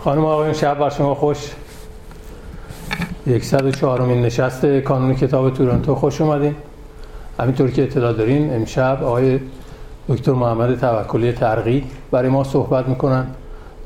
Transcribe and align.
خانم 0.00 0.24
آقایون 0.24 0.54
شب 0.54 0.78
بر 0.78 0.90
شما 0.90 1.14
خوش. 1.14 1.38
104 3.42 4.02
امین 4.02 4.22
نشست 4.22 4.66
کانون 4.66 5.14
کتاب 5.14 5.50
تورنتو 5.50 5.94
خوش 5.94 6.20
اومدین. 6.20 6.54
همینطور 7.40 7.70
که 7.70 7.82
اطلاع 7.82 8.12
دارین 8.12 8.54
امشب 8.54 8.98
آقای 9.04 9.40
دکتر 10.08 10.32
محمد 10.32 10.80
توکلی 10.80 11.32
ترقی 11.32 11.84
برای 12.10 12.28
ما 12.28 12.44
صحبت 12.44 12.88
می‌کنن 12.88 13.26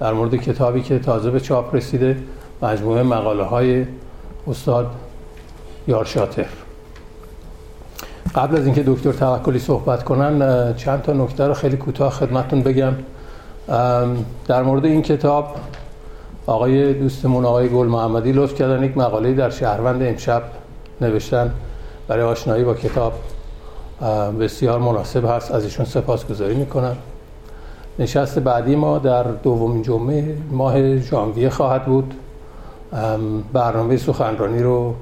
در 0.01 0.13
مورد 0.13 0.35
کتابی 0.35 0.83
که 0.83 0.99
تازه 0.99 1.31
به 1.31 1.41
چاپ 1.41 1.75
رسیده. 1.75 2.17
مجموعه 2.63 3.03
مقاله 3.03 3.43
های 3.43 3.87
استاد 4.47 4.91
یارشاتر 5.89 6.47
قبل 8.35 8.57
از 8.57 8.67
اینکه 8.67 8.83
دکتر 8.87 9.13
توکلی 9.13 9.59
صحبت 9.59 10.05
کنن 10.05 10.75
چند 10.75 11.03
تا 11.03 11.13
نکته 11.13 11.47
رو 11.47 11.55
خیلی 11.55 11.77
کوتاه 11.77 12.13
خدمتتون 12.13 12.63
بگم. 12.63 12.93
در 14.47 14.63
مورد 14.63 14.85
این 14.85 15.03
کتاب 15.03 15.57
آقای 16.47 16.95
دوستمون 16.95 17.45
آقای 17.45 17.69
گل 17.69 17.87
محمدی 17.87 18.33
لطف 18.33 18.55
کردن 18.55 18.85
یک 18.85 18.97
مقاله 18.97 19.33
در 19.33 19.51
شهروند 19.51 20.03
امشب 20.03 20.43
نوشتن 21.01 21.55
برای 22.09 22.23
آشنایی 22.23 22.65
با 22.65 22.75
کتاب. 22.75 23.13
بسیار 24.41 24.79
مناسب 24.79 25.25
هست 25.25 25.53
از 25.53 25.65
ایشون 25.65 25.85
سپاسگزاری 25.85 26.55
می‌کنم. 26.55 26.97
نشست 27.99 28.39
بعدی 28.39 28.77
ما 28.77 28.99
در 28.99 29.23
دومین 29.23 29.83
جمعه 29.83 30.37
ماه 30.51 30.99
ژانویه 30.99 31.51
خواهد 31.51 31.85
بود. 31.85 32.15
برنامه 33.53 33.97
سخنرانی 33.97 34.63
رو 34.63 34.95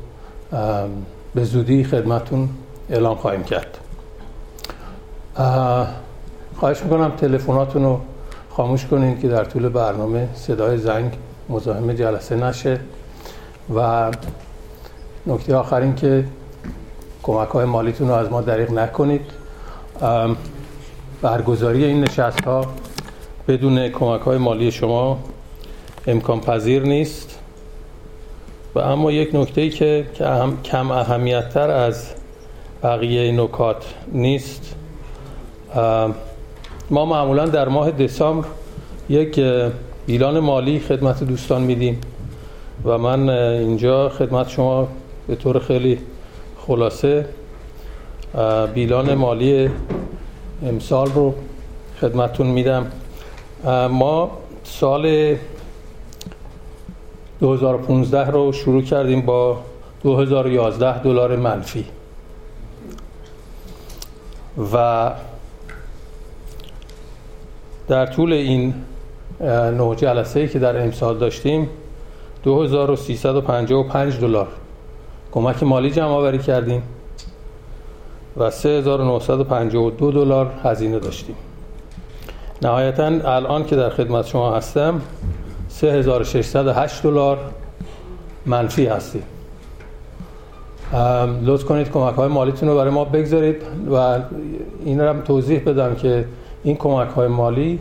به 1.34 1.44
زودی 1.44 1.84
خدمتون 1.84 2.48
اعلام 2.90 3.16
خواهیم 3.16 3.42
کرد. 3.42 3.78
خواهش 6.56 6.82
می‌کنم 6.82 7.10
تلفناتون 7.10 7.84
رو 7.84 8.00
خاموش 8.58 8.86
کنین 8.86 9.20
که 9.20 9.28
در 9.28 9.44
طول 9.44 9.68
برنامه 9.68 10.28
صدای 10.34 10.78
زنگ 10.78 11.12
مزاحم 11.48 11.92
جلسه 11.92 12.36
نشه 12.36 12.80
و 13.74 14.10
نکته 15.26 15.56
آخرین 15.56 15.94
که 15.94 16.24
کمک 17.22 17.48
های 17.48 17.64
مالیتون 17.64 18.08
رو 18.08 18.14
از 18.14 18.30
ما 18.30 18.40
دریغ 18.40 18.70
نکنید. 18.72 19.20
برگزاری 21.22 21.84
این 21.84 22.00
نشست 22.04 22.44
ها 22.44 22.66
بدون 23.48 23.88
کمک 23.88 24.20
های 24.20 24.38
مالی 24.38 24.70
شما 24.70 25.18
امکان 26.06 26.40
پذیر 26.40 26.82
نیست. 26.82 27.38
و 28.74 28.78
اما 28.78 29.12
یک 29.12 29.34
نکته 29.34 29.60
ای 29.60 29.70
که 29.70 30.06
کم 30.64 30.90
اهمیت 30.90 31.48
تر 31.48 31.70
از 31.70 32.06
بقیه 32.82 33.32
نکات 33.32 33.84
نیست. 34.12 34.74
ما 36.90 37.04
معمولا 37.04 37.46
در 37.46 37.68
ماه 37.68 37.90
دسامبر 37.90 38.46
یک 39.08 39.40
بیلان 40.06 40.38
مالی 40.38 40.80
خدمت 40.80 41.24
دوستان 41.24 41.62
میدیم 41.62 42.00
و 42.84 42.98
من 42.98 43.28
اینجا 43.28 44.08
خدمت 44.08 44.48
شما 44.48 44.88
به 45.26 45.34
طور 45.34 45.58
خیلی 45.58 45.98
خلاصه 46.66 47.28
بیلان 48.74 49.14
مالی 49.14 49.70
امسال 50.62 51.06
رو 51.06 51.34
خدمتون 52.00 52.46
میدم. 52.46 52.86
ما 53.90 54.30
سال 54.64 55.36
2015 57.40 58.30
رو 58.30 58.52
شروع 58.52 58.82
کردیم 58.82 59.20
با 59.20 59.58
2011 60.02 61.02
دلار 61.02 61.36
منفی. 61.36 61.84
و 64.72 65.10
در 67.88 68.06
طول 68.06 68.32
این 68.32 68.74
نه 69.40 69.94
جلسه 69.96 70.48
که 70.48 70.58
در 70.58 70.82
امسال 70.82 71.18
داشتیم 71.18 71.68
2355 72.44 74.20
دلار. 74.20 74.48
کمک 75.32 75.62
مالی 75.62 75.90
جمع 75.90 76.08
آوری 76.08 76.38
کردیم 76.38 76.82
و 78.36 78.50
3952 78.50 80.10
دلار 80.12 80.50
هزینه 80.64 80.98
داشتیم. 80.98 81.36
نهایتا 82.62 83.06
الان 83.06 83.64
که 83.64 83.76
در 83.76 83.90
خدمت 83.90 84.26
شما 84.26 84.56
هستم 84.56 85.00
3608 85.68 87.02
دلار 87.02 87.38
منفی 88.46 88.86
هستیم. 88.86 89.22
لطف 91.44 91.64
کنید 91.64 91.90
کمک 91.90 92.14
های 92.14 92.28
مالیتون 92.28 92.68
رو 92.68 92.76
برای 92.76 92.90
ما 92.90 93.04
بگذارید 93.04 93.62
و 93.90 94.18
این 94.84 95.00
رو 95.00 95.08
هم 95.08 95.20
توضیح 95.20 95.62
بدم 95.64 95.94
که 95.94 96.24
این 96.62 96.76
کمک 96.76 97.08
های 97.08 97.28
مالی 97.28 97.80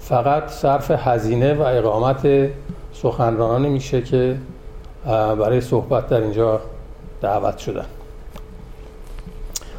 فقط 0.00 0.48
صرف 0.48 0.90
هزینه 0.90 1.54
و 1.54 1.62
اقامت 1.62 2.50
سخنرانانی 2.92 3.68
میشه 3.68 4.02
که 4.02 4.36
برای 5.06 5.60
صحبت 5.60 6.08
در 6.08 6.20
اینجا 6.20 6.60
دعوت 7.20 7.58
شدن. 7.58 7.84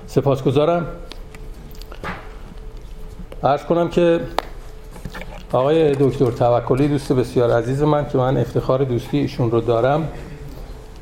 سپاسگزارم. 0.07 0.87
ارز 3.43 3.63
کنم 3.63 3.89
که 3.89 4.19
آقای 5.51 5.91
دکتر 5.91 6.31
توکلی 6.31 6.87
دوست 6.87 7.13
بسیار 7.13 7.51
عزیز 7.51 7.83
من 7.83 8.09
که 8.09 8.17
من 8.17 8.37
افتخار 8.37 8.83
دوستی 8.83 9.17
ایشون 9.17 9.51
رو 9.51 9.61
دارم 9.61 10.07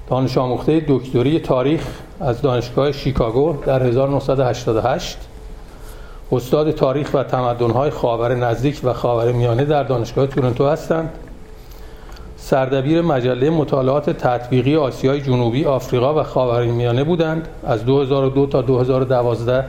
دانش 0.09 0.37
آموخته 0.37 0.85
دکتری 0.87 1.39
تاریخ 1.39 1.87
از 2.19 2.41
دانشگاه 2.41 2.91
شیکاگو 2.91 3.57
در 3.65 3.83
1988 3.83 5.17
استاد 6.31 6.71
تاریخ 6.71 7.13
و 7.13 7.23
تمدن‌های 7.23 7.89
خاور 7.89 8.35
نزدیک 8.35 8.79
و 8.83 8.93
خاور 8.93 9.31
میانه 9.31 9.65
در 9.65 9.83
دانشگاه 9.83 10.27
تورنتو 10.27 10.67
هستند. 10.67 11.09
سردبیر 12.37 13.01
مجله 13.01 13.49
مطالعات 13.49 14.09
تطبیقی 14.09 14.75
آسیای 14.75 15.21
جنوبی 15.21 15.65
آفریقا 15.65 16.19
و 16.19 16.23
خاورمیانه 16.23 17.03
بودند 17.03 17.47
از 17.65 17.85
2002 17.85 18.45
تا 18.45 18.61
2012 18.61 19.65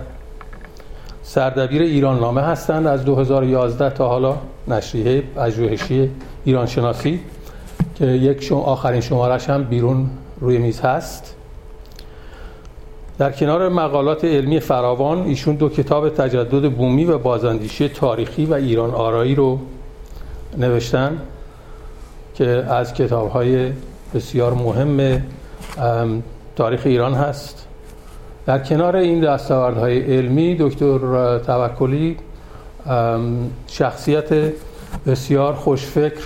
سردبیر 1.22 1.82
ایران 1.82 2.20
نامه 2.20 2.42
هستند 2.42 2.86
از 2.86 3.04
2011 3.04 3.90
تا 3.90 4.08
حالا 4.08 4.36
نشریه 4.69 5.20
پژوهشی 5.36 6.10
ایران 6.44 6.66
شناسی 6.66 7.20
که 7.94 8.06
یک 8.06 8.42
شما 8.42 8.60
آخرین 8.62 9.00
شمارش 9.00 9.50
هم 9.50 9.64
بیرون 9.64 10.10
روی 10.40 10.58
میز 10.58 10.80
هست. 10.80 11.38
در 13.18 13.32
کنار 13.32 13.68
مقالات 13.68 14.24
علمی 14.24 14.60
فراوان 14.60 15.22
ایشون 15.22 15.54
دو 15.54 15.68
کتاب 15.68 16.08
تجدد 16.08 16.72
بومی 16.72 17.04
و 17.04 17.18
بازاندیشی 17.18 17.88
تاریخی 17.88 18.46
و 18.46 18.54
ایران 18.54 18.90
آرایی 18.90 19.34
رو 19.34 19.58
نوشتن 20.58 21.18
که 22.34 22.46
از 22.48 22.94
کتاب 22.94 23.30
های 23.30 23.72
بسیار 24.14 24.54
مهم 24.54 25.22
تاریخ 26.56 26.82
ایران 26.84 27.14
هست. 27.14 27.66
در 28.46 28.58
کنار 28.58 28.96
این 28.96 29.20
دستاوردهای 29.20 30.16
علمی 30.18 30.56
دکتر 30.60 31.38
توکلی 31.38 32.16
شخصیت 33.66 34.52
بسیار 35.06 35.54
خوشفکر 35.54 36.24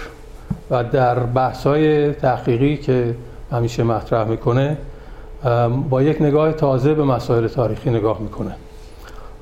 و 0.71 0.85
در 0.85 1.19
بحث 1.19 1.67
های 1.67 2.13
تحقیقی 2.13 2.77
که 2.77 3.15
همیشه 3.53 3.83
مطرح 3.83 4.29
می‌کنه 4.29 4.77
با 5.91 6.03
یک 6.03 6.23
نگاه 6.23 6.53
تازه 6.53 6.95
به 6.95 7.05
مسائل 7.05 7.49
تاریخی 7.49 7.91
نگاه 7.91 8.21
می‌کنه. 8.21 8.55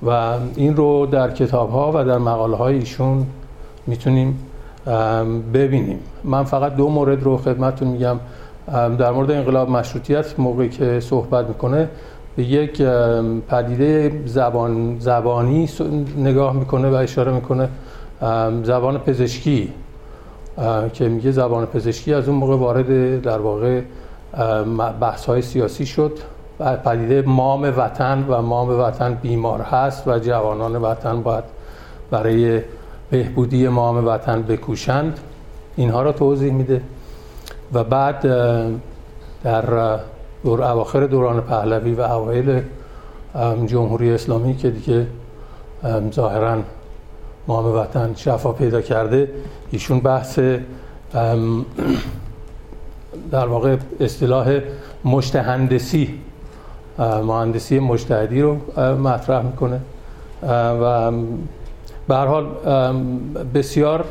و 0.06 0.34
این 0.56 0.76
رو 0.76 1.06
در 1.06 1.30
کتاب 1.30 1.70
ها 1.70 1.92
و 1.94 2.04
در 2.04 2.18
مقاله 2.18 2.56
های 2.56 2.74
ایشون 2.74 3.26
می‌تونیم 3.86 4.38
ببینیم. 5.54 5.98
من 6.24 6.44
فقط 6.44 6.76
دو 6.76 6.88
مورد 6.88 7.22
رو 7.22 7.36
خدمتتون 7.36 7.88
میگم. 7.88 8.16
در 8.98 9.10
مورد 9.10 9.30
انقلاب 9.30 9.70
مشروطیت 9.70 10.40
موقعی 10.40 10.68
که 10.68 11.00
صحبت 11.00 11.46
می‌کنه 11.46 11.88
به 12.36 12.42
یک 12.42 12.82
پدیده 13.48 14.22
زبان 14.26 14.96
زبانی 14.98 15.68
نگاه 16.18 16.56
می‌کنه 16.56 16.90
و 16.90 16.94
اشاره 16.94 17.32
می‌کنه. 17.32 17.68
زبان 18.62 18.98
پزشکی 18.98 19.68
که 20.92 21.08
میگه 21.08 21.30
زبان 21.30 21.66
پزشکی 21.66 22.14
از 22.14 22.28
اون 22.28 22.38
موقع 22.38 22.56
وارد 22.56 23.22
در 23.22 23.38
واقع 23.38 23.80
بحث 25.00 25.26
های 25.26 25.42
سیاسی 25.42 25.86
شد 25.86 26.18
پدیده 26.84 27.22
مام 27.22 27.62
وطن 27.62 28.24
و 28.28 28.42
مام 28.42 28.80
وطن 28.80 29.14
بیمار 29.14 29.60
هست 29.60 30.08
و 30.08 30.18
جوانان 30.18 30.76
وطن 30.76 31.22
باید 31.22 31.44
برای 32.10 32.60
بهبودی 33.10 33.68
مام 33.68 34.06
وطن 34.06 34.42
بکوشند. 34.42 35.18
اینها 35.76 36.02
را 36.02 36.12
توضیح 36.12 36.52
میده. 36.52 36.82
و 37.72 37.84
بعد 37.84 38.20
در 39.44 39.98
دور 40.44 40.62
اواخر 40.62 41.06
دوران 41.06 41.40
پهلوی 41.40 41.92
و 41.92 42.00
اوایل 42.00 42.62
جمهوری 43.66 44.10
اسلامی 44.10 44.56
که 44.56 44.70
دیگه 44.70 45.06
ظاهرا 46.12 46.58
مام 47.46 47.64
وطن 47.64 48.14
شفا 48.14 48.52
پیدا 48.52 48.80
کرده 48.80 49.30
ایشون 49.70 50.00
بحث 50.00 50.38
در 53.30 53.46
واقع 53.46 53.76
اصطلاح 54.00 54.60
مشتهندسی 55.04 56.14
مهندسی 56.98 57.78
مجتهدی 57.78 58.42
رو 58.42 58.56
مطرح 58.80 59.42
می‌کنه. 59.42 59.80
و 60.82 61.12
به 62.08 62.16
حال 62.16 62.46
بسیار 63.54 64.04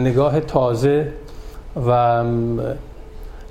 نگاه 0.00 0.40
تازه 0.40 1.12
و 1.88 2.24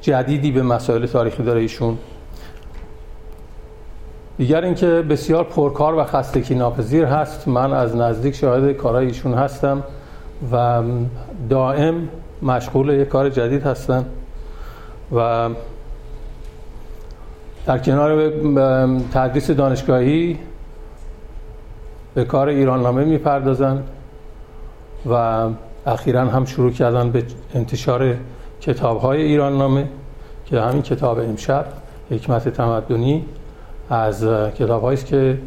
جدیدی 0.02 0.52
به 0.52 0.62
مسائل 0.62 1.06
تاریخی 1.06 1.44
داره 1.44 1.62
ایشون. 1.62 1.98
دیگر 4.38 4.64
اینکه 4.64 4.88
بسیار 4.88 5.44
پرکار 5.44 5.96
و 5.96 6.04
خستگی 6.04 6.56
ناپذیر 6.56 7.06
هست 7.06 7.48
من 7.48 7.74
از 7.74 7.96
نزدیک 7.96 8.36
شاهد 8.36 8.72
کارهای 8.72 9.06
ایشون 9.06 9.34
هستم 9.34 9.84
و 10.52 10.84
دائم 11.50 12.10
مشغول 12.42 12.90
یک 12.90 13.08
کار 13.08 13.30
جدید 13.30 13.64
هستم. 13.64 14.06
و 15.16 15.50
در 17.66 17.78
کنار 17.78 18.30
تدریس 19.14 19.52
دانشگاهی 19.52 20.40
به 22.14 22.26
کار 22.26 22.48
ایران 22.48 22.82
نامه 22.82 23.04
می‌پردازن 23.06 23.84
و 25.10 25.48
اخیرا 25.86 26.26
هم 26.26 26.46
شروع 26.46 26.72
کردن 26.72 27.12
به 27.12 27.24
انتشار 27.56 28.16
کتاب 28.62 29.00
های 29.00 29.22
ایران 29.22 29.58
نامه 29.58 29.88
که 30.46 30.62
همین 30.62 30.82
کتاب 30.82 31.20
امشب 31.20 31.66
حکمت 32.12 32.50
تمدنی 32.50 33.26
از 33.90 34.26
کتاب 34.56 34.86
است 34.86 35.06
که 35.06 35.38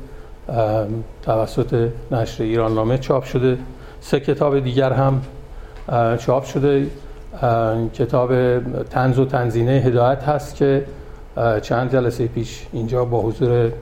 توسط 1.23 1.89
نشر 2.11 2.43
ایران 2.43 2.75
نامه 2.75 2.99
چاپ 2.99 3.25
شده. 3.25 3.59
سه 4.01 4.21
کتاب 4.21 4.61
دیگر 4.61 4.93
هم 4.93 5.23
چاپ 6.19 6.45
شده. 6.45 6.87
کتاب 7.95 8.61
تنز 8.83 9.19
و 9.19 9.25
تنزینه 9.25 9.73
هدایت 9.73 10.23
هست 10.23 10.57
که 10.57 10.85
چند 11.63 11.93
جلسه 11.93 12.27
پیش 12.27 12.67
اینجا 12.73 13.05
با 13.05 13.21
حضور 13.21 13.73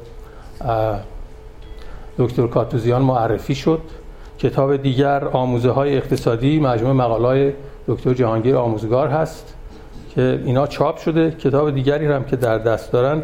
دکتر 2.19 2.47
کاتوزیان 2.47 3.03
معرفی 3.03 3.55
شد. 3.55 3.81
کتاب 4.39 4.77
دیگر 4.77 5.25
آموزه 5.25 5.71
های 5.71 5.97
اقتصادی 5.97 6.61
مجموع 6.61 6.93
مقالای 6.93 7.53
دکتر 7.89 8.15
جهانگیر 8.15 8.57
آموزگار 8.57 9.09
هست 9.09 9.55
که 10.15 10.41
اینا 10.45 10.67
چاپ 10.67 10.99
شده. 10.99 11.31
کتاب 11.31 11.71
دیگری 11.75 12.07
هم 12.07 12.25
که 12.25 12.37
در 12.37 12.59
دست 12.59 12.93
دارن 12.93 13.23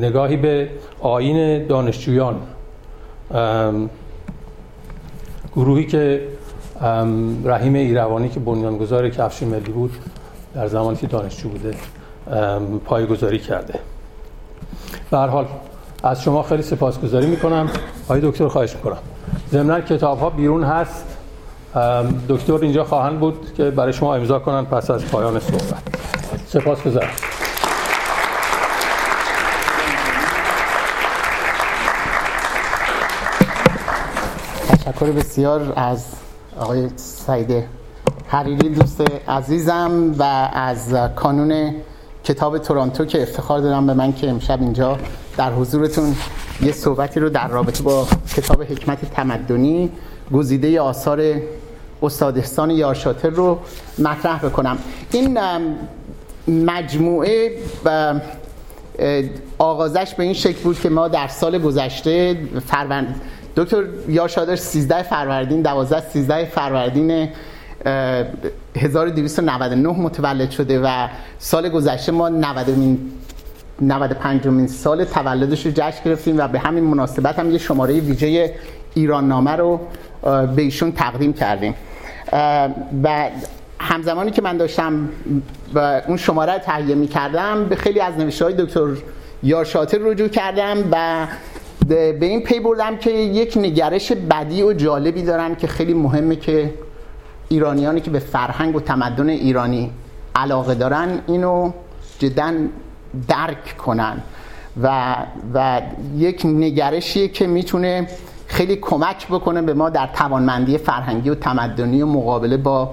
نگاهی 0.00 0.36
به 0.36 0.68
آین 1.00 1.66
دانشجویان 1.66 2.36
گروهی 5.56 5.86
که 5.86 6.20
رحیم 7.44 7.74
ایروانی 7.74 8.28
که 8.28 8.40
بنیانگذار 8.40 9.08
کفش 9.08 9.42
ملی 9.42 9.72
بود 9.72 9.92
در 10.54 10.66
زمانی 10.66 10.96
که 10.96 11.06
دانشجو 11.06 11.48
بوده 11.48 11.74
پایگذاری 12.84 13.38
کرده. 13.38 13.78
به 15.10 15.18
حال 15.18 15.46
از 16.02 16.22
شما 16.22 16.42
خیلی 16.42 16.62
سپاسگزاری 16.62 17.26
می‌کنم. 17.26 17.70
آقای 18.04 18.20
دکتر 18.20 18.48
خواهش 18.48 18.74
می‌کنم. 18.74 18.98
ضمن 19.50 19.80
کتاب 19.80 20.20
ها 20.20 20.30
بیرون 20.30 20.64
هست. 20.64 21.04
دکتر 22.28 22.54
اینجا 22.54 22.84
خواهند 22.84 23.20
بود 23.20 23.52
که 23.56 23.70
برای 23.70 23.92
شما 23.92 24.14
امضا 24.14 24.38
کنن 24.38 24.64
پس 24.64 24.90
از 24.90 25.04
پایان 25.04 25.40
صحبت. 25.40 25.82
سپاسگزارم. 26.46 27.10
تشکر 34.68 35.06
بسیار 35.06 35.72
از 35.76 36.04
آقای 36.60 36.88
سعید 36.96 37.64
حریری 38.28 38.68
دوست 38.68 39.00
عزیزم 39.28 40.14
و 40.18 40.22
از 40.52 40.94
کانون 41.16 41.74
کتاب 42.24 42.58
تورانتو 42.58 43.04
که 43.04 43.22
افتخار 43.22 43.60
دارم 43.60 43.86
به 43.86 43.94
من 43.94 44.12
که 44.12 44.30
امشب 44.30 44.62
اینجا 44.62 44.98
در 45.36 45.52
حضورتون 45.52 46.16
یه 46.62 46.72
صحبتی 46.72 47.20
رو 47.20 47.28
در 47.28 47.48
رابطه 47.48 47.82
با 47.82 48.06
کتاب 48.36 48.62
حکمت 48.62 49.10
تمدنی 49.10 49.90
گزیده 50.32 50.80
آثار 50.80 51.34
استاد 52.02 52.38
احسان 52.38 52.70
یارشاتر 52.70 53.30
رو 53.30 53.58
مطرح 53.98 54.46
بکنم. 54.46 54.78
این 55.12 55.38
مجموعه 56.48 57.50
آغازش 59.58 60.14
به 60.16 60.24
این 60.24 60.34
شکل 60.34 60.62
بود 60.62 60.80
که 60.80 60.88
ما 60.88 61.08
در 61.08 61.28
سال 61.28 61.58
گذشته 61.58 62.38
فروند 62.66 63.20
دکتر 63.56 63.84
یاشادر 64.08 64.56
13 64.56 65.02
فروردین 65.02 65.62
12 65.62 66.08
13 66.10 66.44
فروردین 66.44 67.28
1299 68.76 69.88
متولد 69.88 70.50
شده 70.50 70.80
و 70.80 71.08
سال 71.38 71.68
گذشته 71.68 72.12
ما 72.12 72.28
90 72.28 72.98
95 73.80 74.46
مین 74.46 74.66
سال 74.66 75.04
تولدش 75.04 75.66
رو 75.66 75.72
جشن 75.74 76.04
گرفتیم 76.04 76.38
و 76.38 76.48
به 76.48 76.58
همین 76.58 76.84
مناسبت 76.84 77.38
هم 77.38 77.50
یه 77.50 77.58
شماره 77.58 78.00
ویژه 78.00 78.54
ایران 78.94 79.28
نامه 79.28 79.50
رو 79.50 79.80
به 80.22 80.62
ایشون 80.62 80.92
تقدیم 80.92 81.32
کردیم. 81.32 81.74
و 83.04 83.30
همزمانی 83.80 84.30
که 84.30 84.42
من 84.42 84.56
داشتم 84.56 85.08
و 85.74 86.02
اون 86.06 86.16
شماره 86.16 86.58
تهیه 86.58 86.94
می 86.94 87.08
کردم 87.08 87.64
به 87.64 87.76
خیلی 87.76 88.00
از 88.00 88.18
نوشته 88.18 88.44
های 88.44 88.54
دکتر 88.54 88.88
یارشاتر 89.42 89.98
رجوع 89.98 90.28
کردم 90.28 90.78
و 90.92 91.26
به 91.88 92.18
این 92.20 92.40
پی 92.40 92.60
بردم 92.60 92.96
که 92.96 93.10
یک 93.10 93.56
نگرش 93.56 94.12
بدی 94.12 94.62
و 94.62 94.72
جالبی 94.72 95.22
دارن 95.22 95.54
که 95.54 95.66
خیلی 95.66 95.94
مهمه 95.94 96.36
که 96.36 96.74
ایرانیانی 97.48 98.00
که 98.00 98.10
به 98.10 98.18
فرهنگ 98.18 98.76
و 98.76 98.80
تمدن 98.80 99.28
ایرانی 99.28 99.90
علاقه 100.34 100.74
دارن 100.74 101.20
اینو 101.26 101.72
جدا 102.18 102.52
درک 103.28 103.76
کنن 103.76 104.22
و, 104.82 105.16
و 105.54 105.80
یک 106.16 106.46
نگرشیه 106.46 107.28
که 107.28 107.46
می‌تونه 107.46 108.08
خیلی 108.46 108.76
کمک 108.76 109.26
بکنه 109.26 109.62
به 109.62 109.74
ما 109.74 109.90
در 109.90 110.06
توانمندی 110.06 110.78
فرهنگی 110.78 111.30
و 111.30 111.34
تمدنی 111.34 112.02
و 112.02 112.06
مقابله 112.06 112.56
با 112.56 112.90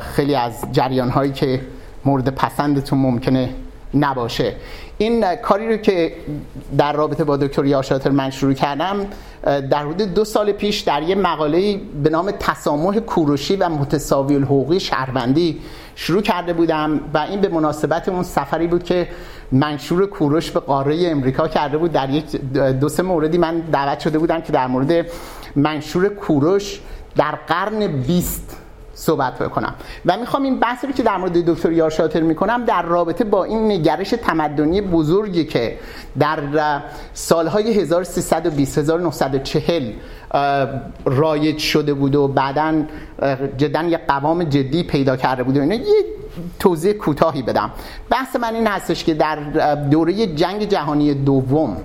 خیلی 0.00 0.34
از 0.34 0.64
جریان 0.72 1.10
هایی 1.10 1.32
که 1.32 1.60
مورد 2.04 2.28
پسندتون 2.28 2.98
ممکنه 2.98 3.48
نباشه. 3.94 4.54
این 4.98 5.36
کاری 5.36 5.68
رو 5.68 5.76
که 5.76 6.12
در 6.78 6.92
رابطه 6.92 7.24
با 7.24 7.36
دکتر 7.36 7.64
یاشاتر 7.64 8.10
من 8.10 8.30
شروع 8.30 8.52
کردم 8.52 9.06
در 9.42 9.86
حدود 9.86 10.14
دو 10.14 10.24
سال 10.24 10.52
پیش 10.52 10.80
در 10.80 11.02
یه 11.02 11.14
مقاله 11.14 11.80
به 12.02 12.10
نام 12.10 12.30
تسامح 12.30 12.98
کوروشی 12.98 13.56
و 13.56 13.68
متساوی 13.68 14.34
الحقوقی 14.34 14.80
شهروندی 14.80 15.60
شروع 15.94 16.22
کرده 16.22 16.52
بودم 16.52 17.00
و 17.14 17.18
این 17.18 17.40
به 17.40 17.48
مناسبت 17.48 18.08
اون 18.08 18.22
سفری 18.22 18.66
بود 18.66 18.82
که 18.82 19.08
منشور 19.52 20.06
کوروش 20.06 20.50
به 20.50 20.60
قاره 20.60 21.10
امریکا 21.10 21.48
کرده 21.48 21.78
بود. 21.78 21.92
در 21.92 22.10
یک 22.10 22.36
دو 22.80 22.88
سه 22.88 23.02
موردی 23.02 23.38
من 23.38 23.60
دعوت 23.60 24.00
شده 24.00 24.18
بودم 24.18 24.40
که 24.40 24.52
در 24.52 24.66
مورد 24.66 25.06
منشور 25.56 26.08
کوروش 26.08 26.80
در 27.16 27.34
قرن 27.46 27.86
بیست 27.86 28.61
صحبت 29.02 29.38
بکنم. 29.38 29.74
و 30.06 30.16
می‌خوام 30.16 30.42
این 30.42 30.60
بحثی 30.60 30.92
که 30.92 31.02
در 31.02 31.16
مورد 31.16 31.44
دکتر 31.44 31.72
یارشاتر 31.72 32.20
می‌کنم 32.20 32.64
در 32.64 32.82
رابطه 32.82 33.24
با 33.24 33.44
این 33.44 33.72
نگرش 33.72 34.10
تمدنی 34.10 34.80
بزرگی 34.80 35.44
که 35.44 35.78
در 36.18 36.38
سالهای 37.14 37.80
1320 37.80 38.78
1940 38.78 39.92
رایج 41.04 41.58
شده 41.58 41.94
بود 41.94 42.14
و 42.14 42.28
بعدا 42.28 42.82
جدا 43.56 43.82
یک 43.82 44.00
قوام 44.08 44.44
جدی 44.44 44.82
پیدا 44.82 45.16
کرده 45.16 45.42
بود 45.42 45.56
و 45.56 45.60
اینا 45.60 45.74
یه 45.74 46.04
توضیح 46.58 46.92
کوتاهی 46.92 47.42
بدم. 47.42 47.70
بحث 48.10 48.36
من 48.36 48.54
این 48.54 48.66
هستش 48.66 49.04
که 49.04 49.14
در 49.14 49.36
دوره 49.74 50.26
جنگ 50.26 50.64
جهانی 50.68 51.14
دوم 51.14 51.76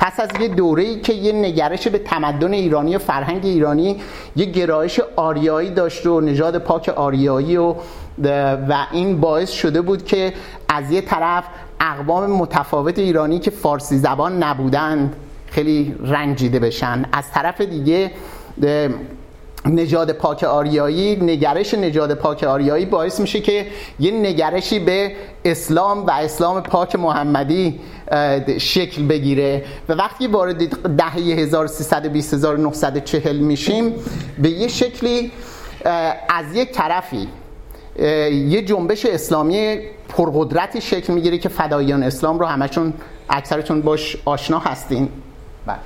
پس 0.00 0.20
از 0.20 0.28
یه 0.40 0.48
دوره 0.48 1.00
که 1.00 1.12
یه 1.12 1.32
نگرش 1.32 1.88
به 1.88 1.98
تمدن 1.98 2.52
ایرانی 2.52 2.96
و 2.96 2.98
فرهنگ 2.98 3.44
ایرانی 3.44 3.96
یه 4.36 4.44
گرایش 4.44 5.00
آریایی 5.16 5.70
داشت 5.70 6.06
و 6.06 6.20
نژاد 6.20 6.58
پاک 6.58 6.88
آریایی 6.88 7.56
و 7.56 7.74
و 8.68 8.86
این 8.92 9.20
باعث 9.20 9.50
شده 9.50 9.80
بود 9.80 10.04
که 10.04 10.32
از 10.68 10.90
یه 10.90 11.00
طرف 11.00 11.44
اقوام 11.80 12.30
متفاوت 12.30 12.98
ایرانی 12.98 13.38
که 13.38 13.50
فارسی 13.50 13.98
زبان 13.98 14.42
نبودند 14.42 15.16
خیلی 15.46 15.94
رنجیده 16.04 16.58
بشن. 16.58 17.04
از 17.12 17.30
طرف 17.30 17.60
دیگه 17.60 18.10
نژاد 19.66 20.12
پاک 20.12 20.44
آریایی 20.44 21.16
نگرش 21.16 21.74
نژاد 21.74 22.14
پاک 22.14 22.44
آریایی 22.44 22.86
باعث 22.86 23.20
میشه 23.20 23.40
که 23.40 23.66
یه 24.00 24.10
نگرشی 24.10 24.78
به 24.78 25.12
اسلام 25.44 26.06
و 26.06 26.10
اسلام 26.10 26.62
پاک 26.62 26.96
محمدی 26.96 27.80
شکل 28.58 29.06
بگیره. 29.06 29.64
و 29.88 29.92
وقتی 29.92 30.26
وارد 30.26 30.68
دهه 30.96 31.14
1320 31.14 32.34
1940 32.34 33.36
میشیم 33.36 33.94
به 34.38 34.50
یه 34.50 34.68
شکلی 34.68 35.32
از 36.28 36.54
یک 36.54 36.72
طرفی 36.72 37.28
یه 38.30 38.62
جنبش 38.62 39.06
اسلامی 39.06 39.78
پرقدرتی 40.08 40.80
شکل 40.80 41.12
می‌گیره 41.12 41.38
که 41.38 41.48
فدایان 41.48 42.02
اسلام 42.02 42.38
رو 42.38 42.46
همشون 42.46 42.94
اکثرتون 43.28 43.82
باش 43.82 44.16
آشنا 44.24 44.58
هستین 44.58 45.08
بله 45.66 45.78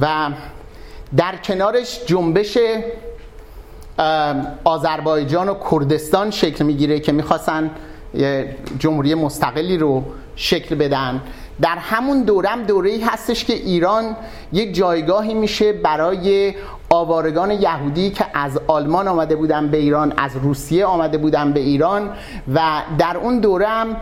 و 0.00 0.30
در 1.16 1.36
کنارش 1.36 2.00
جنبش 2.06 2.58
آذربایجان 4.64 5.48
و 5.48 5.54
کردستان 5.70 6.30
شکل 6.30 6.64
می‌گیره 6.64 7.00
که 7.00 7.12
می‌خواستن 7.12 7.70
جمهوری 8.78 9.14
مستقلی 9.14 9.78
رو 9.78 10.04
شکل 10.36 10.74
بدن. 10.74 11.20
در 11.60 11.76
همون 11.78 12.22
دورم 12.22 12.62
دوره 12.62 12.90
ای 12.90 13.00
هستش 13.00 13.44
که 13.44 13.52
ایران 13.52 14.16
یک 14.52 14.74
جایگاهی 14.74 15.34
میشه 15.34 15.72
برای 15.72 16.54
آوارگان 16.90 17.50
یهودی 17.50 18.10
که 18.10 18.26
از 18.34 18.60
آلمان 18.66 19.08
آمده 19.08 19.36
بودن 19.36 19.68
به 19.68 19.76
ایران 19.76 20.12
از 20.16 20.36
روسیه 20.36 20.86
آمده 20.86 21.18
بودن 21.18 21.52
به 21.52 21.60
ایران 21.60 22.10
و 22.54 22.82
در 22.98 23.16
اون 23.16 23.38
دوره 23.38 23.66
هم 23.66 23.96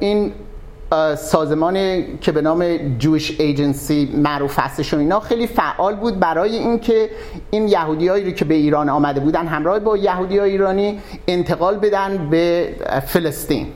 این 0.00 0.32
سازمان 1.16 2.04
که 2.20 2.32
به 2.32 2.42
نام 2.42 2.76
جویش 2.98 3.40
ایجنسی 3.40 4.12
معروف 4.14 4.58
هستش 4.58 4.94
و 4.94 4.98
اینا 4.98 5.20
خیلی 5.20 5.46
فعال 5.46 5.96
بود 5.96 6.20
برای 6.20 6.56
اینکه 6.56 7.10
این 7.50 7.68
یهودیایی 7.68 8.24
رو 8.24 8.30
که 8.30 8.44
به 8.44 8.54
ایران 8.54 8.88
آمده 8.88 9.20
بودن 9.20 9.46
همراه 9.46 9.78
با 9.78 9.96
یهودی 9.96 10.40
ایرانی 10.40 11.00
انتقال 11.28 11.78
بدن 11.78 12.28
به 12.30 12.74
فلسطین. 13.06 13.66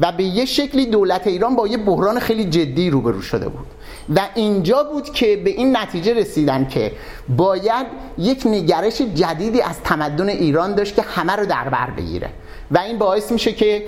و 0.00 0.12
به 0.12 0.24
یه 0.24 0.44
شکلی 0.44 0.86
دولت 0.86 1.26
ایران 1.26 1.56
با 1.56 1.66
یه 1.66 1.76
بحران 1.76 2.18
خیلی 2.18 2.44
جدی 2.44 2.90
روبرو 2.90 3.22
شده 3.22 3.48
بود. 3.48 3.66
و 4.16 4.20
اینجا 4.34 4.84
بود 4.84 5.10
که 5.10 5.36
به 5.36 5.50
این 5.50 5.76
نتیجه 5.76 6.14
رسیدن 6.14 6.68
که 6.68 6.92
باید 7.28 7.86
یک 8.18 8.42
نگرش 8.46 9.00
جدیدی 9.00 9.60
از 9.60 9.80
تمدن 9.84 10.28
ایران 10.28 10.74
داشت 10.74 10.96
که 10.96 11.02
همه 11.02 11.32
رو 11.32 11.46
در 11.46 11.68
بر 11.68 11.90
بگیره. 11.90 12.28
و 12.70 12.78
این 12.78 12.98
باعث 12.98 13.32
میشه 13.32 13.52
که 13.52 13.86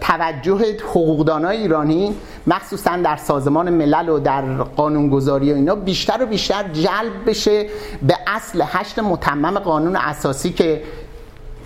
توجه 0.00 0.76
حقوقدانای 0.90 1.56
ایرانی 1.56 2.14
مخصوصا 2.46 2.96
در 2.96 3.16
سازمان 3.16 3.70
ملل 3.70 4.08
و 4.08 4.18
در 4.18 4.42
قانونگذاری 4.62 5.52
و 5.52 5.54
اینا 5.54 5.74
بیشتر 5.74 6.22
و 6.22 6.26
بیشتر 6.26 6.64
جلب 6.72 7.12
بشه 7.26 7.66
به 8.02 8.16
اصل 8.26 8.62
هشت 8.66 8.98
متمم 8.98 9.58
قانون 9.58 9.96
اساسی 9.96 10.52
که 10.52 10.82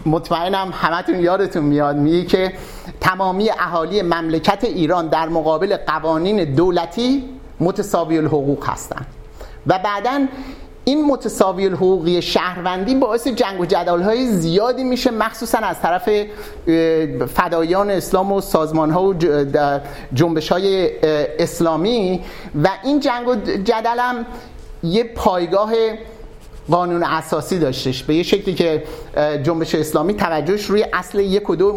مطمئنم 0.06 0.72
همتون 0.72 1.20
یادتون 1.20 1.62
میاد 1.62 1.96
میگه 1.96 2.24
که 2.24 2.52
تمامی 3.00 3.50
اهالی 3.50 4.02
مملکت 4.02 4.64
ایران 4.64 5.08
در 5.08 5.28
مقابل 5.28 5.76
قوانین 5.76 6.54
دولتی 6.54 7.24
متساوی 7.60 8.18
الحقوق 8.18 8.68
هستند. 8.68 9.06
و 9.66 9.78
بعدا 9.78 10.26
این 10.84 11.04
متساوی 11.04 11.66
الحقوقی 11.66 12.22
شهروندی 12.22 12.94
باعث 12.94 13.28
جنگ 13.28 13.60
و 13.60 13.66
جدال 13.66 14.02
های 14.02 14.26
زیادی 14.26 14.84
میشه 14.84 15.10
مخصوصا 15.10 15.58
از 15.58 15.80
طرف 15.80 16.08
فدایان 17.34 17.90
اسلام 17.90 18.32
و 18.32 18.40
سازمان 18.40 18.90
ها 18.90 19.02
و 19.02 19.14
جنبش 20.14 20.52
های 20.52 20.90
اسلامی. 21.38 22.24
و 22.62 22.68
این 22.84 23.00
جنگ 23.00 23.28
و 23.28 23.34
جدل 23.64 23.98
هم 23.98 24.26
یه 24.82 25.04
پایگاه 25.04 25.72
قانون 26.70 27.02
اساسی 27.02 27.58
داشتش. 27.58 28.02
به 28.02 28.14
یه 28.14 28.22
شکلی 28.22 28.54
که 28.54 28.84
جنبش 29.42 29.74
اسلامی 29.74 30.14
توجهش 30.14 30.64
روی 30.64 30.86
اصل 30.92 31.20
یک 31.20 31.50
و 31.50 31.56
دو 31.56 31.72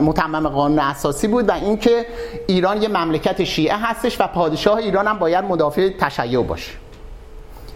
متمم 0.00 0.48
قانون 0.48 0.78
اساسی 0.78 1.28
بود 1.28 1.48
و 1.48 1.52
اینکه 1.52 2.06
ایران 2.46 2.82
یه 2.82 2.88
مملکت 2.88 3.44
شیعه 3.44 3.76
هستش 3.76 4.20
و 4.20 4.26
پادشاه 4.26 4.78
ایران 4.78 5.06
هم 5.06 5.18
باید 5.18 5.44
مدافع 5.44 5.88
تشیع 6.00 6.42
باشه. 6.42 6.72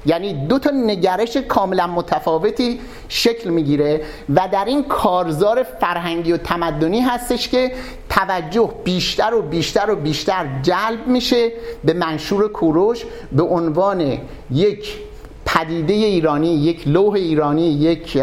یعنی 0.06 0.46
دو 0.46 0.58
تا 0.58 0.70
نگرش 0.70 1.36
کاملا 1.36 1.86
متفاوتی 1.86 2.80
شکل 3.08 3.50
می‌گیره 3.50 4.00
و 4.34 4.48
در 4.52 4.64
این 4.64 4.84
کارزار 4.84 5.62
فرهنگی 5.62 6.32
و 6.32 6.36
تمدنی 6.36 7.00
هستش 7.00 7.48
که 7.48 7.72
توجه 8.10 8.70
بیشتر 8.84 9.34
و 9.34 9.42
بیشتر 9.42 9.90
و 9.90 9.96
بیشتر 9.96 10.46
جلب 10.62 11.06
میشه 11.06 11.52
به 11.84 11.92
منشور 11.92 12.48
کوروش 12.48 13.04
به 13.32 13.42
عنوان 13.42 14.18
یک 14.50 14.98
پدیده 15.46 15.94
ایرانی 15.94 16.54
یک 16.54 16.88
لوح 16.88 17.14
ایرانی 17.14 17.68
یک 17.68 18.18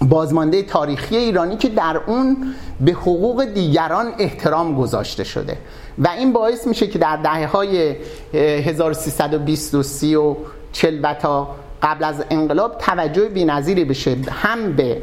بازمانده 0.00 0.62
تاریخی 0.62 1.16
ایرانی 1.16 1.56
که 1.56 1.68
در 1.68 2.00
اون 2.06 2.54
به 2.80 2.92
حقوق 2.92 3.44
دیگران 3.44 4.12
احترام 4.18 4.74
گذاشته 4.74 5.24
شده. 5.24 5.56
و 5.98 6.08
این 6.08 6.32
باعث 6.32 6.66
میشه 6.66 6.86
که 6.86 6.98
در 6.98 7.16
دهه 7.16 7.46
های 7.46 7.96
1320 8.34 9.74
و 9.74 9.82
30 9.82 10.14
و 10.14 10.36
40 10.72 11.00
و 11.02 11.14
تا 11.14 11.48
قبل 11.82 12.04
از 12.04 12.24
انقلاب 12.30 12.78
توجه 12.78 13.28
بی‌نظیری 13.28 13.84
بشه 13.84 14.16
هم 14.30 14.72
به 14.72 15.02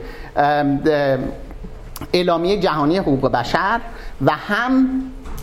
اعلامیه 2.14 2.60
جهانی 2.60 2.98
حقوق 2.98 3.32
بشر 3.32 3.82
و 4.26 4.32
هم 4.32 4.88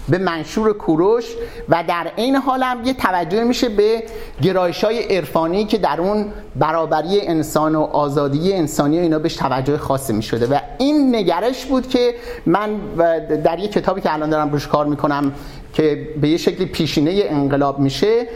به 0.09 0.19
منشور 0.19 0.73
کوروش 0.73 1.25
و 1.69 1.85
در 1.89 2.07
این 2.17 2.37
حال 2.37 2.63
هم 2.63 2.85
یه 2.85 2.95
توجه 2.95 3.45
میشه 3.45 3.69
به 3.69 4.03
گرایش 4.43 4.85
های 4.85 5.03
عرفانی 5.17 5.65
که 5.65 5.79
در 5.79 6.01
اون 6.01 6.27
برابری 6.57 7.21
انسان 7.21 7.75
و 7.75 7.81
آزادی 7.81 8.53
انسانی 8.53 8.99
و 8.99 9.03
اینا 9.03 9.19
بهش 9.19 9.37
توجه 9.37 9.79
خاصی 9.79 10.13
می‌شده. 10.13 10.47
و 10.47 10.59
این 10.79 11.17
نگرش 11.17 11.65
بود 11.65 11.89
که 11.89 12.15
من 12.47 12.77
در 13.45 13.59
یه 13.59 13.69
کتابی 13.69 14.01
که 14.01 14.15
الان 14.15 14.31
دارم 14.31 14.53
روش 14.53 14.69
کار 14.69 14.87
می‌کنم 14.87 15.33
که 15.73 16.09
به 16.21 16.29
یه 16.29 16.37
شکلی 16.37 16.67
پیشینه 16.67 17.23
انقلاب 17.29 17.79
میشه 17.79 18.27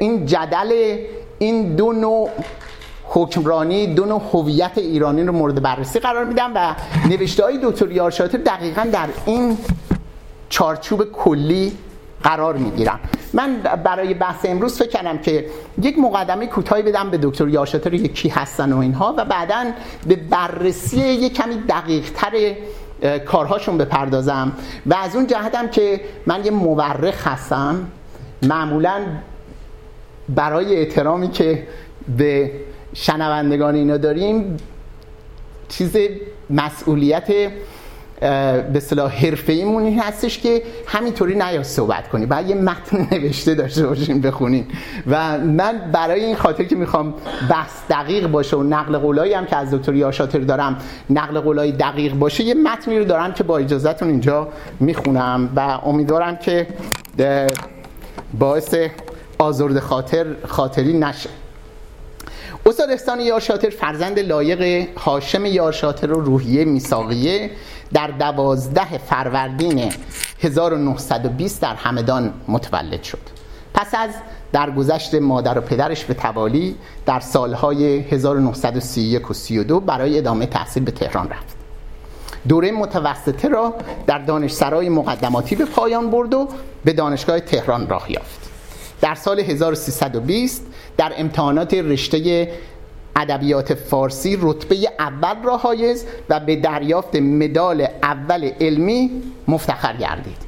این 0.00 0.26
جدل 0.26 0.96
این 1.38 1.76
دو 1.76 1.92
نوع 1.92 2.30
حکمرانی 3.08 3.86
دو 3.86 4.04
نوع 4.04 4.22
هویت 4.32 4.78
ایرانی 4.78 5.22
رو 5.22 5.32
مورد 5.32 5.62
بررسی 5.62 5.98
قرار 5.98 6.24
میدم 6.24 6.52
و 6.54 6.74
نوشته 7.08 7.44
های 7.44 7.58
دکتر 7.62 7.92
یارشاتر 7.92 8.38
دقیقا 8.38 8.86
در 8.92 9.08
این 9.26 9.58
چارچوب 10.48 11.04
کلی 11.12 11.72
قرار 12.22 12.56
می‌گیرم. 12.56 13.00
من 13.32 13.56
برای 13.84 14.14
بحث 14.14 14.44
امروز 14.44 14.78
فکر 14.78 14.88
کردم 14.88 15.18
که 15.18 15.46
یک 15.82 15.98
مقدمه 15.98 16.46
کوتاهی 16.46 16.82
بدم 16.82 17.10
به 17.10 17.18
دکتر 17.22 17.48
یاشاتر 17.48 17.96
کی 17.96 18.28
هستن 18.28 18.72
و 18.72 18.78
اینها 18.78 19.14
و 19.18 19.24
بعدا 19.24 19.64
به 20.06 20.16
بررسی 20.16 21.00
یک 21.00 21.34
کمی 21.34 21.54
دقیق 21.68 22.10
تر 22.10 22.54
کارهاشون 23.18 23.78
بپردازم 23.78 24.52
و 24.86 24.94
از 24.94 25.16
اون 25.16 25.26
جهتم 25.26 25.68
که 25.68 26.00
من 26.26 26.44
یه 26.44 26.50
مورخ 26.50 27.26
هستم. 27.26 27.88
معمولا 28.42 29.00
برای 30.28 30.76
احترامی 30.76 31.30
که 31.30 31.66
به 32.16 32.52
شنوندگان 32.94 33.74
اینا 33.74 33.96
داریم 33.96 34.56
چیز 35.68 35.96
مسئولیت 36.50 37.32
به 38.72 38.80
صلاح 38.80 39.26
حرفه 39.26 39.52
ایمون 39.52 39.98
هستش 39.98 40.38
که 40.38 40.62
همینطوری 40.86 41.34
نیا 41.34 41.62
صحبت 41.62 42.08
کنی. 42.08 42.26
باید 42.26 42.48
یه 42.48 42.54
متن 42.54 43.08
نوشته 43.12 43.54
داشته 43.54 43.86
باشین 43.86 44.20
بخونین 44.20 44.66
و 45.06 45.38
من 45.38 45.90
برای 45.92 46.24
این 46.24 46.36
خاطر 46.36 46.64
که 46.64 46.76
می‌خوام 46.76 47.14
بحث 47.50 47.72
دقیق 47.90 48.26
باشه 48.26 48.56
و 48.56 48.62
نقل 48.62 48.98
قولایی 48.98 49.32
هم 49.32 49.46
که 49.46 49.56
از 49.56 49.74
دکتر 49.74 49.94
یاشاتر 49.94 50.38
دارم 50.38 50.76
نقل 51.10 51.40
قولای 51.40 51.72
دقیق 51.72 52.14
باشه 52.14 52.44
یه 52.44 52.54
متنی 52.54 52.98
رو 52.98 53.04
دارم 53.04 53.32
که 53.32 53.44
با 53.44 53.58
اجازهتون 53.58 54.08
اینجا 54.08 54.48
می‌خونم 54.80 55.50
و 55.56 55.60
امیدوارم 55.60 56.36
که 56.36 56.66
باعث 58.38 58.74
آزرد 59.38 59.78
خاطر 59.78 60.26
خاطری 60.46 60.98
نشه. 60.98 61.30
استاد 62.66 62.90
احسان 62.90 63.20
یارشاتر 63.20 63.70
فرزند 63.70 64.18
لایق 64.18 64.88
هاشم 64.98 65.46
یارشاتر 65.46 66.12
و 66.12 66.20
روحیه 66.20 66.64
میساقیه 66.64 67.50
در 67.92 68.06
دوازده 68.06 68.98
فروردین 68.98 69.92
1920 70.42 71.62
در 71.62 71.74
همدان 71.74 72.32
متولد 72.48 73.02
شد. 73.02 73.18
پس 73.74 73.94
از 73.94 74.10
درگذشت 74.52 75.14
مادر 75.14 75.58
و 75.58 75.60
پدرش 75.60 76.04
به 76.04 76.14
توالی 76.14 76.76
در 77.06 77.20
سالهای 77.20 77.98
1931 77.98 79.30
و 79.30 79.34
32 79.34 79.80
برای 79.80 80.18
ادامه 80.18 80.46
تحصیل 80.46 80.84
به 80.84 80.90
تهران 80.90 81.28
رفت. 81.28 81.56
دوره 82.48 82.72
متوسطه 82.72 83.48
را 83.48 83.74
در 84.06 84.18
دانشسرای 84.18 84.88
مقدماتی 84.88 85.56
به 85.56 85.64
پایان 85.64 86.10
برد 86.10 86.34
و 86.34 86.48
به 86.84 86.92
دانشگاه 86.92 87.40
تهران 87.40 87.88
راه 87.88 88.12
یافت. 88.12 88.50
در 89.00 89.14
سال 89.14 89.40
1320 89.40 90.66
در 90.96 91.12
امتحانات 91.16 91.74
رشته 91.74 92.48
ادبیات 93.16 93.74
فارسی 93.74 94.38
رتبه 94.40 94.76
اول 94.98 95.42
را 95.44 95.56
حایز 95.56 96.06
و 96.28 96.40
به 96.40 96.56
دریافت 96.56 97.16
مدال 97.16 97.86
اول 98.02 98.50
علمی 98.60 99.10
مفتخر 99.48 99.96
گردید. 99.96 100.46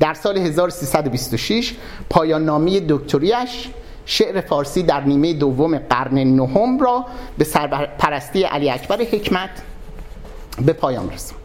در 0.00 0.14
سال 0.14 0.38
1326 0.38 1.74
پایان 2.10 2.44
نامی 2.44 2.80
دکتریش 2.88 3.68
شعر 4.06 4.40
فارسی 4.40 4.82
در 4.82 5.00
نیمه 5.00 5.32
دوم 5.32 5.78
قرن 5.78 6.18
نهم 6.18 6.78
را 6.78 7.04
به 7.38 7.44
سرپرستی 7.44 8.42
علی 8.42 8.70
اکبر 8.70 9.02
حکمت 9.02 9.50
به 10.66 10.72
پایان 10.72 11.10
رساند. 11.10 11.40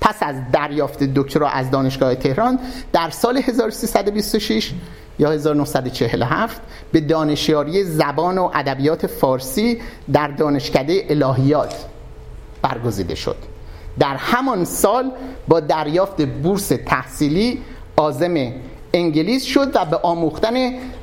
پس 0.00 0.16
از 0.20 0.36
دریافت 0.52 1.02
دکترا 1.02 1.48
از 1.48 1.70
دانشگاه 1.70 2.14
تهران 2.14 2.58
در 2.92 3.10
سال 3.10 3.36
1326 3.36 4.72
یا 5.18 5.30
1947 5.30 6.60
به 6.92 7.00
دانشیاری 7.00 7.84
زبان 7.84 8.38
و 8.38 8.50
ادبیات 8.54 9.06
فارسی 9.06 9.80
در 10.12 10.28
دانشکده 10.28 11.06
الهیات 11.08 11.74
برگزیده 12.62 13.14
شد. 13.14 13.36
در 13.98 14.16
همان 14.16 14.64
سال 14.64 15.10
با 15.48 15.60
دریافت 15.60 16.22
بورس 16.22 16.72
تحصیلی 16.86 17.62
آزم 17.96 18.52
انگلیس 18.94 19.44
شد 19.44 19.76
و 19.76 19.84
به 19.84 19.96
آموختن 19.96 20.54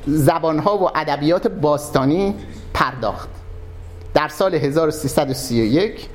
زبانها 0.06 0.78
و 0.78 0.98
ادبیات 0.98 1.48
باستانی 1.48 2.34
پرداخت. 2.74 3.28
در 4.14 4.28
سال 4.28 4.54
1331 4.54 6.08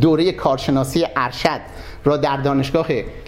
دوره 0.00 0.32
کارشناسی 0.32 1.06
ارشد 1.16 1.60
را 2.04 2.16
در 2.16 2.36
دانشگاه 2.36 2.86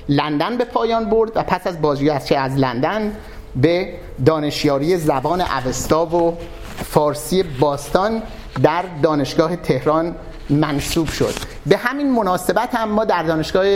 لندن 0.08 0.56
به 0.56 0.64
پایان 0.64 1.04
برد 1.04 1.32
و 1.34 1.42
پس 1.42 1.66
از 1.66 1.82
بازگشت 1.82 2.32
از 2.32 2.56
لندن 2.56 3.16
به 3.56 3.88
دانشیاری 4.26 4.96
زبان 4.96 5.40
اوستا 5.40 6.06
و 6.06 6.36
فارسی 6.84 7.42
باستان 7.42 8.22
در 8.62 8.84
دانشگاه 9.02 9.56
تهران 9.56 10.14
منصوب 10.50 11.08
شد. 11.08 11.34
به 11.66 11.76
همین 11.76 12.12
مناسبت 12.12 12.74
هم 12.74 12.88
ما 12.88 13.04
در 13.04 13.22
دانشگاه 13.22 13.66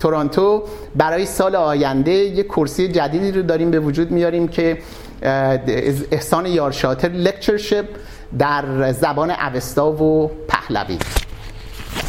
تورانتو 0.00 0.62
برای 0.96 1.26
سال 1.26 1.56
آینده 1.56 2.10
یک 2.12 2.46
کرسی 2.46 2.88
جدیدی 2.88 3.32
رو 3.32 3.42
داریم 3.42 3.70
به 3.70 3.80
وجود 3.80 4.10
میاریم 4.10 4.48
که 4.48 4.78
احسان 6.10 6.46
یارشاتر 6.46 7.08
لکچرشپ 7.08 7.84
در 8.38 8.92
زبان 8.92 9.30
اوستا 9.30 9.92
و 9.92 10.30
پهلوی. 10.48 10.98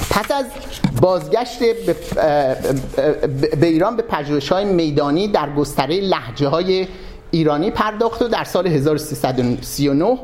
پس 0.09 0.31
از 0.31 0.45
بازگشت 1.01 1.59
به 3.59 3.67
ایران 3.67 3.95
به 3.95 4.03
پژوهش 4.03 4.51
های 4.51 4.65
میدانی 4.65 5.27
در 5.27 5.49
گستره 5.49 5.99
لحجه 5.99 6.47
های 6.47 6.87
ایرانی 7.31 7.71
پرداخت 7.71 8.21
و 8.21 8.27
در 8.27 8.43
سال 8.43 8.67
1339 8.67 10.17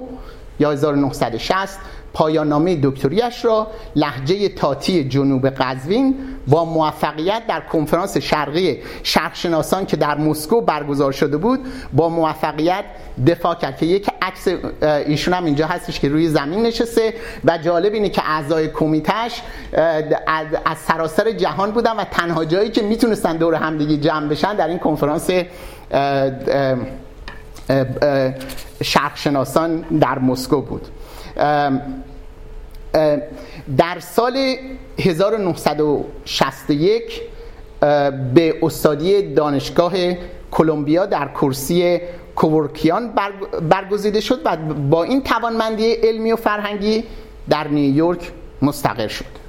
یا 0.60 0.72
1960 0.72 1.80
پایان 2.16 2.50
نامه 2.50 2.80
دکتریش 2.84 3.46
را 3.46 3.68
لحجه 3.96 4.50
تاتی 4.50 5.04
جنوب 5.04 5.50
قزوین 5.50 6.16
با 6.48 6.66
موفقیت 6.66 7.42
در 7.48 7.62
کنفرانس 7.62 8.18
شرقی 8.18 8.80
شرقشناسان 9.04 9.86
که 9.86 9.98
در 9.98 10.18
مسکو 10.18 10.62
برگزار 10.62 11.12
شده 11.12 11.38
بود 11.38 11.60
با 11.94 12.10
موفقیت 12.10 12.84
دفاع 13.28 13.56
کرد 13.56 13.78
که 13.78 13.86
یک 13.86 14.10
عکس 14.22 14.48
ایشون 14.82 15.34
هم 15.34 15.46
اینجا 15.46 15.68
هستش 15.68 16.00
که 16.00 16.10
روی 16.10 16.30
زمین 16.30 16.64
نشسته 16.64 17.14
و 17.46 17.58
جالب 17.58 17.94
اینه 17.94 18.10
که 18.10 18.22
اعضای 18.26 18.68
کمیتش 18.68 19.42
از 20.66 20.78
سراسر 20.88 21.32
جهان 21.32 21.72
بودن 21.72 21.96
و 21.96 22.04
تنها 22.04 22.46
جایی 22.46 22.70
که 22.70 22.82
می‌تونستن 22.82 23.38
دور 23.38 23.56
همدیگه 23.56 23.98
جمع 23.98 24.28
بشن 24.28 24.56
در 24.56 24.68
این 24.68 24.80
کنفرانس 24.80 25.30
شرقشناسان 28.84 29.82
در 29.82 30.20
مسکو 30.20 30.62
بود. 30.62 30.88
در 33.77 34.00
سال 34.00 34.56
1961 35.00 37.22
به 38.34 38.56
استادی 38.62 39.34
دانشگاه 39.34 39.94
کلمبیا 40.51 41.06
در 41.06 41.27
کرسی 41.27 42.00
کوورکیان 42.36 43.13
برگزیده 43.70 44.20
شد 44.20 44.42
و 44.46 44.58
با 44.89 45.04
این 45.04 45.24
توانمندی 45.24 45.92
علمی 45.92 46.32
و 46.32 46.36
فرهنگی 46.36 47.04
در 47.50 47.68
نیویورک 47.68 48.32
مستقر 48.62 49.08
شد. 49.08 49.45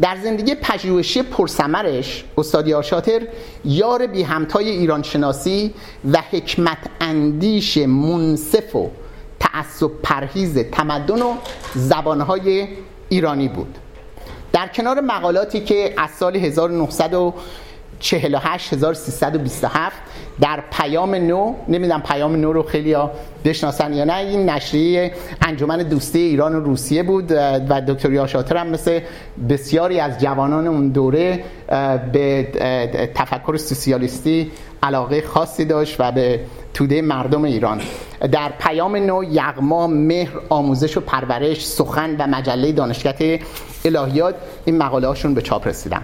در 0.00 0.16
زندگی 0.22 0.54
پژوهشی 0.54 1.22
پرسمرش 1.22 2.24
استادی 2.38 2.74
آشاتر 2.74 3.20
یار 3.64 4.06
بی 4.06 4.22
همتای 4.22 4.70
ایران 4.70 5.02
شناسی 5.02 5.74
و 6.12 6.22
حکمت 6.30 6.78
اندیش 7.00 7.76
منصف 7.78 8.76
و 8.76 8.90
تعصب 9.40 9.90
پرهیز 10.02 10.58
تمدن 10.58 11.22
و 11.22 11.34
زبانهای 11.74 12.68
ایرانی 13.08 13.48
بود. 13.48 13.78
در 14.52 14.68
کنار 14.68 15.00
مقالاتی 15.00 15.60
که 15.60 15.94
از 15.96 16.10
سال 16.10 16.36
1948 16.36 17.63
1327 18.12 19.96
در 20.40 20.62
پیام 20.72 21.14
نو 21.14 21.54
نمی‌دونم 21.68 22.02
پیام 22.02 22.36
نو 22.36 22.52
رو 22.52 22.62
خیلی 22.62 22.92
ها 22.92 23.10
بشناسن 23.44 23.92
یا 23.92 24.04
نه 24.04 24.16
این 24.16 24.50
نشریه 24.50 25.12
انجمن 25.42 25.78
دوستی 25.78 26.18
ایران 26.18 26.54
و 26.54 26.60
روسیه 26.60 27.02
بود 27.02 27.32
و 27.68 27.82
دکتر 27.88 28.12
یاشاتر 28.12 28.56
هم 28.56 28.66
مثل 28.66 29.00
بسیاری 29.48 30.00
از 30.00 30.20
جوانان 30.20 30.66
اون 30.66 30.88
دوره 30.88 31.44
به 32.12 32.48
تفکر 33.14 33.56
سوسیالیستی 33.56 34.50
علاقه 34.82 35.22
خاصی 35.22 35.64
داشت 35.64 35.96
و 35.98 36.12
به 36.12 36.40
توده 36.74 37.02
مردم 37.02 37.44
ایران. 37.44 37.80
در 38.32 38.52
پیام 38.58 38.96
نو 38.96 39.24
یغما 39.24 39.86
مهر 39.86 40.32
آموزش 40.48 40.96
و 40.96 41.00
پرورش 41.00 41.66
سخن 41.66 42.16
و 42.18 42.26
مجله 42.26 42.72
دانشگاه 42.72 43.14
الهیات 43.84 44.34
این 44.64 44.78
مقاله 44.78 45.06
هاشون 45.06 45.34
به 45.34 45.42
چاپ 45.42 45.68
رسیدن. 45.68 46.02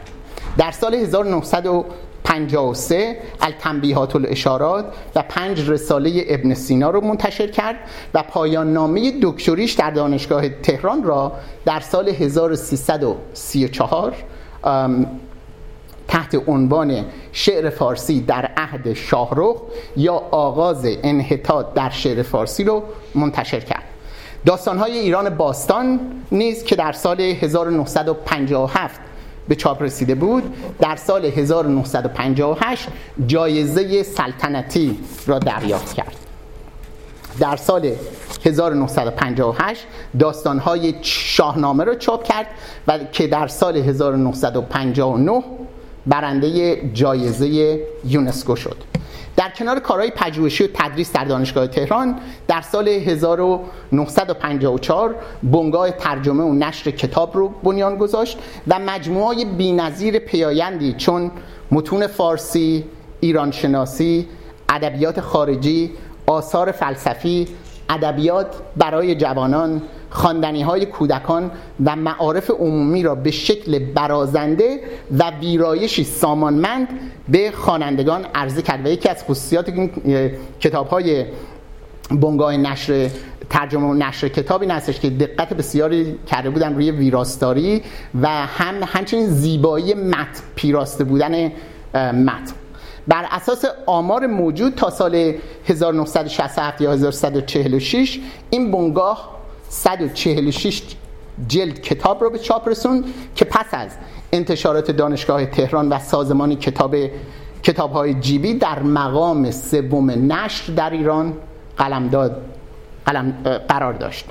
در 0.59 0.71
سال 0.71 0.95
1953 0.95 3.17
التنبیهات 3.41 4.17
الاشارات 4.17 4.85
و 5.17 5.25
پنج 5.29 5.71
رساله 5.71 6.25
ابن 6.29 6.55
سینا 6.55 6.91
رو 6.91 7.01
منتشر 7.01 7.47
کرد 7.47 7.77
و 8.15 8.23
پایان 8.23 8.73
نامه 8.73 9.13
دکتریش 9.23 9.73
در 9.73 9.91
دانشگاه 9.91 10.49
تهران 10.49 11.05
را 11.05 11.33
در 11.65 11.81
سال 11.81 12.09
1334 12.09 14.15
تحت 16.09 16.49
عنوان 16.49 17.05
شعر 17.33 17.71
فارسی 17.71 18.21
در 18.21 18.51
عهد 18.57 18.93
شاهرخ 18.93 19.57
یا 19.97 20.15
آغاز 20.31 20.87
انحطاط 21.03 21.67
در 21.75 21.91
شعر 21.91 22.23
فارسی 22.23 22.65
رو 22.65 22.83
منتشر 23.15 23.61
کرد. 23.61 23.83
داستانهای 24.47 24.99
ایران 24.99 25.31
باستان 25.31 26.01
نیز 26.33 26.65
که 26.65 26.77
در 26.77 26.93
سال 26.93 27.21
1957 27.21 29.01
به 29.51 29.57
چاپ 29.57 29.83
رسیده 29.83 30.15
بود. 30.15 30.55
در 30.79 30.97
سال 30.97 31.25
1958 31.25 32.89
جایزه 33.27 34.03
سلطنتی 34.03 34.99
را 35.27 35.39
دریافت 35.39 35.95
کرد. 35.95 36.17
در 37.41 37.57
سال 37.57 37.93
1958 38.45 39.87
داستانهای 40.19 40.95
شاهنامه 41.03 41.85
را 41.85 41.95
چاپ 41.95 42.25
کرد 42.25 42.47
و 42.89 42.99
که 42.99 43.27
در 43.27 43.49
سال 43.49 43.77
1959 43.77 45.43
برنده 46.07 46.81
جایزه 46.95 47.81
یونسکو 48.05 48.57
شد. 48.57 48.77
در 49.37 49.51
کنار 49.51 49.79
کارهای 49.79 50.11
پژوهشی 50.11 50.65
و 50.65 50.69
تدریس 50.75 51.13
در 51.13 51.25
دانشگاه 51.25 51.67
تهران 51.67 52.17
در 52.49 52.61
سال 52.61 52.89
1954 52.89 55.15
بنگاه 55.43 55.91
ترجمه 55.91 56.45
و 56.45 56.53
نشر 56.53 56.91
کتاب 56.91 57.37
رو 57.37 57.49
بنیان 57.49 57.97
گذاشت 57.97 58.39
و 58.69 58.79
مجموعه 58.79 59.45
بی‌نظیر 59.45 60.19
پیایندی 60.19 60.93
چون 60.93 61.31
متون 61.71 62.07
فارسی، 62.07 62.85
ایران 63.21 63.51
شناسی، 63.51 64.29
ادبیات 64.69 65.21
خارجی، 65.21 65.91
آثار 66.27 66.73
فلسفی، 66.73 67.49
ادبیات 67.89 68.47
برای 68.77 69.15
جوانان 69.15 69.83
خاندنی 70.11 70.63
های 70.63 70.87
کودکان 70.87 71.51
و 71.85 71.97
معارف 71.97 72.51
عمومی 72.51 73.03
را 73.03 73.15
به 73.15 73.31
شکل 73.31 73.79
برازنده 73.79 74.81
و 75.19 75.31
ویرایشی 75.31 76.05
سامانمند 76.05 76.89
به 77.29 77.51
خوانندگان 77.51 78.27
عرضه 78.35 78.63
کرد. 78.63 78.87
و 78.87 78.89
یکی 78.89 79.09
از 79.09 79.25
خصوصیات 79.25 79.69
این 79.69 79.91
کتاب 80.61 80.89
های 80.89 81.25
بنگاه 82.11 82.57
نشر 82.57 83.11
ترجمه 83.51 83.87
و 83.87 83.95
نشر 83.95 84.29
کتابی 84.29 84.67
هستش 84.67 85.01
که 85.01 85.11
دقت 85.11 85.55
بسیاری 85.55 86.19
کرده 86.27 86.51
بودن 86.51 86.75
روی 86.75 86.91
ویراستاری 86.91 87.83
و 88.23 88.29
هم 88.29 88.75
همچنین 88.83 89.27
زیبایی 89.27 89.95
مت 89.95 90.43
پیراسته 90.55 91.05
بودن 91.05 91.53
مت 91.95 92.53
بر 93.09 93.27
اساس 93.31 93.65
آمار 93.87 94.27
موجود 94.27 94.75
تا 94.75 94.91
سال 94.91 95.35
1967 95.67 96.81
یا 96.81 96.93
1146 96.93 98.21
این 98.51 98.71
بنگاه 98.71 99.40
146 99.71 100.83
جلد 101.49 101.81
کتاب 101.81 102.25
رو 102.25 102.31
به 102.31 102.39
چاپ 102.39 102.69
رسون 102.69 103.05
که 103.35 103.45
پس 103.45 103.67
از 103.73 103.91
انتشارات 104.33 104.91
دانشگاه 104.91 105.47
تهران 105.47 105.89
و 105.89 105.99
سازمان 105.99 106.55
کتاب 106.55 106.97
کتاب 107.63 107.93
های 107.93 108.15
جیبی 108.15 108.55
در 108.55 108.83
مقام 108.83 109.51
سوم 109.51 110.33
نشر 110.33 110.73
در 110.73 110.91
ایران 110.91 111.35
قلمداد 111.77 112.43
قلم 113.07 113.31
قرار 113.69 113.93
داشت. 113.93 114.27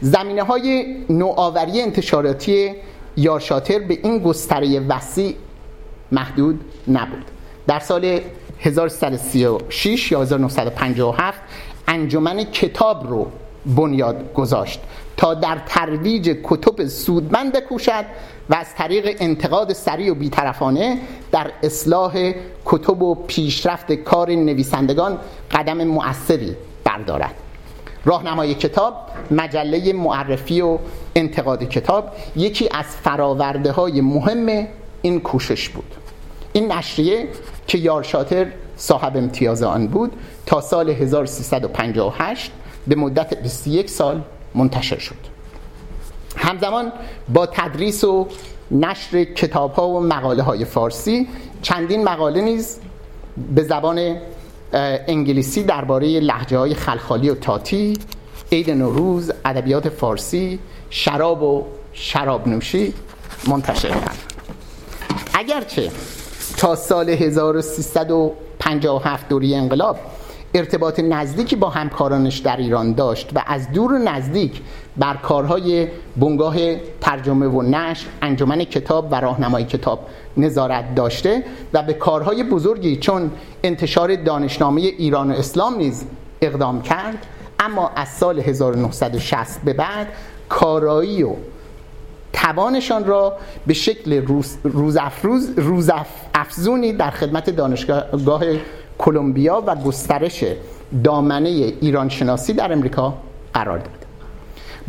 زمینه 0.00 0.42
های 0.42 0.96
نوآوری 1.10 1.80
انتشاراتی 1.80 2.72
یارشاتر 3.16 3.78
به 3.78 3.98
این 4.02 4.18
گستره 4.18 4.80
وسیع 4.80 5.36
محدود 6.12 6.60
نبود. 6.88 7.24
در 7.66 7.78
سال 7.78 8.20
1336 8.60 10.12
یا 10.12 10.22
1957 10.22 11.40
انجمن 11.88 12.44
کتاب 12.44 13.10
رو 13.10 13.30
بنیاد 13.66 14.32
گذاشت 14.32 14.80
تا 15.16 15.34
در 15.34 15.58
ترویج 15.66 16.36
کتب 16.44 16.86
سودمند 16.86 17.52
بکوشد 17.52 18.04
و 18.50 18.54
از 18.54 18.74
طریق 18.74 19.16
انتقاد 19.20 19.72
سریع 19.72 20.12
و 20.12 20.14
بیطرفانه 20.14 20.98
در 21.32 21.50
اصلاح 21.62 22.32
کتب 22.64 23.02
و 23.02 23.14
پیشرفت 23.14 23.92
کار 23.92 24.30
نویسندگان 24.30 25.18
قدم 25.50 25.84
مؤثری 25.84 26.56
بردارد. 26.84 27.34
راهنمای 28.04 28.54
کتاب 28.54 28.94
مجله 29.30 29.92
معرفی 29.92 30.60
و 30.60 30.78
انتقاد 31.14 31.68
کتاب 31.68 32.12
یکی 32.36 32.68
از 32.72 32.84
فراورده 32.84 33.72
های 33.72 34.00
مهم 34.00 34.66
این 35.02 35.20
کوشش 35.20 35.68
بود. 35.68 35.94
این 36.52 36.72
نشریه 36.72 37.28
که 37.66 37.78
یارشاتر 37.78 38.46
صاحب 38.76 39.16
امتیاز 39.16 39.62
آن 39.62 39.86
بود 39.86 40.12
تا 40.46 40.60
سال 40.60 40.90
1358 40.90 42.52
به 42.86 42.94
مدت 42.94 43.42
21 43.42 43.90
سال 43.90 44.22
منتشر 44.54 44.98
شد. 44.98 45.34
همزمان 46.36 46.92
با 47.28 47.46
تدریس 47.46 48.04
و 48.04 48.28
نشر 48.70 49.24
کتاب 49.24 49.72
ها 49.72 49.88
و 49.88 50.00
مقاله 50.00 50.42
های 50.42 50.64
فارسی 50.64 51.28
چندین 51.62 52.04
مقاله 52.04 52.40
نیز 52.40 52.78
به 53.54 53.62
زبان 53.62 54.16
انگلیسی 54.72 55.62
درباره 55.62 56.20
لحجه 56.20 56.58
های 56.58 56.74
خلخالی 56.74 57.30
و 57.30 57.34
تاتی 57.34 57.98
عید 58.52 58.70
نوروز 58.70 59.32
ادبیات 59.44 59.88
فارسی 59.88 60.58
شراب 60.90 61.42
و 61.42 61.64
شراب 61.92 62.48
نوشی 62.48 62.94
منتشر 63.48 63.88
کرد 63.88 64.18
اگرچه 65.34 65.90
تا 66.56 66.76
سال 66.76 67.10
1357 67.10 69.28
دوری 69.28 69.54
انقلاب 69.54 69.98
ارتباط 70.54 71.00
نزدیکی 71.00 71.56
با 71.56 71.70
همکارانش 71.70 72.38
در 72.38 72.56
ایران 72.56 72.92
داشت 72.92 73.30
و 73.34 73.42
از 73.46 73.72
دور 73.72 73.92
و 73.92 73.98
نزدیک 73.98 74.60
بر 74.96 75.16
کارهای 75.16 75.88
بنگاه 76.16 76.56
ترجمه 77.00 77.46
و 77.46 77.62
نشر 77.62 78.06
انجمن 78.22 78.64
کتاب 78.64 79.08
و 79.10 79.14
راهنمای 79.20 79.64
کتاب 79.64 80.06
نظارت 80.36 80.94
داشته 80.94 81.44
و 81.72 81.82
به 81.82 81.92
کارهای 81.92 82.44
بزرگی 82.44 82.96
چون 82.96 83.30
انتشار 83.64 84.16
دانشنامه 84.16 84.80
ایران 84.80 85.30
و 85.30 85.34
اسلام 85.34 85.76
نیز 85.76 86.04
اقدام 86.42 86.82
کرد. 86.82 87.26
اما 87.58 87.90
از 87.96 88.08
سال 88.08 88.40
1960 88.40 89.60
به 89.64 89.72
بعد 89.72 90.08
کارایی 90.48 91.22
و 91.22 91.32
توانشان 92.32 93.04
را 93.04 93.36
به 93.66 93.74
شکل 93.74 94.26
روز, 94.64 95.90
افزونی 96.34 96.92
در 96.92 97.10
خدمت 97.10 97.50
دانشگاه 97.50 98.42
کلمبیا 98.98 99.62
و 99.66 99.76
گسترش 99.76 100.44
دامنه 101.04 101.48
ایران 101.48 102.08
شناسی 102.08 102.52
در 102.52 102.72
امریکا 102.72 103.14
قرار 103.54 103.78
داد. 103.78 104.04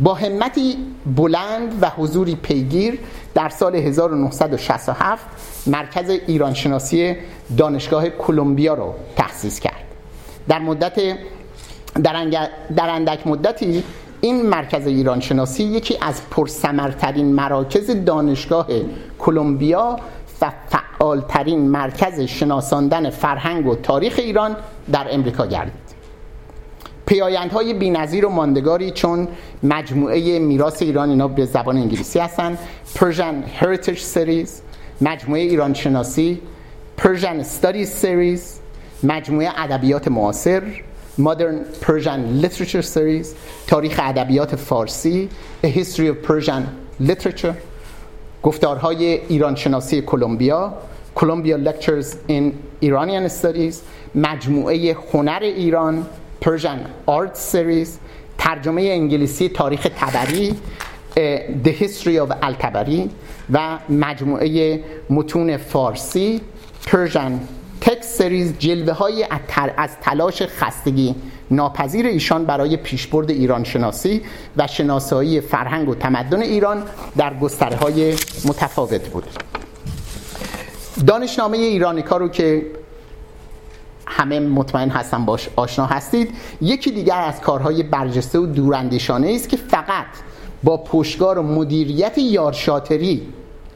با 0.00 0.14
همتی 0.14 0.76
بلند 1.16 1.78
و 1.82 1.90
حضوری 1.90 2.34
پیگیر 2.34 2.98
در 3.34 3.48
سال 3.48 3.76
1967 3.76 5.26
مرکز 5.66 6.10
ایران 6.10 6.54
شناسی 6.54 7.16
دانشگاه 7.58 8.08
کلمبیا 8.08 8.74
را 8.74 8.94
تأسیس 9.16 9.60
کرد. 9.60 9.84
در 10.48 10.58
مدت 10.58 11.00
در 12.76 12.90
اندک 12.90 13.26
مدتی 13.26 13.84
این 14.20 14.46
مرکز 14.46 14.86
ایران 14.86 15.20
شناسی 15.20 15.64
یکی 15.64 15.98
از 16.00 16.20
پرثمرترین 16.30 17.32
مراکز 17.32 18.04
دانشگاه 18.04 18.66
کلمبیا 19.18 19.96
و 20.42 20.52
فعالترین 20.68 21.68
مرکز 21.68 22.20
شناساندن 22.20 23.10
فرهنگ 23.10 23.66
و 23.66 23.74
تاریخ 23.74 24.14
ایران 24.18 24.56
در 24.92 25.06
امریکا 25.10 25.46
گردید. 25.46 25.86
پیایندهای 27.06 27.74
بینظیر 27.74 28.26
و 28.26 28.28
ماندگاری 28.28 28.90
چون 28.90 29.28
مجموعه 29.62 30.38
میراث 30.38 30.82
ایران 30.82 31.08
اینا 31.08 31.28
به 31.28 31.44
زبان 31.44 31.76
انگلیسی 31.76 32.18
هستن 32.18 32.58
Persian 32.94 33.62
Heritage 33.62 34.00
Series 34.14 34.48
مجموعه 35.00 35.40
ایران 35.40 35.74
شناسی 35.74 36.40
Persian 36.98 37.44
Studies 37.62 38.04
Series 38.04 38.40
مجموعه 39.02 39.50
ادبیات 39.56 40.08
معاصر 40.08 40.62
Modern 41.18 41.84
Persian 41.84 42.42
Literature 42.42 42.82
Series 42.94 43.26
تاریخ 43.66 44.00
ادبیات 44.02 44.56
فارسی 44.56 45.28
A 45.64 45.68
History 45.68 46.08
of 46.08 46.28
Persian 46.28 46.62
Literature. 47.00 47.54
گفتارهای 48.46 49.04
ایران 49.04 49.54
شناسی 49.54 50.00
کلمبیا 50.00 50.74
Columbia 51.16 51.56
Lectures 51.68 52.06
in 52.28 52.52
Iranian 52.84 53.28
Studies 53.28 53.74
مجموعه 54.14 54.96
هنر 55.12 55.38
ایران 55.42 56.06
Persian 56.44 57.08
Art 57.08 57.36
Series 57.52 57.88
ترجمه 58.38 58.82
انگلیسی 58.82 59.48
تاریخ 59.48 59.86
تبری 59.96 60.54
The 61.64 61.82
History 61.82 62.28
of 62.28 62.34
التبری 62.42 63.10
و 63.52 63.78
مجموعه 63.88 64.80
متون 65.10 65.56
فارسی 65.56 66.40
Persian 66.86 67.32
Text 67.84 68.18
Series 68.18 68.58
جلوه 68.58 68.92
های 68.92 69.26
از 69.76 69.90
تلاش 70.00 70.42
خستگی. 70.42 71.14
ناپذیر 71.50 72.06
ایشان 72.06 72.44
برای 72.44 72.76
پیشبرد 72.76 73.30
ایران 73.30 73.64
شناسی 73.64 74.22
و 74.56 74.66
شناسایی 74.66 75.40
فرهنگ 75.40 75.88
و 75.88 75.94
تمدن 75.94 76.42
ایران 76.42 76.82
در 77.16 77.34
گستره 77.34 77.76
های 77.76 78.12
متفاوت 78.44 79.08
بود 79.08 79.24
دانشنامه 81.06 81.56
ایرانیکا 81.56 82.16
رو 82.16 82.28
که 82.28 82.66
همه 84.06 84.40
مطمئن 84.40 84.90
هستن 84.90 85.24
باش 85.24 85.48
آشنا 85.56 85.86
هستید 85.86 86.34
یکی 86.60 86.90
دیگر 86.90 87.20
از 87.20 87.40
کارهای 87.40 87.82
برجسته 87.82 88.38
و 88.38 88.46
دوراندیشانه 88.46 89.32
است 89.34 89.48
که 89.48 89.56
فقط 89.56 90.06
با 90.64 90.76
پشتگار 90.76 91.38
و 91.38 91.42
مدیریت 91.42 92.18
یارشاتری 92.18 93.22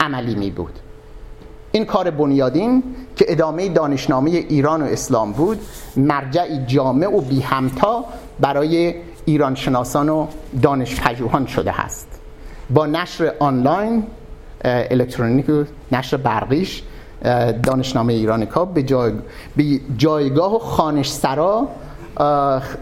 عملی 0.00 0.34
می 0.34 0.50
بود 0.50 0.72
این 1.72 1.84
کار 1.84 2.10
بنیادین 2.10 2.82
که 3.16 3.24
ادامه 3.28 3.68
دانشنامه 3.68 4.30
ایران 4.30 4.82
و 4.82 4.84
اسلام 4.84 5.32
بود 5.32 5.58
مرجعی 5.96 6.58
جامع 6.66 7.06
و 7.06 7.20
بی 7.20 7.40
همتا 7.40 8.04
برای 8.40 8.94
ایران 9.24 9.54
شناسان 9.54 10.08
و 10.08 10.26
دانش 10.62 11.00
پژوهان 11.00 11.46
شده 11.46 11.80
است 11.80 12.20
با 12.70 12.86
نشر 12.86 13.34
آنلاین 13.38 14.04
الکترونیک 14.64 15.46
نشر 15.92 16.16
برقیش 16.16 16.82
دانشنامه 17.62 18.12
ایرانیکا 18.12 18.64
به, 18.64 18.82
جای... 18.82 19.12
به 19.56 19.64
جایگاه 19.96 20.54
و 20.54 20.58
خانش 20.58 21.10
سرا 21.10 21.68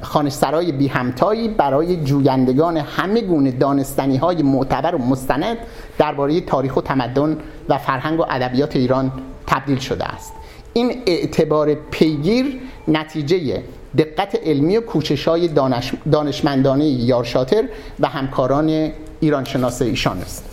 خانشسرای 0.03 0.73
بی 0.73 0.87
همتایی 0.87 1.49
برای 1.49 2.05
جویندگان 2.05 2.77
همه 2.77 3.21
گونه 3.21 3.51
دانستنی 3.51 4.17
های 4.17 4.43
معتبر 4.43 4.95
و 4.95 4.99
مستند 4.99 5.57
درباره 5.99 6.41
تاریخ 6.41 6.77
و 6.77 6.81
تمدن 6.81 7.37
و 7.69 7.79
فرهنگ 7.79 8.21
و 8.21 8.25
ادبیات 8.31 8.77
ایران 8.77 9.13
تبدیل 9.47 9.79
شده 9.79 10.05
است. 10.05 10.33
این 10.73 11.03
اعتبار 11.07 11.75
پیگیر 11.75 12.61
نتیجه 12.89 13.63
دقت 13.99 14.35
علمی 14.35 14.77
و 14.77 14.81
کوشش 14.81 15.29
های 15.29 15.49
دانش... 15.49 15.93
دانشمندانه 16.13 16.85
یارشاتر 16.85 17.65
و 18.01 18.07
همکاران 18.07 18.93
ایران 19.21 19.45
شناس 19.45 19.83
ایشان 19.83 20.19
است. 20.19 20.45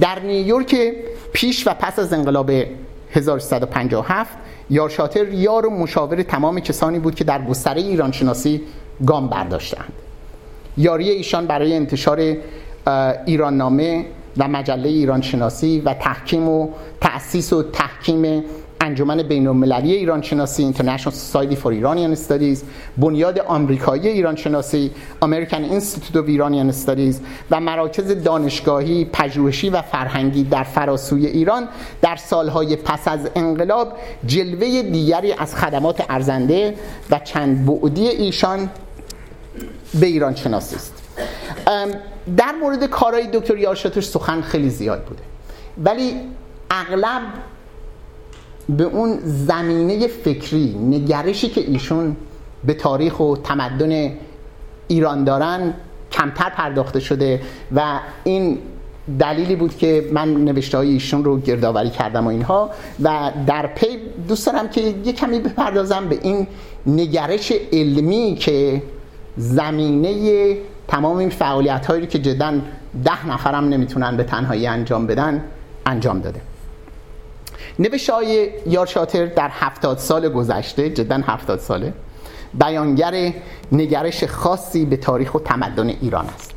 در 0.00 0.18
نیویورک 0.18 0.76
پیش 1.32 1.66
و 1.66 1.74
پس 1.74 1.98
از 1.98 2.12
انقلاب 2.12 2.50
1357 3.10 4.30
یارشاتر 4.70 5.28
یار 5.28 5.66
و 5.66 5.70
مشاور 5.70 6.22
تمام 6.22 6.60
کسانی 6.60 6.98
بود 6.98 7.14
که 7.14 7.24
در 7.24 7.44
گستره 7.44 7.80
ایران 7.80 8.12
شناسی 8.12 8.62
گام 9.06 9.28
برداشتند 9.28 9.92
یاری 10.76 11.10
ایشان 11.10 11.46
برای 11.46 11.76
انتشار 11.76 12.36
ایران 13.26 13.56
نامه 13.56 14.06
و 14.36 14.48
مجله 14.48 14.88
ایران 14.88 15.22
شناسی 15.22 15.80
و 15.80 15.94
تحکیم 15.94 16.48
و 16.48 16.68
تأسیس 17.00 17.52
و 17.52 17.62
تحکیم 17.62 18.44
انجمن 18.80 19.22
بین 19.22 19.46
المللی 19.46 19.92
ایران 19.92 20.22
شناسی 20.22 20.72
International 20.72 21.12
Society 21.12 21.56
for 21.56 21.72
Iranian 21.72 22.16
Studies 22.28 22.58
بنیاد 22.96 23.38
آمریکایی 23.38 24.08
ایران 24.08 24.36
شناسی 24.36 24.90
American 25.24 25.72
Institute 25.80 26.16
of 26.16 26.28
Iranian 26.28 26.86
Studies 26.86 27.14
و 27.50 27.60
مراکز 27.60 28.22
دانشگاهی 28.22 29.04
پژوهشی 29.04 29.70
و 29.70 29.82
فرهنگی 29.82 30.44
در 30.44 30.64
فراسوی 30.64 31.26
ایران 31.26 31.68
در 32.02 32.16
سالهای 32.16 32.76
پس 32.76 33.08
از 33.08 33.30
انقلاب 33.34 33.92
جلوه 34.26 34.82
دیگری 34.82 35.32
از 35.32 35.54
خدمات 35.54 36.04
ارزنده 36.08 36.74
و 37.10 37.18
چند 37.24 37.66
بعدی 37.66 38.08
ایشان 38.08 38.70
به 40.00 40.06
ایران 40.06 40.34
شناسی 40.34 40.76
است 40.76 40.92
در 42.36 42.52
مورد 42.60 42.86
کارهای 42.86 43.26
دکتر 43.32 43.58
یارشاتر 43.58 44.00
سخن 44.00 44.40
خیلی 44.40 44.70
زیاد 44.70 45.04
بوده. 45.04 45.22
ولی 45.84 46.20
اغلب 46.70 47.22
به 48.68 48.84
اون 48.84 49.18
زمینه 49.24 50.06
فکری 50.06 50.78
نگرشی 50.78 51.48
که 51.48 51.60
ایشون 51.60 52.16
به 52.64 52.74
تاریخ 52.74 53.20
و 53.20 53.36
تمدن 53.36 54.12
ایران 54.88 55.24
دارن 55.24 55.74
کمتر 56.12 56.50
پرداخته 56.50 57.00
شده 57.00 57.40
و 57.74 58.00
این 58.24 58.58
دلیلی 59.18 59.56
بود 59.56 59.76
که 59.76 60.08
من 60.12 60.34
نوشته 60.34 60.78
های 60.78 60.88
ایشون 60.88 61.24
رو 61.24 61.40
گردآوری 61.40 61.90
کردم 61.90 62.26
و 62.26 62.28
اینها 62.28 62.70
و 63.02 63.32
در 63.46 63.66
پی 63.66 63.86
دوست 64.28 64.46
دارم 64.46 64.68
که 64.68 64.94
یه 65.04 65.12
کمی 65.12 65.38
بپردازم 65.38 66.08
به 66.08 66.18
این 66.22 66.46
نگرش 66.86 67.52
علمی 67.72 68.34
که 68.34 68.82
زمینه 69.36 70.56
تمام 70.88 71.16
این 71.16 71.30
فعالیت 71.30 71.86
هایی 71.86 72.06
که 72.06 72.18
جدا 72.18 72.54
ده 73.04 73.26
نفرم 73.28 73.68
نمی‌تونن 73.68 74.16
به 74.16 74.24
تنهایی 74.24 74.66
انجام 74.66 75.06
بدن 75.06 75.44
انجام 75.86 76.20
داده. 76.20 76.40
نوشته 77.78 78.12
های 78.12 78.50
یارشاتر 78.66 79.26
در 79.26 79.50
هفتاد 79.52 79.98
سال 79.98 80.28
گذشته 80.28 80.90
جدا 80.90 81.16
هفتاد 81.16 81.58
ساله 81.58 81.92
بیانگر 82.54 83.32
نگرش 83.72 84.24
خاصی 84.24 84.84
به 84.84 84.96
تاریخ 84.96 85.34
و 85.34 85.38
تمدن 85.38 85.88
ایران 85.88 86.26
است. 86.26 86.54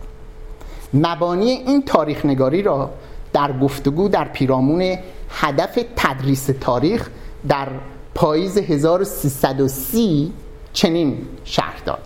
مبانی 0.94 1.50
این 1.50 1.84
تاریخ 1.84 2.26
نگاری 2.26 2.62
را 2.62 2.90
در 3.34 3.60
گفتگو 3.60 4.10
در 4.10 4.28
پیرامون 4.28 4.98
هدف 5.30 5.80
تدریس 5.96 6.50
تاریخ 6.62 7.10
در 7.48 7.68
پاییز 8.16 8.58
1330 8.58 10.34
چنین 10.74 11.28
شرح 11.46 11.82
داد. 11.86 12.02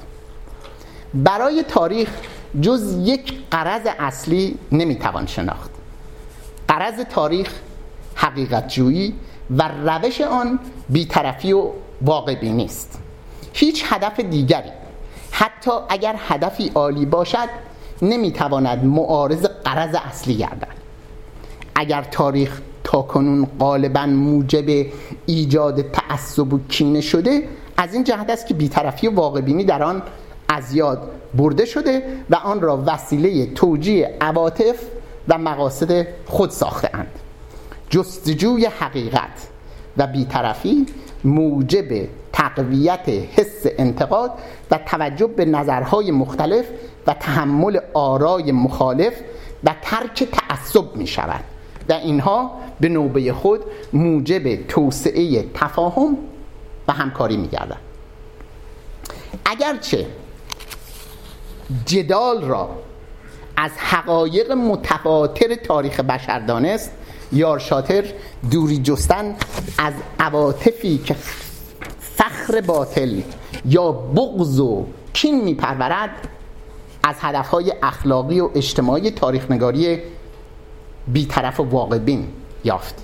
برای 1.13 1.63
تاریخ 1.67 2.10
جز 2.62 2.97
یک 3.03 3.34
قرض 3.51 3.82
اصلی 3.99 4.58
نمی‌توان 4.71 5.25
شناخت. 5.25 5.69
قرض 6.67 6.99
تاریخ 6.99 7.53
حقیقت 8.15 8.67
جویی 8.67 9.13
و 9.58 9.69
روش 9.86 10.21
آن 10.21 10.60
بیطرفی 10.89 11.54
و 11.54 11.69
واقع 12.02 12.36
بینی 12.36 12.69
هیچ 13.54 13.84
هدف 13.88 14.19
دیگری 14.19 14.69
حتی 15.32 15.71
اگر 15.89 16.15
هدفی 16.28 16.71
عالی 16.76 17.06
باشد 17.06 17.49
نمی‌تواند 18.02 18.86
معارض 18.86 19.45
قرض 19.45 19.95
اصلی 19.95 20.36
گردد. 20.36 20.67
اگر 21.76 22.04
تاریخ 22.04 22.62
تا 22.84 23.02
کنون 23.02 23.47
غالبا 23.60 24.06
موجب 24.06 24.86
ایجاد 25.26 25.91
تعصب 25.91 26.54
و 26.54 26.60
کینه 26.69 27.02
شده 27.02 27.47
از 27.78 27.93
این 27.93 28.04
جهت 28.04 28.30
است 28.30 28.47
که 28.47 28.54
بیطرفی 28.54 29.08
و 29.08 29.15
واقع 29.15 29.41
بینی 29.41 29.63
در 29.63 29.84
آن 29.84 30.02
از 30.49 30.73
یاد 30.73 31.12
برده 31.34 31.65
شده 31.65 32.04
و 32.30 32.36
آن 32.36 32.62
را 32.62 32.84
وسیله 32.86 33.45
توجیه 33.45 34.17
عواطف 34.21 34.76
و 35.28 35.38
مقاصد 35.38 36.08
خود 36.26 36.49
ساخته 36.49 36.89
اند. 36.93 37.19
جستجوی 37.93 38.65
حقیقت 38.65 39.47
و 39.97 40.08
بیطرفی 40.08 40.86
موجب 41.23 42.08
تقویت 42.34 43.10
حس 43.10 43.65
انتقاد 43.65 44.32
و 44.71 44.79
توجه 44.86 45.27
به 45.27 45.45
نظرهای 45.45 46.12
مختلف 46.12 46.65
و 47.08 47.13
تحمل 47.13 47.79
آرای 47.93 48.51
مخالف 48.51 49.13
و 49.63 49.75
ترک 49.82 50.23
تعصب 50.23 50.95
می 50.95 51.08
شود 51.08 51.43
و 51.89 51.93
اینها 51.93 52.51
به 52.79 52.89
نوبه 52.89 53.34
خود 53.34 53.62
موجب 53.93 54.67
توسعه 54.67 55.45
تفاهم 55.53 56.17
و 56.88 56.93
همکاری 56.93 57.38
می 57.38 57.47
گردن. 57.47 57.77
اگرچه 59.45 60.08
جدال 61.86 62.43
را 62.43 62.69
از 63.58 63.71
حقایق 63.77 64.51
متواتر 64.51 65.56
تاریخ 65.56 65.99
بشر 65.99 66.39
دانست 66.39 66.91
یار 67.34 67.60
شاتر 67.60 68.06
دوری 68.52 68.78
جستن 68.78 69.36
از 69.78 69.93
عواطفی 70.19 70.98
که 70.98 71.15
فخر 72.00 72.62
باطل 72.62 73.22
یا 73.65 73.91
بغض 73.91 74.60
و 74.60 74.86
کین 75.13 75.43
میپرورد 75.43 76.10
از 77.04 77.15
هدفهای 77.19 77.74
اخلاقی 77.84 78.39
و 78.39 78.50
اجتماعی 78.56 79.12
تاریخ 79.12 79.52
نگاری 79.52 79.98
بیطرف 81.08 81.60
و 81.60 81.63
واقع 81.63 81.98
بین 81.98 82.28
یافت. 82.63 82.96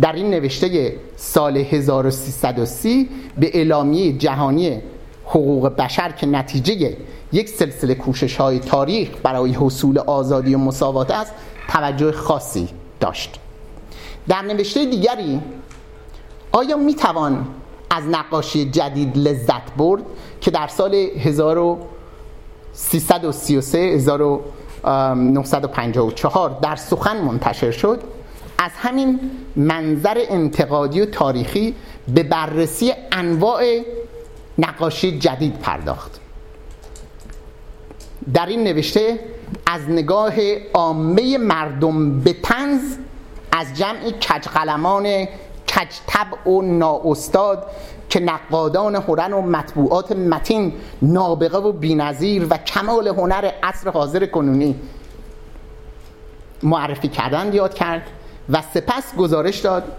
در 0.00 0.12
این 0.12 0.30
نوشته 0.30 0.96
سال 1.16 1.56
1330 1.56 3.08
به 3.38 3.50
اعلامیه 3.54 4.12
جهانی 4.12 4.80
حقوق 5.24 5.68
بشر 5.68 6.12
که 6.12 6.26
نتیجه 6.26 6.96
یک 7.32 7.48
سلسله 7.48 7.94
کوشش 7.94 8.36
های 8.36 8.58
تاریخ 8.58 9.08
برای 9.22 9.52
حصول 9.52 9.98
آزادی 9.98 10.54
و 10.54 10.58
مساوات 10.58 11.10
است 11.10 11.32
توجه 11.68 12.12
خاصی 12.12 12.68
داشت. 13.00 13.40
در 14.28 14.42
نوشته 14.42 14.84
دیگری 14.84 15.40
آیا 16.52 16.76
می 16.76 16.94
توان 16.94 17.46
از 17.90 18.04
نقاشی 18.04 18.70
جدید 18.70 19.18
لذت 19.18 19.74
برد 19.76 20.02
که 20.40 20.50
در 20.50 20.68
سال 20.68 20.94
1333 20.94 23.78
1954 23.78 26.58
در 26.62 26.76
سخن 26.76 27.16
منتشر 27.16 27.70
شد؟ 27.70 28.02
از 28.58 28.70
همین 28.76 29.20
منظر 29.56 30.24
انتقادی 30.28 31.00
و 31.00 31.06
تاریخی 31.06 31.74
به 32.14 32.22
بررسی 32.22 32.92
انواع 33.12 33.82
نقاشی 34.58 35.18
جدید 35.18 35.58
پرداخت. 35.58 36.20
در 38.34 38.46
این 38.46 38.64
نوشته 38.64 39.20
از 39.66 39.90
نگاه 39.90 40.34
عامه 40.74 41.38
مردم 41.38 42.20
به 42.20 42.32
تنز 42.32 42.96
از 43.52 43.74
جمعی 43.74 44.12
کجقلمان 44.12 45.26
کج 45.76 46.46
و 46.46 46.62
نااستاد 46.62 47.70
که 48.10 48.20
نقادان 48.20 48.94
هنر 48.94 49.34
و 49.34 49.42
مطبوعات 49.42 50.12
متین 50.12 50.72
نابغه 51.02 51.58
و 51.58 51.72
بینظیر 51.72 52.46
و 52.50 52.56
کمال 52.56 53.08
هنر 53.08 53.50
عصر 53.62 53.90
حاضر 53.90 54.26
کنونی. 54.26 54.74
معرفی 56.62 57.08
کردن 57.08 57.52
یاد 57.52 57.74
کرد 57.74 58.02
و 58.48 58.62
سپس 58.74 59.16
گزارش 59.16 59.58
داد. 59.58 59.92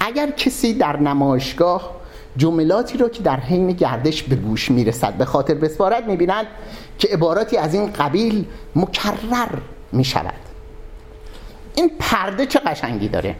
اگر 0.00 0.30
کسی 0.30 0.74
در 0.74 0.96
نمایشگاه 0.96 1.98
جملاتی 2.36 2.98
را 2.98 3.08
که 3.08 3.22
در 3.22 3.40
حین 3.40 3.72
گردش 3.72 4.22
به 4.22 4.36
گوش 4.36 4.70
می‌رسد 4.70 5.14
به 5.14 5.24
خاطر 5.24 5.54
بسپارد 5.54 6.06
می‌بیند 6.06 6.46
که 6.98 7.08
عباراتی 7.08 7.56
از 7.56 7.74
این 7.74 7.92
قبیل 7.92 8.46
مکرر 8.76 9.58
می‌شود. 9.92 10.34
این 11.74 11.90
پرده 11.98 12.46
چه 12.46 12.58
قشنگی 12.58 13.08
داره؟ 13.08 13.36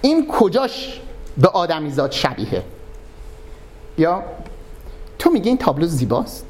این 0.00 0.26
کجاش 0.28 1.00
به 1.38 1.48
آدمیزاد 1.48 2.10
شبیه؟ 2.12 2.62
یا 3.98 4.22
تو 5.18 5.30
میگی 5.30 5.48
این 5.48 5.58
تابلو 5.58 5.86
زیباست؟ 5.86 6.46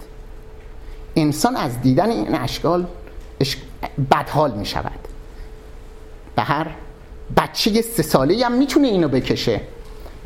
انسان 1.16 1.56
از 1.56 1.80
دیدن 1.80 2.10
این 2.10 2.34
اشکال 2.34 2.86
بدحال 4.10 4.52
می‌شود. 4.52 5.08
به 6.36 6.42
هر 6.42 6.66
بچه 7.36 7.82
سه 7.82 8.02
ساله 8.02 8.46
هم 8.46 8.52
می‌تونه 8.52 8.88
اینو 8.88 9.08
بکشه. 9.08 9.60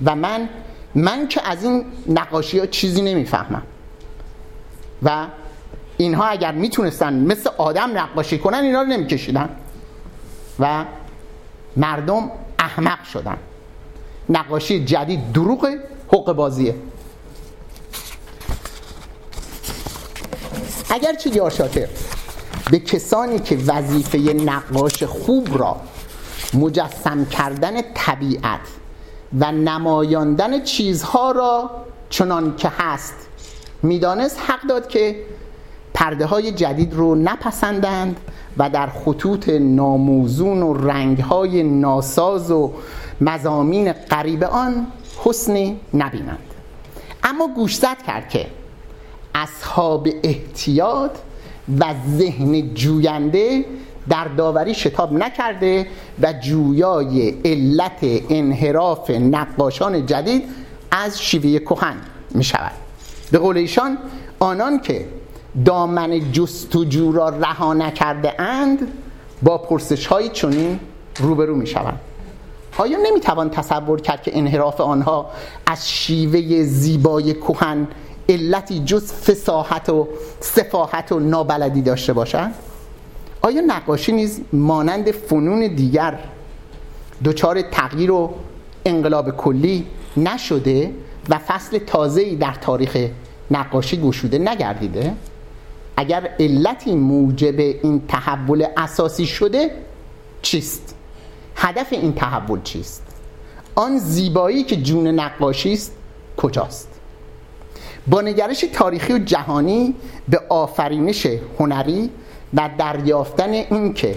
و 0.04 0.16
من 0.16 0.48
من 0.94 1.28
که 1.28 1.48
از 1.48 1.64
این 1.64 1.84
نقاشی 2.08 2.58
ها 2.58 2.66
چیزی 2.66 3.02
نمی‌فهمم. 3.02 3.62
و 5.02 5.26
اینها 5.96 6.24
اگر 6.24 6.52
می‌تونستن 6.52 7.14
مثل 7.14 7.50
آدم 7.58 7.98
نقاشی 7.98 8.38
کنن 8.38 8.58
اینا 8.58 8.82
رو 8.82 8.88
نمیکشیدن. 8.88 9.48
و 10.58 10.84
مردم 11.76 12.30
احمق 12.58 13.04
شدن. 13.04 13.36
نقاشی 14.28 14.84
جدید 14.84 15.32
دروغ 15.32 15.76
حق 16.12 16.32
بازیه. 16.32 16.74
اگرچه 20.90 21.36
یار 21.36 21.50
شاطر 21.50 21.88
به 22.70 22.78
کسانی 22.78 23.38
که 23.38 23.58
وظیفه 23.66 24.18
نقاش 24.18 25.02
خوب 25.02 25.58
را 25.58 25.80
مجسم 26.54 27.24
کردن 27.24 27.82
طبیعت 27.94 28.60
و 29.38 29.52
نمایاندن 29.52 30.64
چیزها 30.64 31.30
را 31.30 31.70
چنان 32.10 32.56
که 32.56 32.68
هست 32.78 33.14
می‌دانست 33.82 34.40
حق 34.46 34.62
داد 34.68 34.88
که 34.88 35.16
پرده 35.96 36.26
های 36.26 36.52
جدید 36.52 36.94
رو 36.94 37.14
نپسندند 37.14 38.16
و 38.56 38.70
در 38.70 38.86
خطوط 38.86 39.48
ناموزون 39.48 40.62
و 40.62 40.74
رنگ 40.74 41.20
های 41.20 41.62
ناساز 41.62 42.50
و 42.50 42.72
مزامین 43.20 43.92
قریب 43.92 44.44
آن 44.44 44.86
حسنی 45.24 45.80
نبینند. 45.94 46.38
اما 47.22 47.48
گوشزد 47.48 47.96
کرد 48.06 48.28
که 48.28 48.46
اصحاب 49.34 50.08
احتیاط 50.22 51.10
و 51.80 51.94
ذهن 52.18 52.74
جوینده 52.74 53.64
در 54.08 54.24
داوری 54.24 54.74
شتاب 54.74 55.12
نکرده 55.12 55.86
و 56.22 56.32
جویای 56.32 57.34
علت 57.44 57.98
انحراف 58.30 59.10
نقاشان 59.10 60.06
جدید 60.06 60.44
از 60.90 61.22
شیوه 61.22 61.58
کهن 61.58 61.96
می 62.30 62.44
شود 62.44 62.72
به 63.30 63.38
قول 63.38 63.56
ایشان 63.56 63.98
آنان 64.38 64.80
که 64.80 65.06
دامن 65.64 66.32
جستجو 66.32 67.12
را 67.12 67.28
رها 67.28 67.74
نکرده 67.74 68.40
اند 68.40 68.88
با 69.42 69.58
پرسش 69.58 70.06
های 70.06 70.28
چنین 70.28 70.80
روبرو 71.18 71.56
می 71.56 71.66
شوند 71.66 72.00
آیا 72.78 72.98
نمی‌توان 73.02 73.50
تصور 73.50 74.00
کرد 74.00 74.22
که 74.22 74.38
انحراف 74.38 74.80
آنها 74.80 75.30
از 75.66 75.90
شیوه 75.90 76.62
زیبای 76.62 77.34
کهن 77.34 77.86
علتی 78.28 78.84
جز 78.84 79.12
فساحت 79.12 79.88
و 79.88 80.08
صفاحت 80.40 81.12
و 81.12 81.20
نابلدی 81.20 81.82
داشته 81.82 82.12
باشد؟ 82.12 82.50
آیا 83.42 83.60
نقاشی 83.60 84.12
نیز 84.12 84.40
مانند 84.52 85.10
فنون 85.10 85.74
دیگر 85.74 86.18
دچار 87.24 87.62
تغییر 87.62 88.10
و 88.10 88.34
انقلاب 88.84 89.30
کلی 89.30 89.86
نشده 90.16 90.90
و 91.28 91.38
فصل 91.38 91.78
تازه‌ای 91.78 92.36
در 92.36 92.54
تاریخ 92.60 93.08
نقاشی 93.50 94.00
گشوده 94.00 94.38
نگردیده؟ 94.38 95.12
اگر 95.96 96.30
علتی 96.40 96.94
موجب 96.94 97.58
این 97.58 98.02
تحول 98.08 98.66
اساسی 98.76 99.26
شده 99.26 99.70
چیست؟ 100.42 100.94
هدف 101.56 101.92
این 101.92 102.12
تحول 102.12 102.62
چیست؟ 102.62 103.02
آن 103.74 103.98
زیبایی 103.98 104.62
که 104.62 104.76
جون 104.76 105.06
نقاشی 105.06 105.72
است 105.72 105.92
کجاست؟ 106.36 106.88
با 108.06 108.20
نگرش 108.20 108.64
تاریخی 108.72 109.12
و 109.12 109.18
جهانی 109.18 109.94
به 110.28 110.40
آفرینش 110.48 111.26
هنری 111.58 112.10
و 112.54 112.70
دریافتن 112.78 113.50
این 113.50 113.92
که 113.94 114.16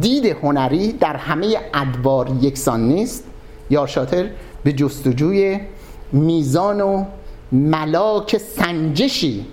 دید 0.00 0.26
هنری 0.26 0.92
در 0.92 1.16
همه 1.16 1.56
ادوار 1.74 2.30
یکسان 2.40 2.88
نیست 2.88 3.24
یا 3.70 3.86
شاتر 3.86 4.30
به 4.64 4.72
جستجوی 4.72 5.60
میزان 6.12 6.80
و 6.80 7.04
ملاک 7.52 8.38
سنجشی 8.38 9.46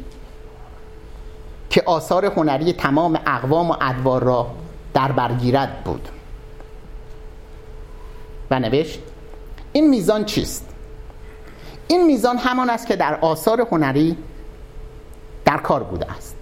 که 1.72 1.84
آثار 1.86 2.26
هنری 2.26 2.74
تمام 2.74 3.20
اقوام 3.28 3.72
و 3.72 3.76
ادوار 3.82 4.24
را 4.24 4.48
در 4.94 5.12
برگیرد 5.12 5.84
بود. 5.84 6.10
و 8.52 8.60
نوشت 8.60 9.00
این 9.74 9.90
میزان 9.90 10.26
چیست؟ 10.26 10.66
این 11.88 12.06
میزان 12.06 12.38
همان 12.38 12.70
است 12.70 12.88
که 12.88 12.96
در 12.96 13.16
آثار 13.16 13.68
هنری 13.72 14.18
در 15.46 15.58
کار 15.58 15.84
بوده 15.84 16.12
است. 16.12 16.36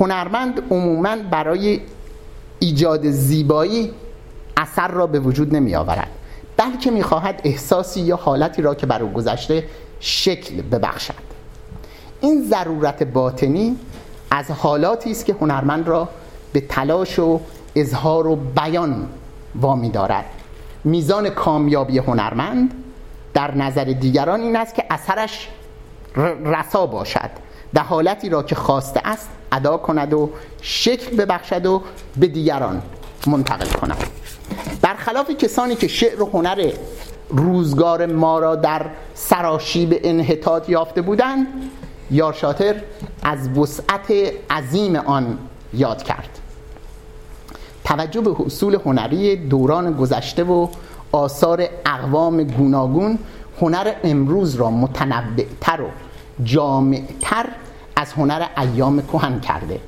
هنرمند 0.00 0.62
عموما 0.70 1.16
برای 1.30 1.80
ایجاد 2.58 3.10
زیبایی 3.10 3.92
اثر 4.56 4.88
را 4.88 5.06
به 5.06 5.20
وجود 5.20 5.56
نمی 5.56 5.74
آورد 5.74 6.10
بلکه 6.56 6.90
می 6.90 7.02
خواهد 7.02 7.40
احساسی 7.44 8.00
یا 8.00 8.16
حالتی 8.16 8.62
را 8.62 8.74
که 8.74 8.86
بر 8.86 9.02
او 9.02 9.12
گذشته 9.12 9.64
شکل 10.00 10.62
ببخشد. 10.62 11.26
این 12.20 12.42
ضرورت 12.42 13.02
باطنی 13.02 13.76
از 14.30 14.50
حالاتی 14.50 15.10
است 15.10 15.24
که 15.26 15.36
هنرمند 15.40 15.88
را 15.88 16.08
به 16.52 16.60
تلاش 16.60 17.18
و 17.18 17.40
اظهار 17.76 18.26
و 18.26 18.36
بیان 18.36 19.08
وامی 19.54 19.90
دارد. 19.90 20.24
میزان 20.84 21.30
کامیابی 21.30 21.98
هنرمند 21.98 22.74
در 23.34 23.54
نظر 23.54 23.84
دیگران 23.84 24.40
این 24.40 24.56
است 24.56 24.74
که 24.74 24.84
اثرش 24.90 25.48
رسا 26.44 26.86
باشد. 26.86 27.30
در 27.74 27.82
حالتی 27.82 28.28
را 28.28 28.42
که 28.42 28.54
خواسته 28.54 29.00
است 29.04 29.28
ادا 29.52 29.76
کند 29.76 30.12
و 30.12 30.30
شکل 30.62 31.16
ببخشد 31.16 31.66
و 31.66 31.82
به 32.16 32.26
دیگران 32.26 32.82
منتقل 33.26 33.66
کند. 33.66 34.04
برخلاف 34.82 35.30
کسانی 35.30 35.76
که 35.76 35.88
شعر 35.88 36.22
و 36.22 36.30
هنر 36.32 36.72
روزگار 37.28 38.06
ما 38.06 38.38
را 38.38 38.56
در 38.56 38.86
سراشیب 39.14 40.00
انحطاط 40.04 40.68
یافته 40.68 41.02
بودند 41.02 41.46
یا 42.10 42.32
شاتر 42.32 42.76
از 43.22 43.48
وسعت 43.48 44.12
عظیم 44.50 44.96
آن 44.96 45.38
یاد 45.74 46.02
کرد. 46.02 46.38
توجه 47.84 48.20
به 48.20 48.34
حصول 48.34 48.78
هنری 48.84 49.36
دوران 49.36 49.92
گذشته 49.92 50.44
و 50.44 50.68
آثار 51.12 51.68
اقوام 51.86 52.42
گوناگون 52.42 53.18
هنر 53.60 53.92
امروز 54.04 54.54
را 54.54 54.70
متنوعتر 54.70 55.80
و 55.82 55.88
جامعتر 56.44 57.46
از 57.96 58.12
هنر 58.12 58.46
ایام 58.56 59.02
کهن 59.02 59.40
کرده. 59.40 59.80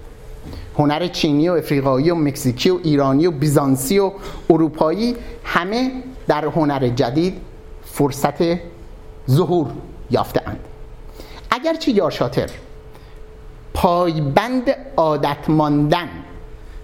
هنر 0.79 1.07
چینی 1.07 1.49
و 1.49 1.53
افریقایی 1.53 2.11
و 2.11 2.15
مکزیکی 2.15 2.71
و 2.71 2.79
ایرانی 2.83 3.27
و 3.27 3.31
بیزانسی 3.31 3.99
و 3.99 4.13
اروپایی 4.51 5.17
همه 5.45 5.93
در 6.27 6.45
هنر 6.45 6.89
جدید 6.89 7.41
فرصت 7.85 8.59
ظهور 9.31 9.67
یافته 10.11 10.43
اند 10.47 10.68
اگرچه 11.61 11.91
یا 11.91 12.11
شاتر 12.11 12.51
پایبند 13.75 14.71
عادت 14.97 15.51
ماندن 15.51 16.09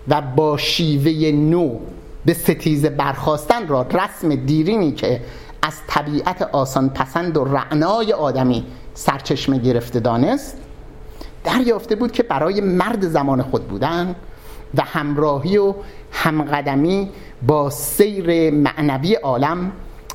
و 0.08 0.20
با 0.36 0.56
شیوه 0.56 1.32
نو 1.32 1.78
به 2.24 2.34
ستیز 2.34 2.86
برخواستن 2.86 3.68
را 3.68 3.82
رسم 3.82 4.34
دیرینی 4.34 4.92
که 4.92 5.20
از 5.62 5.74
طبیعت 5.86 6.42
آسان 6.42 6.88
پسند 6.88 7.36
و 7.36 7.44
رعنای 7.44 8.12
آدمی 8.12 8.64
سرچشمه 8.94 9.58
گرفته 9.58 10.00
دانست 10.00 10.56
دریافته 11.44 11.94
بود 11.94 12.12
که 12.12 12.22
برای 12.22 12.60
مرد 12.60 13.08
زمان 13.08 13.42
خود 13.42 13.68
بودن 13.68 14.14
و 14.74 14.82
همراهی 14.82 15.56
و 15.56 15.74
همقدمی 16.12 17.10
با 17.46 17.70
سیر 17.70 18.50
معنوی 18.50 19.14
عالم 19.14 19.72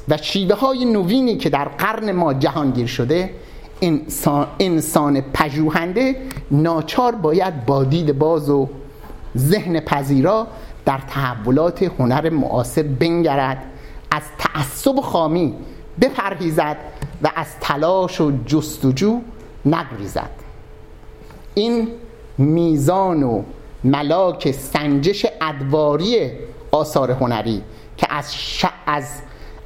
و 0.10 0.17
شیوه 0.17 0.56
های 0.56 0.86
نوینی 0.86 1.38
که 1.38 1.50
در 1.50 1.65
قرن 1.65 2.12
ما 2.12 2.34
جهانگیر 2.34 2.88
شده 2.88 3.30
انسان, 3.82 4.48
انسان 4.60 5.22
پژوهنده 5.22 6.15
ناچار 6.52 7.15
باید 7.15 7.65
با 7.65 7.84
دید 7.84 8.18
باز 8.20 8.50
و 8.50 8.70
ذهن 9.38 9.80
پذیرا 9.80 10.48
در 10.86 11.00
تحولات 11.10 11.84
هنر 11.84 12.30
معاصر 12.30 12.84
بنگرد. 12.84 13.65
از 14.12 14.24
تعصب 14.38 15.00
خامی 15.02 15.54
بپرهیزد 16.02 16.78
و 17.24 17.32
از 17.36 17.48
تلاش 17.62 18.22
و 18.22 18.32
جستجو 18.46 19.22
نگریزد. 19.65 20.30
این 21.54 21.88
میزان 22.38 23.24
و 23.24 23.44
ملاک 23.84 24.52
سنجش 24.52 25.26
ادواری 25.42 26.32
آثار 26.72 27.12
هنری 27.12 27.62
که 27.98 28.08
از, 28.10 28.36
از 28.86 29.06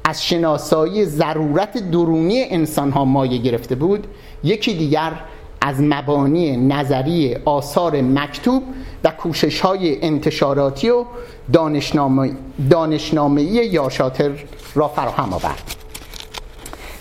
از 0.04 0.24
شناسایی 0.24 1.04
ضرورت 1.04 1.90
درونی 1.90 2.44
انسان 2.44 2.90
ها 2.90 3.04
مایه 3.04 3.38
گرفته 3.38 3.74
بود. 3.74 4.06
یکی 4.44 4.74
دیگر 4.74 5.12
از 5.60 5.80
مبانی 5.80 6.56
نظری 6.56 7.36
آثار 7.44 8.00
مکتوب 8.00 8.62
و 9.04 9.10
کوشش 9.10 9.60
های 9.60 10.04
انتشاراتی 10.04 10.90
و 10.90 11.04
دانشنامه 11.52 12.30
دانشنامه‌ای 12.70 13.66
یاشاتر 13.66 14.30
را 14.74 14.88
فراهم 14.88 15.32
آورد. 15.32 15.74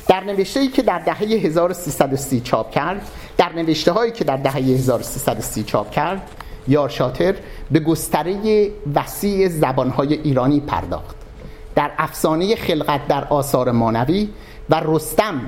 در 0.07 0.23
نوشته 0.23 0.59
ای 0.59 0.67
که 0.67 0.81
در 0.81 0.99
دهه 0.99 1.17
1330 1.17 2.41
چاپ 2.41 2.71
کرد 2.71 3.11
در 3.37 3.53
نوشته 3.53 3.91
هایی 3.91 4.11
که 4.11 4.23
در 4.23 4.37
دهه 4.37 4.55
1330 4.55 5.63
چاپ 5.63 5.91
کرد 5.91 6.21
یارشاتر 6.67 7.35
به 7.71 7.79
گستره 7.79 8.71
وسیع 8.95 9.49
زبانهای 9.49 10.13
ایرانی 10.13 10.59
پرداخت. 10.59 11.22
در 11.75 11.91
افسانه 11.97 12.55
خلقت 12.55 13.07
در 13.07 13.23
آثار 13.23 13.71
مانوی 13.71 14.29
و 14.69 14.81
رستم 14.85 15.41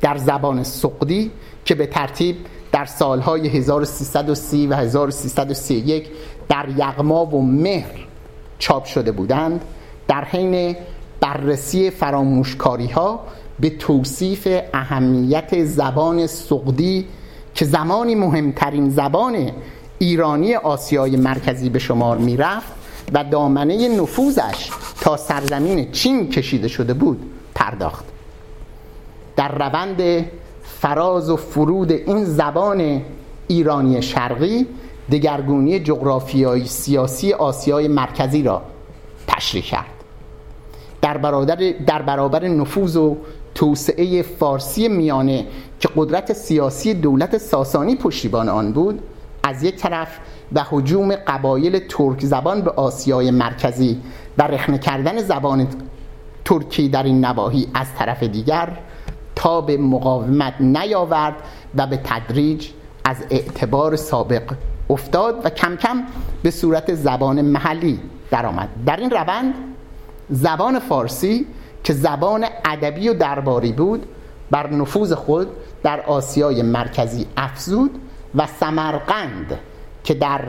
در 0.00 0.16
زبان 0.16 0.62
سقدی 0.62 1.30
که 1.64 1.74
به 1.74 1.86
ترتیب 1.86 2.36
در 2.72 2.84
سالهای 2.84 3.48
1330 3.48 4.66
و 4.66 4.74
1331 4.74 6.08
در 6.48 6.68
یغما 6.68 7.26
و 7.26 7.42
مهر 7.42 8.06
چاپ 8.58 8.84
شده 8.84 9.12
بودند 9.12 9.64
در 10.08 10.24
حین 10.24 10.76
بررسی 11.20 11.90
فراموشکاری 11.90 12.86
ها 12.86 13.20
به 13.60 13.70
توصیف 13.70 14.48
اهمیت 14.74 15.64
زبان 15.64 16.26
سقدی 16.26 17.06
که 17.54 17.64
زمانی 17.64 18.14
مهمترین 18.14 18.90
زبان 18.90 19.50
ایرانی 19.98 20.54
آسیای 20.54 21.16
مرکزی 21.16 21.68
به 21.68 21.78
شمار 21.78 22.18
می‌رفت 22.18 22.72
و 23.12 23.24
دامنه 23.24 24.00
نفوذش 24.00 24.70
تا 25.00 25.16
سرزمین 25.16 25.92
چین 25.92 26.30
کشیده 26.30 26.68
شده 26.68 26.94
بود 26.94 27.30
پرداخت. 27.54 28.04
در 29.36 29.48
روند 29.58 30.26
فراز 30.62 31.30
و 31.30 31.36
فرود 31.36 31.92
این 31.92 32.24
زبان 32.24 33.02
ایرانی 33.48 34.02
شرقی 34.02 34.66
دگرگونی 35.10 35.80
جغرافیایی 35.80 36.66
سیاسی 36.66 37.32
آسیای 37.32 37.88
مرکزی 37.88 38.42
را 38.42 38.62
تشریح 39.26 39.64
کرد. 39.64 39.86
در 41.02 41.18
برابر, 41.18 41.72
در 41.86 42.02
برابر 42.02 42.48
نفوذ 42.48 42.96
و 42.96 43.16
توسعه 43.54 44.22
فارسی 44.22 44.88
میانه 44.88 45.46
که 45.80 45.88
قدرت 45.96 46.32
سیاسی 46.32 46.94
دولت 46.94 47.38
ساسانی 47.38 47.96
پشتیبان 47.96 48.48
آن 48.48 48.72
بود 48.72 49.02
از 49.42 49.62
یک 49.62 49.76
طرف 49.76 50.08
و 50.52 50.64
حجوم 50.70 51.16
قبایل 51.16 51.78
ترک 51.78 52.20
زبان 52.24 52.60
به 52.60 52.70
آسیای 52.70 53.30
مرکزی 53.30 54.00
و 54.38 54.42
رخنه 54.42 54.78
کردن 54.78 55.18
زبان 55.18 55.66
ترکی 56.44 56.88
در 56.88 57.02
این 57.02 57.24
نواحی 57.24 57.68
از 57.74 57.86
طرف 57.94 58.22
دیگر 58.22 58.68
تا 59.34 59.60
به 59.60 59.76
مقاومت 59.76 60.54
نیاورد 60.60 61.34
و 61.74 61.86
به 61.86 62.00
تدریج 62.04 62.68
از 63.04 63.16
اعتبار 63.30 63.96
سابق 63.96 64.42
افتاد 64.90 65.46
و 65.46 65.50
کم 65.50 65.76
کم 65.76 66.02
به 66.42 66.50
صورت 66.50 66.94
زبان 66.94 67.42
محلی 67.42 68.00
درآمد. 68.30 68.68
در 68.86 68.96
این 68.96 69.10
روند 69.10 69.54
زبان 70.30 70.78
فارسی 70.78 71.46
که 71.84 71.92
زبان 71.92 72.46
ادبی 72.64 73.08
و 73.08 73.14
درباری 73.14 73.72
بود 73.72 74.06
بر 74.50 74.70
نفوذ 74.70 75.12
خود 75.12 75.48
در 75.82 76.00
آسیای 76.00 76.62
مرکزی 76.62 77.26
افزود 77.36 77.90
و 78.34 78.46
سمرقند 78.46 79.58
که 80.06 80.14
در 80.14 80.40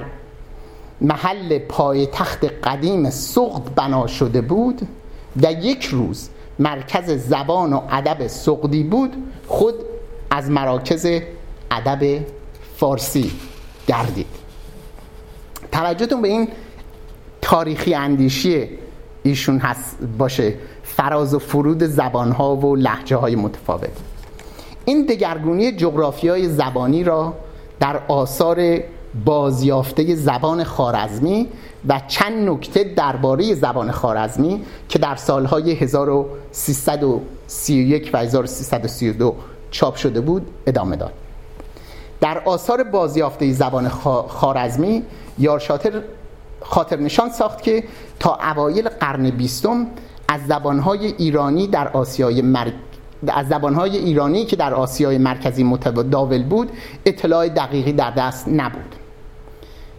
محل 1.01 1.59
پایتخت 1.59 2.45
قدیم 2.63 3.09
سقد 3.09 3.75
بنا 3.75 4.07
شده 4.07 4.41
بود 4.41 4.81
و 5.43 5.51
یک 5.51 5.85
روز 5.85 6.29
مرکز 6.59 7.11
زبان 7.11 7.73
و 7.73 7.81
ادب 7.89 8.27
سقدی 8.27 8.83
بود 8.83 9.13
خود 9.47 9.75
از 10.29 10.49
مراکز 10.49 11.05
ادب 11.71 12.19
فارسی 12.75 13.31
گردید. 13.87 14.27
توجهتون 15.71 16.21
به 16.21 16.27
این 16.27 16.47
تاریخی 17.41 17.93
اندیشی 17.93 18.69
ایشون 19.23 19.59
هست 19.59 19.97
باشه 20.17 20.53
فراز 20.83 21.33
و 21.33 21.39
فرود 21.39 21.83
زبانها 21.83 22.55
و 22.55 22.75
لحجه 22.75 23.15
های 23.15 23.35
متفاوت. 23.35 23.89
این 24.85 25.05
دگرگونی 25.05 25.71
جغرافیای 25.71 26.49
زبانی 26.49 27.03
را 27.03 27.33
در 27.79 28.01
آثار 28.07 28.79
بازیافته 29.25 30.15
زبان 30.15 30.63
خارزمی 30.63 31.47
و 31.87 32.01
چند 32.07 32.49
نکته 32.49 32.83
درباره 32.83 33.53
زبان 33.53 33.91
خارزمی 33.91 34.61
که 34.89 34.99
در 34.99 35.15
سالهای 35.15 35.71
1331 35.71 38.09
و 38.13 38.17
1332 38.17 39.35
چاپ 39.71 39.95
شده 39.95 40.21
بود 40.21 40.47
ادامه 40.67 40.95
داد. 40.95 41.13
در 42.21 42.41
آثار 42.45 42.83
بازیافته 42.83 43.53
زبان 43.53 43.89
خارزمی 44.27 45.03
یارشاتر 45.39 46.01
خاطر 46.61 46.99
نشان 46.99 47.29
ساخت 47.29 47.61
که 47.61 47.83
تا 48.19 48.35
اوایل 48.35 48.89
قرن 48.89 49.29
بیستم 49.29 49.87
از 50.27 50.41
زبانهای 50.47 51.05
ایرانی 51.05 51.67
در 51.67 51.87
آسیای 51.87 52.41
مر... 52.41 52.71
از 53.27 53.47
زبانهای 53.47 53.97
ایرانی 53.97 54.45
که 54.45 54.55
در 54.55 54.73
آسیای 54.73 55.17
مرکزی 55.17 55.63
متداول 55.63 56.43
بود 56.43 56.71
اطلاع 57.05 57.49
دقیقی 57.49 57.93
در 57.93 58.11
دست 58.11 58.47
نبود. 58.47 58.95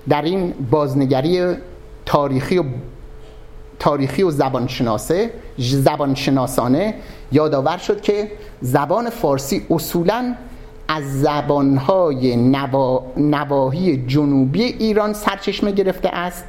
در 0.09 0.23
این 0.23 0.55
بازنگری 0.71 1.55
تاریخی 2.07 2.59
و 2.59 2.65
تاریخی 3.79 4.23
و 4.23 4.31
زبانشناسه 4.31 5.31
زبانشناسانه 5.59 6.95
یادآور 7.33 7.79
شد 7.79 8.01
که 8.01 8.33
زبان 8.61 9.11
فارسی 9.11 9.67
اصولا 9.71 10.35
از 10.89 11.21
زبانهای 11.21 12.37
نوا... 12.37 13.03
نواحی 13.17 14.07
جنوبی 14.07 14.63
ایران 14.63 15.13
سرچشمه 15.13 15.73
گرفته 15.73 16.09
است 16.09 16.45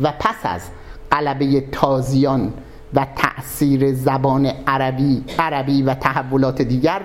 و 0.00 0.12
پس 0.18 0.36
از 0.42 0.62
قلبه 1.10 1.60
تازیان 1.72 2.52
و 2.94 3.06
تأثیر 3.16 3.94
زبان 3.94 4.46
عربی 4.46 5.24
عربی 5.38 5.82
و 5.82 5.94
تحولات 5.94 6.62
دیگر 6.62 7.00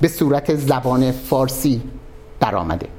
به 0.00 0.08
صورت 0.08 0.54
زبان 0.54 1.12
فارسی 1.12 1.82
درآمده. 2.40 2.95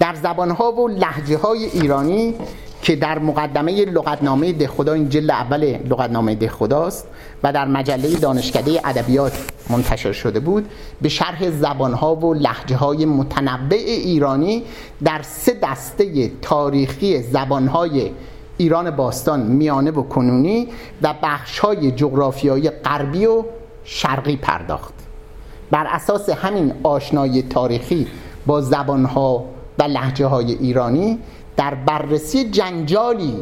در 0.00 0.14
زبانها 0.14 0.72
و 0.72 0.88
لحجه 0.88 1.36
های 1.36 1.64
ایرانی 1.64 2.34
که 2.82 2.96
در 2.96 3.18
مقدمه 3.18 3.84
لغتنامه 3.84 4.52
دهخدا 4.52 4.92
این 4.92 5.08
جلد 5.08 5.30
اول 5.30 5.78
لغتنامه 5.90 6.34
دهخداست 6.34 7.06
و 7.42 7.52
در 7.52 7.64
مجله 7.64 8.16
دانشکده 8.16 8.80
ادبیات 8.84 9.32
منتشر 9.70 10.12
شده 10.12 10.40
بود 10.40 10.68
به 11.02 11.08
شرح 11.08 11.50
زبانها 11.50 12.14
و 12.14 12.34
لحجه 12.34 12.76
های 12.76 13.06
متنوع 13.06 13.78
ایرانی 13.78 14.62
در 15.04 15.22
سه 15.22 15.56
دسته 15.62 16.30
تاریخی 16.42 17.22
زبانهای 17.22 18.10
ایران 18.56 18.90
باستان 18.90 19.40
میانه 19.40 19.90
و 19.90 20.02
کنونی 20.02 20.68
و 21.02 21.14
بخشهای 21.22 21.90
جغرافیایی 21.90 22.70
غربی 22.70 23.26
و 23.26 23.44
شرقی 23.84 24.36
پرداخت. 24.36 24.94
بر 25.70 25.86
اساس 25.86 26.30
همین 26.30 26.72
آشنایی 26.82 27.42
تاریخی 27.42 28.06
با 28.46 28.60
زبانها 28.60 29.44
و 29.78 29.82
لحجه 29.82 30.26
های 30.26 30.52
ایرانی 30.52 31.18
در 31.56 31.74
بررسی 31.74 32.50
جنجالی 32.50 33.36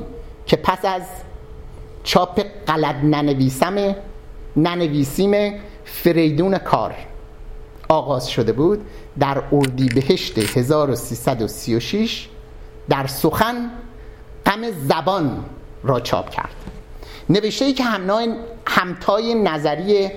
که 0.47 0.57
پس 0.57 0.85
از 0.85 1.03
چاپ 2.05 2.43
غلط 2.67 2.97
ننویسم 2.97 3.95
ننویسیم 4.57 5.53
فریدون 5.85 6.59
کار 6.59 6.95
آغاز 7.89 8.31
شده 8.31 8.53
بود 8.53 8.81
در 9.19 9.43
اردیبهشت 9.53 10.39
1336 10.59 12.29
در 12.89 13.07
سخن 13.07 13.71
غم 14.47 14.61
زبان 14.89 15.45
را 15.83 16.01
چاپ 16.01 16.31
کرد. 16.31 16.55
نوشته 17.31 17.65
ای 17.65 17.73
که 17.73 17.85
همتای 18.67 19.35
نظری 19.35 20.09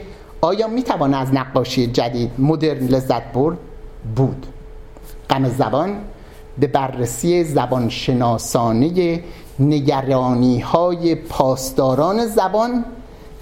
آیا 0.42 0.68
می‌توان 0.68 1.14
از 1.14 1.34
نقاشی 1.34 1.88
جدید 1.88 2.32
مدرن 2.38 2.88
لذت 2.88 3.34
برد؟ 3.34 3.58
بود. 4.16 4.46
غم 5.30 5.50
زبان 5.50 5.98
به 6.60 6.68
بررسی 6.68 7.44
زبان 7.44 7.90
شناسانه 7.90 9.24
نگرانی 9.60 10.60
های 10.60 11.16
پاسداران 11.16 12.26
زبان 12.26 12.86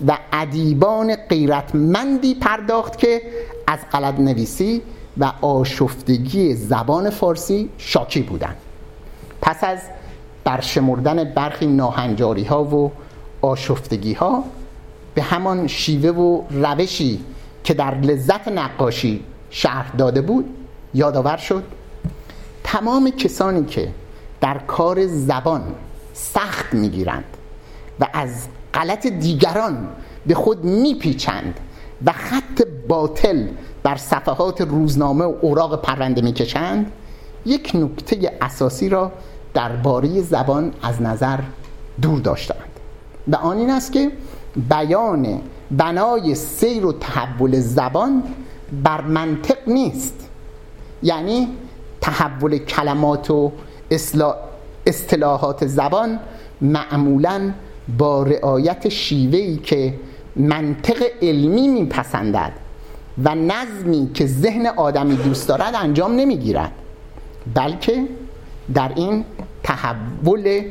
و 0.08 0.18
ادیبان 0.34 1.16
غیرتمندی 1.16 2.36
پرداخت 2.36 2.98
که 2.98 3.22
از 3.68 3.80
غلط 3.92 4.20
نویسی 4.20 4.82
و 5.18 5.32
آشفتگی 5.42 6.54
زبان 6.54 7.10
فارسی 7.10 7.70
شاکی 7.78 8.22
بودند. 8.22 8.56
پس 9.42 9.64
از 9.64 9.80
برشمردن 10.44 11.24
برخی 11.24 11.66
ناهنجاری 11.66 12.44
ها 12.44 12.64
و 12.64 12.92
آشفتگی 13.42 14.14
ها 14.14 14.44
به 15.16 15.22
همان 15.22 15.68
شیوه 15.68 16.10
و 16.10 16.42
روشی 16.50 17.24
که 17.64 17.74
در 17.74 17.96
لذت 17.96 18.48
نقاشی 18.48 19.24
شهر 19.50 19.92
داده 19.98 20.22
بود 20.22 20.46
یادآور 20.94 21.38
شد 21.38 21.64
تمام 22.68 23.10
کسانی 23.10 23.66
که 23.66 23.90
در 24.42 24.58
کار 24.58 25.08
زبان 25.08 25.62
سخت 26.14 26.74
می‌گیرند 26.74 27.24
و 28.00 28.08
از 28.14 28.30
غلط 28.74 29.08
دیگران 29.08 29.88
به 30.26 30.36
خود 30.36 30.64
میپیچند 30.64 31.60
و 32.06 32.12
خط 32.12 32.62
باطل 32.88 33.48
بر 33.84 33.96
صفحات 33.96 34.62
روزنامه 34.62 35.26
و 35.26 35.34
اوراق 35.42 35.82
پرونده 35.82 36.22
می‌کشند 36.22 36.92
یک 37.46 37.72
نکته 37.76 38.38
اساسی 38.42 38.90
را 38.90 39.12
درباره 39.54 40.22
زبان 40.22 40.74
از 40.82 41.02
نظر 41.02 41.40
دور 42.02 42.20
داشتند. 42.20 42.80
و 43.28 43.36
آن 43.36 43.58
این 43.58 43.70
است 43.70 43.92
که 43.92 44.12
بیان 44.70 45.42
بنای 45.72 46.36
سیر 46.36 46.86
و 46.86 46.94
تحول 46.94 47.60
زبان 47.60 48.24
بر 48.84 49.02
منطق 49.02 49.58
نیست. 49.68 50.30
یعنی 51.04 51.48
تحول 52.08 52.58
کلمات 52.58 53.32
و 53.32 53.52
اصطلاحات 54.86 55.68
زبان 55.68 56.20
معمولا 56.62 57.52
با 57.98 58.24
رعایت 58.24 58.90
شیوهی 58.90 59.58
که 59.58 59.94
منطق 60.36 61.04
علمی 61.22 61.68
میپسندد 61.68 62.52
و 63.24 63.36
نظمی 63.36 64.10
که 64.14 64.26
ذهن 64.26 64.66
آدمی 64.68 65.16
دوست 65.16 65.48
دارد 65.48 65.76
انجام 65.76 66.16
نمی‌گیرد. 66.16 66.72
بلکه 67.54 68.04
در 68.74 68.92
این 68.96 69.26
تحول 69.64 70.62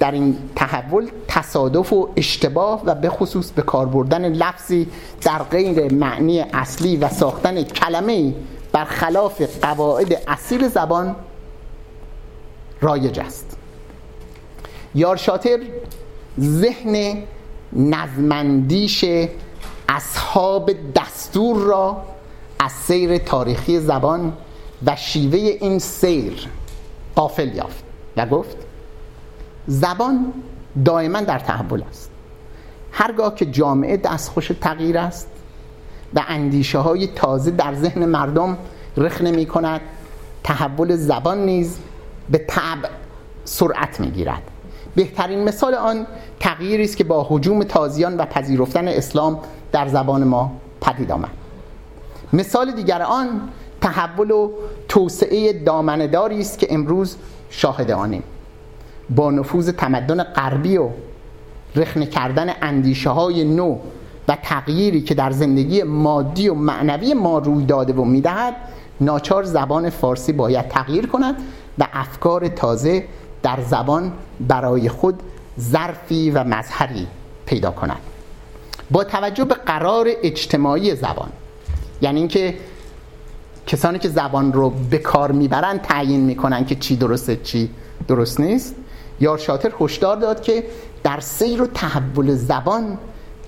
در 0.00 0.10
این 0.10 0.36
تحول 0.56 1.08
تصادف 1.28 1.92
و 1.92 2.08
اشتباه 2.16 2.82
و 2.84 2.94
به 2.94 3.08
خصوص 3.08 3.50
به 3.50 3.62
کار 3.62 3.86
بردن 3.86 4.32
لفظی 4.32 4.86
در 5.22 5.38
غیر 5.38 5.94
معنی 5.94 6.40
اصلی 6.40 6.96
و 6.96 7.08
ساختن 7.08 7.62
کلمه 7.62 8.34
برخلاف 8.72 9.42
قواعد 9.62 10.22
اصیل 10.28 10.68
زبان 10.68 11.16
رایج 12.80 13.20
است. 13.20 13.56
یارشاتر 14.94 15.58
ذهن 16.40 17.22
نظمندیش 17.72 19.04
اصحاب 19.88 20.70
دستور 20.94 21.56
را 21.56 22.04
از 22.58 22.72
سیر 22.72 23.18
تاریخی 23.18 23.80
زبان 23.80 24.32
و 24.86 24.96
شیوه 24.96 25.38
این 25.38 25.78
سیر 25.78 26.48
قافل 27.14 27.54
یافت 27.54 27.84
و 28.16 28.26
گفت 28.26 28.56
زبان 29.66 30.32
دائما 30.84 31.20
در 31.20 31.38
تحول 31.38 31.82
است. 31.90 32.10
هرگاه 32.92 33.34
که 33.34 33.46
جامعه 33.46 33.96
دستخوش 33.96 34.52
تغییر 34.60 34.98
است 34.98 35.28
و 36.14 36.24
اندیشه 36.28 36.78
های 36.78 37.06
تازه 37.06 37.50
در 37.50 37.74
ذهن 37.74 38.04
مردم 38.04 38.58
رخ 38.96 39.22
نمی 39.22 39.46
کند 39.46 39.80
تحول 40.44 40.96
زبان 40.96 41.38
نیز 41.38 41.78
به 42.30 42.38
طبع 42.38 42.88
سرعت 43.44 44.00
می 44.00 44.10
گیرد 44.10 44.42
بهترین 44.96 45.44
مثال 45.44 45.74
آن 45.74 46.06
تغییری 46.40 46.84
است 46.84 46.96
که 46.96 47.04
با 47.04 47.26
حجوم 47.30 47.64
تازیان 47.64 48.16
و 48.16 48.24
پذیرفتن 48.24 48.88
اسلام 48.88 49.38
در 49.72 49.88
زبان 49.88 50.24
ما 50.24 50.52
پدید 50.80 51.12
آمد. 51.12 51.28
مثال 52.32 52.72
دیگر 52.72 53.02
آن 53.02 53.40
تحول 53.80 54.30
و 54.30 54.50
توسعه 54.88 55.52
دامنداری 55.52 56.40
است 56.40 56.58
که 56.58 56.66
امروز 56.70 57.16
شاهد 57.50 57.90
آنیم. 57.90 58.22
با 59.10 59.30
نفوذ 59.30 59.70
تمدن 59.70 60.22
غربی 60.22 60.76
و 60.76 60.88
رخنه 61.76 62.06
کردن 62.06 62.52
اندیشه 62.62 63.10
های 63.10 63.44
نو 63.44 63.78
و 64.28 64.36
تغییری 64.42 65.00
که 65.00 65.14
در 65.14 65.30
زندگی 65.30 65.82
مادی 65.82 66.48
و 66.48 66.54
معنوی 66.54 67.14
ما 67.14 67.38
روی 67.38 67.64
داده 67.64 67.92
و 67.92 68.04
می‌دهد 68.04 68.54
ناچار 69.00 69.44
زبان 69.44 69.90
فارسی 69.90 70.32
باید 70.32 70.68
تغییر 70.68 71.06
کند 71.06 71.34
و 71.78 71.86
افکار 71.92 72.48
تازه 72.48 73.04
در 73.42 73.58
زبان 73.60 74.12
برای 74.40 74.88
خود 74.88 75.22
ظرفی 75.60 76.30
و 76.30 76.44
مظهری 76.44 77.06
پیدا 77.46 77.70
کند. 77.70 78.00
با 78.90 79.04
توجه 79.04 79.44
به 79.44 79.54
قرار 79.54 80.08
اجتماعی 80.22 80.96
زبان 80.96 81.28
یعنی 82.02 82.18
اینکه 82.18 82.54
کسانی 83.66 83.98
که 83.98 84.08
زبان 84.08 84.52
رو 84.52 84.70
به 84.70 84.98
کار 84.98 85.32
می‌برن 85.32 85.78
تعیین 85.78 86.20
می‌کنن 86.20 86.64
که 86.64 86.74
چی 86.74 86.96
درسته 86.96 87.36
چی 87.36 87.70
درست 88.08 88.40
نیست. 88.40 88.74
یا 89.20 89.36
شاطر 89.36 89.72
هشدار 89.80 90.16
داد 90.16 90.42
که 90.42 90.64
در 91.04 91.20
سیر 91.20 91.62
و 91.62 91.66
تحول 91.66 92.34
زبان 92.34 92.98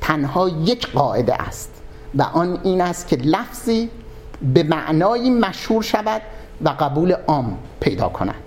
تنها 0.00 0.48
یک 0.48 0.92
قاعده 0.92 1.42
است 1.42 1.70
و 2.14 2.22
آن 2.22 2.60
این 2.64 2.80
است 2.80 3.08
که 3.08 3.16
لفظی 3.16 3.90
به 4.54 4.62
معنای 4.62 5.30
مشهور 5.30 5.82
شود 5.82 6.22
و 6.64 6.68
قبول 6.68 7.12
عام 7.12 7.58
پیدا 7.80 8.08
کند. 8.08 8.42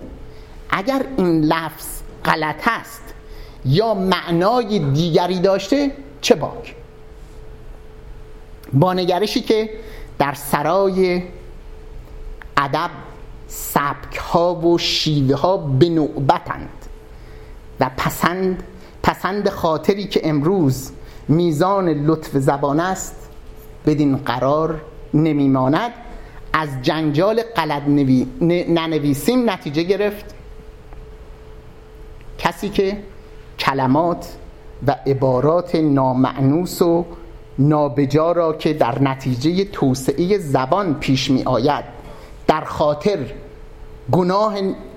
اگر 0.70 1.04
این 1.16 1.44
لفظ 1.44 2.00
غلط 2.24 2.68
است 2.68 3.02
یا 3.64 3.94
معنای 3.94 4.78
دیگری 4.78 5.38
داشته 5.38 5.92
چه 6.20 6.34
باک؟ 6.34 6.74
با 8.72 8.94
نگرشی 8.94 9.40
که 9.40 9.70
در 10.18 10.34
سرای 10.34 11.22
ادب 12.56 12.90
سبک 13.46 14.16
ها 14.16 14.54
و 14.54 14.78
شیوه 14.78 15.36
ها 15.36 15.56
به 15.56 15.88
نوبتند 15.88 16.68
و 17.80 17.90
پسند 17.96 18.62
پسند 19.02 19.48
خاطری 19.48 20.04
که 20.04 20.28
امروز 20.28 20.90
میزان 21.28 21.88
لطف 21.88 22.36
زبان 22.36 22.80
است 22.80 23.28
بدین 23.86 24.16
قرار 24.16 24.80
نمیماند. 25.14 25.90
از 26.52 26.68
جنجال 26.82 27.42
قلد 27.54 27.88
نوی... 27.88 28.26
ننویسیم 28.68 29.50
نتیجه 29.50 29.82
گرفت. 29.82 30.34
کسی 32.38 32.68
که 32.68 32.98
کلمات 33.58 34.36
و 34.86 34.96
عبارات 35.06 35.74
نامعنوس 35.74 36.82
و 36.82 37.04
نابجا 37.58 38.32
را 38.32 38.52
که 38.52 38.72
در 38.72 39.02
نتیجه 39.02 39.64
توسعه 39.64 40.38
زبان 40.38 40.94
پیش 40.94 41.30
می 41.30 41.42
آید 41.42 41.84
در 42.46 42.64
خاطر 42.64 43.18
گناه 44.12 44.54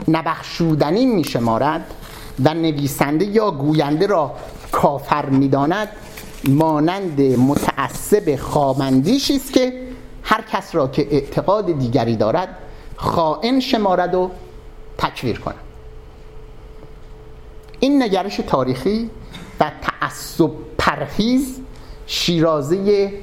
نبخشودنی 0.08 1.06
می 1.06 1.24
شمارد 1.24 1.94
و 2.44 2.54
نویسنده 2.54 3.26
یا 3.26 3.52
گوینده 3.52 4.08
را 4.08 4.34
کافر 4.72 5.26
می 5.26 5.48
داند 5.48 5.88
مانند 6.44 7.22
متعصب 7.22 8.36
خامندیشی 8.36 9.36
است 9.36 9.54
که 9.54 9.88
هر 10.24 10.42
کس 10.52 10.76
را 10.76 10.88
که 10.88 11.08
اعتقاد 11.12 11.80
دیگری 11.80 12.16
دارد 12.16 12.58
خائن 12.96 13.60
شمارد 13.60 14.16
و 14.16 14.32
تکویر 14.98 15.40
کند. 15.40 15.56
این 17.80 18.04
نگرش 18.04 18.38
تاریخی 18.38 19.10
و 19.60 19.72
تعصب 19.82 20.52
پرهیز 20.78 21.60
شیرازه 22.08 23.14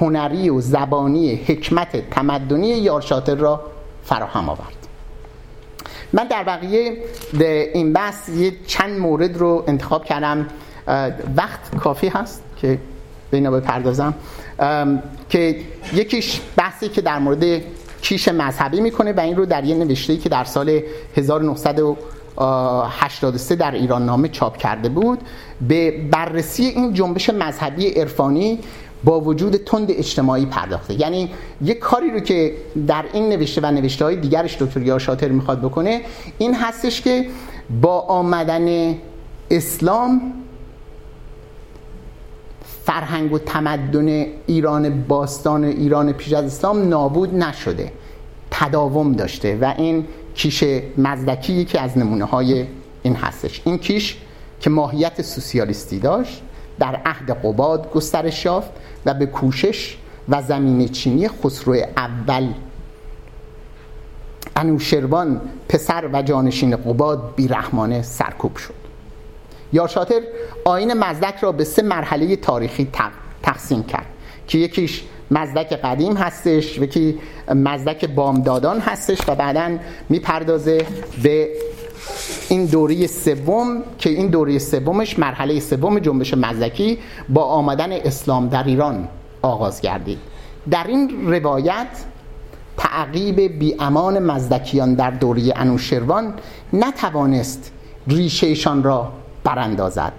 هنری 0.00 0.50
و 0.50 0.60
زبانی 0.60 1.34
حکمت 1.34 2.10
تمدنی 2.10 2.68
یارشاتر 2.68 3.34
را 3.34 3.60
فراهم 4.04 4.48
آورد. 4.48 4.88
من 6.12 6.28
در 6.28 6.44
بقیه 6.44 7.04
این 7.74 7.92
بحث 7.92 8.28
یه 8.28 8.52
چند 8.66 8.98
مورد 8.98 9.36
رو 9.36 9.64
انتخاب 9.66 10.04
کردم. 10.04 10.46
وقت 11.36 11.76
کافی 11.76 12.08
هست؟ 12.08 12.43
که 12.56 12.78
به 13.30 13.36
اینا 13.36 13.50
بپردازم 13.50 14.14
که 15.28 15.56
یکیش 15.94 16.40
بحثی 16.56 16.88
که 16.88 17.00
در 17.00 17.18
مورد 17.18 17.62
کیش 18.02 18.28
مذهبی 18.28 18.80
می‌کنه 18.80 19.12
و 19.12 19.20
این 19.20 19.36
رو 19.36 19.46
در 19.46 19.64
یه 19.64 19.74
نوشته‌ای 19.74 20.18
که 20.18 20.28
در 20.28 20.44
سال 20.44 20.80
1983 21.16 23.56
در 23.56 23.70
ایران 23.70 24.06
نامه 24.06 24.28
چاپ 24.28 24.56
کرده 24.56 24.88
بود 24.88 25.18
به 25.68 25.90
بررسی 26.10 26.64
این 26.64 26.94
جنبش 26.94 27.30
مذهبی 27.30 27.88
عرفانی 27.88 28.58
با 29.04 29.20
وجود 29.20 29.56
تند 29.56 29.90
اجتماعی 29.90 30.46
پرداخته. 30.46 31.00
یعنی 31.00 31.30
یک 31.62 31.78
کاری 31.78 32.10
رو 32.10 32.20
که 32.20 32.54
در 32.86 33.04
این 33.12 33.28
نوشته 33.28 33.60
و 33.60 33.66
نوشته 33.66 34.04
های 34.04 34.16
دیگرش 34.16 34.62
دکتر 34.62 34.82
یا 34.82 34.98
شاطر 34.98 35.28
می‌خواد 35.28 35.60
بکنه 35.60 36.00
این 36.38 36.54
هستش 36.54 37.02
که 37.02 37.26
با 37.80 38.00
آمدن 38.00 38.94
اسلام 39.50 40.32
فرهنگ 42.84 43.32
و 43.32 43.38
تمدن 43.38 44.26
ایران 44.46 45.02
باستان 45.02 45.64
ایران 45.64 46.12
پیش 46.12 46.32
از 46.32 46.44
اسلام 46.44 46.88
نابود 46.88 47.34
نشده 47.34 47.92
تداوم 48.50 49.12
داشته 49.12 49.58
و 49.60 49.74
این 49.78 50.06
کیش 50.34 50.64
مزدکی 50.98 51.64
که 51.64 51.80
از 51.80 51.98
نمونه 51.98 52.24
های 52.24 52.66
این 53.02 53.16
هستش. 53.16 53.62
این 53.64 53.78
کیش 53.78 54.16
که 54.60 54.70
ماهیت 54.70 55.22
سوسیالیستی 55.22 55.98
داشت 55.98 56.42
در 56.78 57.00
عهد 57.04 57.30
قباد 57.30 57.90
گسترش 57.90 58.44
یافت 58.44 58.70
و 59.06 59.14
به 59.14 59.26
کوشش 59.26 59.96
و 60.28 60.42
زمین 60.42 60.88
چینی 60.88 61.28
خسرو 61.28 61.76
اول 61.96 62.52
انوشروان 64.56 65.40
پسر 65.68 66.10
و 66.12 66.22
جانشین 66.22 66.76
قباد 66.76 67.34
بیرحمانه 67.36 68.02
سرکوب 68.02 68.56
شد. 68.56 68.83
یا 69.74 69.86
شاتر 69.86 70.20
آین 70.64 70.94
مزدک 70.94 71.34
را 71.40 71.52
به 71.52 71.64
سه 71.64 71.82
مرحله 71.82 72.36
تاریخی 72.36 72.88
تقسیم 73.42 73.82
کرد 73.82 74.06
که 74.46 74.58
یکیش 74.58 75.04
مزدک 75.30 75.72
قدیم 75.72 76.16
هستش 76.16 76.78
یکی 76.78 77.18
مزدک 77.54 78.04
بامدادان 78.04 78.80
هستش 78.80 79.18
و 79.28 79.34
بعدا 79.34 79.78
می‌پردازه 80.08 80.86
به 81.22 81.48
این 82.48 82.66
دوره 82.66 83.06
سوم 83.06 83.82
که 83.98 84.10
این 84.10 84.26
دوره 84.26 84.58
سومش 84.58 85.18
مرحله 85.18 85.60
سوم 85.60 85.98
جنبش 85.98 86.34
مزدکی 86.34 86.98
با 87.28 87.44
آمدن 87.44 87.92
اسلام 87.92 88.48
در 88.48 88.64
ایران 88.64 89.08
آغاز 89.42 89.80
گردید. 89.80 90.18
در 90.70 90.86
این 90.86 91.26
روایت 91.32 91.86
تعقیب 92.76 93.58
بی 93.58 93.76
امان 93.80 94.18
مزدکیان 94.18 94.94
در 94.94 95.10
دوره 95.10 95.42
انوشروان 95.56 96.34
نتوانست 96.72 97.72
ریشهشان 98.06 98.82
را 98.82 99.12
براندازد. 99.44 100.12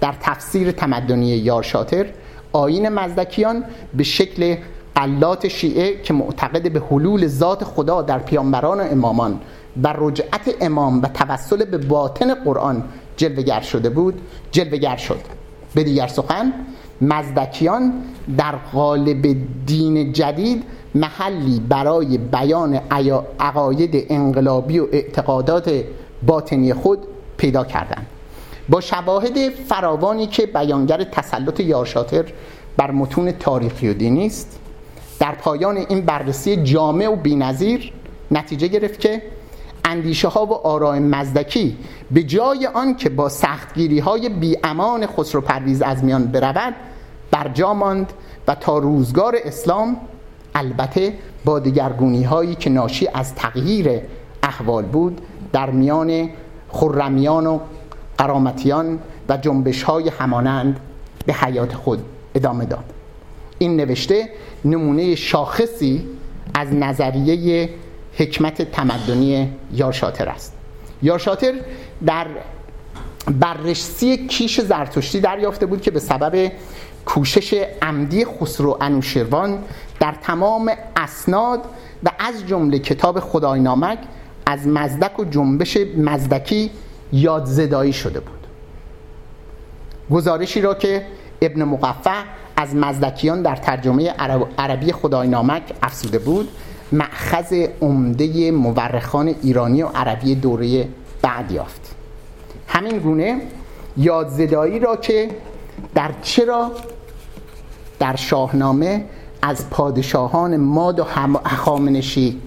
در 0.00 0.14
تفسیر 0.20 0.72
تمدنی 0.72 1.26
یارشاتر 1.26 2.06
آین 2.52 2.88
مزدکیان 2.88 3.64
به 3.94 4.02
شکل 4.02 4.56
قلات 4.94 5.48
شیعه 5.48 6.02
که 6.02 6.14
معتقد 6.14 6.72
به 6.72 6.82
حلول 6.90 7.26
ذات 7.26 7.64
خدا 7.64 8.02
در 8.02 8.18
پیامبران 8.18 8.80
و 8.80 8.82
امامان 8.82 9.40
و 9.82 9.94
رجعت 9.98 10.54
امام 10.60 11.02
و 11.02 11.06
توسل 11.06 11.64
به 11.64 11.78
باطن 11.78 12.34
قرآن 12.34 12.84
جلوگر 13.16 13.60
شده 13.60 13.90
بود 13.90 14.20
جلوگر 14.50 14.96
شد. 14.96 15.20
به 15.74 15.84
دیگر 15.84 16.06
سخن 16.06 16.52
مزدکیان 17.00 17.92
در 18.38 18.54
قالب 18.72 19.36
دین 19.66 20.12
جدید 20.12 20.64
محلی 20.94 21.60
برای 21.60 22.18
بیان 22.18 22.74
عقاید 23.40 24.06
انقلابی 24.08 24.78
و 24.78 24.86
اعتقادات 24.92 25.84
باطنی 26.26 26.74
خود 26.74 26.98
پیدا 27.36 27.64
کردند. 27.64 28.06
با 28.68 28.80
شواهد 28.80 29.50
فراوانی 29.50 30.26
که 30.26 30.46
بیانگر 30.46 31.04
تسلط 31.04 31.60
یارشاتر 31.60 32.24
بر 32.76 32.90
متون 32.90 33.32
تاریخی 33.32 33.88
و 33.88 33.94
دینی 33.94 34.26
است 34.26 34.58
در 35.20 35.34
پایان 35.34 35.76
این 35.76 36.00
بررسی 36.00 36.56
جامع 36.56 37.08
و 37.08 37.16
بینظیر 37.16 37.92
نتیجه 38.30 38.68
گرفت 38.68 39.00
که 39.00 39.22
اندیشه 39.84 40.28
ها 40.28 40.46
و 40.46 40.52
آراء 40.52 40.98
مزدکی 40.98 41.76
به 42.10 42.22
جای 42.22 42.66
آن 42.66 42.96
که 42.96 43.08
با 43.08 43.28
سختگیری 43.28 43.98
های 43.98 44.28
بی 44.28 44.56
امان 44.64 45.06
خسرو 45.06 45.40
پرویز 45.40 45.82
از 45.82 46.04
میان 46.04 46.24
برود 46.24 46.74
جا 47.54 47.74
ماند 47.74 48.12
و 48.48 48.54
تا 48.54 48.78
روزگار 48.78 49.36
اسلام 49.44 49.96
البته 50.54 51.14
با 51.44 51.58
دگرگونی 51.58 52.22
هایی 52.22 52.54
که 52.54 52.70
ناشی 52.70 53.08
از 53.14 53.34
تغییر 53.34 54.00
احوال 54.42 54.84
بود 54.84 55.20
در 55.52 55.70
میان 55.70 56.28
خرمیان 56.68 57.46
و 57.46 57.58
قرامتیان 58.18 58.98
و 59.28 59.36
جنبش 59.36 59.82
های 59.82 60.08
همانند 60.08 60.80
به 61.26 61.32
حیات 61.32 61.74
خود 61.74 62.04
ادامه 62.34 62.64
داد. 62.64 62.84
این 63.58 63.76
نوشته 63.76 64.28
نمونه 64.64 65.14
شاخصی 65.14 66.06
از 66.54 66.74
نظریه 66.74 67.68
حکمت 68.14 68.72
تمدنی 68.72 69.52
یارشاتر 69.72 70.28
است. 70.28 70.52
یارشاتر 71.02 71.54
در 72.06 72.26
بررسی 73.30 74.26
کیش 74.26 74.60
زرتشتی 74.60 75.20
دریافته 75.20 75.66
بود 75.66 75.82
که 75.82 75.90
به 75.90 76.00
سبب 76.00 76.52
کوشش 77.06 77.64
عمدی 77.82 78.24
خسرو 78.24 78.78
انوشیروان 78.80 79.58
در 80.00 80.14
تمام 80.22 80.72
اسناد 80.96 81.64
و 82.04 82.10
از 82.18 82.46
جمله 82.46 82.78
کتاب 82.78 83.20
خدای 83.20 83.60
نامک 83.60 83.98
از 84.46 84.66
مزدک 84.66 85.18
و 85.18 85.24
جنبش 85.24 85.78
مزدکی 85.96 86.70
یادزدایی 87.12 87.92
شده 87.92 88.20
بود. 88.20 88.46
گزارشی 90.10 90.60
را 90.60 90.74
که 90.74 91.06
ابن 91.42 91.64
مقفع 91.64 92.22
از 92.56 92.74
مزدکیان 92.74 93.42
در 93.42 93.56
ترجمه 93.56 94.14
عربی 94.58 94.92
خدای 94.92 95.28
نامک 95.28 95.62
افسوده 95.82 96.18
بود 96.18 96.48
معخذ 96.92 97.66
عمده 97.80 98.50
مورخان 98.50 99.34
ایرانی 99.42 99.82
و 99.82 99.86
عربی 99.86 100.34
دوره 100.34 100.88
بعد 101.22 101.52
یافت. 101.52 101.94
همین 102.68 102.98
گونه 102.98 103.40
یادزدایی 103.96 104.78
را 104.78 104.96
که 104.96 105.30
در 105.94 106.10
چرا؟ 106.22 106.72
در 107.98 108.16
شاهنامه 108.16 109.04
از 109.42 109.70
پادشاهان 109.70 110.56
ماد 110.56 111.00
و 111.00 111.04
خامنشی 111.44 112.40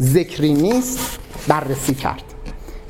ذکری 0.00 0.54
نیست 0.54 1.18
بررسی 1.48 1.94
کرد. 1.94 2.35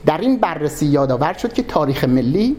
در 0.07 0.19
این 0.19 0.37
بررسی 0.37 0.87
یادآور 0.87 1.33
شد 1.33 1.53
که 1.53 1.63
تاریخ 1.63 2.05
ملی 2.05 2.57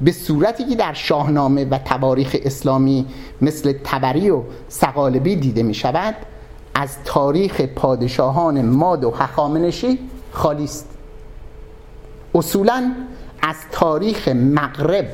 به 0.00 0.12
صورتی 0.12 0.64
که 0.64 0.76
در 0.76 0.92
شاهنامه 0.92 1.64
و 1.64 1.78
تواریخ 1.78 2.36
اسلامی 2.42 3.06
مثل 3.40 3.74
تبری 3.84 4.30
و 4.30 4.42
سقالبی 4.68 5.36
دیده 5.36 5.62
می 5.62 5.74
شود 5.74 6.14
از 6.74 6.96
تاریخ 7.04 7.60
پادشاهان 7.60 8.64
ماد 8.64 9.04
و 9.04 9.10
هخامنشی 9.10 9.98
خالی 10.32 10.64
است 10.64 10.86
اصولا 12.34 12.92
از 13.42 13.56
تاریخ 13.72 14.28
مغرب 14.28 15.08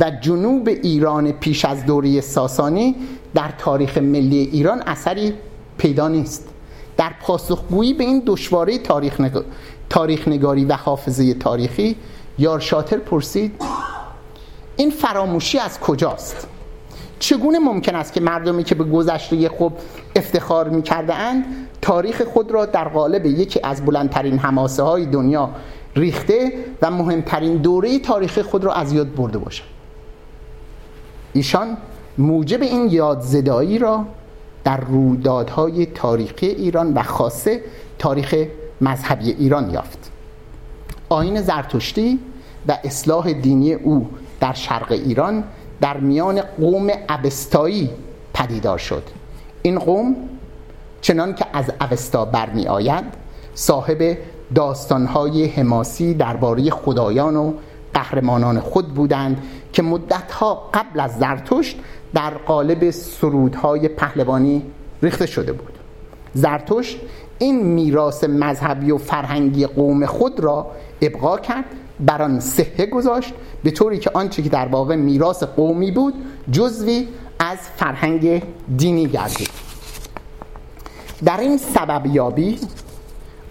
و 0.00 0.10
جنوب 0.10 0.68
ایران 0.68 1.32
پیش 1.32 1.64
از 1.64 1.86
دوره 1.86 2.20
ساسانی 2.20 2.96
در 3.34 3.52
تاریخ 3.58 3.98
ملی 3.98 4.38
ایران 4.38 4.82
اثری 4.86 5.34
پیدا 5.78 6.08
نیست 6.08 6.48
در 6.96 7.12
پاسخگویی 7.22 7.94
به 7.94 8.04
این 8.04 8.22
دشواره 8.26 8.78
تاریخ. 8.78 9.20
تاریخ 9.92 10.28
نگاری 10.28 10.64
و 10.64 10.72
حافظه 10.72 11.34
تاریخی 11.34 11.96
یار 12.38 12.60
شاتر 12.60 12.96
پرسید 12.96 13.62
این 14.76 14.90
فراموشی 14.90 15.58
از 15.58 15.80
کجاست؟ 15.80 16.46
چگونه 17.18 17.58
ممکن 17.58 17.94
است 17.94 18.12
که 18.12 18.20
مردمی 18.20 18.64
که 18.64 18.74
به 18.74 18.84
گذشته 18.84 19.48
خوب 19.48 19.72
افتخار 20.16 20.68
می‌کرده 20.68 21.14
اند 21.14 21.44
تاریخ 21.82 22.22
خود 22.22 22.50
را 22.50 22.66
در 22.66 22.88
قالب 22.88 23.26
یکی 23.26 23.60
از 23.62 23.84
بلندترین 23.84 24.38
حماسه 24.38 24.82
های 24.82 25.06
دنیا 25.06 25.50
ریخته 25.96 26.52
و 26.82 26.90
مهمترین 26.90 27.56
دوره 27.56 27.98
تاریخ 27.98 28.38
خود 28.38 28.64
را 28.64 28.72
از 28.72 28.92
یاد 28.92 29.14
برده 29.14 29.38
باشند 29.38 29.68
ایشان 31.32 31.76
موجب 32.18 32.62
این 32.62 32.88
یادزدایی 32.90 33.78
را 33.78 34.04
در 34.64 34.80
رویدادهای 34.80 35.86
تاریخی 35.86 36.46
ایران 36.46 36.94
و 36.94 37.02
خاصه 37.02 37.60
تاریخ 37.98 38.34
مذهبی 38.82 39.30
ایران 39.30 39.70
یافت. 39.70 40.10
آین 41.08 41.42
زرتشتی 41.42 42.18
و 42.68 42.78
اصلاح 42.84 43.32
دینی 43.32 43.72
او 43.72 44.10
در 44.40 44.52
شرق 44.52 44.92
ایران 44.92 45.44
در 45.80 45.96
میان 45.96 46.40
قوم 46.40 46.90
ابستایی 47.08 47.90
پدیدار 48.34 48.78
شد. 48.78 49.02
این 49.62 49.78
قوم 49.78 50.16
چنان 51.00 51.34
که 51.34 51.46
از 51.52 51.72
اوستا 51.80 52.24
برمی 52.24 52.66
آید 52.66 53.04
صاحب 53.54 54.18
داستانهای 54.54 55.46
حماسی 55.46 56.14
درباره 56.14 56.70
خدایان 56.70 57.36
و 57.36 57.52
قهرمانان 57.94 58.60
خود 58.60 58.94
بودند 58.94 59.42
که 59.72 59.82
مدتها 59.82 60.70
قبل 60.74 61.00
از 61.00 61.18
زرتشت 61.18 61.76
در 62.14 62.30
قالب 62.30 62.90
سرودهای 62.90 63.88
پهلوانی 63.88 64.62
ریخته 65.02 65.26
شده 65.26 65.52
بود. 65.52 65.78
زرتشت 66.34 66.98
این 67.42 67.62
میراث 67.62 68.24
مذهبی 68.24 68.90
و 68.90 68.98
فرهنگی 68.98 69.66
قوم 69.66 70.06
خود 70.06 70.40
را 70.40 70.70
ابقا 71.02 71.38
کرد 71.38 71.64
بر 72.00 72.22
آن 72.22 72.40
صحه 72.40 72.86
گذاشت 72.86 73.34
به 73.64 73.70
طوری 73.70 73.98
که 73.98 74.10
آنچه 74.14 74.42
که 74.42 74.48
در 74.48 74.68
واقع 74.68 74.96
میراث 74.96 75.42
قومی 75.42 75.90
بود 75.90 76.14
جزوی 76.52 77.08
از 77.38 77.58
فرهنگ 77.76 78.42
دینی 78.76 79.06
گردید. 79.06 79.48
در 81.24 81.40
این 81.40 81.58
سبب 81.58 82.06
یابی 82.06 82.58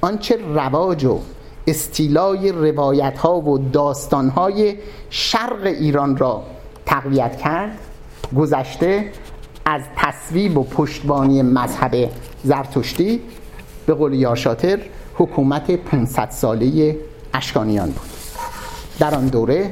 آنچه 0.02 0.40
رواج 0.54 1.06
و 1.06 1.20
استیلای 1.68 2.52
روایت 2.52 3.18
ها 3.18 3.42
و 3.42 3.58
داستان 3.58 4.30
های 4.30 4.76
شرق 5.10 5.66
ایران 5.66 6.18
را 6.18 6.44
تقویت 6.86 7.38
کرد 7.38 7.78
گذشته 8.38 9.12
از 9.66 9.82
تصویب 9.96 10.58
و 10.58 10.64
پشتبانی 10.64 11.42
مذهب 11.42 12.10
زرتشتی 12.44 13.22
به 13.92 13.96
قول 13.96 14.14
یارشاتر 14.14 14.80
حکومت 15.16 15.72
500 15.72 16.30
ساله 16.30 16.98
اشکانیان 17.34 17.90
بود. 17.90 18.10
در 19.00 19.16
آن 19.16 19.28
دوره 19.28 19.72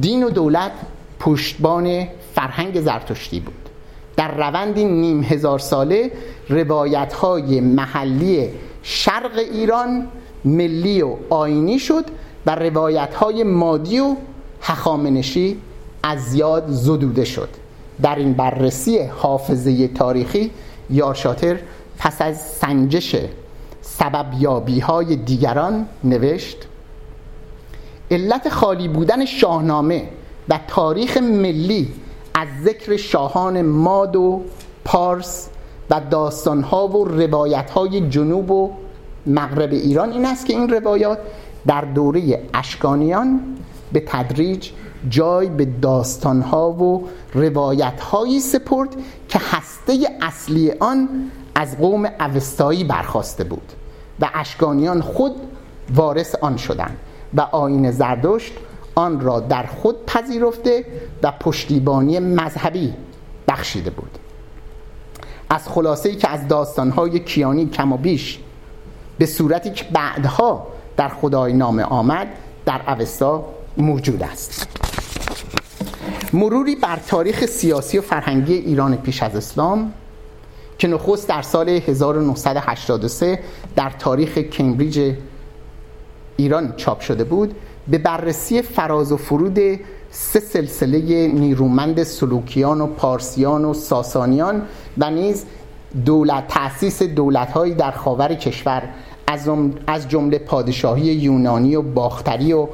دین 0.00 0.22
و 0.24 0.30
دولت 0.30 0.72
پشتبان 1.20 2.06
فرهنگ 2.34 2.80
زرتشتی 2.80 3.40
بود. 3.40 3.68
در 4.16 4.34
روندی 4.34 4.84
نیم 4.84 5.22
هزار 5.22 5.58
ساله 5.58 6.10
روایت 6.48 7.12
های 7.12 7.60
محلی 7.60 8.50
شرق 8.82 9.38
ایران 9.52 10.08
ملی 10.44 11.02
و 11.02 11.16
آینی 11.30 11.78
شد 11.78 12.04
و 12.46 12.54
روایت 12.54 13.14
های 13.14 13.42
مادی 13.42 14.00
و 14.00 14.16
هخامنشی 14.60 15.56
از 16.02 16.20
زیاد 16.24 16.64
زدوده 16.68 17.24
شد. 17.24 17.48
در 18.02 18.16
این 18.16 18.32
بررسی 18.32 18.98
حافظه 18.98 19.88
تاریخی 19.88 20.50
یارشاتر 20.90 21.58
پس 21.98 22.22
از 22.22 22.40
سنجش 22.40 23.16
سبب 23.98 24.26
یابی 24.38 24.80
های 24.80 25.16
دیگران 25.16 25.86
نوشت 26.04 26.56
علت 28.10 28.48
خالی 28.48 28.88
بودن 28.88 29.24
شاهنامه 29.24 30.08
و 30.48 30.60
تاریخ 30.68 31.16
ملی 31.16 31.88
از 32.34 32.48
ذکر 32.64 32.96
شاهان 32.96 33.62
ماد 33.62 34.16
و 34.16 34.42
پارس 34.84 35.48
و 35.90 36.00
داستانها 36.10 36.88
و 36.88 37.04
روایتهای 37.04 38.08
جنوب 38.08 38.50
و 38.50 38.70
مغرب 39.26 39.72
ایران 39.72 40.12
این 40.12 40.26
است 40.26 40.46
که 40.46 40.52
این 40.52 40.68
روایات 40.68 41.18
در 41.66 41.80
دوره 41.80 42.42
اشکانیان 42.54 43.40
به 43.92 44.02
تدریج 44.06 44.70
جای 45.08 45.48
به 45.48 45.64
داستانها 45.64 46.70
و 46.70 47.08
روایتهایی 47.34 48.40
سپرد 48.40 48.88
که 49.28 49.40
هسته 49.50 49.98
اصلی 50.22 50.70
آن 50.70 51.08
از 51.54 51.78
قوم 51.78 52.10
اوستایی 52.20 52.84
برخواسته 52.84 53.44
بود. 53.44 53.72
و 54.20 54.30
اشکانیان 54.34 55.00
خود 55.00 55.32
وارث 55.94 56.34
آن 56.34 56.56
شدند 56.56 56.96
و 57.34 57.40
آین 57.40 57.90
زردشت 57.90 58.52
آن 58.94 59.20
را 59.20 59.40
در 59.40 59.66
خود 59.66 60.06
پذیرفته 60.06 60.84
و 61.22 61.32
پشتیبانی 61.40 62.18
مذهبی 62.18 62.94
بخشیده 63.48 63.90
بود. 63.90 64.18
از 65.50 65.68
خلاصه 65.68 66.16
که 66.16 66.28
از 66.28 66.48
داستانهای 66.48 67.18
کیانی 67.18 67.66
کم 67.66 67.92
و 67.92 67.96
بیش 67.96 68.38
به 69.18 69.26
صورتی 69.26 69.70
که 69.70 69.84
بعدها 69.92 70.66
در 70.96 71.08
خدای 71.08 71.52
نام 71.52 71.78
آمد 71.78 72.26
در 72.66 72.80
اوستا 72.88 73.44
موجود 73.76 74.22
است. 74.22 74.66
مروری 76.32 76.76
بر 76.76 76.96
تاریخ 76.96 77.46
سیاسی 77.46 77.98
و 77.98 78.02
فرهنگی 78.02 78.54
ایران 78.54 78.96
پیش 78.96 79.22
از 79.22 79.36
اسلام 79.36 79.92
که 80.84 80.88
نخست 80.88 81.28
در 81.28 81.42
سال 81.42 81.68
1983 81.68 83.38
در 83.76 83.90
تاریخ 83.90 84.38
کمبریج 84.38 85.14
ایران 86.36 86.74
چاپ 86.76 87.00
شده 87.00 87.24
بود 87.24 87.54
به 87.88 87.98
بررسی 87.98 88.62
فراز 88.62 89.12
و 89.12 89.16
فرود 89.16 89.58
سه 90.10 90.40
سلسله 90.40 91.26
نیرومند 91.26 92.02
سلوکیان 92.02 92.80
و 92.80 92.86
پارسیان 92.86 93.64
و 93.64 93.74
ساسانیان 93.74 94.62
و 94.98 95.10
نیز 95.10 95.44
دولت 96.04 96.48
تأسیس 96.48 97.02
دولت‌هایی 97.02 97.74
در 97.74 97.90
خاور 97.90 98.34
کشور 98.34 98.82
از 99.86 100.08
جمله 100.08 100.38
پادشاهی 100.38 101.04
یونانی 101.04 101.76
و 101.76 101.82
باختری 101.82 102.52
و 102.52 102.68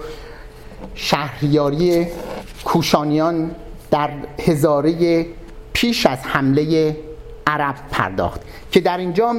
شهریاری 0.94 2.06
کوشانیان 2.64 3.50
در 3.90 4.10
هزاره 4.38 5.26
پیش 5.72 6.06
از 6.06 6.18
حمله 6.18 6.96
عرب 7.50 7.74
پرداخت 7.90 8.40
که 8.70 8.80
در 8.80 8.98
اینجا 8.98 9.36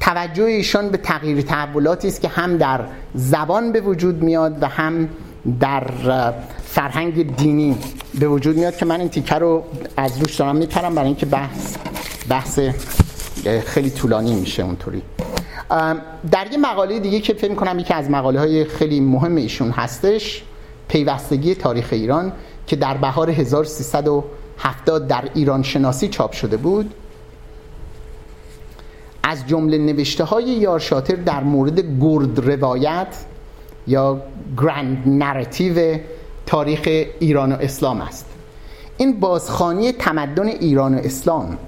توجه 0.00 0.44
ایشان 0.44 0.88
به 0.88 0.98
تغییر 0.98 1.40
تحولاتی 1.42 2.08
است 2.08 2.20
که 2.20 2.28
هم 2.28 2.56
در 2.56 2.80
زبان 3.14 3.72
به 3.72 3.80
وجود 3.80 4.22
میاد 4.22 4.62
و 4.62 4.66
هم 4.66 5.08
در 5.60 5.84
فرهنگ 6.64 7.36
دینی 7.36 7.76
به 8.20 8.28
وجود 8.28 8.56
میاد 8.56 8.76
که 8.76 8.84
من 8.84 9.00
این 9.00 9.08
تیکه 9.08 9.34
رو 9.34 9.64
از 9.96 10.18
روش 10.18 10.36
دارم 10.36 10.56
میپرم 10.56 10.94
برای 10.94 11.06
اینکه 11.06 11.26
بحث 11.26 11.76
بحث 12.28 12.60
خیلی 13.66 13.90
طولانی 13.90 14.34
میشه 14.34 14.62
اونطوری. 14.62 15.02
در 16.30 16.46
یه 16.52 16.58
مقاله 16.58 16.98
دیگه 16.98 17.20
که 17.20 17.34
فکر 17.34 17.54
کنم 17.54 17.78
یکی 17.78 17.94
از 17.94 18.10
مقاله 18.10 18.40
های 18.40 18.64
خیلی 18.64 19.00
مهم 19.00 19.36
ایشون 19.36 19.70
هستش 19.70 20.42
پیوستگی 20.88 21.54
تاریخ 21.54 21.88
ایران 21.90 22.32
که 22.66 22.76
در 22.76 22.96
بهار 22.96 23.30
1370 23.30 25.08
در 25.08 25.24
ایران 25.34 25.62
شناسی 25.62 26.08
چاپ 26.08 26.32
شده 26.32 26.56
بود. 26.56 26.94
از 29.22 29.46
جمله 29.46 29.78
نوشته 29.78 30.24
های 30.24 30.44
یارشاتر 30.44 31.14
در 31.14 31.42
مورد 31.42 31.80
گرد 32.00 32.38
روایت 32.38 33.16
یا 33.86 34.22
گرند 34.56 35.02
نراتیو 35.06 35.98
تاریخ 36.46 36.80
ایران 37.20 37.52
و 37.52 37.56
اسلام 37.60 38.00
است. 38.00 38.26
این 38.96 39.20
بازخانی 39.20 39.92
تمدن 39.92 40.46
ایران 40.48 40.94
و 40.94 40.98
اسلام 40.98 41.58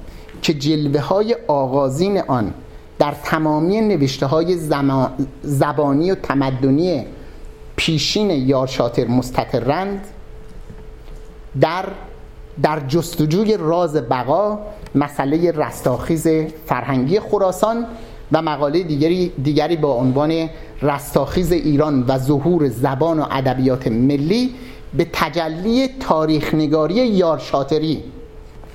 که 0.42 0.54
جلوه 0.54 1.00
های 1.00 1.36
آغازین 1.48 2.20
آن 2.20 2.54
در 2.98 3.14
تمامی 3.24 3.80
نوشته 3.80 4.26
های 4.26 4.56
زبانی 5.42 6.10
و 6.10 6.14
تمدنی 6.14 7.06
پیشین 7.76 8.30
یارشاتر 8.30 9.06
مستقرند 9.06 10.06
در 11.60 11.84
در 12.62 12.80
جستجوی 12.80 13.56
راز 13.56 13.96
بقا 13.96 14.58
مسئله 14.94 15.52
رستاخیز 15.52 16.28
فرهنگی 16.66 17.20
خراسان 17.20 17.86
و 18.32 18.42
مقاله 18.42 18.82
دیگری, 18.82 19.32
دیگری 19.42 19.76
با 19.76 19.94
عنوان 19.94 20.48
رستاخیز 20.82 21.52
ایران 21.52 22.04
و 22.08 22.18
ظهور 22.18 22.68
زبان 22.68 23.18
و 23.20 23.26
ادبیات 23.30 23.86
ملی 23.86 24.54
به 24.94 25.06
تجلی 25.12 25.88
تاریخ 26.00 26.54
نگاری 26.54 26.94
یارشاتری 26.94 28.02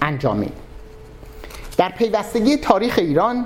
انجامید 0.01 0.53
در 1.77 1.89
پیوستگی 1.89 2.57
تاریخ 2.57 2.95
ایران 2.97 3.45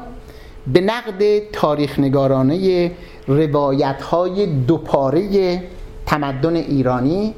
به 0.68 0.82
نقد 0.82 1.40
تاریخ 1.52 2.00
نگارانه 2.00 2.92
روایت 3.28 4.02
های 4.02 4.46
دوپاره 4.46 5.64
تمدن 6.06 6.56
ایرانی 6.56 7.34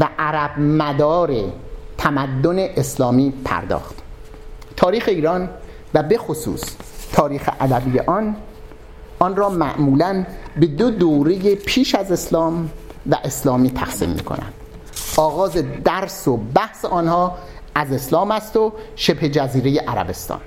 و 0.00 0.08
عرب 0.18 0.58
مدار 0.58 1.34
تمدن 1.98 2.58
اسلامی 2.58 3.32
پرداخت. 3.44 3.95
تاریخ 4.86 5.04
ایران 5.08 5.48
و 5.94 6.02
به 6.02 6.18
خصوص 6.18 6.62
تاریخ 7.12 7.50
ادبی 7.60 7.98
آن 8.00 8.36
آن 9.18 9.36
را 9.36 9.48
معمولا 9.48 10.24
به 10.60 10.66
دو 10.66 10.90
دوره 10.90 11.54
پیش 11.54 11.94
از 11.94 12.12
اسلام 12.12 12.70
و 13.10 13.16
اسلامی 13.24 13.70
تقسیم 13.70 14.10
می 14.10 14.20
کنند 14.20 14.52
آغاز 15.16 15.52
درس 15.84 16.28
و 16.28 16.36
بحث 16.36 16.84
آنها 16.84 17.38
از 17.74 17.92
اسلام 17.92 18.30
است 18.30 18.56
و 18.56 18.72
شبه 18.96 19.28
جزیره 19.28 19.80
عربستان. 19.80 20.40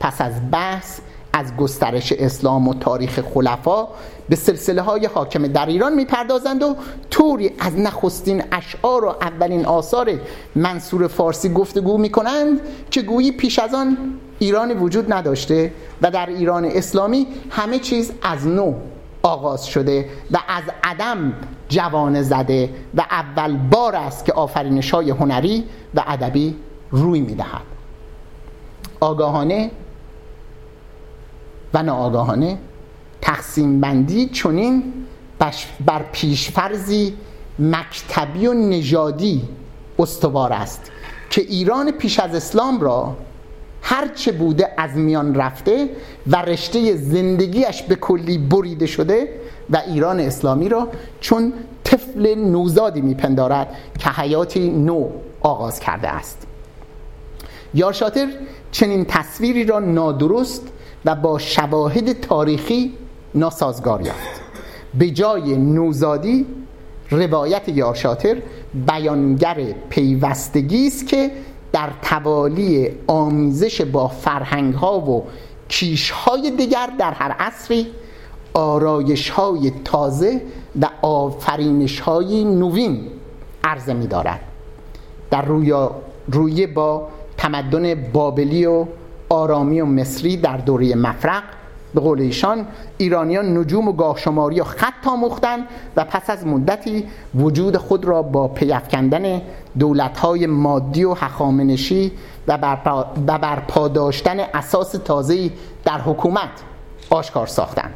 پس 0.00 0.20
از 0.20 0.32
بحث 0.50 1.00
از 1.36 1.56
گسترش 1.56 2.12
اسلام 2.12 2.68
و 2.68 2.74
تاریخ 2.74 3.20
خلفا 3.34 3.88
به 4.28 4.36
سلسله 4.36 4.82
های 4.82 5.06
حاکم 5.06 5.46
در 5.46 5.66
ایران 5.66 5.94
می‌پردازند 5.94 6.62
و 6.62 6.76
طوری 7.10 7.50
از 7.58 7.78
نخستین 7.78 8.42
اشعار 8.52 9.04
و 9.04 9.08
اولین 9.08 9.66
آثار 9.66 10.12
منصور 10.54 11.08
فارسی 11.08 11.48
گفتگو 11.48 11.98
می‌کنند 11.98 12.60
که 12.90 13.02
گویی 13.02 13.32
پیش 13.32 13.58
از 13.58 13.74
آن 13.74 13.96
ایران 14.38 14.70
وجود 14.70 15.12
نداشته 15.12 15.72
و 16.02 16.10
در 16.10 16.26
ایران 16.26 16.64
اسلامی 16.64 17.26
همه 17.50 17.78
چیز 17.78 18.12
از 18.22 18.46
نو 18.46 18.74
آغاز 19.22 19.66
شده 19.66 20.08
و 20.30 20.38
از 20.48 20.64
عدم 20.84 21.32
جوانه 21.68 22.22
زده 22.22 22.70
و 22.94 23.00
اول 23.00 23.56
بار 23.56 23.96
است 23.96 24.24
که 24.24 24.32
آفرینش 24.32 24.90
های 24.90 25.10
هنری 25.10 25.64
و 25.94 26.04
ادبی 26.06 26.56
روی 26.90 27.20
می‌دهد. 27.20 27.62
آگاهانه 29.00 29.70
و 31.74 31.82
ناآگاهانه 31.82 32.58
تقسیم 33.20 33.80
بندی 33.80 34.26
چنین 34.26 34.92
بر 35.86 36.02
پیشفرزی 36.12 37.14
مکتبی 37.58 38.46
و 38.46 38.54
نژادی 38.54 39.42
استوار 39.98 40.52
است 40.52 40.90
که 41.30 41.40
ایران 41.40 41.90
پیش 41.90 42.20
از 42.20 42.34
اسلام 42.34 42.80
را 42.80 43.16
هرچه 43.82 44.32
بوده 44.32 44.74
از 44.78 44.96
میان 44.96 45.34
رفته 45.34 45.90
و 46.26 46.36
رشته 46.36 46.96
زندگیش 46.96 47.82
به 47.82 47.94
کلی 47.94 48.38
بریده 48.38 48.86
شده 48.86 49.40
و 49.70 49.82
ایران 49.86 50.20
اسلامی 50.20 50.68
را 50.68 50.88
چون 51.20 51.52
طفل 51.84 52.34
نوزادی 52.34 53.00
میپندارد 53.00 53.74
که 53.98 54.08
حیاتی 54.08 54.70
نو 54.70 55.08
آغاز 55.40 55.80
کرده 55.80 56.08
است. 56.08 56.46
یارشاتر 57.74 58.28
چنین 58.72 59.04
تصویری 59.04 59.64
را 59.64 59.78
نادرست 59.78 60.68
و 61.04 61.14
با 61.14 61.38
شواهد 61.38 62.20
تاریخی 62.20 62.92
ناسازگار 63.34 64.00
یافت. 64.02 64.40
به 64.98 65.10
جای 65.10 65.56
نوزادی 65.56 66.46
روایت 67.10 67.68
یارشاتر 67.68 68.36
بیانگر 68.86 69.74
پیوستگی 69.88 70.86
است 70.86 71.06
که 71.06 71.30
در 71.72 71.90
توالی 72.02 72.88
آمیزش 73.06 73.80
با 73.80 74.08
فرهنگ 74.08 74.74
ها 74.74 75.00
و 75.00 75.24
کیش 75.68 76.10
های 76.10 76.50
دیگر 76.50 76.90
در 76.98 77.12
هر 77.12 77.30
عصری 77.30 77.86
آرایش 78.54 79.30
های 79.30 79.72
تازه 79.84 80.40
و 80.80 80.88
آفرینش 81.02 82.00
های 82.00 82.44
نوین 82.44 83.00
عرضه 83.64 83.92
می 83.92 84.06
دارد 84.06 84.40
در 85.30 85.44
روی, 86.28 86.66
با 86.66 87.08
تمدن 87.36 87.94
بابلی 88.12 88.66
و 88.66 88.86
آرامی 89.28 89.80
و 89.80 89.86
مصری 89.86 90.36
در 90.36 90.56
دوره 90.56 90.94
مفرق. 90.94 91.42
به 91.94 92.00
قول 92.00 92.20
ایشان 92.20 92.66
ایرانیان 92.98 93.58
نجوم 93.58 93.88
و 93.88 93.92
گاهشماری 93.92 94.60
و 94.60 94.64
خط 94.64 95.06
آموختند 95.06 95.66
و 95.96 96.04
پس 96.04 96.30
از 96.30 96.46
مدتی 96.46 97.06
وجود 97.34 97.76
خود 97.76 98.04
را 98.04 98.22
با 98.22 98.48
پیفکندن 98.48 99.42
دولتهای 99.78 100.46
مادی 100.46 101.04
و 101.04 101.14
حخامنشی 101.14 102.12
و 102.48 102.58
برپا 103.26 103.88
داشتن 103.88 104.40
اساس 104.40 104.92
تازه‌ای 104.92 105.50
در 105.84 106.00
حکومت 106.00 106.50
آشکار 107.10 107.46
ساختند 107.46 107.94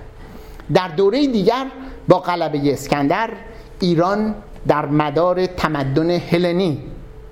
در 0.74 0.88
دوره 0.88 1.26
دیگر 1.26 1.66
با 2.08 2.18
غلبه 2.18 2.72
اسکندر 2.72 3.30
ایران 3.80 4.34
در 4.66 4.86
مدار 4.86 5.46
تمدن 5.46 6.10
هلنی 6.10 6.78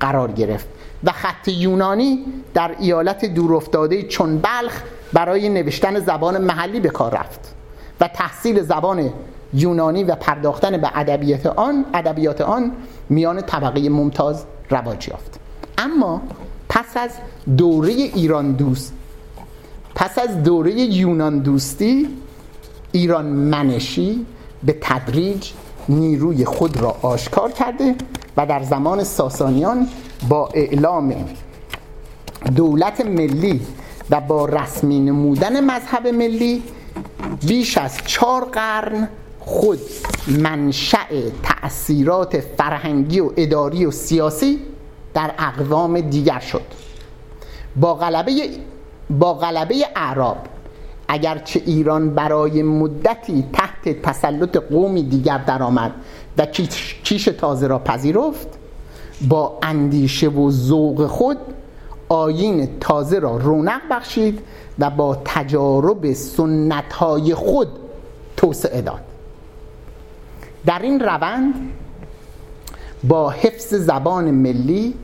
قرار 0.01 0.33
گرفت. 0.33 0.69
و 1.07 1.13
خط 1.13 1.49
یونانی 1.49 2.25
در 2.55 2.75
ایالت 2.79 3.25
دورافتاده 3.25 4.03
چون 4.03 4.39
بلخ 4.39 4.83
برای 5.13 5.49
نوشتن 5.49 6.01
زبان 6.01 6.39
محلی 6.39 6.81
به 6.81 6.89
کار 6.89 7.15
رفت 7.15 7.55
و 8.01 8.09
تحصیل 8.09 8.63
زبان 8.63 9.13
یونانی 9.55 10.05
و 10.05 10.15
پرداختن 10.15 10.77
به 10.77 10.91
ادبیات 10.95 11.47
آن 11.47 11.85
ادبیات 11.95 12.41
آن 12.41 12.73
میان 13.09 13.41
طبقه 13.41 13.89
ممتاز 13.89 14.45
رواج 14.71 15.09
یافت. 15.09 15.41
اما 15.79 16.23
پس 16.69 16.97
از 16.97 17.11
دوره 17.57 17.93
ایران 17.93 18.53
دوست 18.53 18.93
پس 19.95 20.19
از 20.19 20.43
دوره 20.43 20.73
یونان 20.73 21.39
دوستی 21.39 22.09
ایران 22.93 23.27
منشی 23.27 24.27
به 24.65 24.79
تدریج 24.81 25.51
نیروی 25.89 26.45
خود 26.45 26.77
را 26.77 26.97
آشکار 27.03 27.53
کرده 27.53 27.95
و 28.37 28.47
در 28.47 28.63
زمان 28.63 29.05
ساسانیان 29.05 29.89
با 30.29 30.49
اعلام 30.55 31.15
دولت 32.57 33.07
ملی 33.07 33.61
و 34.11 34.21
با 34.21 34.47
رسمی 34.47 35.01
نمودن 35.01 35.61
مذهب 35.61 36.07
ملی 36.07 36.63
بیش 37.47 37.79
از 37.79 37.99
چهار 38.07 38.45
قرن 38.45 39.09
خود 39.41 39.81
منشأ 40.29 41.31
تأثیرات 41.43 42.41
فرهنگی 42.41 43.21
و 43.21 43.31
اداری 43.37 43.87
و 43.87 43.91
سیاسی 43.91 44.59
در 45.15 45.31
اقوام 45.39 46.01
دیگر 46.01 46.39
شد. 46.41 46.63
با 47.77 47.95
غلبه 47.95 48.33
با 49.11 49.35
غلبه 49.35 49.75
اعراب 49.97 50.37
اگرچه 51.09 51.63
ایران 51.67 52.15
برای 52.15 52.63
مدتی 52.63 53.45
تحت 53.53 54.03
تسلط 54.03 54.57
قومی 54.57 55.03
دیگر 55.03 55.39
درآمد 55.39 55.93
و 56.39 56.47
کیش 57.05 57.25
تازه 57.25 57.67
را 57.67 57.79
پذیرفت 57.79 58.49
با 59.29 59.59
اندیشه 59.63 60.29
و 60.29 60.51
ذوق 60.51 61.07
خود 61.07 61.39
آین 62.09 62.69
تازه 62.81 63.19
را 63.19 63.37
رونق 63.37 63.81
بخشید 63.91 64.41
و 64.79 64.91
با 64.91 65.19
تجارب 65.25 66.13
سنت 66.13 66.93
های 66.93 67.35
خود 67.35 67.69
توسعه 68.37 68.81
داد. 68.81 69.01
در 70.67 70.79
این 70.79 71.01
روند 71.01 71.55
با 73.05 73.31
حفظ 73.31 73.75
زبان 73.75 74.31
ملی 74.31 74.95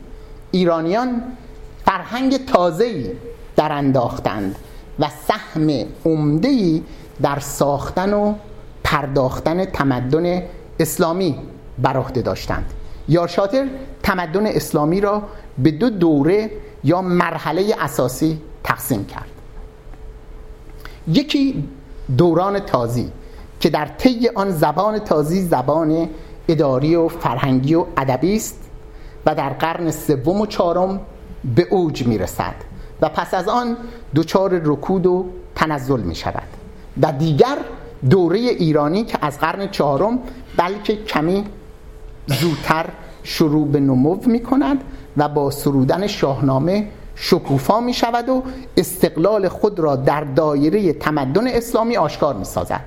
ایرانیان 0.51 1.23
فرهنگ 1.85 2.45
تازه‌ای 2.45 3.11
در 3.55 3.71
انداختند 3.71 4.55
و 4.99 5.09
سهم 5.27 5.85
عمده‌ای 6.05 6.83
در 7.21 7.39
ساختن 7.39 8.13
و 8.13 8.33
پرداختن 8.83 9.65
تمدن 9.65 10.43
اسلامی 10.79 11.39
بر 11.79 11.97
عهده 11.97 12.21
داشتند. 12.21 12.73
یارشاتر 13.09 13.67
تمدن 14.03 14.47
اسلامی 14.47 15.01
را 15.01 15.23
به 15.57 15.71
دو 15.71 15.89
دوره 15.89 16.51
یا 16.83 17.01
مرحله 17.01 17.75
اساسی 17.79 18.41
تقسیم 18.63 19.05
کرد. 19.05 19.29
یکی 21.07 21.63
دوران 22.17 22.59
تازی 22.59 23.11
که 23.59 23.69
در 23.69 23.85
طی 23.85 24.29
آن 24.35 24.51
زبان 24.51 24.99
تازی 24.99 25.41
زبان 25.41 26.09
اداری 26.47 26.95
و 26.95 27.07
فرهنگی 27.07 27.75
و 27.75 27.85
ادبی 27.97 28.35
است 28.35 28.59
و 29.25 29.35
در 29.35 29.49
قرن 29.49 29.91
سوم 29.91 30.41
و 30.41 30.45
چهارم 30.45 30.99
به 31.55 31.67
اوج 31.69 32.07
می 32.07 32.17
رسد 32.17 32.55
و 33.01 33.09
پس 33.09 33.33
از 33.33 33.47
آن 33.47 33.77
دچار 34.15 34.61
رکود 34.63 35.05
و 35.05 35.25
تنزل 35.55 35.99
می 35.99 36.15
شود 36.15 36.47
و 37.01 37.11
دیگر 37.11 37.57
دوره 38.09 38.37
ایرانی 38.39 39.03
که 39.03 39.17
از 39.21 39.39
قرن 39.39 39.67
چهارم 39.67 40.19
بلکه 40.57 40.95
کمی 40.95 41.45
زودتر 42.27 42.85
شروع 43.23 43.67
به 43.67 43.79
نمو 43.79 44.17
می 44.25 44.39
کند 44.39 44.83
و 45.17 45.29
با 45.29 45.51
سرودن 45.51 46.07
شاهنامه 46.07 46.87
شکوفا 47.15 47.79
می 47.79 47.93
شود 47.93 48.29
و 48.29 48.43
استقلال 48.77 49.47
خود 49.47 49.79
را 49.79 49.95
در 49.95 50.23
دایره 50.23 50.93
تمدن 50.93 51.47
اسلامی 51.47 51.97
آشکار 51.97 52.35
می 52.35 52.45
سازد 52.45 52.81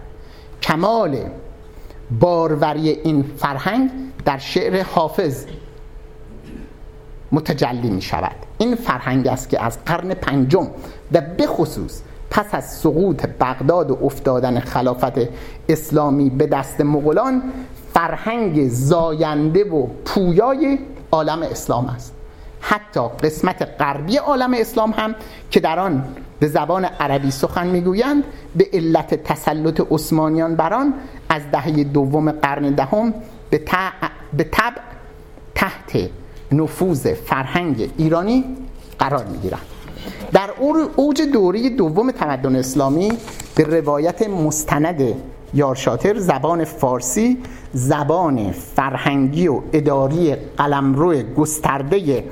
کمال 0.63 1.17
باروری 2.21 2.89
این 2.91 3.23
فرهنگ 3.37 3.91
در 4.25 4.39
شعر 4.39 4.83
حافظ 4.83 5.47
متجلی 7.33 7.91
می 7.91 8.03
شود 8.03 8.37
این 8.59 8.75
فرهنگ 8.75 9.27
است 9.27 9.49
که 9.49 9.63
از 9.63 9.85
قرن 9.85 10.15
پنجم 10.15 10.67
و 11.13 11.21
به 11.37 11.47
خصوص 11.47 12.01
پس 12.31 12.47
از 12.53 12.71
سقوط 12.79 13.27
بغداد 13.41 13.91
و 13.91 13.99
افتادن 14.03 14.61
خلافت 14.61 15.13
اسلامی 15.69 16.31
به 16.31 16.47
دست 16.47 16.81
مغولان 16.81 17.43
فرهنگ 17.97 18.69
زاینده 18.69 19.65
و 19.65 19.87
پویای 20.05 20.79
عالم 21.13 21.43
اسلام 21.43 21.87
است. 21.87 22.13
حتی 22.61 23.01
قسمت 23.01 23.63
غربی 23.79 24.17
عالم 24.17 24.55
اسلام 24.55 24.91
هم 24.91 25.15
که 25.51 25.61
در 25.61 25.79
آن 25.79 26.05
به 26.41 26.47
زبان 26.47 26.85
عربی 26.85 27.31
سخن 27.31 27.67
می‌گویند 27.67 28.25
به 28.57 28.69
علت 28.73 29.15
تسلط 29.15 29.81
عثمانیان 29.91 30.57
بر 30.57 30.75
آن 30.75 30.95
از 31.29 31.43
دهه 31.53 31.85
دوم 31.85 32.31
قرن 32.31 32.71
دهم 32.71 33.15
به, 33.51 33.59
طبع 34.45 34.81
تحت 35.55 36.11
نفوذ 36.53 37.07
فرهنگ 37.07 37.91
ایرانی 37.97 38.45
قرار 38.99 39.25
می‌گیرند 39.25 39.63
در 40.33 40.51
اوج 40.97 41.23
دوره 41.23 41.71
دوم 41.71 42.11
تمدن 42.11 42.57
اسلامی 42.57 43.13
به 43.55 43.65
روایت 43.65 44.29
مستند 44.29 45.15
یارشاتر 45.55 46.19
زبان 46.19 46.65
فارسی 46.65 47.39
زبان 47.73 48.53
فرهنگی 48.53 49.49
و 49.49 49.61
اداری 49.73 50.35
قلمرو 50.35 51.23
گسترده 51.23 52.25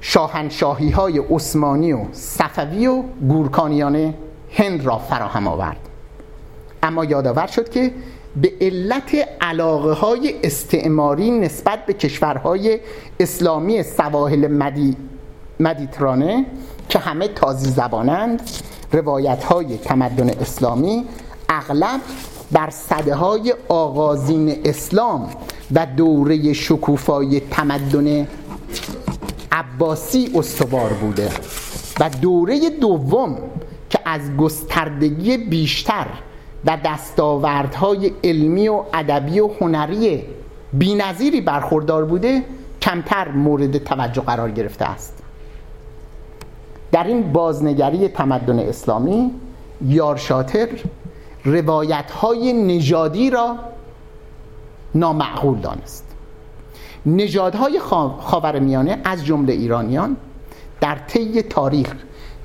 شاهنشاهی 0.00 0.90
های 0.90 1.18
عثمانی 1.18 1.92
و 1.92 2.04
صفوی 2.12 2.86
و 2.86 3.02
گورکانیان 3.28 4.14
هند 4.52 4.84
را 4.84 4.98
فراهم 4.98 5.48
آورد. 5.48 5.88
اما 6.82 7.04
یادآور 7.04 7.46
شد 7.46 7.68
که 7.68 7.92
به 8.36 8.52
علت 8.60 9.10
علاقه 9.40 9.92
های 9.92 10.34
استعماری 10.44 11.30
نسبت 11.30 11.86
به 11.86 11.92
کشورهای 11.92 12.80
اسلامی 13.20 13.82
سواحل 13.82 14.46
مدی 14.46 14.96
مدیترانه 15.60 16.46
که 16.88 16.98
همه 16.98 17.28
تازی 17.28 17.70
زبانند 17.70 18.42
روایت 18.92 19.44
های 19.44 19.78
تمدن 19.78 20.30
اسلامی 20.30 21.04
اغلب 21.50 22.00
بر 22.52 22.70
صده 22.70 23.14
های 23.14 23.54
آغازین 23.68 24.56
اسلام 24.64 25.30
و 25.74 25.86
دوره 25.86 26.52
شکوفای 26.52 27.40
تمدن 27.40 28.28
عباسی 29.52 30.30
استوار 30.34 30.92
بوده 30.92 31.30
و 32.00 32.10
دوره 32.10 32.70
دوم 32.70 33.38
که 33.90 33.98
از 34.04 34.36
گستردگی 34.36 35.36
بیشتر 35.36 36.06
و 36.64 36.78
دستاوردهای 36.84 38.12
علمی 38.24 38.68
و 38.68 38.82
ادبی 38.94 39.40
و 39.40 39.50
هنری 39.60 40.22
بینظیری 40.72 41.40
برخوردار 41.40 42.04
بوده 42.04 42.44
کمتر 42.82 43.28
مورد 43.28 43.78
توجه 43.78 44.22
قرار 44.22 44.50
گرفته 44.50 44.84
است. 44.84 45.22
در 46.92 47.04
این 47.04 47.32
بازنگری 47.32 48.08
تمدن 48.08 48.58
اسلامی 48.58 49.30
یارشاتر 49.86 50.68
روایت 51.44 52.10
های 52.10 52.52
نژادی 52.52 53.30
را 53.30 53.56
نامعقول 54.94 55.58
دانست. 55.58 56.04
نژادهای 57.06 57.80
خاورمیانه 58.20 59.00
از 59.04 59.24
جمله 59.24 59.52
ایرانیان 59.52 60.16
در 60.80 60.98
طی 61.08 61.42
تاریخ 61.42 61.94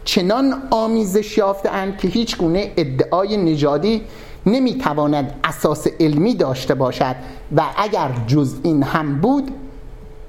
چنان 0.05 0.53
آمیزش 0.71 1.37
یافتهاند 1.37 1.97
که 1.97 2.07
هیچ 2.07 2.37
گونه 2.37 2.71
ادعای 2.77 3.37
نژادی 3.37 4.01
نمی‌تواند 4.45 5.39
اساس 5.43 5.87
علمی 5.99 6.35
داشته 6.35 6.75
باشد 6.75 7.15
و 7.55 7.63
اگر 7.77 8.11
جز 8.27 8.55
این 8.63 8.83
هم 8.83 9.21
بود 9.21 9.51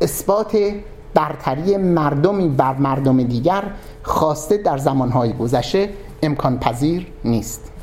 اثبات 0.00 0.58
برتری 1.14 1.76
مردمی 1.76 2.48
بر 2.48 2.74
مردم 2.74 3.22
دیگر 3.22 3.62
خواسته 4.02 4.56
در 4.56 4.78
زمانهای 4.78 5.32
گذشته 5.32 5.92
امکان 6.22 6.58
پذیر 6.58 7.06
نیست. 7.24 7.75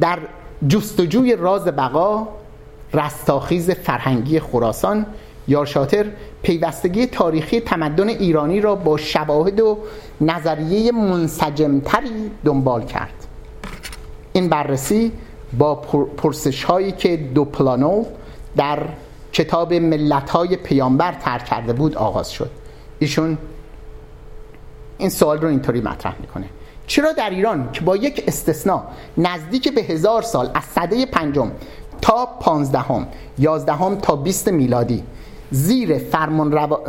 در 0.00 0.18
جستجوی 0.68 1.36
راز 1.36 1.64
بقا 1.64 2.28
رستاخیز 2.92 3.70
فرهنگی 3.70 4.40
خراسان 4.40 5.06
یارشاتر 5.48 6.06
پیوستگی 6.42 7.06
تاریخی 7.06 7.60
تمدن 7.60 8.08
ایرانی 8.08 8.60
را 8.60 8.74
با 8.74 8.96
شواهد 8.96 9.60
و 9.60 9.78
نظریه 10.20 10.92
منسجمتری 10.92 12.30
دنبال 12.44 12.84
کرد. 12.84 13.26
این 14.32 14.48
بررسی 14.48 15.12
با 15.58 15.74
پرسش 16.16 16.64
هایی 16.64 16.92
که 16.92 17.16
دوپلانو 17.16 18.04
در 18.56 18.78
کتاب 19.32 19.74
ملت 19.74 20.30
های 20.30 20.56
پیامبر 20.56 21.12
ترک 21.12 21.44
کرده 21.44 21.72
بود 21.72 21.96
آغاز 21.96 22.30
شد. 22.32 22.50
ایشون 22.98 23.38
این 24.98 25.08
سوال 25.10 25.40
رو 25.40 25.48
اینطوری 25.48 25.80
مطرح 25.80 26.14
می‌کنه. 26.20 26.46
چرا 26.86 27.12
در 27.12 27.30
ایران 27.30 27.68
که 27.72 27.80
با 27.80 27.96
یک 27.96 28.24
استثناء 28.28 28.82
نزدیک 29.18 29.74
به 29.74 29.82
هزار 29.82 30.22
سال 30.22 30.50
از 30.54 30.64
صده 30.64 31.06
پنجم 31.06 31.50
تا 32.00 32.26
پانزدهم 32.40 33.06
یازدهم 33.38 33.96
تا 33.96 34.16
بیست 34.16 34.48
میلادی 34.48 35.02
زیر 35.50 35.98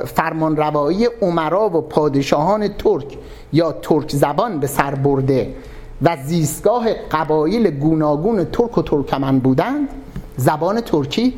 فرمان, 0.06 0.58
روایی 0.58 1.08
عمرا 1.22 1.70
و 1.70 1.82
پادشاهان 1.82 2.68
ترک 2.68 3.18
یا 3.54 3.72
ترک 3.72 4.12
زبان 4.12 4.60
به 4.60 4.68
سر 4.68 4.96
برده 4.96 5.56
و 6.02 6.18
زیستگاه 6.26 6.94
قبایل 6.94 7.70
گوناگون 7.70 8.46
ترک 8.46 8.78
و 8.78 8.82
ترکمن 8.82 9.40
بودند 9.40 9.90
زبان 10.38 10.82
ترکی 10.82 11.34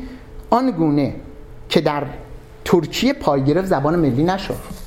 آن 0.50 0.70
گونه 0.70 1.14
که 1.68 1.80
در 1.80 2.04
ترکیه 2.64 3.12
پای 3.12 3.44
گرفت 3.44 3.66
زبان 3.66 3.96
ملی 3.96 4.22
نشد. 4.22 4.77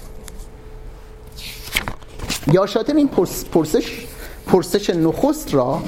یا 2.48 2.66
شاتر 2.66 2.96
این 2.96 3.08
پرسش 3.08 4.06
پرسش 4.48 4.90
نخست 4.90 5.54
را 5.54 5.82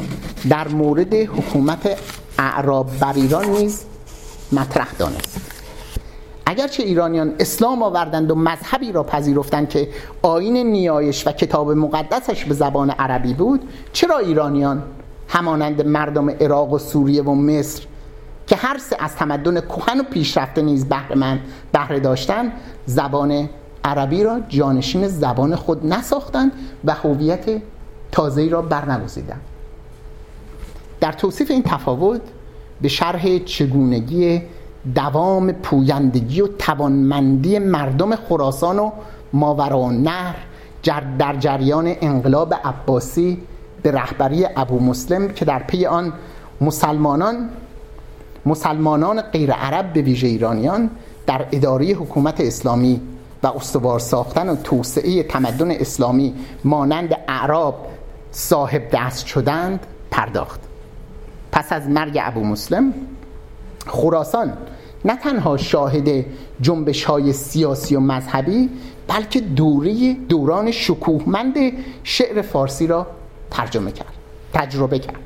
در 0.49 0.67
مورد 0.67 1.13
حکومت 1.13 1.97
اعراب 2.39 2.99
بر 2.99 3.13
ایران 3.13 3.45
نیز 3.45 3.83
مطرح 4.51 4.87
دانست. 4.99 5.41
اگرچه 6.45 6.83
ایرانیان 6.83 7.35
اسلام 7.39 7.83
آوردند 7.83 8.31
و 8.31 8.35
مذهبی 8.35 8.91
را 8.91 9.03
پذیرفتند 9.03 9.69
که 9.69 9.89
آین 10.21 10.57
نیایش 10.57 11.27
و 11.27 11.31
کتاب 11.31 11.71
مقدسش 11.71 12.45
به 12.45 12.53
زبان 12.53 12.89
عربی 12.89 13.33
بود 13.33 13.69
چرا 13.93 14.17
ایرانیان 14.17 14.83
همانند 15.27 15.85
مردم 15.85 16.29
عراق 16.29 16.73
و 16.73 16.77
سوریه 16.77 17.23
و 17.23 17.35
مصر 17.35 17.83
که 18.47 18.55
هر 18.55 18.77
سه 18.77 18.95
از 18.99 19.15
تمدن 19.15 19.61
کهن 19.61 19.99
و 19.99 20.03
پیشرفته 20.03 20.61
نیز 20.61 20.85
بهره 20.85 21.39
بهره 21.71 21.99
داشتند 21.99 22.51
زبان 22.85 23.49
عربی 23.83 24.23
را 24.23 24.39
جانشین 24.49 25.07
زبان 25.07 25.55
خود 25.55 25.85
نساختند 25.85 26.51
و 26.85 26.93
هویت 26.93 27.61
تازه‌ای 28.11 28.49
را 28.49 28.61
برنگزیدند. 28.61 29.41
در 30.99 31.11
توصیف 31.11 31.51
این 31.51 31.63
تفاوت 31.63 32.21
به 32.81 32.87
شرح 32.87 33.37
چگونگی 33.37 34.41
دوام 34.95 35.51
پویندگی 35.51 36.41
و 36.41 36.47
توانمندی 36.47 37.59
مردم 37.59 38.15
خراسان 38.15 38.79
و 38.79 38.91
ماورا 39.33 39.91
نهر 39.91 40.35
در 41.19 41.35
جریان 41.35 41.95
انقلاب 42.01 42.53
عباسی 42.63 43.37
به 43.83 43.91
رهبری 43.91 44.45
ابو 44.55 44.79
مسلم 44.79 45.27
که 45.27 45.45
در 45.45 45.59
پی 45.59 45.85
آن 45.85 46.13
مسلمانان 46.61 47.49
مسلمانان 48.45 49.21
غیر 49.21 49.51
عرب 49.51 49.93
به 49.93 50.01
ویژه 50.01 50.27
ایرانیان 50.27 50.89
در 51.27 51.45
اداره 51.51 51.85
حکومت 51.85 52.41
اسلامی 52.41 53.01
و 53.43 53.47
استوار 53.47 53.99
ساختن 53.99 54.49
و 54.49 54.55
توسعه 54.55 55.23
تمدن 55.23 55.71
اسلامی 55.71 56.33
مانند 56.63 57.15
اعراب 57.27 57.87
صاحب 58.31 58.83
دست 58.91 59.25
شدند 59.25 59.79
پرداخت. 60.11 60.59
پس 61.51 61.73
از 61.73 61.89
مرگ 61.89 62.19
ابو 62.21 62.43
مسلم 62.43 62.93
خراسان 63.87 64.53
نه 65.05 65.17
تنها 65.17 65.57
شاهد 65.57 66.25
جنبش 66.61 67.03
های 67.03 67.33
سیاسی 67.33 67.95
و 67.95 67.99
مذهبی 67.99 68.69
بلکه 69.07 69.39
دوره 69.39 70.13
دوران 70.13 70.71
شکوهمند 70.71 71.55
شعر 72.03 72.41
فارسی 72.41 72.87
را 72.87 73.07
ترجمه 73.51 73.91
کرد 73.91 74.13
تجربه 74.53 74.99
کرد. 74.99 75.19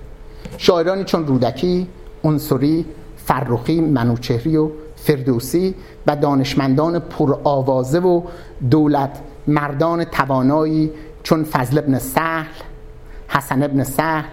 شاعرانی 0.57 1.03
چون 1.03 1.28
رودکی، 1.28 1.88
انصری، 2.24 2.86
فرخی، 3.26 3.82
منوچهری 3.82 4.57
و 4.57 4.70
فردوسی 5.08 5.76
و 6.08 6.16
دانشمندان 6.16 6.99
پرآوازه 6.99 7.99
و 7.99 8.22
دولت 8.72 9.20
مردان 9.47 10.03
توانایی 10.03 10.91
چون 11.24 11.43
فضل 11.43 11.78
ابن 11.78 11.99
سهل 11.99 12.53
حسن 13.28 13.64
ابن 13.64 13.84
سهل 13.84 14.32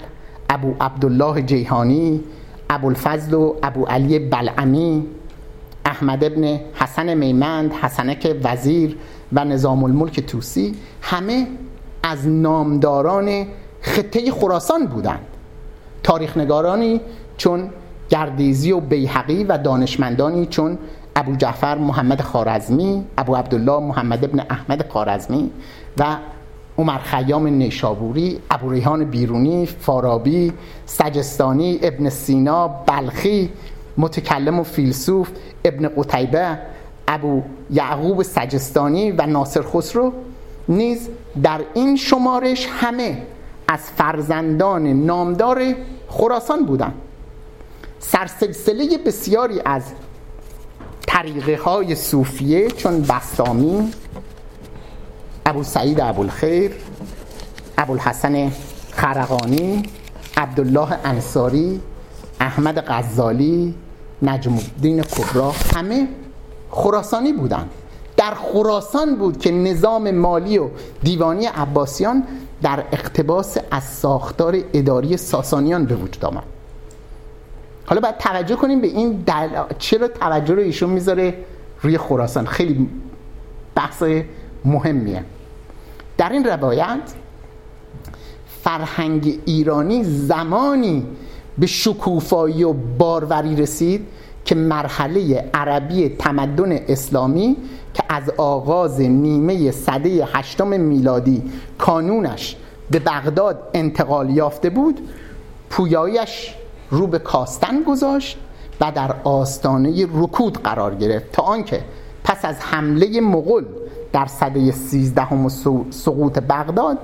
ابو 0.51 0.75
عبدالله 0.81 1.43
جیهانی 1.43 2.21
ابو 2.71 2.87
الفضل 2.87 3.35
و 3.35 3.55
ابو 3.63 3.85
علی 3.85 4.19
بلعمی 4.19 5.07
احمد 5.85 6.25
ابن 6.25 6.61
حسن 6.75 7.15
میمند 7.15 7.73
حسنک 7.73 8.37
وزیر 8.45 8.97
و 9.33 9.45
نظام 9.45 9.85
الملک 9.85 10.21
توسی 10.21 10.75
همه 11.03 11.47
از 12.03 12.29
نامداران 12.29 13.47
خطه 13.81 14.33
خراسان 14.33 14.87
بودند. 14.87 15.27
تاریخنگارانی 16.03 17.01
چون 17.37 17.71
گردیزی 18.15 18.73
و 18.73 18.81
بیحقی 18.81 19.45
و 19.45 19.59
دانشمندانی 19.59 20.47
چون 20.47 20.79
ابو 21.17 21.37
جعفر 21.37 21.79
محمد 21.79 22.21
خارزمی 22.21 23.05
ابو 23.19 23.37
عبدالله 23.37 23.79
محمد 23.79 24.25
ابن 24.25 24.41
احمد 24.51 24.89
خارزمی 24.89 25.51
و 25.99 26.17
عمر 26.79 26.99
خیام 26.99 27.47
نیشابوری 27.47 28.39
ابو 28.51 28.71
ریحان 28.71 29.05
بیرونی 29.05 29.67
فارابی 29.67 30.53
سجستانی 30.87 31.79
ابن 31.83 32.09
سینا 32.09 32.69
بلخی 32.69 33.51
متکلم 33.99 34.61
و 34.61 34.63
فیلسوف 34.63 35.31
ابن 35.65 35.89
قتیبه 35.89 36.59
ابو 37.09 37.43
یعقوب 37.71 38.23
سجستانی 38.23 39.11
و 39.11 39.27
ناصر 39.27 39.63
خسرو 39.63 40.13
نیز 40.69 41.09
در 41.43 41.61
این 41.75 41.97
شمارش 41.97 42.67
همه 42.71 43.23
از 43.69 43.81
فرزندان 43.81 44.87
نامدار 44.87 45.75
خراسان 46.09 46.65
بودند. 46.67 46.95
سرسلسله 48.07 48.99
بسیاری 48.99 49.61
از 49.65 49.83
طریقه 51.07 51.57
های 51.57 51.95
صوفیه 51.95 52.71
چون 52.71 53.03
بستامی 53.03 53.93
ابو 55.47 55.63
سعید 55.63 56.01
ابو 56.01 56.21
الخیر 56.21 56.73
ابو 57.79 57.93
الحسن 57.93 58.53
خرقانی 58.91 59.83
عبدالله 60.37 60.99
انصاری 61.05 61.81
احمد 62.41 62.85
غزالی 62.87 63.75
نجم 64.23 64.53
الدین 64.53 65.03
کبرا 65.03 65.55
همه 65.75 66.09
خراسانی 66.71 67.33
بودند. 67.33 67.71
در 68.17 68.35
خراسان 68.35 69.17
بود 69.17 69.39
که 69.39 69.51
نظام 69.51 70.11
مالی 70.11 70.59
و 70.59 70.69
دیوانی 71.03 71.47
عباسیان 71.47 72.25
در 72.63 72.85
اقتباس 72.93 73.57
از 73.71 73.85
ساختار 73.85 74.59
اداری 74.73 75.17
ساسانیان 75.17 75.87
به 75.87 75.95
وجود 75.95 76.25
آمد. 76.25 76.54
حالا 77.87 78.01
باید 78.01 78.19
توجه 78.19 78.57
کنیم 78.57 78.81
به 78.81 78.87
این 78.87 79.13
دل... 79.13 79.49
چرا 79.79 80.09
توجه 80.09 80.55
رو 80.55 80.61
ایشون 80.61 80.91
می‌ذاره 80.91 81.35
روی 81.83 81.99
خراسان. 81.99 82.47
خیلی 82.47 82.89
بحث 83.75 84.03
مهمیه. 84.65 85.25
در 86.19 86.29
این 86.29 86.45
روایت 86.45 87.15
فرهنگ 88.63 89.39
ایرانی 89.45 90.05
زمانی 90.05 91.07
به 91.59 91.67
شکوفایی 91.67 92.65
و 92.65 92.73
باروری 92.73 93.57
رسید 93.57 94.07
که 94.45 94.55
مرحله 94.55 95.51
عربی 95.55 96.09
تمدن 96.09 96.73
اسلامی 96.73 97.57
که 97.95 98.03
از 98.09 98.31
آغاز 98.37 99.01
نیمه 99.01 99.71
صده 99.71 100.29
هشتم 100.33 100.81
میلادی 100.81 101.43
کانونش 101.79 102.57
به 102.91 102.99
بغداد 102.99 103.71
انتقال 103.75 104.31
یافته 104.31 104.71
بود 104.71 105.09
پویایش 105.71 106.55
رو 106.95 107.07
به 107.07 107.19
کاستن 107.19 107.83
گذاشت 107.83 108.39
و 108.81 108.93
در 108.95 109.17
آستانه 109.25 110.07
رکود 110.15 110.63
قرار 110.63 110.95
گرفت 110.95 111.33
تا 111.33 111.43
آنکه 111.43 111.85
پس 112.25 112.45
از 112.45 112.57
حمله 112.61 113.21
مغول 113.21 113.65
در 114.13 114.27
صده 114.27 114.73
سیزدهم 114.73 115.47
و 115.47 115.51
سقوط 115.91 116.39
بغداد 116.39 116.99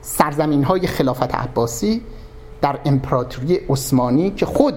سرزمین 0.00 0.64
های 0.64 0.86
خلافت 0.86 1.34
عباسی 1.34 2.02
در 2.60 2.78
امپراتوری 2.84 3.56
عثمانی 3.56 4.30
که 4.30 4.46
خود 4.46 4.74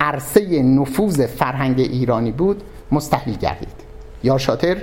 عرصه 0.00 0.62
نفوذ 0.62 1.26
فرهنگ 1.26 1.80
ایرانی 1.80 2.32
بود 2.32 2.62
مستحیل 2.92 3.36
گردید. 3.36 3.84
یا 4.22 4.38
شاتر 4.38 4.76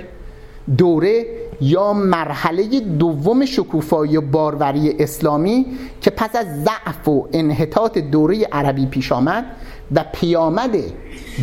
دوره 0.78 1.24
یا 1.62 1.92
مرحله 1.92 2.80
دوم 2.80 3.44
شکوفایی 3.44 4.16
و 4.16 4.20
باروری 4.20 4.96
اسلامی 4.98 5.66
که 6.00 6.10
پس 6.10 6.36
از 6.36 6.46
ضعف 6.64 7.08
و 7.08 7.28
انحطاط 7.32 7.98
دوره 7.98 8.44
عربی 8.52 8.86
پیش 8.86 9.12
آمد 9.12 9.44
و 9.94 10.04
پیامد 10.12 10.76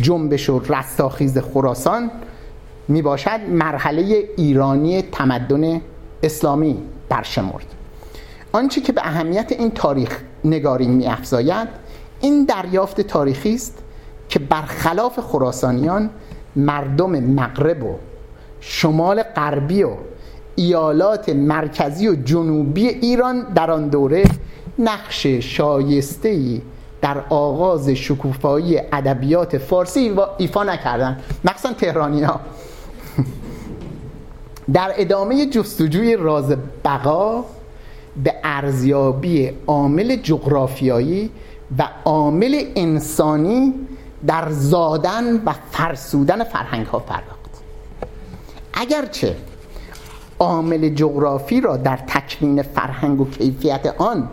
جنبش 0.02 0.50
و 0.50 0.58
رستاخیز 0.68 1.38
خراسان 1.38 2.10
می 2.88 3.02
باشد 3.02 3.40
مرحله 3.48 4.24
ایرانی 4.36 5.02
تمدن 5.02 5.80
اسلامی 6.22 6.78
برشمرد. 7.08 7.66
آنچه 8.52 8.80
که 8.80 8.92
به 8.92 9.00
اهمیت 9.04 9.52
این 9.52 9.70
تاریخ 9.70 10.20
نگاری 10.44 10.86
می 10.86 11.06
افزاید 11.06 11.68
این 12.20 12.44
دریافت 12.44 13.00
تاریخی 13.00 13.54
است 13.54 13.78
که 14.28 14.38
برخلاف 14.38 15.20
خراسانیان 15.20 16.10
مردم 16.56 17.10
مغرب 17.10 17.82
و 17.82 17.94
شمال 18.60 19.22
غربی 19.22 19.82
و 19.82 19.90
ایالات 20.60 21.28
مرکزی 21.28 22.08
و 22.08 22.14
جنوبی 22.14 22.88
ایران 22.88 23.40
در 23.54 23.70
آن 23.70 23.88
دوره 23.88 24.24
نقش 24.78 25.26
شایسته 25.26 26.62
در 27.02 27.18
آغاز 27.30 27.88
شکوفایی 27.88 28.78
ادبیات 28.92 29.58
فارسی 29.58 30.16
ایفا 30.38 30.64
نکردند. 30.64 31.22
مخصوصا 31.44 31.74
تهرانی 31.74 32.22
ها 32.22 32.40
در 34.74 34.92
ادامه 34.96 35.46
جستجوی 35.46 36.16
راز 36.16 36.54
بقا 36.84 37.44
به 38.24 38.34
ارزیابی 38.44 39.52
عامل 39.66 40.16
جغرافیایی 40.16 41.30
و 41.78 41.88
عامل 42.04 42.64
انسانی 42.76 43.74
در 44.26 44.50
زادن 44.50 45.34
و 45.34 45.54
فرسودن 45.70 46.44
فرهنگ 46.44 46.86
ها 46.86 46.98
پرداخت. 46.98 47.40
اگرچه 48.74 49.36
عامل 50.40 50.88
جغرافی 50.88 51.60
را 51.60 51.76
در 51.76 51.96
تکوین 51.96 52.62
فرهنگ 52.62 53.20
و 53.20 53.30
کیفیت 53.30 53.94
آن 53.98 54.28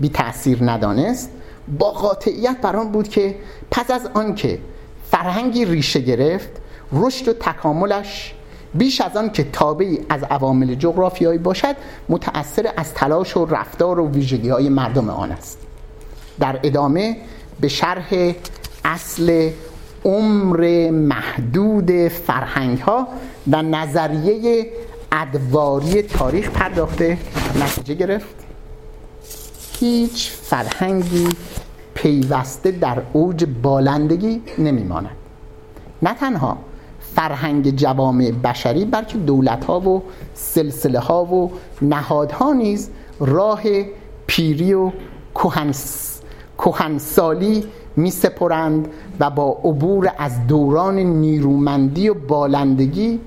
بی 0.00 0.08
تأثیر 0.08 0.70
ندانست 0.70 1.30
با 1.78 1.90
قاطعیت 1.90 2.56
بر 2.62 2.84
بود 2.84 3.08
که 3.08 3.34
پس 3.70 3.90
از 3.90 4.10
آنکه 4.14 4.58
فرهنگی 5.10 5.64
ریشه 5.64 6.00
گرفت 6.00 6.50
رشد 6.92 7.28
و 7.28 7.32
تکاملش 7.32 8.34
بیش 8.74 9.00
از 9.00 9.16
آن 9.16 9.30
که 9.30 9.44
تابعی 9.52 9.98
از 10.08 10.22
عوامل 10.22 10.74
جغرافیایی 10.74 11.38
باشد 11.38 11.76
متأثر 12.08 12.72
از 12.76 12.94
تلاش 12.94 13.36
و 13.36 13.46
رفتار 13.46 14.00
و 14.00 14.10
ویژگی 14.10 14.48
های 14.48 14.68
مردم 14.68 15.08
آن 15.08 15.32
است. 15.32 15.58
در 16.40 16.60
ادامه 16.62 17.16
به 17.60 17.68
شرح 17.68 18.32
اصل 18.84 19.50
عمر 20.04 20.90
محدود 20.90 22.08
فرهنگ 22.08 22.78
ها 22.78 23.08
و 23.50 23.62
نظریه 23.62 24.66
ادواری 25.12 26.02
تاریخ 26.02 26.50
پرداخته. 26.50 27.18
نتیجه 27.62 27.94
گرفت. 27.94 28.34
هیچ 29.80 30.30
فرهنگی 30.30 31.28
پیوسته 31.94 32.70
در 32.70 33.02
اوج 33.12 33.44
بالندگی 33.62 34.42
نمیماند. 34.58 35.10
نه 36.02 36.14
تنها 36.14 36.58
فرهنگ 37.14 37.76
جوامع 37.76 38.30
بشری 38.30 38.84
بلکه 38.84 39.18
دولت 39.18 39.64
ها 39.64 39.80
و 39.80 40.02
سلسله 40.34 40.98
ها 40.98 41.24
و 41.24 41.50
نهادها 41.82 42.52
نیز 42.52 42.90
راه 43.20 43.62
پیری 44.26 44.74
و 44.74 44.90
کهنسالی 46.58 47.64
می 47.96 48.10
سپرند 48.10 48.88
و 49.20 49.30
با 49.30 49.60
عبور 49.64 50.12
از 50.18 50.46
دوران 50.46 50.96
نیرومندی 50.98 52.08
و 52.08 52.14
بالندگی 52.14 53.20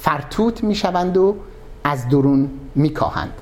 فرتوت 0.00 0.64
می 0.64 0.74
شوند 0.74 1.16
و 1.16 1.36
از 1.84 2.08
درون 2.08 2.50
می 2.74 2.90
کاهند 2.90 3.32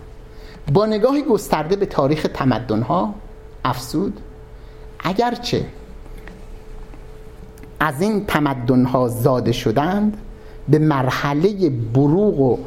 با 0.72 0.86
نگاهی 0.86 1.22
گسترده 1.22 1.76
به 1.76 1.86
تاریخ 1.86 2.26
تمدن 2.34 2.86
افسود 3.64 4.20
اگرچه 5.00 5.66
از 7.80 8.02
این 8.02 8.24
تمدن 8.26 8.84
ها 8.84 9.08
زاده 9.08 9.52
شدند 9.52 10.16
به 10.68 10.78
مرحله 10.78 11.70
بروغ 11.70 12.40
و 12.40 12.58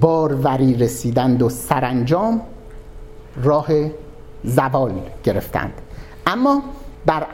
باروری 0.00 0.74
رسیدند 0.74 1.42
و 1.42 1.48
سرانجام 1.48 2.40
راه 3.42 3.66
زوال 4.44 4.92
گرفتند. 5.24 5.72
اما 6.26 6.62
بر, 7.06 7.26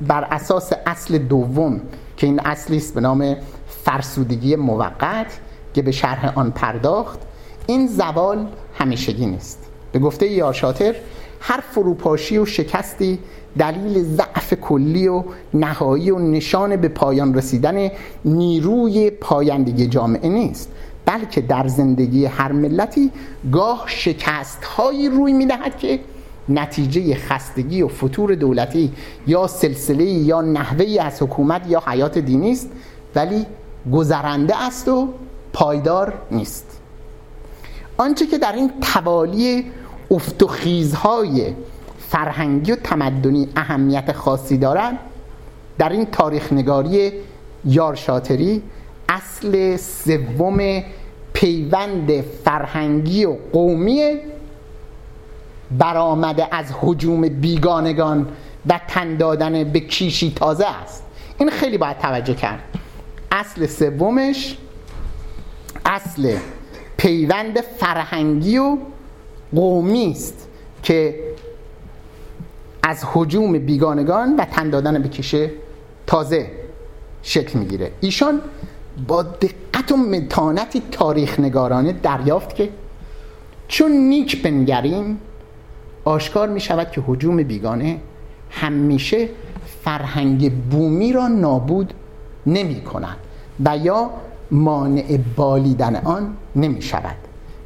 بر 0.00 0.24
اساس 0.24 0.72
اصل 0.86 1.18
دوم 1.18 1.80
که 2.16 2.26
این 2.26 2.40
اصلی 2.40 2.76
است 2.76 2.94
به 2.94 3.00
نام 3.00 3.36
فرسودگی 3.84 4.56
موقت 4.56 5.38
که 5.74 5.82
به 5.82 5.90
شرح 5.90 6.38
آن 6.38 6.50
پرداخت 6.50 7.18
این 7.66 7.86
زوال 7.86 8.46
همیشگی 8.74 9.26
نیست. 9.26 9.58
به 9.92 9.98
گفته 9.98 10.26
یاشاتر 10.26 10.94
هر 11.40 11.60
فروپاشی 11.60 12.38
و 12.38 12.46
شکستی 12.46 13.18
دلیل 13.58 14.02
ضعف 14.02 14.54
کلی 14.54 15.08
و 15.08 15.24
نهایی 15.54 16.10
و 16.10 16.18
نشان 16.18 16.76
به 16.76 16.88
پایان 16.88 17.34
رسیدن 17.34 17.90
نیروی 18.24 19.10
پایندگی 19.10 19.86
جامعه 19.86 20.28
نیست 20.28 20.70
بلکه 21.06 21.40
در 21.40 21.68
زندگی 21.68 22.26
هر 22.26 22.52
ملتی 22.52 23.10
گاه 23.52 23.84
شکست 23.86 24.64
هایی 24.64 25.08
روی 25.08 25.32
می‌دهد 25.32 25.78
که 25.78 26.00
نتیجه 26.48 27.14
خستگی 27.14 27.82
و 27.82 27.88
فتور 27.88 28.34
دولتی 28.34 28.92
یا 29.26 29.46
سلسله 29.46 30.04
یا 30.04 30.40
نحوه 30.40 31.02
از 31.02 31.22
حکومت 31.22 31.62
یا 31.68 31.82
حیات 31.86 32.18
دینی 32.18 32.52
است 32.52 32.70
ولی 33.14 33.46
گذرنده 33.92 34.62
است 34.62 34.88
و 34.88 35.08
پایدار 35.52 36.12
نیست. 36.30 36.80
آنچه 37.96 38.26
که 38.26 38.38
در 38.38 38.52
این 38.52 38.72
توالی 38.80 39.64
افت 40.10 40.42
و 40.42 40.46
خیزهای 40.46 41.54
فرهنگی 41.98 42.72
و 42.72 42.76
تمدنی 42.76 43.48
اهمیت 43.56 44.12
خاصی 44.12 44.58
دارند 44.58 44.98
در 45.78 45.88
این 45.88 46.04
تاریخ 46.04 46.52
نگاری 46.52 47.12
یارشاتری 47.64 48.62
اصل 49.08 49.76
سوم 49.76 50.82
پیوند 51.32 52.20
فرهنگی 52.20 53.24
و 53.24 53.36
قومی 53.52 54.16
برآمده 55.78 56.48
از 56.50 56.66
حجوم 56.80 57.28
بیگانگان 57.28 58.28
و 58.66 58.80
تن 58.88 59.16
دادن 59.16 59.64
به 59.64 59.80
کیشی 59.80 60.32
تازه 60.36 60.66
است. 60.82 61.02
این 61.38 61.50
خیلی 61.50 61.78
باید 61.78 61.98
توجه 61.98 62.34
کرد. 62.34 62.60
اصل 63.34 63.66
سومش 63.66 64.56
اصل 65.84 66.36
پیوند 66.96 67.60
فرهنگی 67.60 68.58
و 68.58 68.78
قومی 69.54 70.10
است 70.10 70.48
که 70.82 71.20
از 72.82 73.04
حجوم 73.12 73.58
بیگانگان 73.58 74.36
و 74.36 74.44
تن 74.44 74.70
دادن 74.70 75.02
به 75.02 75.08
کیشه 75.08 75.50
تازه 76.06 76.50
شکل 77.22 77.58
می‌گیره. 77.58 77.90
ایشان 78.00 78.40
با 79.06 79.22
دقت 79.22 79.92
و 79.92 79.96
متانتی 79.96 80.82
تاریخ 80.90 81.40
نگارانه 81.40 81.92
دریافت 81.92 82.54
که 82.54 82.68
چون 83.68 83.92
نیک 83.92 84.42
بنگریم 84.42 85.20
آشکار 86.04 86.48
می 86.48 86.60
شود 86.60 86.90
که 86.90 87.02
حجوم 87.06 87.42
بیگانه 87.42 88.00
همیشه 88.50 89.28
فرهنگ 89.84 90.52
بومی 90.52 91.12
را 91.12 91.28
نابود 91.28 91.94
نمی 92.46 92.80
کند 92.80 93.16
و 93.64 93.76
یا 93.76 94.10
مانع 94.50 95.18
بالیدن 95.36 95.96
آن 95.96 96.36
نمی 96.56 96.82
شود 96.82 97.16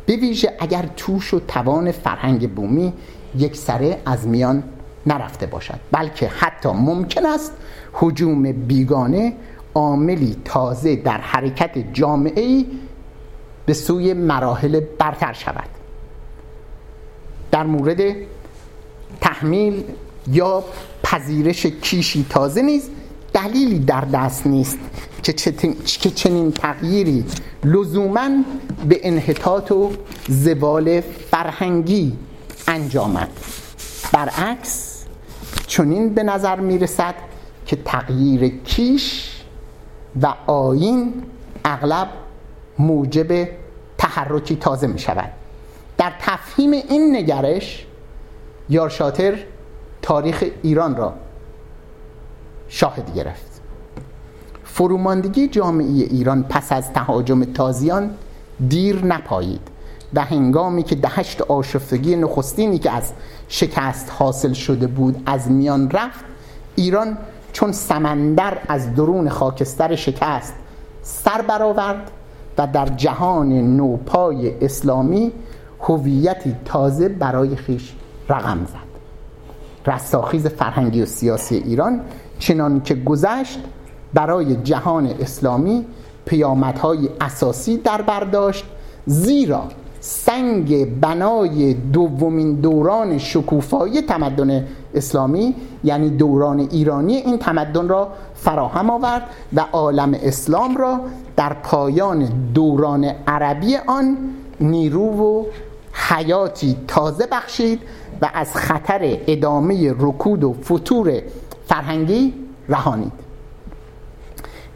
به 0.07 0.17
ویژه 0.17 0.57
اگر 0.59 0.89
توش 0.97 1.35
و 1.35 1.41
توان 1.41 1.93
فرهنگ 1.93 2.51
بومی 2.51 2.93
یک 3.37 3.57
سره 3.57 3.99
از 4.07 4.27
میان 4.27 4.63
نرفته 5.07 5.47
باشد 5.47 5.81
بلکه 5.93 6.29
حتی 6.29 6.69
ممکن 6.69 7.27
است 7.27 7.53
حجوم 7.93 8.53
بیگانه 8.53 9.33
عاملی 9.75 10.37
تازه 10.45 10.97
در 10.97 11.19
حرکت 11.19 11.93
جامعه 11.93 12.65
به 13.67 13.75
سوی 13.75 14.13
مراحل 14.13 14.81
برتر 14.81 15.33
شود. 15.33 15.69
در 17.51 17.67
مورد 17.67 18.01
تحمیل 19.21 19.85
یا 20.27 20.65
پذیرش 21.03 21.67
کیشی 21.67 22.27
تازه 22.31 22.63
نیز 22.63 22.91
دلیلی 23.43 23.79
در 23.79 24.01
دست 24.01 24.47
نیست 24.47 24.79
که 25.23 26.11
چنین 26.11 26.53
تغییری 26.53 27.25
لزوما 27.65 28.29
به 28.89 29.01
انحطاط 29.03 29.73
و 29.73 29.93
زوال 30.29 31.01
فرهنگی 31.01 32.19
انجامد. 32.69 33.29
برعکس 34.13 35.05
چنین 35.67 36.15
به 36.15 36.23
نظر 36.23 36.61
می 36.61 36.79
رسد 36.79 37.15
که 37.67 37.77
تغییر 37.77 38.49
کیش 38.49 39.37
و 40.23 40.35
آین 40.47 41.15
اغلب 41.65 42.09
موجب 42.79 43.49
تحرکی 43.99 44.57
تازه 44.57 44.87
می 44.87 44.99
شود 44.99 45.31
در 45.99 46.13
تفهیم 46.21 46.73
این 46.73 47.17
نگرش 47.17 47.87
یارشاتر 48.69 49.39
تاریخ 50.03 50.45
ایران 50.63 50.97
را 50.97 51.15
شاهد 52.69 53.15
گرفت. 53.15 53.61
فروماندگی 54.65 55.49
جامعه 55.49 55.87
ایران 55.87 56.43
پس 56.43 56.73
از 56.73 56.93
تهاجم 56.93 57.45
تازیان 57.45 58.11
دیر 58.69 59.05
نپایید 59.05 59.61
و 60.15 60.25
هنگامی 60.25 60.83
که 60.83 60.95
دهشت 60.95 61.43
آشفتگی 61.43 62.17
نخستینی 62.17 62.79
که 62.79 62.91
از 62.91 63.13
شکست 63.49 64.13
حاصل 64.19 64.53
شده 64.53 64.87
بود 64.87 65.23
از 65.27 65.51
میان 65.51 65.91
رفت 65.91 66.25
ایران 66.77 67.19
چون 67.53 67.73
سمندر 67.73 68.59
از 68.69 68.95
درون 68.95 69.29
خاکستر 69.29 69.97
شکست 69.97 70.55
سر 71.03 71.43
برآورد 71.43 72.11
و 72.59 72.67
در 72.67 72.87
جهان 72.87 73.53
نوپای 73.77 74.65
اسلامی 74.65 75.33
هویتی 75.81 76.57
تازه 76.65 77.09
برای 77.09 77.57
خیش 77.57 77.95
رقم 78.29 78.67
زد. 78.67 78.89
رستاخیز 79.93 80.47
فرهنگی 80.47 81.03
و 81.03 81.07
سیاسی 81.07 81.57
ایران 81.57 82.01
چنان 82.39 82.81
که 82.81 82.95
گذشت 82.95 83.59
برای 84.15 84.57
جهان 84.57 85.07
اسلامی 85.07 85.85
پیامدهای 86.27 87.09
اساسی 87.21 87.77
در 87.77 88.03
برداشت 88.03 88.65
زیرا 89.07 89.63
سنگ 90.01 91.01
بنای 91.01 91.75
دومین 91.75 92.55
دوران 92.55 93.19
شکوفایی 93.19 94.03
تمدن 94.03 94.67
اسلامی 94.95 95.55
یعنی 95.85 96.11
دوران 96.11 96.61
ایرانی 96.61 97.17
این 97.17 97.39
تمدن 97.39 97.89
را 97.89 98.09
فراهم 98.35 98.91
آورد 98.91 99.23
و 99.55 99.65
عالم 99.73 100.15
اسلام 100.23 100.77
را 100.77 101.01
در 101.37 101.53
پایان 101.53 102.29
دوران 102.55 103.05
عربی 103.27 103.77
آن 103.77 104.17
نیرو 104.61 105.07
و 105.07 105.45
حیاتی 105.93 106.77
تازه 106.89 107.27
بخشید 107.33 107.81
و 108.23 108.31
از 108.35 108.57
خطر 108.57 109.19
ادامه 109.27 109.95
رکود 109.99 110.45
و 110.45 110.53
فتور 110.53 111.23
فرهنگی 111.69 112.35
رهانید. 112.69 113.13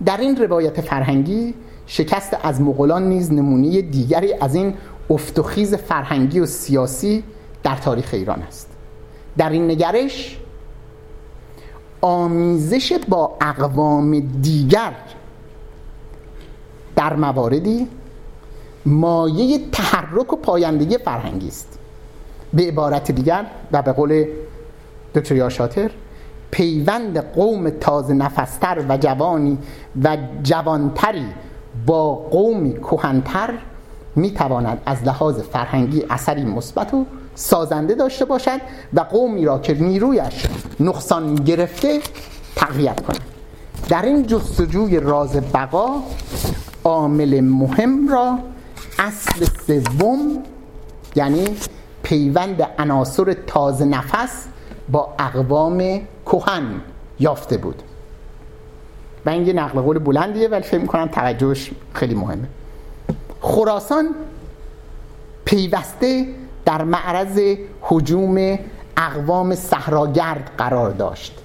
در 0.04 0.16
این 0.16 0.36
روایت 0.36 0.80
فرهنگی 0.80 1.54
شکست 1.86 2.36
از 2.42 2.60
مغولان 2.60 3.08
نیز 3.08 3.32
نمونه 3.32 3.82
دیگری 3.82 4.32
از 4.32 4.54
این 4.54 4.74
افتخیز 5.10 5.74
فرهنگی 5.74 6.40
و 6.40 6.46
سیاسی 6.46 7.24
در 7.62 7.76
تاریخ 7.76 8.10
ایران 8.12 8.42
است. 8.42 8.68
در 9.36 9.50
این 9.50 9.70
نگرش 9.70 10.38
آمیزش 12.00 12.98
با 13.08 13.36
اقوام 13.40 14.20
دیگر 14.20 14.92
در 16.96 17.16
مواردی 17.16 17.88
مایه 18.86 19.60
تحرک 19.72 20.32
و 20.32 20.36
پایندگی 20.36 20.98
فرهنگی 20.98 21.48
است. 21.48 21.78
به 22.52 22.62
عبارت 22.62 23.10
دیگر 23.10 23.46
و 23.72 23.82
به 23.82 23.92
قول 23.92 24.24
دکتر 25.14 25.48
شاتر 25.48 25.90
پیوند 26.52 27.18
قوم 27.18 27.70
تازه 27.70 28.14
نفستر 28.14 28.84
و 28.88 28.96
جوانی 28.96 29.58
و 30.02 30.16
جوانتری 30.42 31.26
با 31.86 32.14
قومی 32.14 32.72
کهنتر 32.72 33.54
می 34.16 34.30
تواند 34.30 34.82
از 34.86 35.04
لحاظ 35.04 35.40
فرهنگی 35.40 36.04
اثری 36.10 36.44
مثبت 36.44 36.94
و 36.94 37.06
سازنده 37.34 37.94
داشته 37.94 38.24
باشد 38.24 38.60
و 38.94 39.00
قومی 39.00 39.44
را 39.44 39.58
که 39.58 39.74
نیرویش 39.74 40.46
نقصان 40.80 41.34
گرفته 41.34 42.00
تقویت 42.56 43.00
کند. 43.00 43.20
در 43.88 44.02
این 44.02 44.26
جستجوی 44.26 45.00
راز 45.00 45.36
بقا 45.52 46.02
عامل 46.84 47.40
مهم 47.40 48.08
را 48.08 48.38
اصل 48.98 49.46
سوم 49.66 50.38
یعنی 51.16 51.44
پیوند 52.02 52.62
عناصر 52.78 53.32
تازه 53.46 53.84
نفس 53.84 54.46
با 54.92 55.14
اقوام 55.18 56.00
کهن 56.26 56.80
یافته 57.20 57.56
بود. 57.56 57.82
و 59.26 59.30
این 59.30 59.46
یه 59.46 59.52
نقل 59.52 59.80
قول 59.80 59.98
بلندیه 59.98 60.48
ولی 60.48 60.62
فکر 60.62 60.80
می‌کنم 60.80 61.06
توجهش 61.06 61.70
خیلی 61.94 62.14
مهمه. 62.14 62.48
خراسان 63.40 64.08
پیوسته 65.44 66.26
در 66.64 66.84
معرض 66.84 67.40
حجوم 67.80 68.58
اقوام 68.96 69.54
صحراگرد 69.54 70.50
قرار 70.58 70.90
داشت 70.90 71.38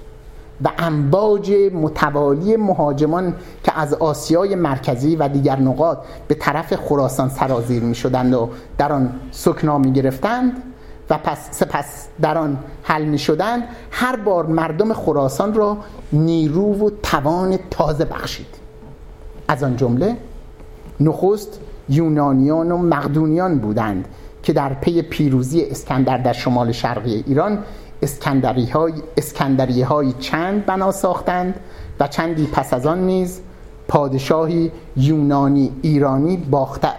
و 0.64 0.68
امواج 0.78 1.52
متوالی 1.74 2.56
مهاجمان 2.56 3.34
که 3.64 3.78
از 3.78 3.94
آسیای 3.94 4.54
مرکزی 4.54 5.16
و 5.16 5.28
دیگر 5.28 5.56
نقاط 5.56 5.98
به 6.28 6.34
طرف 6.34 6.76
خراسان 6.76 7.28
سرازیر 7.28 7.82
می 7.82 7.94
شدند 7.94 8.34
و 8.34 8.50
در 8.78 8.92
آن 8.92 9.12
سکنا 9.30 9.78
می 9.78 9.92
گرفتند 9.92 10.62
و 11.10 11.18
پس 11.18 11.48
سپس 11.50 12.08
در 12.20 12.38
آن 12.38 12.58
حل 12.82 13.04
می 13.04 13.18
شدند 13.18 13.62
هر 13.90 14.16
بار 14.16 14.46
مردم 14.46 14.92
خراسان 14.92 15.54
را 15.54 15.76
نیرو 16.12 16.86
و 16.86 16.90
توان 17.02 17.58
تازه 17.70 18.04
بخشید. 18.04 18.58
از 19.48 19.64
آن 19.64 19.76
جمله 19.76 20.16
نخست 21.00 21.60
یونانیان 21.88 22.72
و 22.72 22.78
مقدونیان 22.78 23.58
بودند 23.58 24.08
که 24.42 24.52
در 24.52 24.74
پی 24.74 25.02
پیروزی 25.02 25.64
اسکندر 25.64 26.18
در 26.18 26.32
شمال 26.32 26.72
شرقی 26.72 27.24
ایران 27.26 27.58
اسکندری 28.02 28.66
های, 28.66 28.92
اسکندریه 29.16 29.86
های 29.86 30.12
چند 30.12 30.66
بنا 30.66 30.92
ساختند 30.92 31.60
و 32.00 32.08
چندی 32.08 32.46
پس 32.46 32.74
از 32.74 32.86
آن 32.86 33.06
نیز 33.06 33.40
پادشاهی 33.88 34.72
یونانی 34.96 35.72
ایرانی 35.82 36.36
باختر 36.36 36.94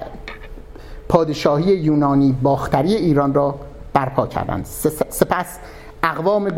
پادشاهی 1.10 1.76
یونانی 1.76 2.36
باختری 2.44 2.96
ایران 2.96 3.34
را 3.34 3.56
برپا 3.94 4.28
کردند 4.28 4.66
سپس 5.10 5.60
اقوام 6.04 6.50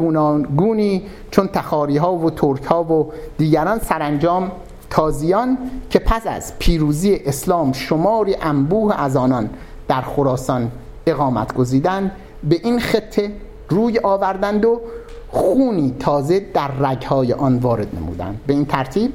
گونی 0.58 1.04
چون 1.32 1.48
تخاری 1.48 1.98
ها 1.98 2.14
و 2.14 2.30
ترک 2.30 2.64
ها 2.64 2.84
و 2.84 3.12
دیگران 3.38 3.80
سرانجام 3.80 4.52
تازیان 4.90 5.58
که 5.90 6.00
پس 6.00 6.28
از 6.28 6.60
پیروزی 6.60 7.16
اسلام 7.26 7.74
شماری 7.74 8.36
انبوه 8.42 9.02
از 9.02 9.16
آنان 9.16 9.50
در 9.88 10.02
خراسان 10.02 10.72
اقامت 11.08 11.54
گزیدند 11.54 12.12
به 12.44 12.60
این 12.64 12.80
خطه 12.80 13.32
روی 13.70 14.00
آوردند 14.00 14.66
و 14.66 14.82
خونی 15.30 15.96
تازه 16.00 16.40
در 16.40 16.72
رگهای 16.80 17.34
آن 17.34 17.58
وارد 17.58 17.96
نمودند. 17.96 18.40
به 18.48 18.54
این 18.54 18.66
ترتیب 18.66 19.14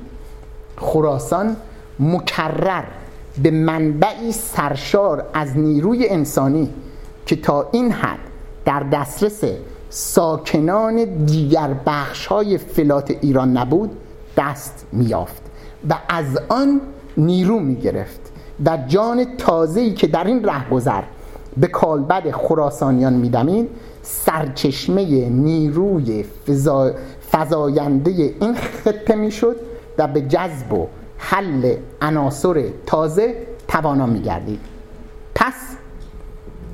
خراسان 0.76 1.56
مکرر 2.00 2.84
به 3.42 3.50
منبعی 3.50 4.32
سرشار 4.32 5.24
از 5.34 5.58
نیروی 5.58 6.08
انسانی 6.08 6.70
که 7.26 7.36
تا 7.36 7.68
این 7.72 7.92
حد 7.92 8.18
در 8.64 8.80
دسترس 8.80 9.44
ساکنان 9.90 11.04
دیگر 11.04 11.74
بخش 11.86 12.26
های 12.26 12.58
فلات 12.58 13.10
ایران 13.20 13.56
نبود 13.56 13.90
دست 14.36 14.86
میافت 14.92 15.42
و 15.90 15.94
از 16.08 16.38
آن 16.48 16.80
نیرو 17.16 17.58
می 17.58 17.76
گرفت 17.76 18.20
و 18.64 18.78
جان 18.88 19.36
تازه‌ای 19.38 19.94
که 19.94 20.06
در 20.06 20.24
این 20.24 20.44
رهگذر 20.44 21.02
به 21.56 21.66
کالبد 21.66 22.30
خراسانیان 22.30 23.12
میدمید 23.12 23.68
سرچشمه 24.02 25.28
نیروی 25.28 26.22
فضا... 26.22 26.92
فضاینده 27.32 28.10
این 28.10 28.54
خطه 28.54 29.14
می‌شد 29.14 29.56
و 29.98 30.08
به 30.08 30.20
جذب 30.20 30.72
و 30.72 30.86
حل 31.18 31.76
عناصر 32.02 32.64
تازه 32.86 33.46
توانا 33.68 34.06
میگردید. 34.06 34.60
پس 35.34 35.54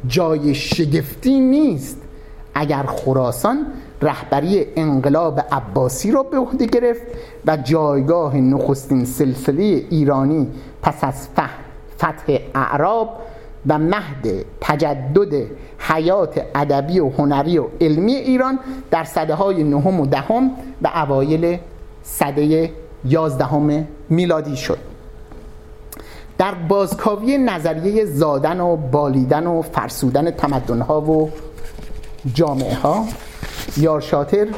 جای 0.07 0.55
شگفتی 0.55 1.41
نیست. 1.41 1.99
اگر 2.55 2.83
خراسان 2.83 3.67
رهبری 4.03 4.67
انقلاب 4.77 5.41
عباسی 5.53 6.11
را 6.11 6.23
به 6.23 6.39
عهده 6.39 6.67
گرفت 6.67 7.03
و 7.47 7.57
جایگاه 7.57 8.37
نخستین 8.37 9.05
سلسله 9.05 9.63
ایرانی 9.63 10.49
پس 10.83 11.05
از 11.05 11.29
فتح 11.97 12.39
اعراب 12.55 13.19
و 13.67 13.79
مهد 13.79 14.45
تجدد 14.61 15.47
حیات 15.79 16.43
ادبی 16.55 17.01
و 17.01 17.11
هنری 17.11 17.59
و 17.59 17.67
علمی 17.81 18.15
ایران 18.15 18.59
در 18.91 19.05
صده 19.05 19.35
های 19.35 19.65
نهم 19.65 20.01
و 20.01 20.07
دهم 20.07 20.51
و 20.83 20.91
اوایل 20.95 21.59
صده 22.03 22.71
یازدهم 23.05 23.87
میلادی 24.09 24.57
شد. 24.57 24.92
در 26.43 26.55
بازکاوی 26.55 27.39
نظریه 27.39 28.05
زادن 28.05 28.61
و 28.61 28.77
بالیدن 28.77 29.47
و 29.47 29.63
فرسودن 29.63 30.31
تمدنها 30.31 31.01
و 31.01 31.31
جامعه 32.35 32.75
ها 32.75 33.07
یارشاتر 33.77 34.49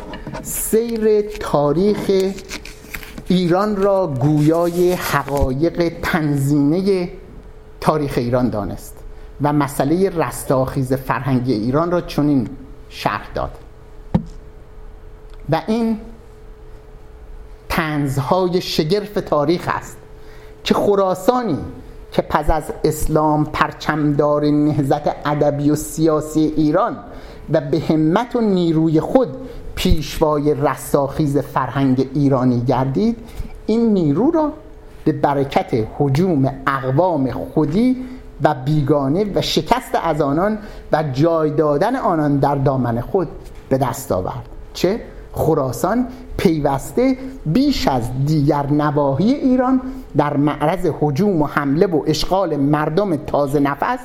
سیر 0.42 1.20
تاریخ 1.40 2.32
ایران 3.28 3.76
را 3.76 4.06
گویای 4.06 4.92
حقایق 4.92 5.92
تنظینه 6.02 7.08
تاریخ 7.80 8.14
ایران 8.16 8.48
دانست 8.48 8.98
و 9.42 9.52
مسئله 9.52 10.10
رستاخیز 10.10 10.92
فرهنگی 10.92 11.52
ایران 11.52 11.90
را 11.90 12.00
چنین 12.00 12.48
شرح 12.88 13.28
داد. 13.34 13.58
و 15.50 15.62
این 15.66 16.00
تنزهای 17.68 18.60
شگرف 18.60 19.12
تاریخ 19.14 19.68
است. 19.68 19.96
که 20.64 20.74
خراسانی 20.74 21.58
که 22.12 22.22
پس 22.22 22.50
از 22.50 22.62
اسلام 22.84 23.44
پرچمدار 23.44 24.44
نهزت 24.44 25.08
ادبی 25.26 25.70
و 25.70 25.74
سیاسی 25.74 26.52
ایران 26.56 26.96
و 27.52 27.60
به 27.60 27.80
همت 27.80 28.36
و 28.36 28.40
نیروی 28.40 29.00
خود 29.00 29.28
پیشوای 29.74 30.54
رستاخیز 30.54 31.38
فرهنگ 31.38 32.08
ایرانی 32.14 32.60
گردید 32.60 33.16
این 33.66 33.92
نیرو 33.92 34.30
را 34.30 34.52
به 35.04 35.12
برکت 35.12 35.86
حجوم 35.98 36.52
اقوام 36.66 37.30
خودی 37.30 37.96
و 38.42 38.54
بیگانه 38.64 39.26
و 39.34 39.40
شکست 39.40 39.98
از 40.02 40.20
آنان 40.20 40.58
و 40.92 41.04
جای 41.12 41.50
دادن 41.50 41.96
آنان 41.96 42.38
در 42.38 42.54
دامن 42.54 43.00
خود 43.00 43.28
به 43.68 43.78
دست 43.78 44.12
آورد. 44.12 44.48
چه 44.74 45.00
خراسان 45.32 46.06
پیوسته 46.44 47.16
بیش 47.46 47.88
از 47.88 48.02
دیگر 48.26 48.66
نواحی 48.66 49.32
ایران 49.34 49.80
در 50.16 50.36
معرض 50.36 50.90
حجوم 51.00 51.42
و 51.42 51.46
حمله 51.46 51.86
و 51.86 52.02
اشغال 52.06 52.56
مردم 52.56 53.16
تازه 53.16 53.60
نفس 53.60 53.98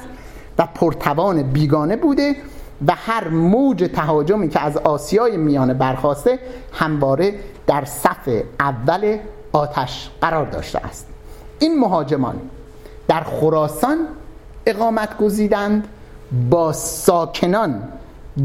و 0.57 0.67
پرتوان 0.75 1.43
بیگانه 1.43 1.95
بوده 1.95 2.35
و 2.87 2.93
هر 2.95 3.27
موج 3.27 3.89
تهاجمی 3.93 4.49
که 4.49 4.59
از 4.59 4.77
آسیای 4.77 5.37
میانه 5.37 5.73
برخواسته 5.73 6.39
همواره 6.73 7.33
در 7.67 7.85
صف 7.85 8.29
اول 8.59 9.17
آتش 9.51 10.09
قرار 10.21 10.45
داشته 10.45 10.79
است. 10.79 11.07
این 11.59 11.79
مهاجمان 11.79 12.35
در 13.07 13.21
خراسان 13.21 13.97
اقامت 14.65 15.17
گزیدند 15.17 15.87
با 16.49 16.73
ساکنان 16.73 17.83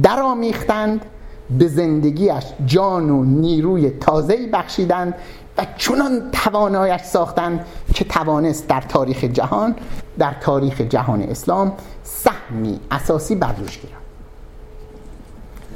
درآمیختند 0.02 1.04
به 1.50 1.68
زندگیش 1.68 2.44
جان 2.66 3.10
و 3.10 3.24
نیروی 3.24 3.90
تازه‌ای 3.90 4.46
بخشیدند 4.46 5.14
و 5.58 5.66
چنان 5.76 6.30
توانایش 6.32 7.02
ساختند 7.02 7.66
که 7.94 8.04
توانست 8.04 8.68
در 8.68 8.80
تاریخ 8.80 9.24
جهان 9.24 9.74
در 10.18 10.34
تاریخ 10.40 10.80
جهان 10.80 11.22
اسلام 11.22 11.72
سهمی 12.02 12.80
اساسی 12.90 13.34
بر 13.34 13.52
گیرد. 13.52 14.04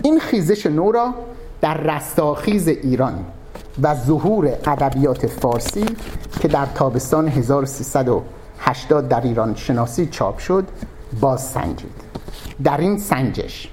این 0.02 0.20
خیزش 0.20 0.66
نو 0.66 0.92
را 0.92 1.14
در 1.60 1.74
رستاخیز 1.74 2.68
ایران 2.68 3.24
و 3.82 3.94
ظهور 3.94 4.46
ادبیات 4.46 5.26
فارسی 5.26 5.86
که 6.40 6.48
در 6.48 6.66
تابستان 6.66 7.28
1380 7.28 9.08
در 9.08 9.20
ایران 9.20 9.54
شناسی 9.54 10.06
چاپ 10.06 10.38
شد 10.38 10.64
باز 11.20 11.40
سنجید 11.40 11.94
در 12.64 12.76
این 12.78 12.98
سنجش 12.98 13.68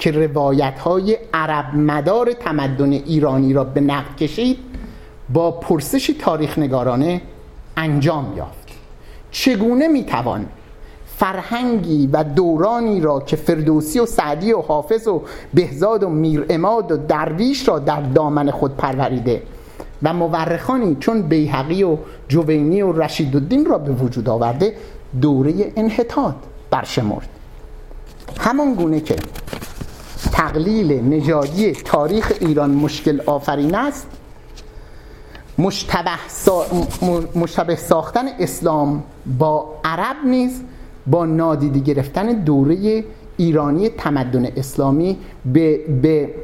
که 0.00 0.10
روایت 0.10 0.78
های 0.78 1.18
عرب 1.34 1.74
مدار 1.74 2.32
تمدن 2.32 2.92
ایرانی 2.92 3.52
را 3.52 3.64
به 3.64 3.80
نقد 3.80 4.16
کشید 4.16 4.58
با 5.32 5.50
پرسش 5.50 6.14
تاریخ 6.18 6.58
نگارانه 6.58 7.20
انجام 7.76 8.36
یافت. 8.36 8.68
چگونه 9.30 9.88
می‌توان 9.88 10.46
فرهنگی 11.16 12.06
و 12.12 12.24
دورانی 12.24 13.00
را 13.00 13.20
که 13.20 13.36
فردوسی 13.36 14.00
و 14.00 14.06
سعدی 14.06 14.52
و 14.52 14.60
حافظ 14.60 15.08
و 15.08 15.22
بهزاد 15.54 16.02
و 16.02 16.08
میر 16.08 16.46
اماد 16.50 16.92
و 16.92 16.96
درویش 16.96 17.68
را 17.68 17.78
در 17.78 18.00
دامن 18.00 18.50
خود 18.50 18.76
پروریده 18.76 19.42
و 20.02 20.12
مورخانی 20.12 20.96
چون 21.00 21.22
بیهقی 21.22 21.82
و 21.82 21.96
جوینی 22.28 22.82
و 22.82 22.92
رشید 22.92 23.36
الدین 23.36 23.66
را 23.66 23.78
به 23.78 23.92
وجود 23.92 24.28
آورده 24.28 24.74
دوره 25.20 25.72
انحطاط 25.76 26.34
برشمرد. 26.70 27.28
همان 28.38 28.74
گونه 28.74 29.00
که 29.00 29.16
تقلیل 30.32 30.92
نژادی 30.92 31.72
تاریخ 31.72 32.32
ایران 32.40 32.70
مشکل 32.70 33.20
آفرین 33.26 33.74
است. 33.74 34.06
مشتبه, 37.34 37.76
ساختن 37.76 38.24
اسلام 38.38 39.02
با 39.38 39.74
عرب 39.84 40.16
نیز 40.24 40.62
با 41.06 41.26
نادیده 41.26 41.78
گرفتن 41.78 42.26
دوره 42.26 43.04
ایرانی 43.36 43.88
تمدن 43.88 44.46
اسلامی 44.56 45.18
به, 45.52 45.78
به 46.02 46.34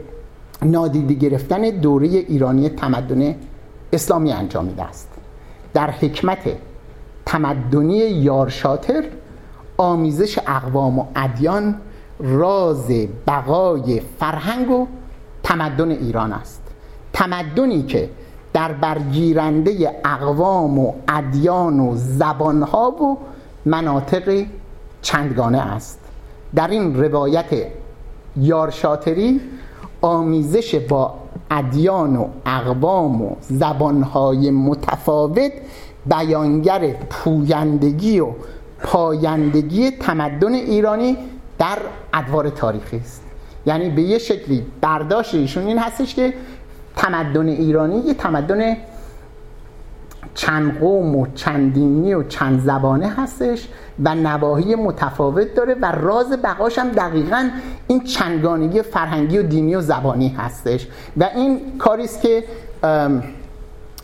نادیده 0.62 1.14
گرفتن 1.14 1.60
دوره 1.60 2.08
ایرانی 2.08 2.68
تمدن 2.68 3.34
اسلامی 3.92 4.32
انجامیده 4.32 4.82
است. 4.82 5.08
در 5.74 5.90
حکمت 5.90 6.38
تمدنی 7.26 7.96
یارشاتر 7.96 9.04
آمیزش 9.76 10.38
اقوام 10.46 10.98
و 10.98 11.04
ادیان 11.16 11.74
راز 12.18 12.90
بقای 13.26 14.00
فرهنگ 14.18 14.70
و 14.70 14.86
تمدن 15.42 15.90
ایران 15.90 16.32
است. 16.32 16.62
تمدنی 17.12 17.82
که 17.82 18.10
در 18.52 18.72
برگیرنده 18.72 20.00
اقوام 20.04 20.78
و 20.78 20.92
ادیان 21.08 21.80
و 21.80 21.92
زبانها 21.96 22.90
و 22.90 23.18
مناطق 23.64 24.44
چندگانه 25.02 25.58
است. 25.58 25.98
در 26.54 26.68
این 26.68 27.02
روایت 27.02 27.46
یارشاتری 28.36 29.40
آمیزش 30.00 30.74
با 30.74 31.14
ادیان 31.50 32.16
و 32.16 32.28
اقوام 32.46 33.22
و 33.22 33.36
زبانهای 33.40 34.50
متفاوت 34.50 35.52
بیانگر 36.06 36.92
پویندگی 37.10 38.20
و 38.20 38.28
پایندگی 38.82 39.90
تمدن 39.90 40.54
ایرانی 40.54 41.16
در 41.58 41.78
ادوار 42.14 42.50
تاریخی 42.50 42.96
است. 42.96 43.22
یعنی 43.66 43.90
به 43.90 44.02
یه 44.02 44.18
شکلی 44.18 44.66
برداشت 44.80 45.34
ایشون 45.34 45.66
این 45.66 45.78
هستش 45.78 46.14
که 46.14 46.34
تمدن 46.96 47.48
ایرانی 47.48 47.98
یه 47.98 48.14
تمدن 48.14 48.76
چند 50.34 50.78
قوم 50.78 51.16
و 51.16 51.26
چند 51.34 51.74
دینی 51.74 52.14
و 52.14 52.22
چند 52.22 52.60
زبانه 52.60 53.08
هستش 53.08 53.68
و 54.04 54.14
نواحی 54.14 54.74
متفاوت 54.74 55.54
داره 55.54 55.76
و 55.82 55.92
راز 55.92 56.32
بقاش 56.42 56.78
هم 56.78 56.88
دقیقا 56.88 57.48
این 57.86 58.04
چندگانگی 58.04 58.82
فرهنگی 58.82 59.38
و 59.38 59.42
دینی 59.42 59.74
و 59.74 59.80
زبانی 59.80 60.28
هستش. 60.28 60.86
و 61.16 61.30
این 61.34 61.60
کاری 61.78 62.04
است 62.04 62.22
که 62.22 62.44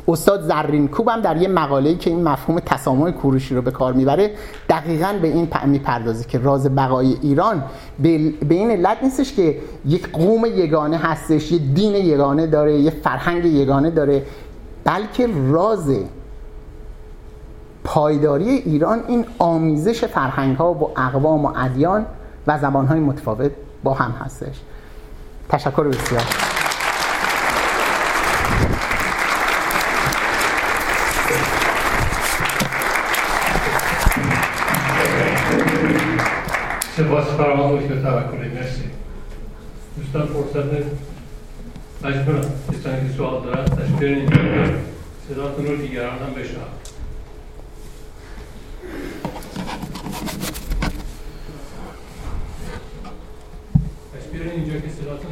استاد 0.08 0.42
زرین 0.42 0.88
کوب 0.88 1.08
هم 1.08 1.20
در 1.20 1.36
یه 1.36 1.48
مقاله‌ای 1.48 1.96
که 1.96 2.10
این 2.10 2.22
مفهوم 2.22 2.60
تسامح 2.60 3.10
کوروشی 3.10 3.54
رو 3.54 3.62
به 3.62 3.70
کار 3.70 3.92
می‌بره 3.92 4.30
دقیقا 4.68 5.14
به 5.22 5.28
این 5.28 5.48
می‌پردازه 5.66 6.24
که 6.24 6.38
راز 6.38 6.74
بقای 6.74 7.16
ایران 7.22 7.64
به 7.98 8.34
این 8.50 8.70
علت 8.70 9.02
نیستش 9.02 9.32
که 9.32 9.56
یک 9.86 10.12
قوم 10.12 10.44
یگانه 10.46 10.98
هستش 10.98 11.52
یه 11.52 11.58
دین 11.58 11.94
یگانه 11.94 12.46
داره 12.46 12.78
یه 12.78 12.90
فرهنگ 12.90 13.44
یگانه 13.44 13.90
داره 13.90 14.22
بلکه 14.84 15.28
راز 15.48 15.96
پایداری 17.84 18.48
ایران 18.48 19.00
این 19.08 19.24
آمیزش 19.38 20.04
فرهنگ 20.04 20.56
ها 20.56 20.74
و 20.74 20.90
اقوام 21.00 21.44
و 21.44 21.52
ادیان 21.56 22.06
و 22.46 22.58
زبان 22.58 22.86
های 22.86 23.00
متفاوت 23.00 23.50
با 23.82 23.94
هم 23.94 24.10
هستش. 24.10 24.60
تشکر 25.48 25.82
بسیار. 25.82 26.51
سپاس 37.02 37.24
فراوان 37.24 37.76
دکتر 37.76 37.94
توکلی 37.94 38.48
مرسی 38.48 38.82
دوستان 39.96 40.26
فرصت 40.26 40.66
مجبورم 42.04 42.44
دوستانی 42.72 43.08
که 43.08 43.14
سوال 43.16 43.42
دارن 43.42 43.64
تشکر 43.64 44.26
صداتون 45.28 45.66
رو 45.66 45.76
دیگران 45.76 46.10
هم 46.10 46.34
اینجا 54.56 54.72
صداتون 55.00 55.30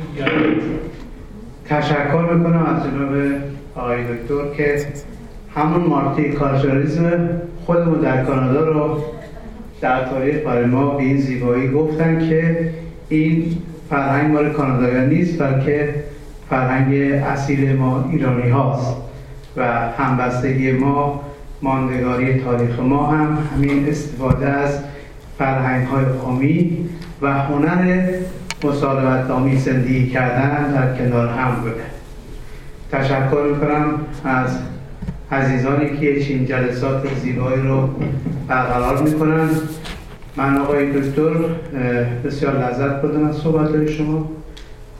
تشکر 1.64 2.34
می‌کنم 2.34 2.66
از 2.66 2.84
جناب 2.84 3.40
آقای 3.74 4.04
دکتر 4.04 4.54
که 4.56 4.86
همون 5.54 5.80
مارتی 5.80 6.32
کارشاریزم 6.32 7.28
خودمون 7.66 8.00
در 8.00 8.24
کانادا 8.24 8.60
رو 8.60 9.04
در 9.80 10.04
تاریخ 10.04 10.36
برای 10.46 10.64
ما 10.64 10.90
به 10.90 11.02
این 11.02 11.20
زیبایی 11.20 11.68
گفتن 11.68 12.28
که 12.28 12.70
این 13.08 13.56
فرهنگ 13.90 14.32
مال 14.32 14.50
کانادایان 14.50 15.08
نیست 15.08 15.42
بلکه 15.42 15.94
فرهنگ 16.50 16.94
اصیل 17.12 17.76
ما 17.76 18.08
ایرانی 18.12 18.50
هاست 18.50 18.96
و 19.56 19.64
همبستگی 19.98 20.72
ما 20.72 21.20
ماندگاری 21.62 22.40
تاریخ 22.40 22.80
ما 22.80 23.06
هم 23.06 23.38
همین 23.54 23.88
استفاده 23.88 24.48
از 24.48 24.78
فرهنگ 25.38 25.86
های 25.86 26.04
قومی 26.04 26.88
و 27.22 27.32
هنر 27.32 28.08
مصالحت 28.64 29.30
آمی 29.30 29.56
زندگی 29.56 30.06
کردن 30.10 30.72
در 30.72 30.98
کنار 30.98 31.28
هم 31.28 31.54
بوده. 31.54 31.84
تشکر 32.92 33.42
می‌کنم 33.54 34.00
از 34.24 34.58
عزیزانی 35.32 35.98
که 35.98 36.24
چین 36.24 36.46
جلسات 36.46 37.14
زیبایی 37.14 37.62
رو 37.62 37.88
برقرار 38.48 39.02
می‌کنن. 39.02 39.48
من 40.36 40.58
آقای 40.58 41.00
دکتر 41.00 41.30
بسیار 42.24 42.58
لذت 42.58 43.02
بردم 43.02 43.28
از 43.28 43.36
صحبت 43.36 43.90
شما. 43.90 44.30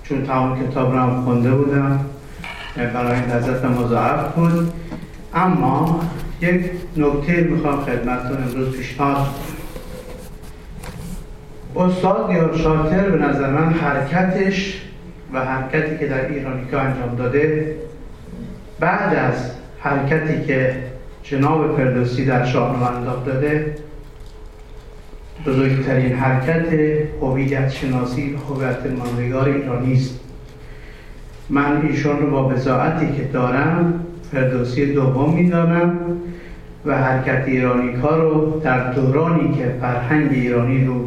چون 0.03 0.23
تمام 0.23 0.69
کتاب 0.69 0.93
رو 0.93 0.99
هم 0.99 1.23
خونده 1.23 1.51
بودم. 1.51 2.01
برای 2.77 3.21
این 3.21 3.31
لذت 3.31 3.65
مضاعف 3.65 4.35
بود. 4.35 4.73
اما 5.35 6.01
یک 6.41 6.71
نکته 6.97 7.41
می‌خوام 7.41 7.81
خدمتتون 7.81 8.37
امروز 8.43 8.77
پیشنهاد 8.77 9.27
استاد 11.77 12.31
یا 12.31 12.57
شاتر 12.57 13.11
به 13.11 13.27
نظر 13.27 13.51
من 13.51 13.73
حرکتش 13.73 14.83
و 15.33 15.45
حرکتی 15.45 15.99
که 15.99 16.07
در 16.07 16.29
ایرانیکا 16.29 16.79
انجام 16.79 17.17
داده 17.19 17.75
بعد 18.81 19.15
از 19.15 19.51
حرکتی 19.83 20.47
که 20.47 20.77
جناب 21.23 21.77
فردوسی 21.77 22.25
در 22.25 22.45
شاهنامه 22.45 22.97
انداخت 22.97 23.25
داده 23.25 23.75
بزرگترین 25.47 26.13
حرکت 26.13 26.67
هویت 27.23 27.71
شناسی 27.71 28.35
و 28.35 28.55
هویت 28.55 28.79
ماندگار 28.99 29.49
ایرانی 29.49 29.93
است. 29.93 30.21
من 31.51 31.87
ایشون 31.87 32.19
رو 32.19 32.31
با 32.31 32.49
بزاعتی 32.49 33.07
که 33.17 33.23
دارم 33.23 34.07
فردوسی 34.33 34.93
دوم 34.93 35.35
می‌دانم 35.35 35.99
و 36.87 36.99
حرکت 36.99 37.45
ایرانی 37.47 37.93
ها 37.93 38.17
رو 38.17 38.61
در 38.61 38.93
دورانی 38.93 39.55
که 39.55 39.75
فرهنگ 39.81 40.33
ایرانی 40.33 40.85
رو 40.85 41.05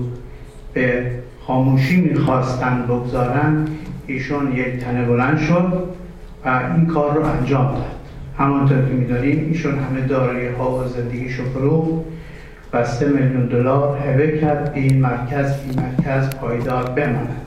به 0.74 1.12
خاموشی 1.48 2.02
می‌خواستن 2.02 2.86
بگذارن 2.88 3.68
ایشون 4.08 4.56
یک 4.56 4.78
تنه 4.78 5.06
بلند 5.06 5.40
شد 5.40 5.84
و 6.45 6.72
این 6.76 6.86
کار 6.86 7.16
رو 7.16 7.26
انجام 7.26 7.66
داد. 7.66 8.03
همانطور 8.38 8.77
که 8.77 8.93
می‌دانیم 8.93 9.49
ایشون 9.51 9.80
همه 9.80 10.01
دارایی 10.07 10.47
ها 10.47 10.72
و 10.72 10.88
زندگیش 10.88 11.35
رو 11.55 12.03
و 12.73 12.85
سه 12.85 13.07
میلیون 13.07 13.45
دلار 13.45 13.97
هبه 13.97 14.38
کرد 14.38 14.72
این 14.76 15.01
مرکز 15.01 15.53
این 15.65 15.80
مرکز 15.80 16.30
پایدار 16.35 16.84
بماند. 16.84 17.41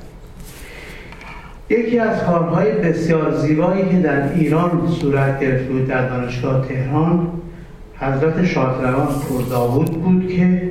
یکی 1.70 1.98
از 1.98 2.24
کارهای 2.24 2.72
بسیار 2.72 3.34
زیبایی 3.34 3.88
که 3.88 3.96
در 3.96 4.32
ایران 4.32 4.88
صورت 5.00 5.40
گرفت 5.40 5.64
بود 5.64 5.86
در 5.86 6.08
دانشگاه 6.08 6.68
تهران 6.68 7.28
حضرت 7.98 8.44
شادروان 8.44 9.06
پرداوود 9.06 10.02
بود 10.02 10.28
که 10.28 10.70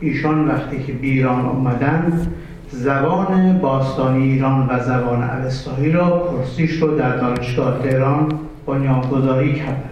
ایشان 0.00 0.48
وقتی 0.48 0.82
که 0.82 0.92
به 0.92 1.06
ایران 1.06 1.46
اومدن 1.46 2.26
زبان 2.70 3.58
باستانی 3.58 4.22
ایران 4.22 4.68
و 4.70 4.80
زبان 4.84 5.22
اوستایی 5.22 5.92
را 5.92 6.28
کرسیش 6.30 6.82
رو 6.82 6.98
در 6.98 7.16
دانشگاه 7.16 7.82
تهران 7.82 8.28
بنیانگذاری 8.66 9.54
کردن. 9.54 9.90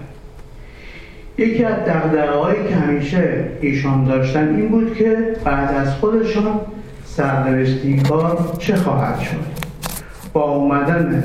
یکی 1.39 1.65
از 1.65 1.75
دقدقه 1.75 2.69
که 2.69 2.77
همیشه 2.77 3.45
ایشان 3.61 4.05
داشتن 4.05 4.55
این 4.55 4.69
بود 4.69 4.95
که 4.95 5.17
بعد 5.45 5.75
از 5.75 5.95
خودشان 5.95 6.61
سرنوشت 7.05 7.85
این 7.85 8.03
کار 8.03 8.57
چه 8.59 8.77
خواهد 8.77 9.21
شد؟ 9.21 9.63
با 10.33 10.43
اومدن 10.43 11.25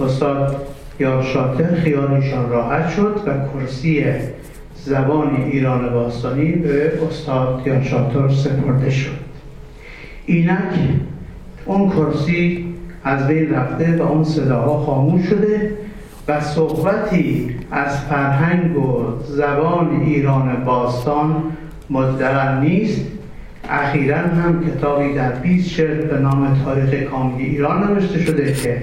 استاد 0.00 0.66
یا 1.00 1.22
شاطر 1.22 1.74
خیالشان 1.74 2.50
راحت 2.50 2.88
شد 2.88 3.20
و 3.26 3.58
کرسی 3.58 4.04
زبان 4.74 5.36
ایران 5.36 5.92
باستانی 5.94 6.52
به 6.52 6.92
استاد 7.08 7.62
یا 7.66 7.82
شاطر 7.82 8.28
سپرده 8.28 8.90
شد. 8.90 9.16
اینک 10.26 10.74
اون 11.66 11.90
کرسی 11.90 12.66
از 13.04 13.26
بین 13.26 13.54
رفته 13.54 13.96
و 13.96 14.02
اون 14.02 14.24
صداها 14.24 14.78
خاموش 14.78 15.28
شده 15.28 15.72
و 16.28 16.40
صحبتی 16.40 17.54
از 17.70 18.00
فرهنگ 18.00 18.76
و 18.76 19.04
زبان 19.24 20.00
ایران 20.00 20.64
باستان 20.64 21.42
مدرن 21.90 22.60
نیست. 22.60 23.00
اخیرا 23.70 24.18
هم 24.18 24.64
کتابی 24.70 25.14
در 25.14 25.32
20 25.32 25.68
شرط 25.68 26.04
به 26.04 26.18
نام 26.18 26.62
تاریخ 26.64 27.02
کاملی 27.10 27.44
ایران 27.44 27.92
نوشته 27.92 28.18
شده 28.18 28.52
که 28.52 28.82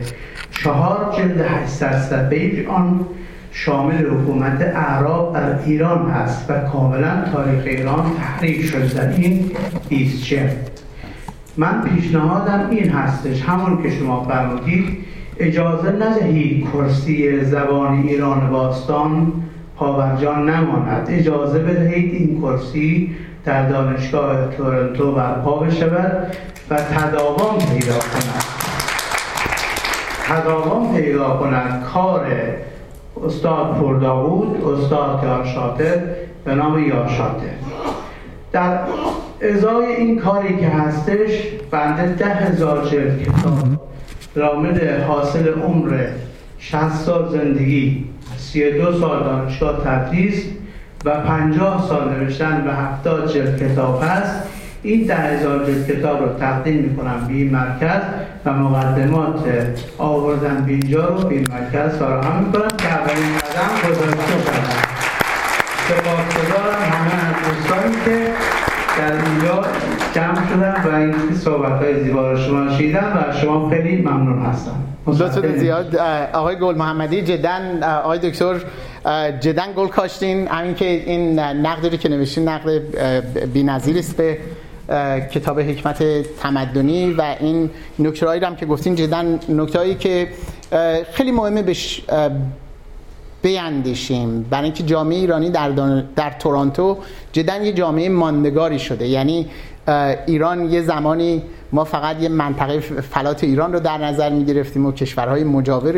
چهار 0.51 1.15
جلد 1.17 1.41
800 1.41 1.91
صفحه 1.91 2.67
آن 2.67 3.05
شامل 3.51 4.05
حکومت 4.07 4.61
اعراب 4.61 5.33
در 5.33 5.59
ایران 5.65 6.11
هست 6.11 6.49
و 6.49 6.59
کاملا 6.59 7.23
تاریخ 7.33 7.63
ایران 7.65 8.11
تحریک 8.17 8.65
شده 8.65 8.93
در 8.93 9.09
این 9.09 9.51
20 9.89 10.23
جلد 10.23 10.71
من 11.57 11.81
پیشنهادم 11.81 12.67
این 12.69 12.89
هستش 12.89 13.41
همون 13.41 13.83
که 13.83 13.89
شما 13.89 14.23
فرمودید 14.23 14.97
اجازه 15.39 15.91
ندهید 15.91 16.67
کرسی 16.73 17.45
زبان 17.45 17.93
ایران 17.93 18.49
باستان 18.49 19.33
پاورجان 19.77 20.49
نماند. 20.49 21.07
اجازه 21.09 21.59
بدهید 21.59 22.13
این 22.13 22.41
کرسی 22.41 23.15
در 23.45 23.69
دانشگاه 23.69 24.47
تورنتو 24.57 25.11
برپا 25.11 25.59
بشود 25.59 26.35
و 26.69 26.75
تداوم 26.75 27.57
پیدا 27.57 27.93
کند. 27.93 28.43
تداوم 30.27 30.95
پیدا 30.95 31.29
کند. 31.29 31.83
کار 31.93 32.25
استاد 33.25 33.75
پرداوود 33.81 34.63
استاد 34.65 35.23
یارشاته 35.23 36.15
به 36.45 36.55
نام 36.55 36.87
یارشاته 36.87 37.49
در 38.51 38.79
ازای 39.41 39.85
این 39.85 40.19
کاری 40.19 40.57
که 40.57 40.67
هستش 40.67 41.47
بنده 41.71 42.15
ده 42.15 42.25
هزار 42.25 42.85
جلد 42.85 43.23
کتاب 43.23 43.57
رامد 44.35 44.83
حاصل 45.07 45.53
عمر 45.53 46.05
60 46.59 46.93
سال 46.93 47.29
زندگی 47.29 48.05
32 48.37 48.99
سال 48.99 49.23
دانشگاه 49.23 49.83
تدریس 49.85 50.43
و 51.05 51.19
50 51.19 51.85
سال 51.87 52.09
نوشتن 52.09 52.67
و 52.67 52.71
70 52.71 53.33
جلد 53.33 53.63
کتاب 53.63 54.03
هست. 54.03 54.43
این 54.83 55.05
ده 55.05 55.15
هزار 55.15 55.65
جلد 55.65 55.87
کتاب 55.87 56.21
رو 56.23 56.39
تقدیم 56.39 56.75
می‌کنم 56.75 57.27
به 57.27 57.33
این 57.33 57.49
مرکز 57.49 58.01
و 58.45 58.53
مقدمات 58.53 59.45
آوردن 59.97 60.63
به 60.65 60.71
اینجا 60.71 61.05
رو 61.05 61.27
به 61.27 61.35
این 61.35 61.47
مرکز 61.49 61.97
فراهم 61.97 62.43
می‌کنم 62.43 62.77
که 62.77 62.87
اولین 62.87 63.37
قدم 63.37 63.89
گذاشته 63.89 64.52
جمع 70.13 70.47
شدن 70.49 70.83
و 70.85 70.95
این 70.95 71.35
صحبت 71.35 71.81
های 71.81 72.03
زیبا 72.03 72.31
رو 72.31 72.37
شما 72.37 72.77
شیدن 72.77 73.03
و 73.03 73.33
شما 73.41 73.69
خیلی 73.69 74.01
ممنون 74.01 74.45
هستم. 74.45 74.83
لطفت 75.07 75.57
زیاد 75.57 75.95
آقای 76.33 76.59
گل 76.59 76.75
محمدی 76.75 77.21
جدا 77.21 77.59
آقای 78.03 78.19
دکتر 78.19 78.55
جدا 79.39 79.63
گل 79.77 79.87
کاشتین. 79.87 80.47
همین 80.47 80.75
که 80.75 80.85
این 80.85 81.39
نقدی 81.39 81.97
که 81.97 82.09
نوشتین 82.09 82.49
نقد 82.49 82.81
بی‌نظیر 83.53 83.97
است 83.97 84.17
به 84.17 84.37
کتاب 85.31 85.59
حکمت 85.59 86.03
تمدنی 86.41 87.13
و 87.13 87.35
این 87.39 87.69
نکته 87.99 88.45
هم 88.47 88.55
که 88.55 88.65
گفتین 88.65 88.95
جدا 88.95 89.21
نکته 89.49 89.95
که 89.95 90.27
خیلی 91.13 91.31
مهمه 91.31 91.61
بش 91.61 92.01
بیندیشیم 93.41 94.45
برای 94.49 94.63
اینکه 94.63 94.83
جامعه 94.83 95.17
ایرانی 95.17 95.49
در, 95.49 95.69
در 96.15 96.31
تورانتو 96.39 96.97
جدا 97.33 97.55
یه 97.55 97.73
جامعه 97.73 98.09
ماندگاری 98.09 98.79
شده. 98.79 99.07
یعنی 99.07 99.47
ایران 100.27 100.71
یه 100.71 100.81
زمانی 100.81 101.43
ما 101.71 101.83
فقط 101.83 102.21
یه 102.21 102.29
منطقه 102.29 102.79
فلات 102.79 103.43
ایران 103.43 103.73
رو 103.73 103.79
در 103.79 103.97
نظر 103.97 104.29
می 104.29 104.45
گرفتیم 104.45 104.85
و 104.85 104.91
کشورهای 104.91 105.43
مجاور 105.43 105.95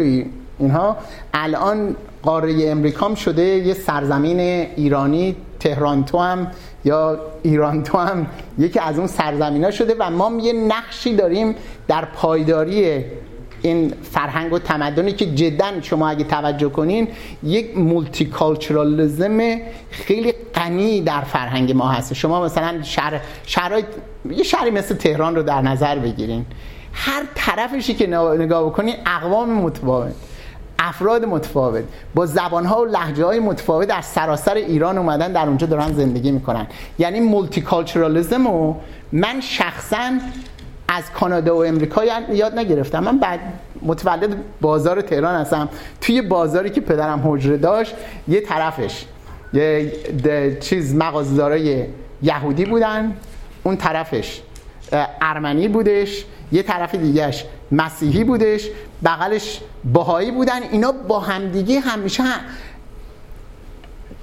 اینها. 0.60 0.98
الان 1.34 1.95
قاره 2.24 2.70
امریکام 2.70 3.16
شده 3.16 3.41
یه 3.41 3.74
سرزمین 3.74 4.40
ایرانی 4.76 5.36
تهرانتو 5.60 6.20
هم 6.20 6.48
یا 6.86 7.20
ایرانتو 7.44 7.98
هم 7.98 8.28
یکی 8.57 8.80
از 8.80 8.98
اون 8.98 9.07
سرزمین 9.07 9.64
ها 9.64 9.72
شده 9.72 9.95
و 9.99 10.10
ما 10.10 10.32
یه 10.41 10.53
نقشی 10.53 11.16
داریم 11.16 11.56
در 11.88 12.06
پایداری 12.06 13.03
این 13.66 13.94
فرهنگ 14.12 14.54
و 14.54 14.60
تمدنی 14.60 15.12
که 15.12 15.26
جدا 15.26 15.82
شما 15.82 16.10
اگه 16.10 16.24
توجه 16.24 16.70
کنین 16.70 17.08
یک 17.44 17.78
multiculturalism 17.78 19.57
خیلی 19.90 20.34
غنی 20.56 21.02
در 21.02 21.22
فرهنگ 21.22 21.72
ما 21.72 21.90
هست. 21.90 22.14
شما 22.14 22.46
مثلا 22.46 22.82
شهر 22.82 23.22
شهرهای 23.46 23.84
یه 24.30 24.44
شهری 24.44 24.72
مثل 24.72 24.96
تهران 24.96 25.36
رو 25.36 25.44
در 25.44 25.62
نظر 25.62 26.00
بگیرین. 26.00 26.46
هر 26.94 27.24
طرفشی 27.36 27.94
که 27.94 28.08
نگاه 28.08 28.66
بکنی 28.66 28.96
اقوام 29.06 29.50
متفاوت 29.50 30.14
افراد 30.80 31.26
متفاوت 31.26 31.84
با 32.16 32.26
زبانها 32.26 32.82
و 32.82 32.86
لهجه 32.86 33.26
های 33.26 33.40
متفاوت 33.40 33.88
در 33.88 34.02
سراسر 34.02 34.54
ایران 34.54 34.98
اومدن 34.98 35.32
در 35.32 35.48
اونجا 35.48 35.68
دارن 35.68 35.94
زندگی 35.94 36.32
می‌کنن. 36.32 36.68
یعنی 37.00 37.20
multiculturalism 37.20 38.48
و 38.48 38.76
من 39.12 39.42
شخصا 39.42 40.12
از 40.88 41.12
کانادا 41.12 41.57
و 41.57 41.66
امریکا 41.66 42.03
یاد 42.30 42.60
نگرفتم. 42.60 43.03
من 43.03 43.20
بعد 43.20 43.40
متولد 43.82 44.36
بازار 44.62 45.02
تهران 45.02 45.36
هستم. 45.36 45.70
توی 46.02 46.22
بازاری 46.22 46.70
که 46.70 46.82
پدرم 46.82 47.22
حجره 47.26 47.57
داشت 47.57 47.95
یه 48.28 48.41
طرفش 48.41 49.06
یه 49.53 50.57
چیز 50.62 50.95
مغازدارای 50.95 51.86
یهودی 52.22 52.66
بودن. 52.66 53.14
اون 53.64 53.78
طرفش 53.78 54.41
ارمنی 55.22 55.68
بودش. 55.68 56.26
یه 56.52 56.64
طرف 56.64 56.95
دیگهش 56.95 57.45
مسیحی 57.72 58.24
بودش. 58.24 58.70
بغلش 59.06 59.62
باهایی 59.94 60.32
بودن. 60.32 60.64
اینا 60.72 60.91
با 60.91 61.20
همدیگه 61.20 61.80
همیشه 61.80 62.24
هم 62.24 62.40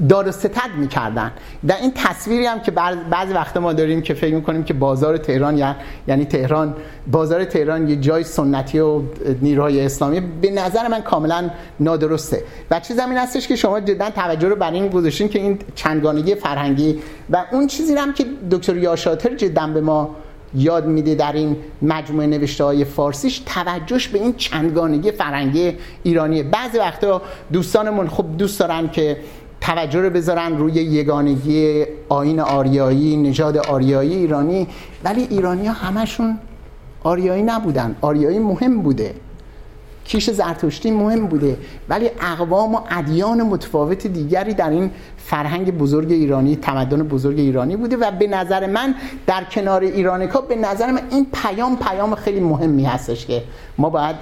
دار 0.08 0.28
و 0.28 0.32
ستد 0.32 0.70
می‌کردن. 0.78 1.32
در 1.66 1.76
این 1.76 1.92
تصویری 1.94 2.46
هم 2.46 2.60
که 2.60 2.70
بعضی 3.10 3.32
وقت 3.32 3.56
ما 3.56 3.72
داریم 3.72 4.02
که 4.02 4.14
فکر 4.14 4.34
می‌کنیم 4.34 4.64
که 4.64 4.74
بازار 4.74 5.16
تهران 5.16 5.74
یعنی 6.08 6.24
تهران 6.24 6.74
بازار 7.10 7.44
تهران 7.44 7.88
یه 7.88 7.96
جای 7.96 8.24
سنتی 8.24 8.78
و 8.78 9.02
نیروهای 9.42 9.84
اسلامی 9.86 10.20
به 10.20 10.50
نظر 10.50 10.88
من 10.88 11.00
کاملا 11.00 11.50
نادرسته. 11.80 12.44
و 12.70 12.80
چیز 12.80 12.98
این 12.98 13.18
هستش 13.18 13.48
که 13.48 13.56
شما 13.56 13.80
جدا 13.80 14.10
توجه 14.10 14.48
رو 14.48 14.56
بر 14.56 14.72
این 14.72 14.88
گذاشتین 14.88 15.28
که 15.28 15.38
این 15.38 15.58
چندگانگی 15.74 16.34
فرهنگی 16.34 16.98
و 17.30 17.44
اون 17.52 17.66
چیزی 17.66 17.94
هم 17.94 18.12
که 18.12 18.24
دکتر 18.50 18.76
یاشاتر 18.76 19.34
جدا 19.34 19.66
به 19.66 19.80
ما 19.80 20.16
یاد 20.54 20.86
میده 20.86 21.14
در 21.14 21.32
این 21.32 21.56
مجموعه 21.82 22.26
نوشته 22.26 22.64
های 22.64 22.84
فارسیش 22.84 23.42
توجهش 23.46 24.08
به 24.08 24.18
این 24.18 24.34
چندگانگی 24.36 25.10
فرنگی 25.10 25.78
ایرانیه. 26.02 26.42
بعضی 26.42 26.78
وقتا 26.78 27.22
دوستانمون 27.52 28.08
خب 28.08 28.24
دوست 28.38 28.60
دارن 28.60 28.90
که 28.90 29.16
توجه 29.62 30.00
رو 30.00 30.10
بذارن 30.10 30.58
روی 30.58 30.72
یگانگی 30.72 31.84
آین 32.08 32.40
آریایی 32.40 33.16
نژاد 33.16 33.56
آریایی 33.56 34.14
ایرانی. 34.14 34.68
ولی 35.04 35.26
ایرانی 35.30 35.66
ها 35.66 35.72
همشون 35.72 36.38
آریایی 37.02 37.42
نبودن. 37.42 37.96
آریایی 38.00 38.38
مهم 38.38 38.82
بوده. 38.82 39.14
کیش 40.04 40.30
زرتشتی 40.30 40.90
مهم 40.90 41.26
بوده. 41.26 41.56
ولی 41.88 42.10
اقوام 42.20 42.74
و 42.74 42.80
ادیان 42.90 43.42
متفاوت 43.42 44.06
دیگری 44.06 44.54
در 44.54 44.70
این 44.70 44.90
فرهنگ 45.16 45.78
بزرگ 45.78 46.12
ایرانی 46.12 46.56
تمدن 46.56 47.02
بزرگ 47.02 47.38
ایرانی 47.38 47.76
بوده 47.76 47.96
و 47.96 48.10
به 48.10 48.26
نظر 48.26 48.66
من 48.66 48.94
در 49.26 49.44
کنار 49.44 49.80
ایرانیکا 49.80 50.40
به 50.40 50.56
نظر 50.56 50.90
من 50.90 51.02
این 51.10 51.26
پیام 51.32 51.76
پیام 51.76 52.14
خیلی 52.14 52.40
مهمی 52.40 52.84
هستش 52.84 53.26
که 53.26 53.42
ما 53.78 53.90
باید 53.90 54.16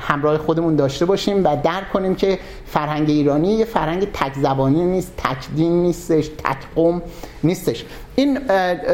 همراه 0.00 0.38
خودمون 0.38 0.76
داشته 0.76 1.04
باشیم 1.04 1.44
و 1.44 1.56
درک 1.62 1.92
کنیم 1.92 2.14
که 2.14 2.38
فرهنگ 2.66 3.10
ایرانی 3.10 3.52
یه 3.52 3.64
فرهنگ 3.64 4.12
تک 4.12 4.34
زبانی 4.34 4.84
نیست 4.84 5.12
تک 5.16 5.48
دین 5.56 5.82
نیستش 5.82 6.28
تک 6.28 6.58
قوم 6.74 7.02
نیستش. 7.42 7.84
این 8.14 8.38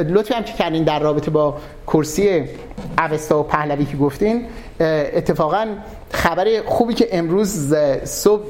لطفی 0.08 0.34
هم 0.34 0.44
که 0.44 0.52
کردین 0.52 0.84
در 0.84 1.00
رابطه 1.00 1.30
با 1.30 1.56
کرسی 1.86 2.44
اوستا 2.98 3.40
و 3.40 3.42
پهلوی 3.42 3.84
که 3.84 3.96
گفتین 3.96 4.46
اتفاقا 4.80 5.66
خبر 6.10 6.46
خوبی 6.66 6.94
که 6.94 7.08
امروز 7.12 7.74
صبح 8.04 8.42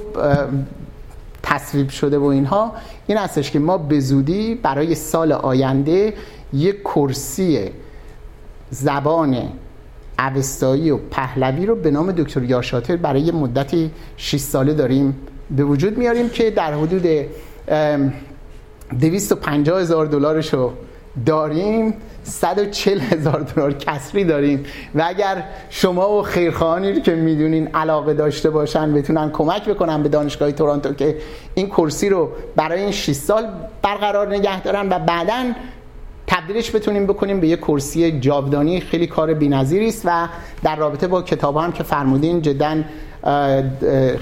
تصویب 1.43 1.89
شده 1.89 2.19
و 2.19 2.24
اینها 2.24 2.73
این 3.07 3.19
هستش 3.19 3.51
که 3.51 3.59
ما 3.59 3.78
به 3.78 4.01
زودی 4.01 4.55
برای 4.55 4.95
سال 4.95 5.33
آینده 5.33 6.15
یک 6.53 6.83
کرسی 6.83 7.70
زبان 8.70 9.49
اوستایی 10.19 10.91
و 10.91 10.97
پهلوی 11.11 11.67
رو 11.67 11.77
به 11.77 11.91
نام 11.91 12.13
دکتر 12.13 12.43
یاشاتر 12.43 12.97
برای 12.97 13.31
مدتی 13.31 13.91
6 14.17 14.37
ساله 14.37 14.75
داریم 14.75 15.17
به 15.51 15.65
وجود 15.65 15.99
میاریم 15.99 16.29
که 16.29 16.51
در 16.51 16.75
حدود 16.75 17.07
250 19.01 19.81
هزار 19.81 20.07
دلارش 20.07 20.55
رو 20.55 20.73
داریم 21.27 21.95
140 22.23 23.01
هزار 23.01 23.41
دلار 23.41 23.73
کسری 23.73 24.25
داریم 24.25 24.65
و 24.95 25.05
اگر 25.07 25.45
شما 25.71 26.19
و 26.19 26.23
خیرخواهانی 26.23 26.93
رو 26.93 27.01
که 27.01 27.15
می‌دونین 27.15 27.69
علاقه 27.69 28.15
داشته 28.15 28.51
باشن 28.51 28.95
بتونن 28.95 29.31
کمک 29.31 29.69
بکنن 29.69 30.03
به 30.03 30.09
دانشگاه 30.09 30.53
تورانتو 30.53 30.93
که 30.93 31.17
این 31.55 31.67
کرسی 31.67 32.09
رو 32.09 32.31
برای 32.57 32.83
این 32.83 32.93
6 32.93 33.13
سال 33.13 33.49
برقرار 33.83 34.29
نگه 34.29 34.63
دارن 34.63 34.89
و 34.89 34.99
بعدا 34.99 35.45
تبدیلش 36.27 36.74
بتونیم 36.74 37.07
بکنیم 37.07 37.40
به 37.40 37.48
یه 37.48 37.57
کرسی 37.57 38.20
جاودانی 38.20 38.81
خیلی 38.81 39.07
کار 39.07 39.35
بی‌نظیری 39.35 39.89
است 39.89 40.03
و 40.05 40.28
در 40.62 40.77
رابطه 40.77 41.07
با 41.07 41.23
کتاب 41.23 41.57
هم 41.57 41.73
که 41.73 41.82
فرمودین 41.82 42.43
جدا 42.43 42.82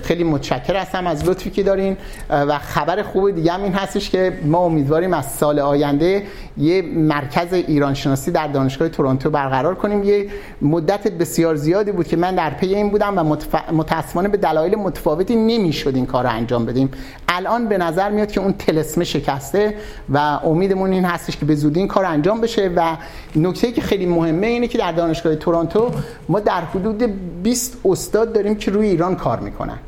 خیلی 0.02 0.24
متشکر 0.24 0.76
هستم 0.76 1.06
از 1.06 1.28
لطفی 1.28 1.50
که 1.50 1.62
دارین. 1.62 1.96
و 2.30 2.58
خبر 2.58 3.02
خوب 3.02 3.30
دیگه 3.30 3.52
هم 3.52 3.62
این 3.62 3.72
هستش 3.72 4.10
که 4.10 4.38
ما 4.44 4.58
امیدواریم 4.58 5.12
از 5.12 5.32
سال 5.32 5.58
آینده 5.58 6.22
یه 6.58 6.82
مرکز 6.82 7.52
ایران 7.52 7.94
شناسی 7.94 8.30
در 8.30 8.46
دانشگاه 8.46 8.88
تورنتو 8.88 9.30
برقرار 9.30 9.74
کنیم. 9.74 10.04
یه 10.04 10.26
مدت 10.62 11.08
بسیار 11.08 11.54
زیادی 11.56 11.92
بود 11.92 12.08
که 12.08 12.16
من 12.16 12.34
در 12.34 12.50
پی 12.50 12.74
این 12.74 12.90
بودم 12.90 13.18
و 13.18 13.36
متاسفانه 13.72 14.28
به 14.28 14.36
دلایل 14.36 14.74
متفاوتی 14.74 15.36
نمی‌شد 15.36 15.94
این 15.94 16.06
کار 16.06 16.24
رو 16.24 16.30
انجام 16.30 16.66
بدیم. 16.66 16.90
الان 17.28 17.68
به 17.68 17.78
نظر 17.78 18.10
میاد 18.10 18.32
که 18.32 18.40
اون 18.40 18.52
تلسمه 18.52 19.04
شکسته 19.04 19.74
و 20.12 20.18
امیدمون 20.44 20.92
این 20.92 21.04
هستش 21.04 21.36
که 21.36 21.46
به 21.46 21.54
زودی 21.54 21.80
این 21.80 21.88
کار 21.88 22.04
انجام 22.04 22.40
بشه. 22.40 22.70
و 22.76 22.96
نکته 23.36 23.72
که 23.72 23.80
خیلی 23.80 24.06
مهمه 24.06 24.46
اینه 24.46 24.68
که 24.68 24.78
در 24.78 24.92
دانشگاه 24.92 25.34
تورنتو 25.34 25.90
ما 26.28 26.40
در 26.40 26.60
حدود 26.60 27.02
20 27.42 27.78
استاد 27.84 28.32
داریم 28.32 28.54
که 28.54 28.70
روی 28.70 28.93
ایران 28.94 29.16
کار 29.16 29.40
می‌کنن. 29.40 29.78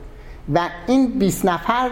و 0.54 0.68
این 0.86 1.18
20 1.18 1.44
نفر 1.44 1.90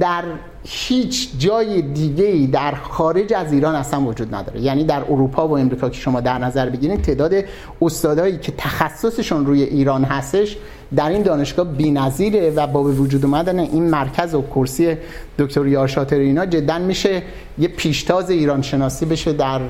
در 0.00 0.24
هیچ 0.64 1.38
جای 1.38 1.82
دیگه 1.82 2.24
ای 2.24 2.46
در 2.46 2.74
خارج 2.74 3.32
از 3.32 3.52
ایران 3.52 3.74
اصلا 3.74 4.00
وجود 4.00 4.34
نداره. 4.34 4.60
یعنی 4.60 4.84
در 4.84 5.02
اروپا 5.02 5.48
و 5.48 5.58
امریکا 5.58 5.88
که 5.88 6.00
شما 6.00 6.20
در 6.20 6.38
نظر 6.38 6.70
بگیرید 6.70 7.02
تعداد 7.02 7.34
استادایی 7.82 8.38
که 8.38 8.52
تخصصشون 8.58 9.46
روی 9.46 9.62
ایران 9.62 10.04
هستش 10.04 10.56
در 10.96 11.08
این 11.08 11.22
دانشگاه 11.22 11.66
بی‌نظیره 11.66 12.50
و 12.50 12.66
با 12.66 12.82
به 12.82 12.90
وجود 12.90 13.24
اومدن 13.24 13.58
این 13.58 13.90
مرکز 13.90 14.34
و 14.34 14.42
کرسی 14.42 14.96
دکتر 15.38 15.66
یارشاتر 15.66 16.16
اینا 16.16 16.46
جدا 16.46 16.78
میشه 16.78 17.22
یه 17.58 17.68
پیشتاز 17.68 18.30
ایران 18.30 18.62
شناسی 18.62 19.06
بشه 19.06 19.32
در 19.32 19.60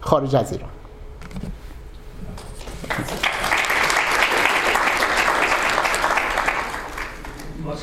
خارج 0.00 0.36
از 0.36 0.52
ایران. 0.52 0.70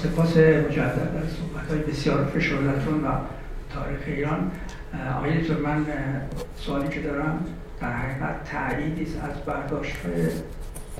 سپاس 0.05 0.37
مجدد 0.37 1.13
در 1.13 1.27
صحبت 1.27 1.69
های 1.69 1.79
بسیار 1.79 2.25
فشردتون 2.25 3.03
و 3.03 3.07
تاریخ 3.73 3.99
ایران. 4.07 4.51
آقای 5.17 5.41
دکتر 5.41 5.57
من 5.57 5.85
سوالی 6.57 6.89
که 6.89 7.01
دارم 7.01 7.45
در 7.81 7.91
حقیقت 7.91 8.43
تعییدی 8.43 9.01
از 9.03 9.45
برداشت 9.45 9.95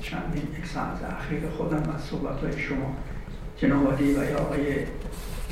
چندین 0.02 0.42
یک 0.58 0.66
ساعت 0.66 0.98
اخیر 1.18 1.48
خودم 1.56 1.92
از 1.94 2.00
صحبت 2.00 2.40
های 2.40 2.58
شما. 2.58 2.96
جناب 3.56 4.00
و 4.00 4.02
یا 4.02 4.38
آقای 4.38 4.84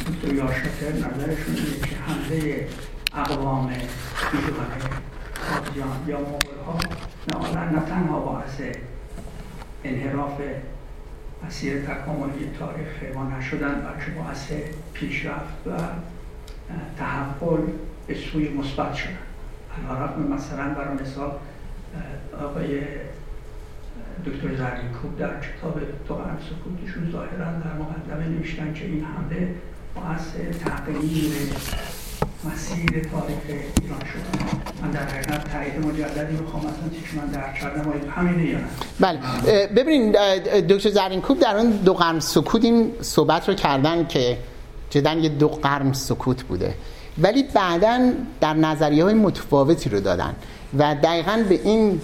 دکتر 0.06 0.34
یاشتر 0.34 0.92
نظرشون 0.92 1.54
اینه 1.54 1.88
که 1.88 1.96
حمله 1.96 2.68
اقوام 3.16 3.66
ایران 3.66 4.66
قاضیان 5.50 6.04
یا 6.06 6.18
مغول 6.20 6.58
ها 6.66 7.64
نه 7.70 7.80
تنها 7.80 8.20
باعث 8.20 8.60
انحراف 9.84 10.40
مسیر 11.46 11.82
تکاملی 11.82 12.50
تاریخ 12.58 13.14
ما 13.14 13.38
نشدن 13.38 13.74
بلکه 13.74 14.10
باعث 14.10 14.52
پیشرفت 14.94 15.66
و 15.66 15.70
تحول 16.98 17.60
به 18.06 18.14
سوی 18.14 18.48
مثبت 18.48 18.94
شدن. 18.94 19.18
علیرغم 19.78 20.22
مثلا 20.22 20.74
برای 20.74 20.94
مثال 21.02 21.32
آقای 22.40 22.80
دکتر 24.26 24.56
زرین 24.56 24.92
کوب 25.02 25.18
در 25.18 25.40
کتاب 25.40 25.80
تو 26.08 26.14
قرن 26.14 26.36
سکوتشون 26.38 27.12
ظاهرا 27.12 27.44
در 27.44 27.72
مقدمه 27.78 28.28
نوشتن 28.28 28.74
که 28.74 28.84
این 28.84 29.04
حمله 29.04 29.54
باعث 29.94 30.32
تغییر 30.64 31.32
مسیر 32.46 32.90
تاریخ 32.90 33.38
ایران 33.82 34.00
شده 34.00 34.82
من 34.82 34.90
در 34.90 35.00
حقیقت 35.00 35.52
تایید 35.52 35.86
مجددی 35.86 36.36
می‌خوام 36.36 36.66
اصلا 36.66 36.88
که 36.88 37.16
من 37.16 37.26
در 37.26 37.52
کردم 37.52 37.92
همینه 38.10 38.50
یا 38.50 38.58
بله. 39.00 39.18
ببینید 39.66 40.12
دکتر 40.68 40.90
زرینکوب 40.90 41.38
در 41.38 41.56
اون 41.56 41.70
دو 41.70 41.94
قرن 41.94 42.20
سکوت 42.20 42.64
این 42.64 42.92
صحبت 43.00 43.48
رو 43.48 43.54
کردن 43.54 44.06
که 44.06 44.38
جدا 44.90 45.12
یه 45.12 45.28
دو 45.28 45.48
قرن 45.48 45.92
سکوت 45.92 46.42
بوده. 46.42 46.74
ولی 47.18 47.42
بعدا 47.42 48.12
در 48.40 48.54
نظریه 48.54 49.04
های 49.04 49.14
متفاوتی 49.14 49.90
رو 49.90 50.00
دادن 50.00 50.34
و 50.78 50.94
دقیقا 51.02 51.44
به 51.48 51.60
این 51.64 52.00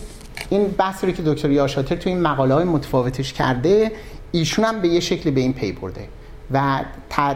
این 0.50 0.68
بحث 0.68 1.04
رو 1.04 1.10
که 1.10 1.22
دکتر 1.22 1.50
یاشاتر 1.50 1.96
تو 1.96 2.10
این 2.10 2.20
مقاله 2.20 2.54
های 2.54 2.64
متفاوتش 2.64 3.32
کرده 3.32 3.92
ایشون 4.32 4.64
هم 4.64 4.80
به 4.80 4.88
یه 4.88 5.00
شکل 5.00 5.30
به 5.30 5.40
این 5.40 5.52
پی 5.52 5.72
برده. 5.72 6.08
و 6.52 6.84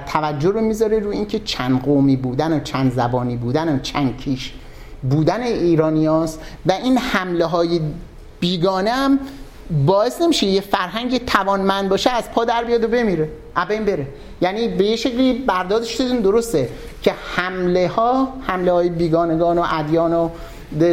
توجه 0.07 0.49
رو 0.49 0.61
می‌ذاره 0.61 0.99
رو 0.99 1.11
اینکه 1.11 1.39
چند 1.39 1.82
قومی 1.82 2.16
بودن 2.16 2.57
و 2.57 2.61
چند 2.61 2.93
زبانی 2.93 3.36
بودن 3.36 3.74
و 3.74 3.78
چند 3.78 4.16
کیش 4.16 4.53
بودن 5.11 5.43
ایرانیاست 5.43 6.41
و 6.66 6.73
این 6.73 6.99
حمله 6.99 7.45
های 7.45 7.81
بیگانه 8.41 8.91
هم 8.91 9.19
باعث 9.86 10.23
نمیشه 10.23 10.47
یه 10.47 10.61
فرهنگ 10.61 11.24
توانمند 11.24 11.89
باشه 11.89 12.11
از 12.11 12.31
پا 12.31 12.45
در 12.45 12.65
بیاد 12.65 12.85
و 12.85 12.89
بمیره 12.89 13.28
این 13.70 13.85
بره. 13.85 14.07
یعنی 14.41 14.69
به 14.69 14.85
یه 14.85 14.97
شکلی 14.97 15.32
برداشت 15.32 16.23
درسته 16.23 16.69
که 17.03 17.15
حمله 17.36 17.89
ها 17.89 18.28
حمله 18.41 18.73
های 18.73 18.89
بیگانگان 18.89 19.59
و 19.59 19.65
ادیان 19.70 20.12
و 20.12 20.28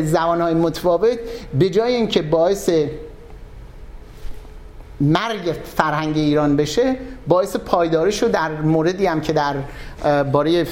زبان 0.03 0.41
های 0.41 0.53
متفاوت 0.53 1.19
به 1.59 1.69
جای 1.69 1.95
اینکه 1.95 2.21
باعث 2.21 2.69
مرگ 5.01 5.55
فرهنگ 5.75 6.17
ایران 6.17 6.55
بشه 6.55 6.95
باعث 7.27 7.55
پایداریش 7.55 8.23
رو 8.23 8.29
در 8.29 8.51
موردی 8.51 9.05
هم 9.05 9.21
که 9.21 9.33
در 9.33 9.55
باره 10.23 10.67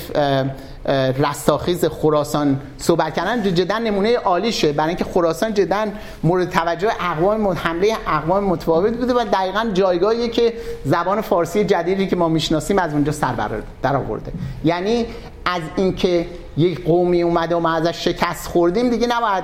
رستاخیز 1.20 1.86
خراسان 1.86 2.62
صحبت 2.78 3.14
کردن 3.14 3.54
جدا 3.54 3.78
نمونه 3.78 4.18
عالیشه 4.18 4.72
برای 4.72 4.88
اینکه 4.88 5.04
خراسان 5.04 5.54
جدا 5.54 5.86
مورد 6.24 6.50
توجه 6.50 6.92
اقوام 7.00 7.48
حمله 7.48 7.98
اقوام 8.08 8.44
متفاوت 8.44 8.98
بوده 8.98 9.14
و 9.14 9.26
دقیقا 9.34 9.70
جایگاهی 9.74 10.30
که 10.30 10.54
زبان 10.86 11.22
فارسی 11.22 11.64
جدیدی 11.64 12.08
که 12.08 12.16
ما 12.16 12.30
می‌شناسیم 12.30 12.80
از 12.80 12.94
اونجا 12.94 13.12
سر 13.12 13.34
در 13.82 13.96
آورده. 13.96 14.32
یعنی 14.64 15.06
از 15.46 15.62
اینکه 15.76 16.26
یک 16.58 16.86
قومی 16.86 17.22
اومده 17.22 17.56
و 17.56 17.60
ما 17.60 17.74
ازش 17.74 18.06
شکست 18.06 18.48
خوردیم 18.48 18.90
دیگه 18.90 19.08
نباید 19.08 19.44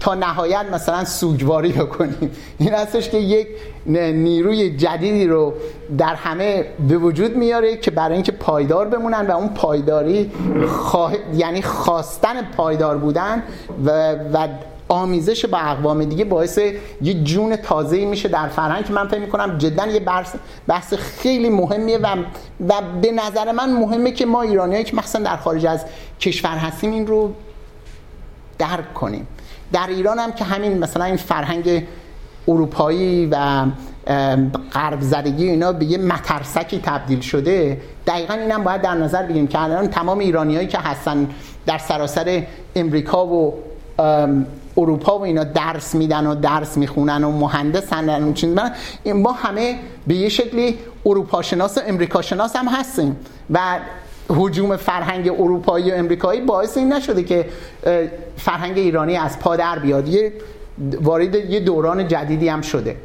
تا 0.00 0.14
نهایت 0.14 0.66
مثلا 0.72 1.04
سوگواری 1.04 1.72
بکنیم 1.72 2.30
این 2.58 2.74
هستش 2.74 3.08
که 3.08 3.18
یک 3.18 3.48
نیروی 3.86 4.76
جدیدی 4.76 5.26
رو 5.26 5.54
در 5.98 6.14
همه 6.14 6.64
به 6.88 6.98
وجود 6.98 7.36
میاره 7.36 7.76
که 7.76 7.90
برای 7.90 8.14
اینکه 8.14 8.32
پایدار 8.32 8.88
بمونن 8.88 9.26
و 9.26 9.36
اون 9.36 9.48
پایداری 9.48 10.30
خواه... 10.68 11.14
یعنی 11.34 11.62
خواستن 11.62 12.42
پایدار 12.42 12.98
بودن 12.98 13.42
و, 13.84 14.12
و 14.32 14.48
آمیزش 14.88 15.46
با 15.46 15.58
اقوام 15.58 16.04
دیگه 16.04 16.24
باعث 16.24 16.58
یه 17.02 17.14
جون 17.24 17.56
تازه‌ای 17.56 18.04
میشه 18.04 18.28
در 18.28 18.48
فرهنگ 18.48 18.84
که 18.84 18.92
من 18.92 19.08
فکر 19.08 19.20
می‌کنم 19.20 19.58
جدا 19.58 19.86
یه 19.86 20.00
بحث, 20.00 20.34
بحث 20.68 20.94
خیلی 20.94 21.50
مهمیه 21.50 21.98
و, 21.98 22.16
و 22.68 22.74
به 23.02 23.12
نظر 23.12 23.52
من 23.52 23.72
مهمه 23.72 24.12
که 24.12 24.26
ما 24.26 24.42
ایرانیایی 24.42 24.84
که 24.84 24.96
مثلا 24.96 25.24
در 25.24 25.36
خارج 25.36 25.66
از 25.66 25.84
کشور 26.20 26.56
هستیم 26.56 26.92
این 26.92 27.06
رو 27.06 27.32
درک 28.58 28.94
کنیم. 28.94 29.26
در 29.72 29.86
ایران 29.86 30.18
هم 30.18 30.32
که 30.32 30.44
همین 30.44 30.78
مثلا 30.78 31.04
این 31.04 31.16
فرهنگ 31.16 31.86
اروپایی 32.48 33.26
و 33.26 33.66
غرب 34.72 35.00
زدگی 35.00 35.48
اینا 35.48 35.72
به 35.72 35.84
یه 35.84 35.98
مترسکی 35.98 36.80
تبدیل 36.82 37.20
شده 37.20 37.80
دقیقا 38.06 38.34
اینم 38.34 38.64
باید 38.64 38.82
در 38.82 38.94
نظر 38.94 39.22
بگیریم 39.22 39.46
که 39.46 39.62
الان 39.62 39.88
تمام 39.88 40.18
ایرانیایی 40.18 40.66
که 40.66 40.78
هستن 40.78 41.28
در 41.66 41.78
سراسر 41.78 42.42
امریکا 42.74 43.26
و 43.26 43.54
اروپا 44.76 45.18
و 45.18 45.22
اینا 45.22 45.44
درس 45.44 45.94
میدن 45.94 46.26
و 46.26 46.34
درس 46.34 46.76
می‌خونن 46.76 47.24
و 47.24 47.30
مهندسن 47.30 48.22
و 48.22 48.32
چیز 48.32 48.56
ما 49.14 49.32
همه 49.32 49.78
به 50.06 50.14
یه 50.14 50.28
شکلی 50.28 50.78
اروپا 51.06 51.42
شناس 51.42 51.78
و 51.78 51.80
امریکا 51.86 52.22
شناس 52.22 52.56
هم 52.56 52.68
هستیم 52.68 53.16
و 53.50 53.78
حجوم 54.28 54.76
فرهنگ 54.76 55.28
اروپایی 55.28 55.90
و 55.90 55.94
امریکایی 55.94 56.40
باعث 56.40 56.76
این 56.76 56.92
نشده 56.92 57.22
که 57.22 57.48
فرهنگ 58.36 58.78
ایرانی 58.78 59.16
از 59.16 59.38
پا 59.38 59.56
در 59.56 59.78
بیاد. 59.78 60.08
یه 60.08 60.32
وارد 61.00 61.34
یه 61.34 61.60
دوران 61.60 62.08
جدیدی 62.08 62.48
هم 62.48 62.60
شده. 62.60 62.96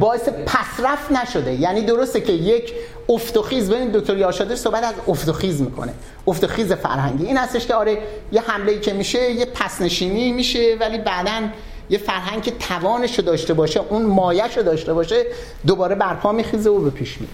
باعث 0.00 0.28
پسرفت 0.28 1.12
نشده. 1.12 1.52
یعنی 1.52 1.82
درسته 1.82 2.20
که 2.20 2.32
یک 2.32 2.74
افتخیز 3.08 3.70
ببین 3.70 3.88
دکتر 3.88 4.16
یاشاده 4.16 4.56
صحبت 4.56 4.84
از 4.84 4.94
افتخیز 5.08 5.60
می‌کنه. 5.60 5.92
افتخیز 6.26 6.72
فرهنگی. 6.72 7.26
این 7.26 7.36
هستش 7.36 7.66
که 7.66 7.74
آره 7.74 7.98
یه 8.32 8.40
حمله 8.40 8.80
که 8.80 8.92
میشه 8.92 9.30
یه 9.30 9.44
پسنشینی 9.44 10.32
میشه 10.32 10.76
ولی 10.80 10.98
بعدا 10.98 11.48
یه 11.92 11.98
فرهنگ 11.98 12.42
که 12.42 12.50
توانش 12.50 13.18
رو 13.18 13.24
داشته 13.24 13.54
باشه 13.54 13.80
اون 13.80 14.02
مایش 14.02 14.56
رو 14.56 14.62
داشته 14.62 14.94
باشه 14.94 15.24
دوباره 15.66 15.94
برپا 15.94 16.32
میخیزه 16.32 16.70
و 16.70 16.78
به 16.78 16.90
پیش 16.90 17.18
میره. 17.20 17.32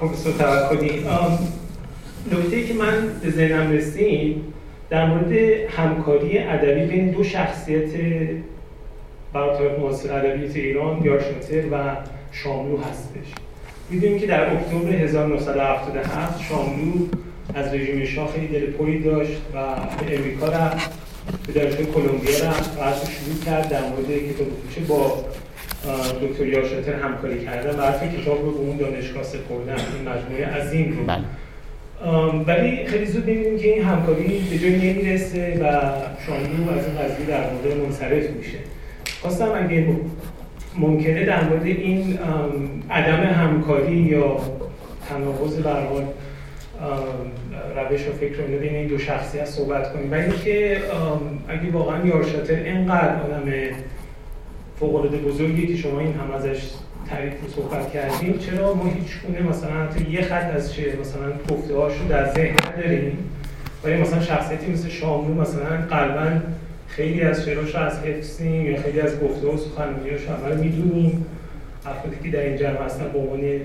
پروفسور 0.00 0.32
توکلی 0.32 1.06
نکته 2.32 2.66
که 2.66 2.74
من 2.74 3.20
به 3.22 3.30
ذهنم 3.30 3.72
رسید 3.72 4.42
در 4.90 5.06
مورد 5.06 5.32
همکاری 5.76 6.38
ادبی 6.38 6.86
بین 6.86 7.10
دو 7.10 7.24
شخصیت 7.24 7.90
برای 9.32 9.78
معاصر 9.78 10.12
ادبیات 10.12 10.56
ایران 10.56 11.02
یارشاتر 11.04 11.62
و 11.72 11.96
شاملو 12.32 12.76
هستش. 12.76 13.32
می‌دونیم 13.90 14.18
که 14.18 14.26
در 14.26 14.52
اکتبر 14.52 14.92
1977 14.92 16.40
شاملو 16.48 17.06
از 17.54 17.74
رژیم 17.74 18.04
شاه 18.04 18.32
خیلی 18.32 18.46
دل 18.46 18.70
پولی 18.70 18.98
داشت 18.98 19.42
و 19.54 19.58
به 20.04 20.18
امریکا 20.18 20.46
رفت 20.48 20.90
به 21.46 21.52
دانشگاه 21.52 21.86
کلمبیا 21.86 22.48
رفت 22.48 22.78
و 22.78 23.10
شروع 23.10 23.44
کرد 23.46 23.68
در 23.68 23.80
مورد 23.80 24.06
کتاب 24.06 24.46
کوچه 24.62 24.80
با 24.88 25.24
دکتر 26.22 26.46
یاشاتر 26.46 26.94
همکاری 26.94 27.44
کردن 27.44 27.78
و 27.78 27.82
حرف 27.82 28.20
کتاب 28.20 28.44
رو 28.44 28.50
به 28.50 28.58
اون 28.58 28.76
دانشگاه 28.76 29.22
سپردن. 29.22 29.76
این 29.76 30.08
مجموعه 30.08 30.46
عظیم 30.46 30.98
رو 30.98 31.04
بله. 31.04 31.24
ولی 32.46 32.86
خیلی 32.86 33.06
زود 33.06 33.26
می‌بینیم 33.26 33.58
که 33.58 33.74
این 33.74 33.84
همکاری 33.84 34.46
به 34.50 34.58
جایی 34.58 34.92
نمی‌رسه 34.92 35.58
و 35.62 35.64
شاملو 36.26 36.78
از 36.78 36.86
این 36.86 36.98
قضیه 36.98 37.26
در 37.26 37.50
مورد 37.50 37.84
منصرف 37.84 38.30
میشه. 38.30 38.58
خواستم 39.20 39.52
اگه 39.54 39.86
ممکنه 40.78 41.24
در 41.24 41.44
مورد 41.44 41.66
این 41.66 42.18
عدم 42.90 43.22
همکاری 43.22 43.96
یا 43.96 44.40
تناقض 45.08 45.56
به 45.56 45.70
روش 47.76 48.08
و 48.08 48.12
فکر 48.12 48.36
رو 48.36 48.58
بین 48.58 48.74
این 48.74 48.86
دو 48.86 48.98
شخصیت 48.98 49.44
صحبت 49.44 49.92
کنیم. 49.92 50.12
و 50.12 50.14
اینکه 50.14 50.80
اگه 51.48 51.70
واقعا 51.72 52.06
یارشاتر 52.06 52.54
اینقدر 52.54 53.22
آدم 53.22 53.52
فوق 54.80 55.06
بزرگی 55.06 55.66
که 55.66 55.76
شما 55.76 56.00
این 56.00 56.14
هم 56.14 56.30
ازش 56.30 56.70
تعریف 57.10 57.34
رو 57.42 57.48
صحبت 57.48 57.92
کردیم 57.92 58.38
چرا 58.38 58.74
ما 58.74 58.84
هیچ 58.84 59.20
گونه 59.26 59.50
مثلا 59.50 59.70
حتی 59.70 60.10
یه 60.10 60.22
خط 60.22 60.54
از 60.54 60.74
چه 60.74 60.96
مثلا 61.00 61.32
گفته 61.50 61.74
رو 61.74 62.08
در 62.08 62.32
ذهن 62.32 62.56
نداریم؟ 62.72 63.18
ولی 63.84 63.96
مثلا 63.96 64.20
شخصیتی 64.20 64.72
مثل 64.72 64.88
شاملو 64.88 65.34
مثلا 65.34 65.76
قلبا 65.90 66.40
خیلی 66.88 67.22
از 67.22 67.44
شعراش 67.44 67.74
رو 67.74 67.80
از 67.80 68.00
حفظیم 68.00 68.66
یا 68.66 68.82
خیلی 68.82 69.00
از 69.00 69.20
گفته 69.20 69.46
و 69.46 69.56
سخنرانیاش 69.56 70.20
رو 70.48 70.62
می‌دونیم. 70.62 71.26
افرادی 71.86 72.16
که 72.30 72.36
در 72.36 72.42
این 72.42 72.56
جمع 72.56 72.84
هستن 72.84 73.08
به 73.12 73.18
عنوان 73.18 73.40
یک 73.40 73.62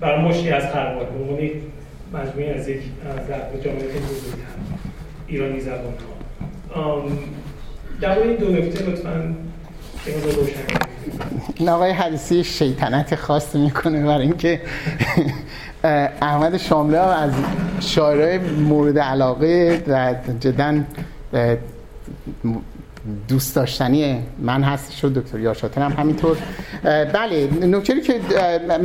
بر 0.00 0.18
مشتی 0.18 0.50
از 0.50 0.72
خرمال 0.72 1.04
به 1.04 1.52
مجموعی 2.12 2.50
از 2.50 2.68
یک 2.68 2.82
جامعه 3.64 3.86
بزرگتر 3.86 4.52
ایرانی 5.26 5.60
زبان 5.60 5.94
ها. 6.74 7.04
در 8.00 8.18
این 8.18 8.36
دو 8.36 8.50
نکته 8.50 8.84
لطفا 8.84 9.34
این 11.54 11.68
آقای 11.68 11.90
حدیثی 11.90 12.44
شیطنت 12.44 13.14
خاص 13.14 13.56
می‌کنه 13.56 14.04
برای 14.06 14.22
اینکه 14.22 14.60
احمد 16.22 16.56
شامله 16.56 16.98
از 16.98 17.32
شاعرای 17.80 18.38
مورد 18.38 18.98
علاقه 18.98 19.82
و 19.86 20.14
جدا 20.40 20.80
دوست 23.28 23.56
داشتنی 23.56 24.18
من 24.38 24.62
هست 24.62 24.92
شد 24.92 25.14
دکتر 25.14 25.40
یاشاتر 25.40 25.82
هم 25.82 25.92
همینطور. 25.92 26.36
بله 27.12 27.66
نکته 27.66 28.00
که 28.00 28.20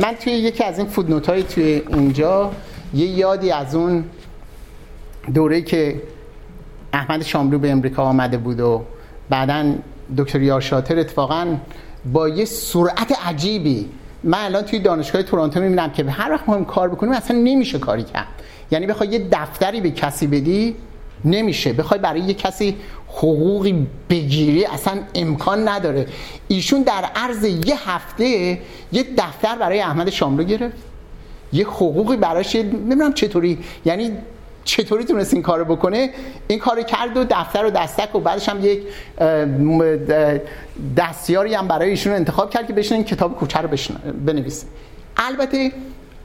من 0.00 0.14
توی 0.20 0.32
یکی 0.32 0.64
از 0.64 0.78
این 0.78 0.86
فودنوت 0.86 1.28
های 1.28 1.42
توی 1.42 1.82
اینجا 1.88 2.52
یه 2.94 3.06
یادی 3.06 3.50
از 3.50 3.74
اون 3.74 4.04
دوره 5.34 5.62
که 5.62 6.02
احمد 6.92 7.22
شاملو 7.22 7.58
به 7.58 7.70
امریکا 7.70 8.02
آمده 8.02 8.38
بود 8.38 8.60
و 8.60 8.84
بعدا 9.30 9.74
دکتر 10.16 10.40
یاشاتر 10.40 10.98
اتفاقا 10.98 11.56
با 12.12 12.28
یه 12.28 12.44
سرعت 12.44 13.18
عجیبی 13.26 13.88
من 14.24 14.38
الان 14.38 14.62
توی 14.62 14.78
دانشگاه 14.78 15.22
تورنتو 15.22 15.60
می‌بینم 15.60 15.90
که 15.90 16.04
هر 16.04 16.32
وقت 16.32 16.48
ما 16.48 16.64
کار 16.64 16.88
بکنیم 16.88 17.12
اصلا 17.12 17.36
نمیشه 17.36 17.78
کاری 17.78 18.02
کرد. 18.02 18.26
یعنی 18.70 18.86
بخوای 18.86 19.08
یه 19.08 19.28
دفتری 19.32 19.80
به 19.80 19.90
کسی 19.90 20.26
بدی 20.26 20.74
نمیشه. 21.24 21.72
بخوای 21.72 22.00
برای 22.00 22.20
یه 22.20 22.34
کسی 22.34 22.76
حقوقی 23.08 23.86
بگیری 24.10 24.64
اصلا 24.64 24.98
امکان 25.14 25.68
نداره. 25.68 26.06
ایشون 26.48 26.82
در 26.82 27.04
عرض 27.14 27.44
یه 27.44 27.90
هفته 27.90 28.24
یه 28.92 29.04
دفتر 29.18 29.56
برای 29.56 29.80
احمد 29.80 30.10
شاملو 30.10 30.44
گرفت. 30.44 30.76
یه 31.52 31.66
حقوقی 31.66 32.16
براش 32.16 32.56
نمی‌دونم 32.56 33.12
چطوری 33.12 33.58
یعنی 33.84 34.12
چطوری 34.64 35.04
تونست 35.04 35.34
این 35.34 35.42
کارو 35.42 35.64
بکنه؟ 35.76 36.10
این 36.48 36.58
کارو 36.58 36.82
کرد 36.82 37.16
و 37.16 37.24
دفتر 37.24 37.64
و 37.64 37.70
دستک 37.70 38.14
و 38.14 38.20
بعدش 38.20 38.48
هم 38.48 38.64
یک 38.64 38.82
دستیاری 40.96 41.54
هم 41.54 41.68
برای 41.68 41.90
ایشون 41.90 42.12
انتخاب 42.12 42.50
کرد 42.50 42.66
که 42.66 42.72
بشن 42.72 42.94
این 42.94 43.04
کتاب 43.04 43.36
کوچه 43.36 43.58
رو 43.58 43.68
بنویسه 44.26 44.66
البته 45.16 45.72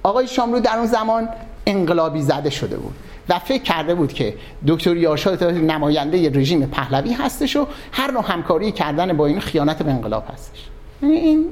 آقای 0.04 0.28
شاملو 0.28 0.60
در 0.60 0.78
اون 0.78 0.86
زمان 0.86 1.30
انقلابی 1.66 2.22
زده 2.22 2.50
شده 2.50 2.78
بود. 2.78 2.94
و 3.30 3.40
فکر 3.40 3.64
کرده 3.64 3.96
بود 3.96 4.14
که 4.14 4.34
دکتر 4.68 4.98
یاشا 4.98 5.36
نماینده 5.52 6.30
رژیم 6.30 6.66
پهلوی 6.66 7.14
هستش 7.14 7.56
و 7.56 7.68
هر 7.92 8.12
نوع 8.12 8.32
همکاری 8.32 8.72
کردن 8.72 9.18
با 9.18 9.26
این 9.26 9.40
خیانت 9.40 9.84
به 9.84 9.92
انقلاب 9.92 10.24
هستش. 10.34 10.70
یعنی 11.02 11.16
این 11.16 11.46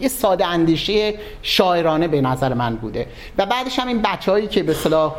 یه 0.00 0.08
ساده 0.08 0.46
اندیشه 0.46 1.14
شاعرانه 1.42 2.08
به 2.08 2.20
نظر 2.20 2.54
من 2.54 2.76
بوده. 2.76 3.06
و 3.38 3.46
بعدش 3.46 3.78
هم 3.78 3.88
این 3.88 4.02
بچههایی 4.02 4.46
که 4.46 4.62
به 4.62 4.74
صلاح 4.74 5.14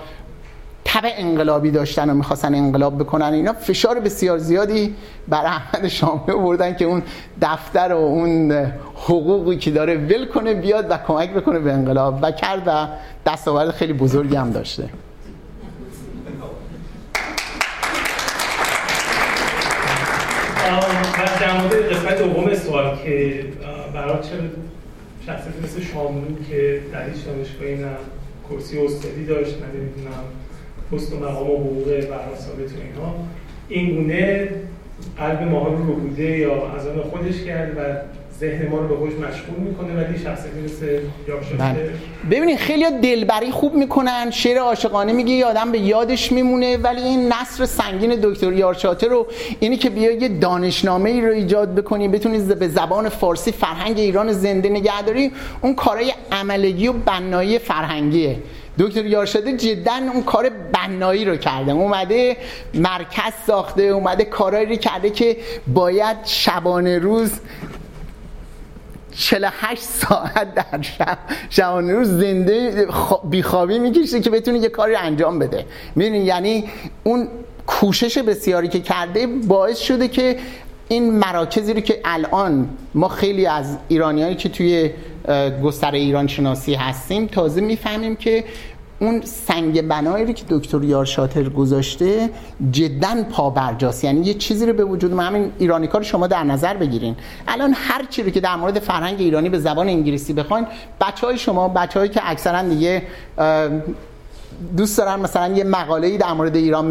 تب 0.86 1.04
انقلابی 1.06 1.72
داشتن 1.72 2.10
و 2.10 2.14
می‌خواستن 2.14 2.56
انقلاب 2.56 2.98
بکنن 2.98 3.34
اینا 3.34 3.54
فشار 3.54 4.00
بسیار 4.00 4.38
زیادی 4.38 4.96
بر 5.28 5.46
احمد 5.46 5.88
شاملو 5.88 6.40
بردن 6.40 6.76
که 6.76 6.86
اون 6.86 7.04
دفتر 7.42 7.94
و 7.94 7.98
اون 7.98 8.52
حقوقی 8.96 9.58
که 9.58 9.72
داره 9.72 9.98
ول 9.98 10.26
کنه 10.26 10.54
بیاد 10.54 10.92
و 10.92 10.98
کمک 11.08 11.34
بکنه 11.34 11.60
به 11.60 11.74
انقلاب 11.74 12.20
و 12.22 12.32
کرد 12.32 12.64
و 12.66 12.88
دستاورد 13.26 13.72
خیلی 13.72 13.94
بزرگی 13.94 14.36
هم 14.36 14.52
داشته. 14.52 14.90
و 20.74 21.40
در 21.42 21.62
مورد 21.62 21.74
قسمت 21.74 22.18
دوم 22.22 22.56
سوال 22.56 22.98
که 23.06 23.44
برای 23.94 24.14
چرا 24.14 24.42
شخصیت 25.26 25.54
مثل 25.64 25.82
شاملو 25.82 26.44
که 26.50 26.82
در 26.94 27.10
هیچ 27.10 27.26
دانشگاهی 27.26 27.76
نه 27.76 27.92
کرسی 28.50 28.80
استادی 28.80 29.26
داشت 29.26 29.56
نه 29.62 29.68
نمی‌دونم 29.80 30.24
پست 30.92 31.14
و 31.14 31.20
مقام 31.20 31.52
و 31.52 31.56
حقوق 31.56 31.86
برای 31.86 32.36
ثابت 32.40 32.72
و 32.72 32.82
اینها 32.82 33.16
این 33.70 33.96
گونه 33.96 34.50
قلب 35.18 35.42
ماها 35.42 35.68
رو 35.68 35.94
بوده 35.94 36.38
یا 36.38 36.72
از 36.72 36.88
آن 36.88 37.02
خودش 37.02 37.44
کرد 37.44 37.78
و 37.78 37.82
ذهن 38.40 38.68
ما 38.70 38.80
رو 38.80 38.88
به 38.88 38.96
خودش 38.96 39.14
مشغول 39.14 39.60
می‌کنه 39.60 40.04
ولی 40.04 40.20
شخصیتی 40.20 40.60
مثل 40.66 40.86
یاکشاته 41.28 41.58
بله. 41.58 41.90
ببینید 42.32 42.58
خیلی 42.58 42.86
دلبری 43.02 43.52
خوب 43.52 43.74
می‌کنن 43.74 44.32
شعر 44.32 44.58
عاشقانه 44.58 45.14
میگه 45.14 45.46
آدم 45.46 45.72
به 45.72 45.80
یادش 45.80 46.32
میمونه 46.32 46.78
ولی 46.78 47.02
این 47.02 47.34
نصر 47.34 47.66
سنگین 47.66 48.16
دکتر 48.24 48.54
یارچاته 48.54 49.08
رو 49.08 49.28
اینی 49.60 49.78
که 49.78 49.90
بیا 49.90 50.12
یه 50.12 50.28
دانشنامه 50.28 51.10
ای 51.10 51.22
رو 51.22 51.32
ایجاد 51.32 51.76
بکنی 51.76 52.08
بتونی 52.08 52.40
به 52.40 52.68
زبان 52.68 53.10
فارسی 53.10 53.52
فرهنگ 53.52 54.00
ایران 54.00 54.32
زنده 54.32 54.70
نگهداری 54.70 55.32
اون 55.62 55.76
کارهای 55.76 56.14
عملگی 56.32 56.88
و 56.88 56.94
بنایی 56.94 57.60
فرهنگیه. 57.60 58.38
دکتر 58.80 59.06
یارشاده 59.06 59.58
جدا 59.58 59.94
اون 60.14 60.24
کار 60.24 60.50
بنایی 60.50 61.26
رو 61.26 61.38
کرده. 61.38 61.72
اومده 61.72 62.38
مرکز 62.74 63.34
ساخته 63.48 63.84
اومده 63.84 64.24
کارهایی 64.24 64.66
رو 64.66 64.76
کرده 64.76 65.10
که 65.10 65.38
باید 65.68 66.18
شبانه 66.26 67.00
روز 67.00 67.32
48 69.18 69.82
ساعت 69.82 70.54
در 70.54 70.82
شب 70.82 71.18
شبانه 71.50 71.94
روز 71.94 72.08
زنده 72.08 72.88
بیخوابی 73.24 73.80
می‌کشه 73.80 74.20
که 74.20 74.30
بتونه 74.30 74.60
یه 74.60 74.70
کاری 74.70 74.96
انجام 74.96 75.40
بده. 75.40 75.66
می‌دونی؟ 75.96 76.18
یعنی 76.18 76.64
اون 77.04 77.28
کوشش 77.68 78.18
بسیاری 78.18 78.68
که 78.68 78.80
کرده 78.80 79.28
باعث 79.28 79.80
شده 79.80 80.08
که 80.08 80.38
این 80.88 81.14
مراکزی 81.20 81.74
رو 81.74 81.80
که 81.80 82.02
الان 82.06 82.70
ما 82.94 83.08
خیلی 83.08 83.46
از 83.46 83.78
ایرانیایی 83.88 84.36
که 84.36 84.50
توی 84.50 84.92
گستره 85.64 86.00
ایران 86.00 86.28
شناسی 86.28 86.74
هستیم 86.74 87.28
تازه 87.28 87.62
می‌فهمیم 87.62 88.16
که 88.16 88.44
اون 89.00 89.22
سنگ 89.22 89.88
بنایی 89.88 90.26
رو 90.26 90.34
که 90.34 90.44
دکتر 90.50 90.84
یار 90.84 91.06
شاتر 91.06 91.50
گذاشته 91.50 92.30
جدا 92.72 93.24
پابرجاست. 93.32 94.04
یعنی 94.04 94.26
یه 94.26 94.34
چیزی 94.34 94.66
رو 94.66 94.74
به 94.74 94.84
وجود 94.84 95.14
ما 95.14 95.22
همین 95.22 95.52
ایرانی 95.58 95.88
کار 95.88 96.04
شما 96.04 96.28
در 96.28 96.44
نظر 96.44 96.74
بگیرین. 96.78 97.16
الان 97.48 97.74
هر 97.78 98.06
چی 98.10 98.24
رو 98.24 98.30
که 98.30 98.40
در 98.40 98.56
مورد 98.56 98.80
فرهنگ 98.80 99.20
ایرانی 99.20 99.50
به 99.50 99.60
زبان 99.60 99.90
انگلیسی 99.90 100.34
بخواین 100.34 100.68
بچه 101.02 101.28
های 101.28 101.38
شما 101.38 101.68
بچه 101.68 102.08
که 102.08 102.22
اکثرا 102.24 102.62
دیگه 102.62 103.04
دوست 104.78 104.98
دارن 104.98 105.20
مثلا 105.20 105.56
یه 105.56 105.64
مقاله 105.64 106.08
ای 106.08 106.18
در 106.18 106.34
مورد 106.34 106.56
ایران 106.56 106.90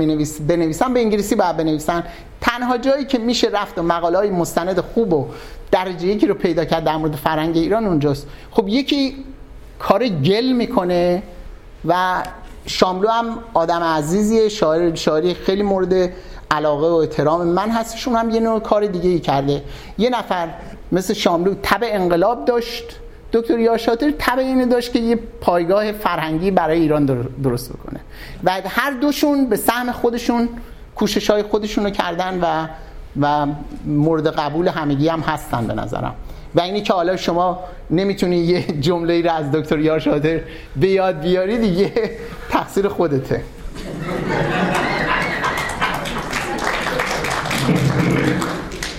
بنویسن 0.48 0.94
به 0.94 1.00
انگلیسی 1.00 1.34
باید 1.34 1.56
بنویسن. 1.56 2.04
تنها 2.40 2.78
جایی 2.78 3.04
که 3.04 3.18
میشه 3.18 3.48
رفت 3.52 3.78
و 3.78 3.82
مقاله 3.82 4.18
های 4.18 4.30
مستند 4.30 4.80
خوب 4.80 5.12
و 5.12 5.26
درجه 5.70 6.06
یکی 6.06 6.26
رو 6.26 6.34
پیدا 6.34 6.64
کرد 6.64 6.84
در 6.84 6.96
مورد 6.96 7.16
فرهنگ 7.16 7.56
ایران 7.56 7.86
اونجاست. 7.86 8.26
خب 8.50 8.68
یکی 8.68 9.16
کار 9.78 10.08
گل 10.08 10.52
می‌کنه. 10.52 11.22
و 11.86 12.22
شاملو 12.66 13.08
هم 13.08 13.38
آدم 13.54 13.82
عزیزیه 13.82 14.48
شاعر 14.48 14.94
شاعری 14.94 15.34
خیلی 15.34 15.62
مورد 15.62 16.10
علاقه 16.50 16.86
و 16.86 16.94
احترام 16.94 17.46
من 17.46 17.70
هستشون 17.70 18.16
هم 18.16 18.30
یه 18.30 18.40
نوع 18.40 18.60
کار 18.60 18.86
دیگه 18.86 19.10
ای 19.10 19.20
کرده. 19.20 19.62
یه 19.98 20.10
نفر 20.10 20.48
مثل 20.92 21.14
شاملو 21.14 21.54
تب 21.62 21.80
انقلاب 21.82 22.44
داشت. 22.44 22.84
دکتر 23.32 23.58
یاشاتر 23.58 24.12
تب 24.18 24.38
اینو 24.38 24.66
داشت 24.66 24.92
که 24.92 24.98
یه 24.98 25.16
پایگاه 25.40 25.92
فرهنگی 25.92 26.50
برای 26.50 26.80
ایران 26.80 27.06
درست 27.42 27.72
بکنه. 27.72 28.00
و 28.44 28.60
هر 28.66 28.90
دوشون 28.90 29.48
به 29.48 29.56
سهم 29.56 29.92
خودشون 29.92 30.48
کوشش 30.96 31.30
های 31.30 31.42
خودشون 31.42 31.84
رو 31.84 31.90
کردن 31.90 32.40
و 32.40 32.68
و 33.20 33.46
مورد 33.84 34.26
قبول 34.26 34.68
همگی 34.68 35.08
هم 35.08 35.20
هستن 35.20 35.66
به 35.66 35.74
نظرم. 35.74 36.14
و 36.54 36.60
اینی 36.60 36.82
که 36.82 36.92
حالا 36.92 37.16
شما 37.16 37.60
نمی‌تونی 37.90 38.36
یه 38.36 38.62
جمله 38.80 39.14
ای 39.14 39.22
رو 39.22 39.32
از 39.32 39.52
دکتر 39.52 39.78
یار 39.78 39.98
شادر 39.98 40.40
به 40.76 40.88
یاد 40.88 41.20
بیاری 41.20 41.58
دیگه 41.58 41.92
تقصیر 42.50 42.88
خودته. 42.88 43.42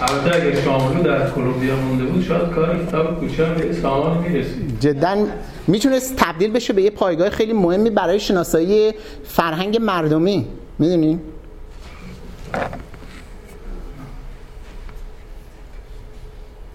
البته 0.02 0.36
اگه 0.36 0.62
شاملو 0.62 1.04
در 1.04 1.30
کلمبیا 1.30 1.76
مونده 1.76 2.04
بود 2.04 2.24
شاید 2.24 2.50
کار 2.50 2.86
کتاب 2.86 3.20
کوچه 3.20 3.46
به 3.46 3.74
سامان 3.74 4.18
می‌رسید. 4.18 4.78
جدا 4.80 5.26
می‌تونست 5.68 6.16
تبدیل 6.16 6.52
بشه 6.52 6.74
به 6.74 6.82
یه 6.82 6.90
پایگاه 6.90 7.30
خیلی 7.30 7.54
مهمی 7.54 7.90
برای 7.90 8.20
شناسایی 8.20 8.94
فرهنگ 9.24 9.78
مردمی. 9.82 10.48
می‌دونین 10.80 11.20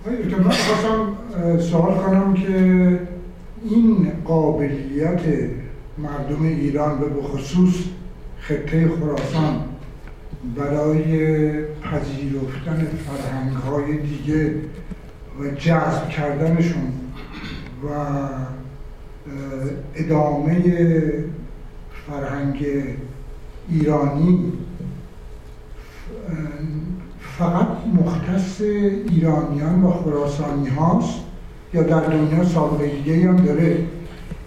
من 0.06 0.50
خواستم 0.50 1.16
سوال 1.58 1.94
کنم 1.94 2.34
که 2.34 2.98
این 3.64 4.12
قابلیت 4.24 5.20
مردم 5.98 6.42
ایران 6.42 6.98
به 6.98 7.06
بخصوص 7.06 7.74
خطه 8.40 8.88
خراسان 8.88 9.60
برای 10.56 11.16
پذیرفتن 11.64 12.86
فرهنگ 13.06 13.52
های 13.56 13.98
دیگه 13.98 14.54
و 15.40 15.50
جذب 15.50 16.08
کردنشون 16.08 16.92
و 17.84 17.88
ادامه 19.94 20.62
فرهنگ 22.06 22.66
ایرانی 23.68 24.52
فقط 27.40 27.66
مختص 27.94 28.60
ایرانیان 28.60 29.84
و 29.84 29.90
خراسانی 29.90 30.68
هاست 30.68 31.20
یا 31.74 31.82
در 31.82 32.00
دنیا 32.00 32.44
سابقه 32.44 32.88
دیگه 32.88 33.28
هم 33.28 33.36
داره؟ 33.36 33.84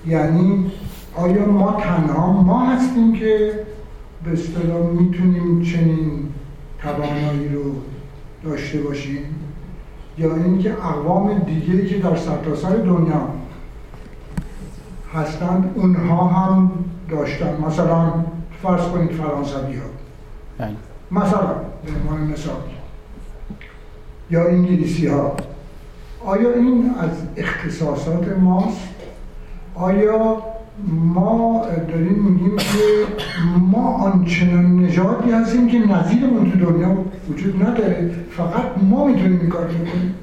یعنی 0.07 0.71
آیا 1.15 1.45
ما 1.45 1.71
تنها 1.71 2.31
ما 2.31 2.65
هستیم 2.65 3.13
که 3.13 3.53
به 4.23 4.33
اصطلاح 4.33 4.89
می‌تونیم 4.89 5.61
چنین 5.61 6.29
توانایی 6.81 7.49
رو 7.49 7.63
داشته 8.43 8.81
باشیم؟ 8.81 9.25
یا 10.17 10.35
اینکه 10.35 10.73
اقوام 10.73 11.39
دیگه 11.39 11.85
که 11.85 11.99
در 11.99 12.15
سرتاسر 12.15 12.75
دنیا 12.75 13.27
هستند 15.13 15.71
اونها 15.75 16.27
هم 16.27 16.71
داشتن؟ 17.09 17.57
مثلا 17.67 18.13
فرض 18.63 18.81
کنید 18.81 19.11
فرانسوی 19.11 19.75
ها 19.75 19.85
بله. 20.57 20.75
مثلا 21.11 21.47
به 21.85 21.91
عنوان 22.01 22.27
مثال. 22.27 22.82
یا 24.33 24.47
انگلیسی 24.47 25.07
ها 25.07 25.35
آیا 26.25 26.53
این 26.53 26.95
از 26.99 27.09
اختصاصات 27.37 28.27
ماست؟ 28.27 28.89
آیا 29.75 30.43
ما 30.87 31.65
داریم 31.89 32.13
میگیم 32.13 32.57
که 32.57 32.79
ما 33.59 33.97
آنچنان 33.97 34.79
نژادی 34.79 35.31
هستیم 35.31 35.67
که 35.67 35.77
نظیرمون 35.77 36.51
تو 36.51 36.71
دنیا 36.71 36.97
وجود 37.29 37.63
نداره 37.63 38.11
فقط 38.37 38.65
ما 38.81 39.07
می‌تونیم 39.07 39.39
این 39.39 39.49
کار 39.49 39.67
کنیم 39.67 40.15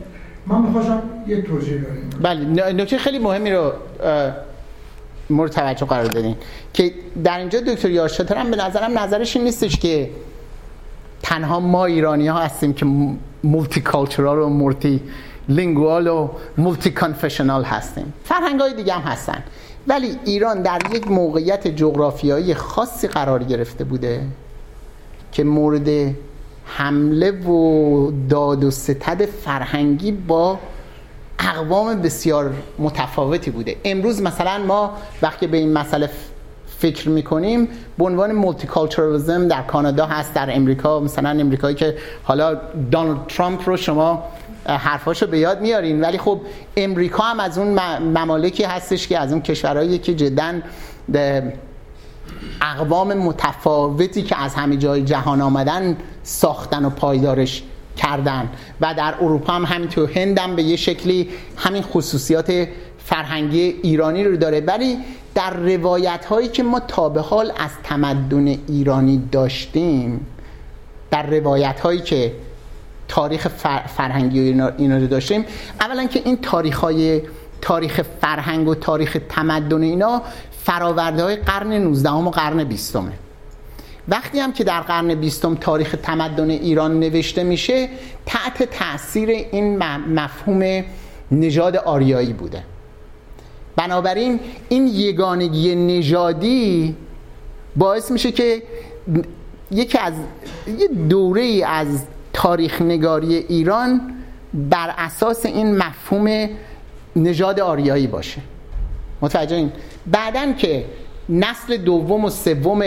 من 0.47 0.63
می‌خواستم 0.63 1.03
یه 1.27 1.43
توضیح 1.43 1.83
داریم 1.83 2.11
بله 2.23 2.73
نکته 2.73 2.99
خیلی 2.99 3.19
مهمی 3.19 3.51
رو 3.51 3.73
مورد 5.31 5.51
توجه 5.51 5.87
قرار 5.87 6.05
دادین 6.05 6.37
که 6.73 6.93
در 7.25 7.39
اینجا 7.39 7.61
دکتر 7.61 7.91
یارشاتر 7.91 8.37
هم 8.37 8.51
به 8.51 8.57
نظرم 8.57 8.99
نظرش 8.99 9.37
این 9.37 9.45
نیستش 9.45 9.77
که 9.77 10.11
تنها 11.23 11.61
ما 11.61 11.85
ایرانی 11.85 12.29
ها 12.29 12.39
هستیم 12.39 12.73
که 12.73 12.87
multicultural 13.45 14.39
و 14.39 14.49
multilingual 14.49 16.07
و 16.07 16.29
multi-confessional 16.59 17.65
هستیم. 17.65 18.13
فرهنگ 18.25 18.61
های 18.61 18.75
دیگه 18.75 18.93
هم 18.93 19.13
هستن. 19.13 19.43
ولی 19.87 20.19
ایران 20.25 20.63
در 20.63 20.81
یک 20.93 21.11
موقعیت 21.11 21.69
جغرافیایی 21.69 22.55
خاصی 22.55 23.09
قرار 23.09 23.45
گرفته 23.45 23.85
بوده 23.85 24.23
که 25.33 25.45
مورد 25.45 26.15
حمله 26.65 27.31
و 27.31 28.11
داد 28.29 28.65
و 28.65 28.71
ستد 28.71 29.27
فرهنگی 29.27 30.13
با 30.13 30.59
اقوام 31.39 32.03
بسیار 32.03 32.53
متفاوتی 32.79 33.51
بوده. 33.51 33.77
امروز 33.85 34.23
مثلا 34.23 34.59
ما 34.59 34.93
وقتی 35.23 35.47
به 35.47 35.57
این 35.57 35.73
مسئله 35.73 36.11
فکر 36.81 37.09
می‌کنیم 37.09 37.69
به 37.99 38.05
عنوان 38.05 38.33
مولتی 38.33 38.69
در 39.49 39.63
کانادا 39.63 40.07
هست 40.07 40.35
در 40.35 40.57
امریکا 40.57 41.01
مثلا 41.01 41.31
امریکایی 41.31 41.77
که 41.77 41.97
حالا 42.23 42.55
دونالد 42.91 43.27
ترامپ 43.29 43.69
رو 43.69 43.77
شما 43.77 44.23
حرفاشو 44.67 45.27
به 45.27 45.39
یاد 45.39 45.61
میارین. 45.61 46.01
ولی 46.01 46.19
خب 46.19 46.41
امریکا 46.77 47.23
هم 47.23 47.41
از 47.41 47.59
اون 47.59 47.79
ممالکی 47.99 48.65
هستش 48.65 49.09
که 49.09 49.19
از 49.19 49.33
اون 49.33 49.43
کشورهایی 49.43 49.99
که 49.99 50.15
جدا 50.15 50.53
اقوام 52.63 53.15
متفاوتی 53.15 54.23
که 54.23 54.43
از 54.43 54.55
همه 54.55 54.77
جای 54.77 55.03
جهان 55.03 55.41
آمدن 55.41 55.97
ساختن 56.23 56.85
و 56.85 56.91
پایدارش 56.91 57.63
کردن. 57.97 58.49
و 58.81 58.95
در 58.95 59.15
اروپا 59.21 59.53
هم 59.53 59.65
همینطور. 59.65 60.11
هندم 60.11 60.57
به 60.57 60.63
یه 60.63 60.77
شکلی 60.77 61.29
همین 61.57 61.83
خصوصیات 61.83 62.69
فرهنگی 62.99 63.77
ایرانی 63.83 64.25
رو 64.25 64.37
داره. 64.37 64.61
ولی 64.61 64.99
در 65.35 65.51
روایت 65.55 66.25
هایی 66.25 66.49
که 66.49 66.63
ما 66.63 66.81
تا 66.81 67.09
به 67.09 67.21
حال 67.21 67.53
از 67.57 67.71
تمدن 67.85 68.47
ایرانی 68.47 69.29
داشتیم 69.33 70.27
در 71.11 71.27
روایت 71.27 71.81
هایی 71.81 72.01
که 72.01 72.33
تاریخ 73.09 73.49
فرهنگی 73.97 74.41
اینا 74.41 74.99
رو 74.99 75.07
داشتیم 75.07 75.45
اولا 75.81 76.07
که 76.07 76.23
این 76.25 76.37
تاریخ 76.37 76.79
های 76.79 77.23
تاریخ 77.61 78.01
فرهنگ 78.21 78.69
و 78.69 78.75
تاریخ 78.75 79.19
تمدن 79.29 79.83
اینا 79.83 80.23
فراورده 80.65 81.23
های 81.23 81.37
قرن 81.37 81.73
19 81.73 82.11
و 82.11 82.31
قرن 82.31 82.65
20 82.65 82.97
وقتی 84.09 84.39
هم 84.39 84.53
که 84.53 84.65
در 84.65 84.81
قرن 84.81 85.15
بیستم 85.15 85.55
تاریخ 85.55 85.97
تمدن 86.03 86.51
ایران 86.51 87.01
نوشته 87.01 87.45
میشه 87.45 87.89
تحت 88.27 88.63
تاثیر 88.63 89.29
این 89.29 89.79
مفهوم 90.15 90.85
نژاد 91.33 91.77
آریایی 91.77 92.33
بوده. 92.33 92.63
بنابراین 93.81 94.41
این 94.69 94.87
یگانگی 94.87 95.75
نژادی 95.75 96.97
باعث 97.77 98.11
میشه 98.11 98.33
که 98.33 98.63
یکی 99.71 99.99
از 99.99 100.15
یه 100.79 100.89
دوره 100.89 101.63
از 101.67 102.05
تاریخ 102.33 102.83
نگاری 102.83 103.35
ایران 103.35 104.15
بر 104.55 104.95
اساس 104.99 105.47
این 105.47 105.77
مفهوم 105.77 106.49
نژاد 107.17 107.61
آریایی 107.61 108.07
باشه. 108.07 108.41
متوجه 109.21 109.57
این 109.57 109.73
بعدن 110.07 110.57
که 110.57 110.85
نسل 111.29 111.77
دوم 111.77 112.25
و 112.25 112.31
سوم 112.31 112.83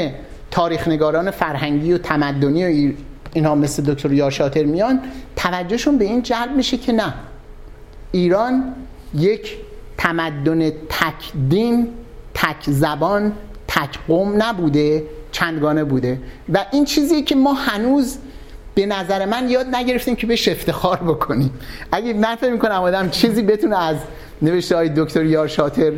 تاریخ 0.52 0.88
نگاران 0.88 1.32
فرهنگی 1.32 1.94
و 1.94 1.98
تمدنی 1.98 2.90
و 2.90 2.94
اینها 3.34 3.56
مثل 3.56 3.84
دکتر 3.84 4.12
یاشاتر 4.12 4.64
میان 4.64 5.00
توجهشون 5.36 5.98
به 5.98 6.06
این 6.06 6.22
جلب 6.22 6.56
میشه 6.56 6.78
که 6.78 6.92
نه. 6.92 7.14
ایران 8.12 8.76
یک 9.16 9.58
تمدن 10.04 10.70
تک 10.70 11.32
دین 11.50 11.88
تک 12.34 12.58
زبان 12.68 13.32
تک 13.68 14.00
قوم 14.08 14.44
نبوده 14.44 15.04
چندگانه 15.32 15.84
بوده. 15.84 16.20
و 16.54 16.66
این 16.72 16.86
چیزی 16.86 17.22
که 17.22 17.36
ما 17.36 17.54
هنوز 17.54 18.18
به 18.76 18.86
نظر 18.86 19.26
من 19.26 19.50
یاد 19.50 19.76
نگرفتیم 19.76 20.16
که 20.16 20.28
بهش 20.28 20.48
افتخار 20.48 20.98
بکنیم. 20.98 21.52
اگه 21.92 22.14
من 22.14 22.36
فکر 22.36 22.52
می‌کنم 22.52 22.82
آدم 22.82 23.10
چیزی 23.10 23.42
بتونه 23.42 23.78
از 23.78 23.98
نوشته 24.42 24.76
های 24.76 24.90
دکتر 24.90 25.26
یار 25.26 25.48
شاتر 25.48 25.94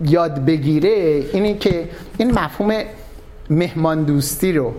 یاد 0.00 0.44
بگیره 0.44 1.24
اینی 1.32 1.54
که 1.54 1.88
این 2.18 2.30
مفهوم 2.30 2.82
مهمان 3.50 4.04
دوستی 4.04 4.52
رو 4.52 4.72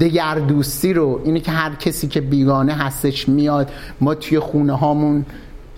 دگر 0.00 0.34
دوستی 0.34 0.92
رو 0.92 1.20
اینی 1.24 1.40
که 1.40 1.50
هر 1.50 1.74
کسی 1.74 2.08
که 2.08 2.20
بیگانه 2.20 2.74
هستش 2.74 3.28
میاد 3.28 3.70
ما 4.00 4.14
توی 4.14 4.38
خونه 4.38 4.76
هامون 4.76 5.26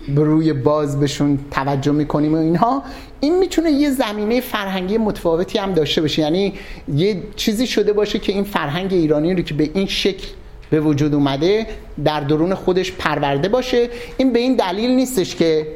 به 0.07 0.23
روی 0.23 0.53
باز 0.53 0.99
بهشون 0.99 1.39
توجه 1.51 1.91
می‌کنیم 1.91 2.33
و 2.33 2.37
اینها. 2.37 2.83
این 3.19 3.39
می‌تونه 3.39 3.71
یه 3.71 3.89
زمینه 3.89 4.41
فرهنگی 4.41 4.97
متفاوتی 4.97 5.57
هم 5.57 5.73
داشته 5.73 6.01
باشه. 6.01 6.21
یعنی 6.21 6.53
یه 6.95 7.23
چیزی 7.35 7.67
شده 7.67 7.93
باشه 7.93 8.19
که 8.19 8.31
این 8.31 8.43
فرهنگ 8.43 8.93
ایرانی 8.93 9.33
رو 9.33 9.41
که 9.41 9.53
به 9.53 9.69
این 9.73 9.87
شکل 9.87 10.27
به 10.69 10.79
وجود 10.79 11.13
اومده 11.13 11.67
در 12.05 12.19
درون 12.19 12.55
خودش 12.55 12.91
پرورده 12.91 13.49
باشه. 13.49 13.89
این 14.17 14.33
به 14.33 14.39
این 14.39 14.55
دلیل 14.55 14.91
نیستش 14.91 15.35
که 15.35 15.67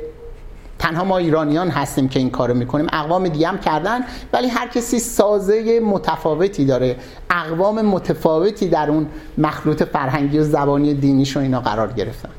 تنها 0.79 1.03
ما 1.03 1.17
ایرانیان 1.17 1.69
هستیم 1.69 2.07
که 2.07 2.19
این 2.19 2.29
کارو 2.29 2.53
می‌کنیم. 2.53 2.87
اقوام 2.93 3.27
دیگه 3.27 3.47
هم 3.47 3.57
کردن 3.57 3.99
ولی 4.33 4.47
هر 4.47 4.67
کسی 4.67 4.99
سازه 4.99 5.79
متفاوتی 5.79 6.65
داره. 6.65 6.95
اقوام 7.29 7.81
متفاوتی 7.81 8.67
در 8.67 8.89
اون 8.89 9.07
مخلوط 9.37 9.83
فرهنگی 9.83 10.37
و 10.37 10.43
زبانی 10.43 10.93
دینیش 10.93 11.37
و 11.37 11.39
اینا 11.39 11.61
قرار 11.61 11.93
گرفتن. 11.93 12.29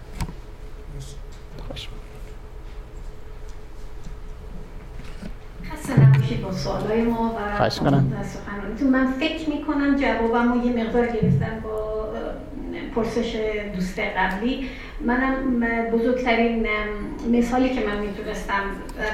با 6.43 6.52
سوالای 6.52 7.02
ما 7.02 7.36
و 7.60 7.70
سخنرانیتون. 7.70 8.90
من 8.90 9.06
فکر 9.06 9.51
می‌کنم 9.51 9.97
جوابم 9.97 10.62
یه 10.65 10.85
مقدار 10.85 11.06
گرفتن 11.06 11.60
با 11.62 12.09
پرسش 12.94 13.36
دوست 13.74 13.98
قبلی. 13.98 14.69
منم 15.01 15.60
بزرگترین 15.93 16.66
مثالی 17.32 17.69
که 17.69 17.86
من 17.86 17.98
می‌تونستم 17.98 18.62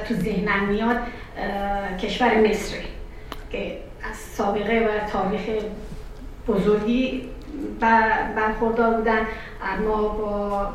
تو 0.08 0.14
ذهنم 0.14 0.64
میاد 0.68 0.96
کشور 2.00 2.48
مصر 2.48 2.76
که 3.50 3.78
از 4.10 4.16
سابقه 4.16 4.88
و 4.88 5.10
تاریخ 5.10 5.40
بزرگی 6.48 7.22
برخوردار 8.36 8.94
بودن. 8.94 9.20
اما 9.62 10.08
با 10.08 10.68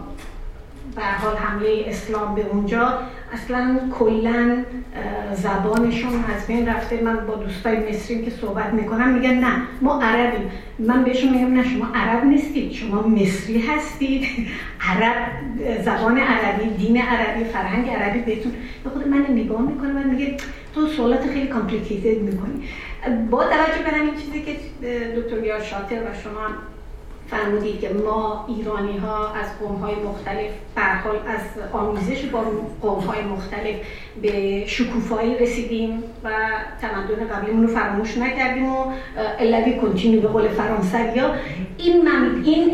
به 0.96 1.02
حال 1.02 1.38
حمله 1.38 1.84
اسلام 1.88 2.36
به 2.36 2.46
اونجا. 2.52 3.00
اصلا 3.34 3.80
کلا 4.00 4.64
زبانشون 5.34 6.26
از 6.36 6.48
بین 6.48 6.68
رفته. 6.68 7.02
من 7.02 7.26
با 7.26 7.36
دوستای 7.36 7.90
مصری 7.90 8.26
که 8.26 8.32
صحبت 8.32 8.74
می‌کنم 8.74 9.14
میگن 9.14 9.34
نه 9.34 9.54
ما 9.82 10.02
عربیم. 10.02 10.52
من 10.80 11.04
بهشون 11.04 11.30
میگم 11.30 11.54
نه 11.54 11.64
شما 11.64 11.88
عرب 11.96 12.26
نیستید. 12.26 12.72
شما 12.72 13.02
مصری 13.08 13.62
هستید. 13.62 14.28
عرب 14.90 15.16
زبان 15.82 16.18
عربی 16.18 16.70
دین 16.70 17.02
عربی 17.02 17.44
فرهنگ 17.44 17.90
عربی 17.90 18.20
بهتون. 18.20 18.52
به 18.84 18.90
خود 18.90 19.08
من 19.08 19.26
نگاه 19.30 19.62
می‌کنه 19.62 19.90
و 19.90 20.08
میگه 20.08 20.38
تو 20.76 20.88
سوالات 20.88 21.28
خیلی 21.28 21.48
کامپلیکیتد 21.48 22.22
می‌کنی. 22.22 22.64
با 23.30 23.44
توجه 23.44 23.92
به 23.92 23.96
این 23.96 24.16
چیزی 24.16 24.42
که 24.42 24.56
دکتر 25.22 25.44
یار 25.44 25.62
شاطر 25.62 25.96
و 25.96 26.14
شما 26.24 26.48
فرمودید 27.32 27.82
که 27.82 27.90
ما 27.90 28.46
ایرانی 28.48 28.98
ها 28.98 29.34
از 29.34 29.60
قوم 29.60 29.76
های 29.76 29.96
مختلف 29.96 30.52
برحال 30.76 31.16
از 31.16 31.72
آمیزش 31.74 32.26
با 32.26 32.44
قوم 32.82 33.00
های 33.00 33.22
مختلف 33.22 33.76
به 34.22 34.66
شکوفایی 34.68 35.38
رسیدیم 35.38 36.04
و 36.24 36.30
تمدن 36.82 37.28
قبلیمون 37.28 37.68
رو 37.68 37.74
فراموش 37.74 38.18
نکردیم 38.18 38.66
و 38.70 38.86
الوی 39.40 39.78
کنتینو 39.78 40.22
به 40.22 40.28
قول 40.28 40.48
فرانسوی 40.48 41.20
ها 41.20 41.30
این, 41.78 42.06
من 42.06 42.42
این 42.46 42.72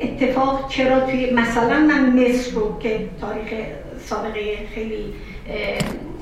اتفاق 0.00 0.68
چرا 0.68 1.00
توی 1.00 1.30
مثلا 1.30 1.78
من 1.80 2.22
مصر 2.22 2.54
رو 2.54 2.78
که 2.78 3.08
تاریخ 3.20 3.66
سابقه 3.98 4.66
خیلی 4.74 5.04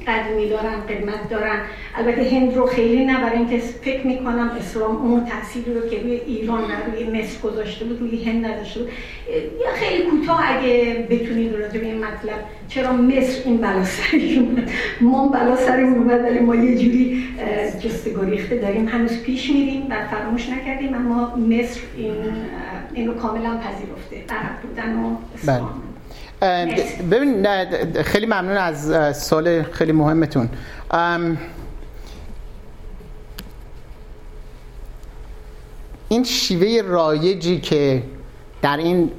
قدیمی 0.07 0.49
دارن 0.49 0.81
قدمت 0.89 1.29
دارن. 1.31 1.61
البته 1.95 2.23
هند 2.31 2.55
رو 2.57 2.67
خیلی 2.67 3.05
نه 3.05 3.21
برای 3.21 3.39
اینکه 3.39 3.59
فکر 3.59 4.07
می‌کنم 4.07 4.51
اسلام 4.59 4.97
اون 4.97 5.25
تاثیری 5.25 5.75
رو 5.75 5.89
که 5.89 6.03
روی 6.03 6.13
ایران 6.13 6.63
و 6.63 6.91
روی 6.93 7.21
مصر 7.21 7.41
گذاشته 7.41 7.85
بود 7.85 8.01
روی 8.01 8.25
هند 8.25 8.47
نداشته 8.47 8.81
بود. 8.81 8.91
یا 9.65 9.73
خیلی 9.75 10.03
کوتاه 10.11 10.41
اگه 10.59 11.07
بتونید 11.11 11.55
راجع 11.55 11.79
به 11.81 11.87
این 11.87 11.99
مطلب 11.99 12.45
چرا 12.69 12.93
مصر 12.93 13.41
این 13.45 13.57
بلا 13.57 13.85
اومد؟ 14.37 14.71
ما 15.01 15.29
بلا 15.29 15.57
سرمون 15.57 15.99
اومد 15.99 16.21
ولی 16.25 16.39
ما 16.39 16.55
یه 16.55 16.79
جوری 16.79 17.25
جست 17.85 18.09
گریخته 18.09 18.57
داریم. 18.59 18.89
هنوز 18.89 19.23
پیش 19.23 19.51
میریم 19.51 19.87
و 19.91 19.95
فراموش 20.11 20.49
نکردیم 20.49 20.95
اما 20.95 21.37
مصر 21.37 21.81
این 21.97 22.13
این 22.95 23.07
رو 23.07 23.15
کاملا 23.15 23.59
پذیرفته. 23.59 24.35
عرب 24.35 24.63
بودن 24.63 24.97
و 24.97 25.17
اسلام. 25.35 25.59
بله. 25.59 25.92
ببین 27.11 27.47
خیلی 28.03 28.27
ممنون 28.27 28.57
از 28.57 29.17
سال 29.17 29.63
خیلی 29.63 29.93
مهمتون. 29.93 30.49
این 36.09 36.25
شیوه 36.25 36.83
رایجی 36.89 37.61
که 37.61 38.03
در 38.63 38.77
این 38.77 39.11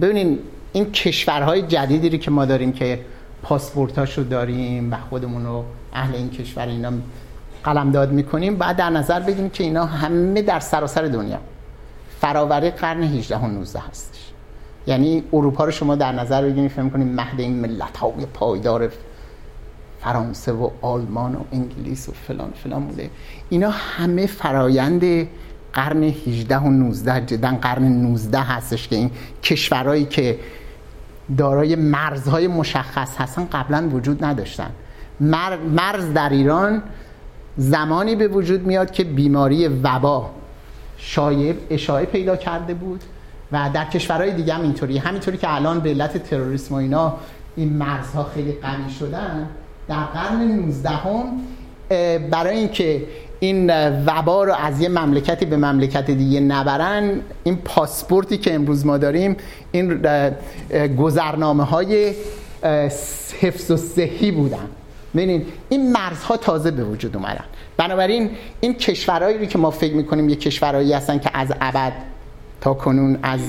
ببینین 0.00 0.38
این 0.72 0.92
کشورهای 0.92 1.62
جدیدی 1.62 2.18
که 2.18 2.30
ما 2.30 2.44
داریم 2.44 2.72
که 2.72 3.00
پاسپورتاشو 3.42 4.22
داریم 4.22 4.92
و 4.92 4.96
خودمون 5.10 5.46
رو 5.46 5.64
اهل 5.92 6.14
این 6.14 6.30
کشور 6.30 6.66
اینا 6.66 6.92
قلمداد 7.64 8.12
می‌کنیم 8.12 8.56
بعد 8.56 8.76
در 8.76 8.90
نظر 8.90 9.20
بگیریم 9.20 9.50
که 9.50 9.64
اینا 9.64 9.84
همه 9.84 10.42
در 10.42 10.60
سراسر 10.60 11.02
دنیا. 11.02 11.38
فراوری 12.20 12.70
قرن 12.70 13.02
18 13.02 13.36
و 13.36 13.46
19 13.46 13.80
هستش 13.90 14.15
یعنی 14.86 15.22
اروپا 15.32 15.64
رو 15.64 15.70
شما 15.70 15.96
در 15.96 16.12
نظر 16.12 16.42
بگیرید 16.42 16.70
فهم 16.70 16.90
کنید 16.90 17.06
مهد 17.06 17.40
این 17.40 17.60
ملت 17.60 17.96
های 17.96 18.26
پایدار 18.34 18.90
فرانسه 20.00 20.52
و 20.52 20.70
آلمان 20.82 21.34
و 21.34 21.40
انگلیس 21.52 22.08
و 22.08 22.12
فلان 22.12 22.52
فلان 22.64 22.86
بوده. 22.86 23.10
اینا 23.48 23.70
همه 23.70 24.26
فرایند 24.26 25.28
قرن 25.72 26.02
18 26.02 26.58
و 26.58 26.70
19 26.70 27.26
جدا 27.26 27.58
قرن 27.62 27.82
19 27.82 28.38
هستش 28.38 28.88
که 28.88 28.96
این 28.96 29.10
کشورهایی 29.42 30.04
که 30.04 30.38
دارای 31.36 31.76
مرزهای 31.76 32.48
مشخص 32.48 33.16
هستن 33.16 33.48
قبلا 33.52 33.88
وجود 33.92 34.24
نداشتن. 34.24 34.70
مرز 35.20 36.12
در 36.14 36.28
ایران 36.28 36.82
زمانی 37.56 38.16
به 38.16 38.28
وجود 38.28 38.66
میاد 38.66 38.90
که 38.90 39.04
بیماری 39.04 39.68
وبا 39.68 40.30
شایب 40.96 41.56
اشاعه 41.70 42.04
پیدا 42.04 42.36
کرده 42.36 42.74
بود. 42.74 43.00
و 43.52 43.70
در 43.74 43.84
کشورهای 43.84 44.32
دیگه 44.32 44.54
هم 44.54 44.62
اینطوری. 44.62 44.98
همینطوری 44.98 45.36
که 45.36 45.54
الان 45.54 45.80
به 45.80 45.90
علت 45.90 46.30
تروریسم 46.30 46.74
و 46.74 46.78
اینا 46.78 47.14
این 47.56 47.72
مرزها 47.72 48.24
خیلی 48.24 48.52
قوی 48.52 48.90
شدن 48.98 49.48
در 49.88 50.04
قرن 50.04 50.42
19 50.42 50.88
هم 50.88 51.24
برای 52.30 52.56
اینکه 52.56 53.02
این 53.40 53.70
وبا 54.04 54.44
رو 54.44 54.54
از 54.54 54.80
یه 54.80 54.88
مملکتی 54.88 55.46
به 55.46 55.56
مملکت 55.56 56.10
دیگه 56.10 56.40
نبرن 56.40 57.20
این 57.44 57.56
پاسپورتی 57.56 58.38
که 58.38 58.54
امروز 58.54 58.86
ما 58.86 58.98
داریم 58.98 59.36
این 59.72 60.00
گذرنامه 60.96 61.64
های 61.64 62.14
حفظ 63.40 63.70
و 63.70 63.76
صحی 63.76 64.30
بودن. 64.30 64.66
ببینید 65.14 65.46
این 65.68 65.92
مرزها 65.92 66.36
تازه 66.36 66.70
به 66.70 66.84
وجود 66.84 67.16
اومدن. 67.16 67.44
بنابراین 67.76 68.30
این 68.60 68.74
کشورهایی 68.74 69.38
رو 69.38 69.44
که 69.44 69.58
ما 69.58 69.70
فکر 69.70 69.94
می‌کنیم 69.94 70.28
یه 70.28 70.36
کشورهایی 70.36 70.92
هستن 70.92 71.18
که 71.18 71.30
از 71.34 71.52
ابد 71.60 71.92
تا 72.60 72.74
کنون 72.74 73.18
از 73.22 73.40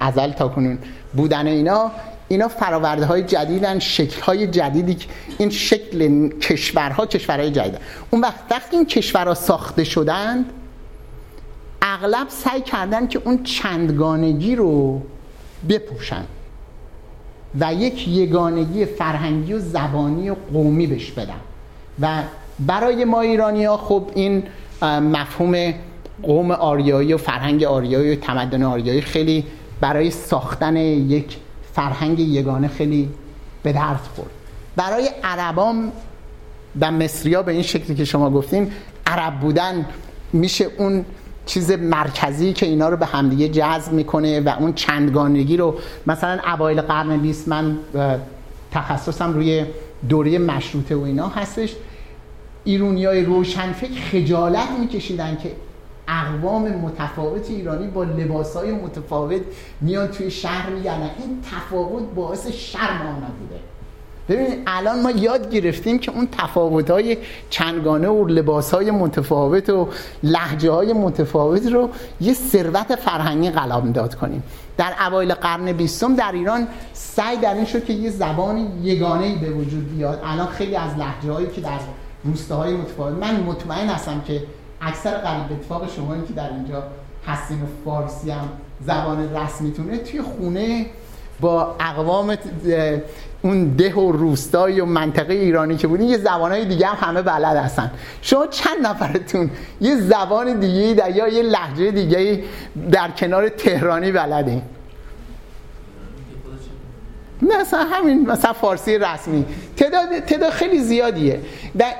ازل 0.00 0.32
تا 0.32 0.48
کنون 0.48 0.78
بودن 1.14 1.46
اینا 1.46 1.90
اینا 2.28 2.48
فراورده 2.48 3.06
های 3.06 3.22
جدیدن 3.22 3.78
شکل 3.78 4.20
های 4.20 4.46
جدیدی 4.46 4.98
این 5.38 5.50
شکل 5.50 6.28
کشورها 6.28 7.06
کشورهای 7.06 7.50
جدید 7.50 7.78
اون 8.10 8.22
وقت 8.22 8.34
وقتی 8.50 8.76
این 8.76 8.86
کشورها 8.86 9.34
ساخته 9.34 9.84
شدند 9.84 10.44
اغلب 11.82 12.28
سعی 12.28 12.60
کردن 12.60 13.08
که 13.08 13.20
اون 13.24 13.42
چندگانگی 13.42 14.56
رو 14.56 15.02
بپوشن 15.68 16.24
و 17.60 17.74
یک 17.74 18.08
یگانگی 18.08 18.84
فرهنگی 18.84 19.52
و 19.52 19.58
زبانی 19.58 20.30
و 20.30 20.36
قومی 20.52 20.86
بش 20.86 21.10
بدن. 21.10 21.40
و 22.00 22.22
برای 22.58 23.04
ما 23.04 23.20
ایرانی 23.20 23.64
ها 23.64 23.76
خب 23.76 24.10
این 24.14 24.42
مفهوم 24.82 25.74
قوم 26.22 26.50
آریایی 26.50 27.12
و 27.12 27.18
فرهنگ 27.18 27.64
آریایی 27.64 28.12
و 28.12 28.20
تمدن 28.20 28.62
آریایی 28.62 29.00
خیلی 29.00 29.44
برای 29.80 30.10
ساختن 30.10 30.76
یک 30.76 31.36
فرهنگ 31.72 32.20
یگانه 32.20 32.68
خیلی 32.68 33.08
به 33.62 33.72
درد 33.72 34.08
خورد. 34.14 34.30
برای 34.76 35.08
عربام 35.24 35.92
و 36.80 36.90
مصریا 36.90 37.42
به 37.42 37.52
این 37.52 37.62
شکلی 37.62 37.96
که 37.96 38.04
شما 38.04 38.30
گفتین 38.30 38.72
عرب 39.06 39.40
بودن 39.40 39.86
میشه 40.32 40.66
اون 40.78 41.04
چیز 41.46 41.70
مرکزی 41.70 42.52
که 42.52 42.66
اینا 42.66 42.88
رو 42.88 42.96
به 42.96 43.06
همدیگه 43.06 43.48
جذب 43.48 43.92
می‌کنه 43.92 44.40
و 44.40 44.54
اون 44.58 44.72
چندگانگی 44.72 45.56
رو 45.56 45.78
مثلا 46.06 46.38
اوایل 46.54 46.80
قرن 46.80 47.16
20 47.16 47.48
من 47.48 47.78
تخصصم 48.70 49.32
روی 49.32 49.64
دوره 50.08 50.38
مشروطه 50.38 50.96
و 50.96 51.02
اینا 51.02 51.28
هستش. 51.28 51.74
ایرونی 52.64 53.04
های 53.04 53.24
روشنفکر 53.24 54.00
خجالت 54.00 54.68
میکشیدن 54.80 55.38
که 55.42 55.52
اقوام 56.12 56.68
متفاوت 56.68 57.50
ایرانی 57.50 57.86
با 57.86 58.04
لباس 58.04 58.56
های 58.56 58.72
متفاوت 58.72 59.42
میان 59.80 60.08
توی 60.08 60.30
شهر 60.30 60.70
میگردن 60.70 61.10
این 61.18 61.38
تفاوت 61.52 62.02
باعث 62.14 62.46
شرم 62.46 63.06
آنها 63.06 63.30
بوده. 63.40 63.60
ببینید 64.28 64.62
الان 64.66 65.02
ما 65.02 65.10
یاد 65.10 65.50
گرفتیم 65.50 65.98
که 65.98 66.12
اون 66.12 66.28
تفاوت 66.38 66.90
های 66.90 67.16
چندگانه 67.50 68.08
و 68.08 68.26
لباس 68.26 68.74
های 68.74 68.90
متفاوت 68.90 69.70
و 69.70 69.88
لحجه 70.22 70.70
های 70.70 70.92
متفاوت 70.92 71.66
رو 71.66 71.90
یه 72.20 72.34
ثروت 72.34 72.94
فرهنگی 72.94 73.50
داد 73.92 74.14
کنیم. 74.14 74.42
در 74.76 74.92
اوایل 75.06 75.34
قرن 75.34 75.72
بیستم 75.72 76.14
در 76.14 76.32
ایران 76.32 76.68
سعی 76.92 77.36
در 77.36 77.54
این 77.54 77.64
شد 77.64 77.84
که 77.84 77.92
یه 77.92 78.10
زبان 78.10 78.68
یگانه 78.82 79.38
به 79.40 79.50
وجود 79.50 79.96
بیاد. 79.96 80.20
الان 80.24 80.46
خیلی 80.46 80.76
از 80.76 80.96
لحجه 80.98 81.32
هایی 81.32 81.46
که 81.46 81.60
در 81.60 81.78
روستاهای 82.24 82.74
متفاوت 82.74 83.14
من 83.14 83.40
مطمئن 83.40 83.88
هستم 83.88 84.22
که 84.26 84.42
اکثر 84.82 85.10
قریب 85.10 85.52
اتفاق 85.52 85.90
شما 85.96 86.14
که 86.28 86.32
در 86.32 86.50
اینجا 86.50 86.82
هستین 87.26 87.62
و 87.62 87.66
فارسی 87.84 88.30
هم 88.30 88.48
زبان 88.80 89.36
رسمیتونه 89.36 89.98
توی 89.98 90.22
خونه 90.22 90.86
با 91.40 91.76
اقوام 91.80 92.36
اون 93.42 93.68
ده 93.68 93.94
و 93.94 94.12
روستایی 94.12 94.80
و 94.80 94.84
منطقه 94.84 95.34
ایرانی 95.34 95.76
که 95.76 95.86
بودین 95.86 96.08
یه 96.08 96.18
زبانهای 96.18 96.64
دیگه 96.64 96.86
هم 96.86 97.08
همه 97.08 97.22
بلد 97.22 97.56
هستن. 97.56 97.90
شما 98.22 98.46
چند 98.46 98.86
نفرتون 98.86 99.50
یه 99.80 99.96
زبان 99.96 100.60
دیگه 100.60 100.94
در 100.94 101.16
یا 101.16 101.28
یه 101.28 101.42
لحجه 101.42 101.90
دیگه 101.90 102.44
در 102.90 103.10
کنار 103.10 103.48
تهرانی 103.48 104.12
بلدین؟ 104.12 104.62
مثلا 107.42 107.84
همین 107.84 108.26
مثلا 108.26 108.52
فارسی 108.52 108.98
رسمی. 108.98 109.44
تعداد 109.76 110.18
تعداد 110.18 110.50
خیلی 110.50 110.78
زیادیه. 110.78 111.40
در 111.78 111.92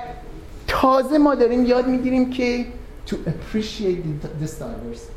تازه 0.73 1.19
ما 1.19 1.35
داریم 1.35 1.67
یاد 1.67 1.89
می‌گیریم 1.89 2.31
که 2.31 2.65
to 3.07 3.13
appreciate 3.13 4.43
this 4.43 4.51
diversity. 4.51 5.13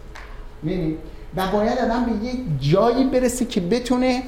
یعنی 0.64 0.98
و 1.36 1.48
باید 1.54 1.80
آدم 1.80 2.06
به 2.06 2.26
یه 2.26 2.34
جایی 2.60 3.04
برسه 3.04 3.46
که 3.46 3.62
بتونه 3.62 4.24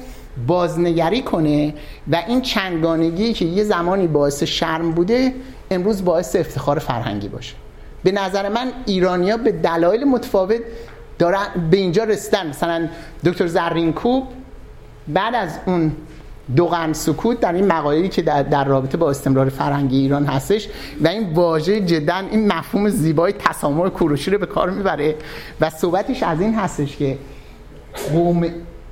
بازنگری 0.46 1.22
کنه 1.22 1.74
و 2.12 2.22
این 2.28 2.40
چندگانگی 2.40 3.32
که 3.32 3.44
یه 3.44 3.64
زمانی 3.64 4.06
باعث 4.06 4.42
شرم 4.42 4.92
بوده 4.92 5.34
امروز 5.70 6.04
باعث 6.04 6.36
افتخار 6.36 6.78
فرهنگی 6.78 7.28
باشه. 7.28 7.54
به 8.04 8.12
نظر 8.12 8.48
من 8.48 8.72
ایرانیا 8.86 9.36
به 9.36 9.52
دلایل 9.52 10.04
متفاوت 10.04 10.60
دارن 11.18 11.46
به 11.70 11.76
اینجا 11.76 12.04
رسیدن. 12.04 12.46
مثلا 12.46 12.88
دکتر 13.24 13.46
زرینکوب 13.46 14.24
بعد 15.08 15.34
از 15.34 15.58
اون 15.66 15.92
دو 16.56 16.66
قرن 16.66 16.92
سکوت 16.92 17.40
در 17.40 17.52
این 17.52 17.66
مقایری 17.66 18.08
که 18.08 18.22
در, 18.22 18.42
در 18.42 18.64
رابطه 18.64 18.98
با 18.98 19.10
استمرار 19.10 19.48
فرهنگی 19.48 19.98
ایران 19.98 20.26
هستش 20.26 20.68
و 21.00 21.08
این 21.08 21.32
واژه 21.32 21.80
جدا 21.80 22.22
این 22.30 22.52
مفهوم 22.52 22.88
زیبای 22.88 23.32
تسامح 23.32 23.88
کوروشی 23.88 24.30
رو 24.30 24.38
به 24.38 24.46
کار 24.46 24.70
می‌بره 24.70 25.16
و 25.60 25.70
صحبتش 25.70 26.22
از 26.22 26.40
این 26.40 26.54
هستش 26.54 26.96
که 26.96 27.18
قوم 28.12 28.46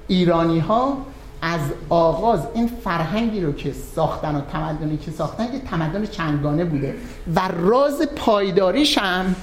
ایرانی 0.09 0.59
ها 0.59 0.99
از 1.43 1.61
آغاز 1.89 2.41
این 2.55 2.71
فرهنگی 2.85 3.41
رو 3.41 3.53
که 3.53 3.73
ساختن 3.73 4.37
و 4.37 4.41
تمدنی 4.41 4.97
که 4.97 5.11
ساختن 5.11 5.45
یه 5.45 5.61
تمدن 5.71 6.07
چندگانه 6.07 6.65
بوده 6.65 6.95
و 7.35 7.41
راز 7.61 8.03
پایداریش 8.17 8.99
هم 8.99 9.35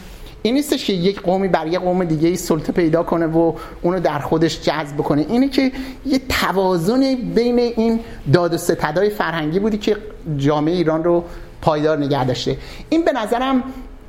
این 0.46 0.54
نیستش 0.54 0.86
که 0.86 0.94
یک 0.94 1.22
قومی 1.22 1.48
بر 1.48 1.68
یک 1.68 1.80
قوم 1.80 2.04
دیگه 2.04 2.36
سلطه 2.36 2.72
پیدا 2.72 3.04
کنه 3.04 3.26
و 3.26 3.54
اونو 3.82 4.00
در 4.00 4.20
خودش 4.20 4.62
جذب 4.62 4.98
کنه. 4.98 5.26
اینه 5.30 5.50
که 5.50 5.72
یه 6.06 6.22
توازن 6.30 7.16
بین 7.16 7.60
این 7.60 8.00
داد 8.34 8.54
و 8.54 8.58
ستدای 8.58 9.10
فرهنگی 9.10 9.60
بودی 9.60 9.78
که 9.78 9.98
جامعه 10.38 10.74
ایران 10.74 11.04
رو 11.04 11.24
پایدار 11.62 11.98
نگه 11.98 12.26
داشته. 12.26 12.58
این 12.90 13.06
به 13.06 13.12
نظرم 13.12 13.64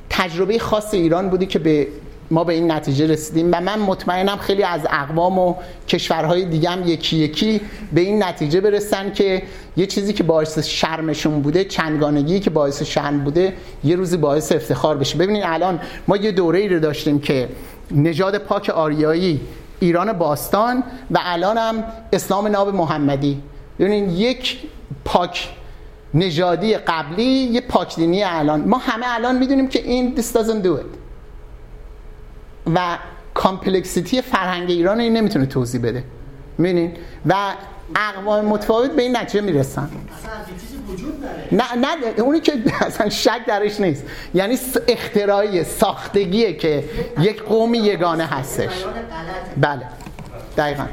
تجربه 0.09 0.59
خاص 0.59 0.93
ایران 0.93 1.29
بودی 1.29 1.45
که 1.45 1.59
به 1.59 1.87
ما 2.31 2.43
به 2.43 2.53
این 2.53 2.71
نتیجه 2.71 3.07
رسیدیم 3.07 3.49
و 3.51 3.61
من 3.61 3.79
مطمئنم 3.79 4.37
خیلی 4.37 4.63
از 4.63 4.81
اقوام 4.89 5.39
و 5.39 5.55
کشورهای 5.87 6.45
دیگه 6.45 6.69
هم 6.69 6.87
یکی 6.87 7.17
یکی 7.17 7.61
به 7.93 8.01
این 8.01 8.23
نتیجه 8.23 8.61
برسن 8.61 9.13
که 9.13 9.43
یه 9.77 9.85
چیزی 9.85 10.13
که 10.13 10.23
باعث 10.23 10.59
شرمشون 10.59 11.41
بوده 11.41 11.63
چندگانگی 11.63 12.39
که 12.39 12.49
باعث 12.49 12.83
شرم 12.83 13.23
بوده 13.23 13.53
یه 13.83 13.95
روزی 13.95 14.17
باعث 14.17 14.51
افتخار 14.51 14.97
بشه. 14.97 15.17
ببینید 15.17 15.43
الان 15.45 15.79
ما 16.07 16.17
یه 16.17 16.31
دوره 16.31 16.59
ای 16.59 16.67
رو 16.67 16.79
داشتیم 16.79 17.19
که 17.19 17.49
نژاد 17.91 18.37
پاک 18.37 18.69
آریایی 18.69 19.41
ایران 19.79 20.13
باستان 20.13 20.83
و 21.11 21.19
الان 21.21 21.57
هم 21.57 21.83
اسلام 22.13 22.47
ناب 22.47 22.75
محمدی. 22.75 23.41
ببینید 23.79 24.19
یک 24.19 24.57
پاک 25.05 25.49
نژادی 26.13 26.77
قبلی 26.77 27.23
یه 27.23 27.61
پاک 27.61 27.95
دینی 27.95 28.23
الان. 28.23 28.61
ما 28.61 28.77
همه 28.77 29.05
الان 29.09 29.37
می‌دونیم 29.37 29.67
که 29.67 29.79
این 29.79 30.15
this 30.17 30.37
doesn't 30.37 30.65
do 30.65 30.79
it. 30.81 31.04
و 32.73 32.97
complexity 33.33 34.21
فرهنگ 34.21 34.69
ایران 34.69 34.99
این 34.99 35.17
نمی‌تونه 35.17 35.45
توضیح 35.45 35.81
بده. 35.81 36.03
می‌بینین؟ 36.57 36.93
و 37.25 37.53
اقوام 37.95 38.45
متفاوت 38.45 38.91
به 38.91 39.01
این 39.01 39.17
نتیجه 39.17 39.41
می‌رسن. 39.41 39.89
نه 41.51 41.75
نه 41.75 42.21
اونی 42.21 42.39
که 42.39 42.53
اصلا 42.81 43.09
شک 43.09 43.39
درش 43.47 43.79
نیست. 43.79 44.03
یعنی 44.33 44.57
اختراعی 44.87 45.63
ساختگیه 45.63 46.53
که 46.53 46.83
یک 47.19 47.43
قومی 47.43 47.77
یگانه 47.77 48.25
هستش. 48.25 48.85
بله. 49.57 49.81
دقیقا. 50.57 50.85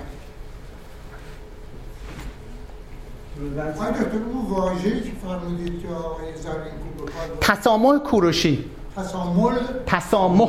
تسامح 7.40 7.98
کوروشی. 7.98 8.64
تسامح؟ 8.96 9.52
تسامح. 9.86 10.48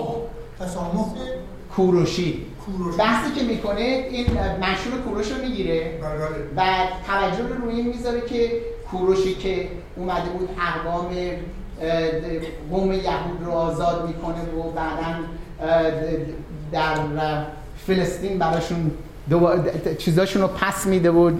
تسامح 0.66 1.06
کوروشی. 1.76 2.46
بحثی 3.00 3.40
که 3.40 3.46
می‌کنه 3.46 4.08
این 4.12 4.26
مشهور 4.62 5.02
کوروش 5.06 5.32
رو 5.32 5.42
می‌گیره. 5.42 6.00
بله، 6.02 6.18
بله. 6.18 6.28
و 6.58 6.88
توجه 7.08 7.48
رو 7.48 7.64
روی 7.64 7.76
این 7.76 7.88
می‌ذاره 7.88 8.22
که 8.22 8.52
کوروشی 8.92 9.36
که 9.36 9.68
اومده 9.96 10.30
بود 10.30 10.50
اقوام 10.60 11.10
قوم 12.72 12.92
یهود 12.94 13.44
رو 13.46 13.52
آزاد 13.52 14.08
می‌کنه 14.08 14.36
و 14.36 14.72
بعدا 14.72 15.16
در 16.72 17.46
فلسطین 17.88 18.40
براشون 18.40 18.92
چیزاشون 19.98 20.42
رو 20.42 20.48
پس 20.48 20.86
میده 20.86 21.12
و 21.12 21.32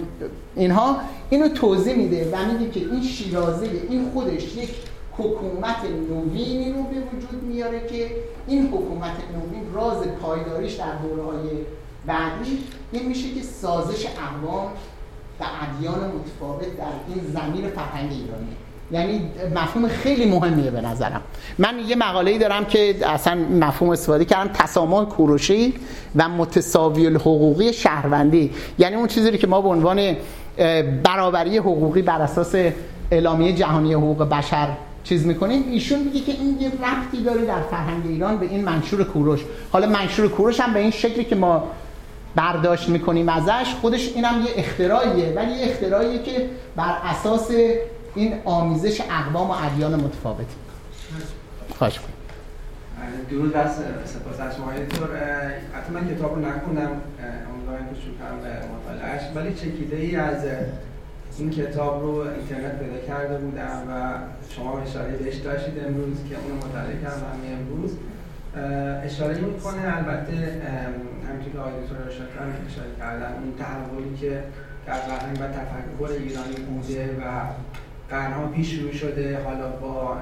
اینها 0.56 0.96
اینو 1.30 1.48
توضیح 1.48 1.96
میده 1.96 2.30
و 2.32 2.52
میگه 2.52 2.70
که 2.70 2.80
این 2.80 3.02
شیرازه 3.02 3.66
این 3.90 4.10
خودش 4.14 4.56
یک 4.56 4.70
حکومت 5.18 5.76
نوینی 6.10 6.72
رو 6.72 6.82
به 6.82 6.96
وجود 7.16 7.42
میاره 7.42 7.80
که 7.80 8.10
این 8.46 8.66
حکومت 8.66 9.16
نوین 9.34 9.74
راز 9.74 10.02
پایداریش 10.22 10.72
در 10.72 10.94
دوره 11.02 11.22
های 11.22 11.48
بعدی 12.06 12.58
این 12.92 13.08
میشه 13.08 13.28
که 13.34 13.42
سازش 13.42 14.06
اقوام 14.06 14.68
و 15.40 15.44
ادیان 15.62 15.94
متفاوت 15.94 16.76
در 16.76 16.84
این 17.08 17.24
زمین 17.32 17.70
فرهنگ 17.70 18.12
ایرانی. 18.12 18.56
یعنی 18.90 19.30
مفهوم 19.54 19.88
خیلی 19.88 20.30
مهمیه 20.30 20.70
به 20.70 20.80
نظرم. 20.80 21.20
من 21.58 21.78
یه 21.86 21.96
مقاله 21.96 22.38
دارم 22.38 22.64
که 22.64 22.94
اصلا 23.06 23.34
مفهوم 23.34 23.90
استفاده 23.90 24.24
کردم 24.24 24.52
تسامح 24.52 25.04
کوروشی 25.04 25.74
و 26.16 26.28
متساوی 26.28 27.06
الحقوقی 27.06 27.72
شهروندی. 27.72 28.50
یعنی 28.78 28.96
اون 28.96 29.06
چیزی 29.06 29.38
که 29.38 29.46
ما 29.46 29.60
به 29.60 29.68
عنوان 29.68 30.16
برابری 31.02 31.58
حقوقی 31.58 32.02
بر 32.02 32.20
اساس 32.20 32.54
اعلامیه 33.10 33.52
جهانی 33.52 33.94
حقوق 33.94 34.28
بشر 34.28 34.68
چیز 35.04 35.26
می‌کنیم 35.26 35.64
ایشون 35.70 35.98
میگه 35.98 36.20
که 36.20 36.32
این 36.32 36.60
یه 36.60 36.72
رفتی 36.82 37.22
داره 37.22 37.44
در 37.44 37.62
فرهنگ 37.62 38.06
ایران 38.06 38.38
به 38.38 38.46
این 38.46 38.64
منشور 38.64 39.04
کوروش. 39.04 39.40
حالا 39.72 39.86
منشور 39.86 40.28
کوروش 40.28 40.60
هم 40.60 40.74
به 40.74 40.80
این 40.80 40.90
شکلی 40.90 41.24
که 41.24 41.34
ما 41.34 41.70
برداشت 42.34 42.88
می‌کنیم 42.88 43.28
ازش 43.28 43.74
خودش 43.80 44.08
اینم 44.14 44.42
یه 44.46 44.50
اختراعیه 44.56 45.32
ولی 45.36 45.52
یه 45.52 45.66
اختراعیه 45.70 46.22
که 46.22 46.50
بر 46.76 46.98
اساس 47.04 47.50
این 48.14 48.34
آمیزش 48.44 49.00
اقوام 49.00 49.50
و 49.50 49.52
ادیان 49.52 49.94
متفاوت. 49.94 50.46
خواهش 51.78 51.98
کنیم 51.98 52.14
درود 53.30 53.56
از 53.56 53.70
سپاس 54.04 54.40
از 54.40 54.56
شما. 54.56 54.70
اینطور 54.70 55.08
حتی 55.72 55.92
من 55.92 56.14
کتاب 56.14 56.34
رو 56.34 56.40
نخوندم 56.40 56.90
امیدوارم 57.52 57.88
که 57.94 58.00
شروع 58.00 58.14
کنم 58.18 58.40
به 58.40 58.50
مطالعهش 58.74 59.22
ولی 59.34 59.54
چکیده 59.54 59.96
ای 59.96 60.16
از 60.16 60.44
این 61.38 61.50
کتاب 61.50 62.02
رو 62.02 62.14
اینترنت 62.14 62.78
پیدا 62.78 63.06
کرده 63.06 63.38
بودم 63.38 63.82
و 63.88 64.12
شما 64.54 64.80
اشاره 64.80 65.16
بهش 65.16 65.34
داشتید 65.36 65.84
امروز 65.86 66.16
که 66.28 66.36
اون 66.36 66.56
مطالعه 66.56 67.02
کردم 67.02 67.40
امروز. 67.52 67.96
اشاره 69.04 69.40
می‌کنه 69.40 69.96
البته 69.96 70.32
همینطور 71.28 71.52
که 71.52 71.58
آقای 71.58 71.72
دکتر 71.72 72.10
شکرم 72.10 72.52
اشاره 72.66 72.88
کردن 72.98 73.32
اون 73.32 73.54
تحولی 73.58 74.16
که 74.16 74.42
در 74.86 74.94
فرهنگ 74.94 75.36
و 75.40 75.44
تفکر 75.48 76.12
ایرانی 76.12 76.56
بوده 76.68 77.16
و 77.20 77.22
قرنها 78.10 78.46
پیش 78.46 78.74
شروع 78.74 78.92
شده 78.92 79.38
حالا 79.44 79.68
با 79.68 80.16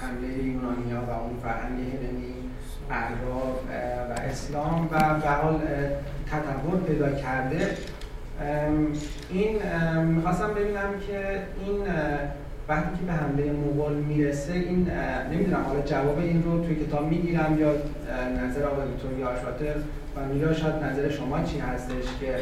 حمله 0.00 0.44
یونانیا 0.44 1.00
و 1.08 1.10
اون 1.10 1.36
فرهنگ 1.42 1.78
هلنی 1.78 2.34
اعراب 2.90 3.64
و 4.10 4.12
اسلام 4.12 4.88
و 4.92 5.20
به 5.20 5.28
حال 5.28 5.60
تطور 6.30 6.80
پیدا 6.86 7.10
کرده. 7.12 7.76
این 9.30 9.58
می‌خواستم 10.02 10.54
ببینم 10.54 10.90
که 11.06 11.42
این 11.66 11.80
وقتی 12.68 12.98
که 12.98 13.04
به 13.06 13.12
حمله 13.12 13.52
مغول 13.52 13.92
می‌رسه 13.92 14.52
این 14.52 14.90
نمی‌دونم 15.32 15.62
حالا 15.62 15.80
جواب 15.80 16.18
این 16.18 16.42
رو 16.42 16.64
توی 16.64 16.76
کتاب 16.76 17.08
می‌گیرم 17.08 17.56
یا 17.60 17.72
نظر 18.44 18.64
آقای 18.64 18.86
دکتر 18.88 19.18
یاشاتر 19.20 19.76
و 20.16 20.24
میگه 20.24 20.54
شاید 20.54 20.74
نظر 20.74 21.10
شما 21.10 21.42
چی 21.42 21.58
هستش 21.58 22.04
که 22.20 22.34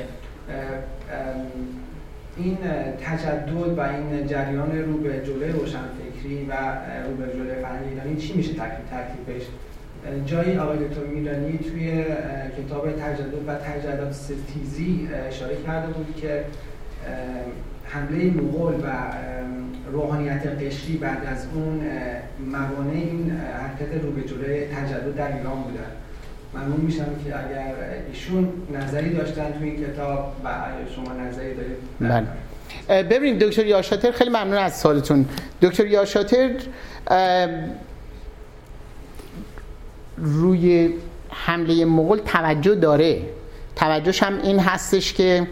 این 2.37 2.59
تجدد 3.05 3.79
و 3.79 3.81
این 3.81 4.27
جریان 4.27 4.79
رو 4.79 4.99
به 4.99 5.23
جلوی 5.27 5.53
روشنفکری 5.53 6.47
و 6.49 6.53
رو 7.07 7.17
به 7.17 7.33
جلوی 7.33 7.63
فرهنگ 7.63 7.89
ایرانی 7.89 8.17
چی 8.17 8.35
میشه 8.35 8.55
ترکیب 8.55 8.87
ترکیبش 8.91 9.47
جایی 10.27 10.59
آقای 10.59 10.79
دکتر 10.79 11.01
میرانی 11.01 11.59
توی 11.59 12.05
کتاب 12.59 12.93
تجدد 12.93 13.35
و 13.47 13.55
تجدد 13.55 14.13
ستیزی 14.13 15.09
اشاره 15.29 15.57
کرده 15.67 15.93
بود 15.93 16.17
که 16.17 16.45
حمله 17.85 18.25
مغول 18.25 18.75
و 18.75 18.89
روحانیت 19.93 20.47
قشری 20.47 20.97
بعد 20.97 21.27
از 21.27 21.47
اون 21.55 21.81
موانع 22.53 22.93
این 22.93 23.31
حرکت 23.31 24.05
رو 24.05 24.11
به 24.11 24.23
جلوی 24.23 24.67
تجدد 24.67 25.17
در 25.17 25.37
ایران 25.37 25.63
بودن. 25.63 25.91
ممنون 26.55 26.81
میشم 26.81 27.07
که 27.25 27.39
اگر 27.39 27.75
ایشون 28.13 28.49
نظری 28.75 29.15
داشتن 29.15 29.53
توی 29.59 29.71
این 29.71 29.85
کتاب 29.85 30.37
و 30.45 30.49
شما 30.95 31.13
نظری 31.15 31.55
دارید 31.55 31.77
بله. 32.89 33.03
ببینید 33.03 33.45
دکتر 33.45 33.67
یاشاتر 33.67 34.11
خیلی 34.11 34.31
ممنون 34.31 34.55
از 34.55 34.77
سالتون 34.77 35.27
دکتر 35.63 35.87
یاشاتر 35.87 36.51
روی 40.23 40.95
حمله 41.31 41.85
مغول 41.85 42.19
توجه 42.19 42.75
داره. 42.75 43.23
توجهش 43.77 44.23
هم 44.23 44.39
این 44.43 44.59
هستش 44.59 45.13
که 45.13 45.47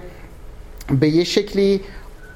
به 1.00 1.08
یه 1.08 1.24
شکلی 1.24 1.80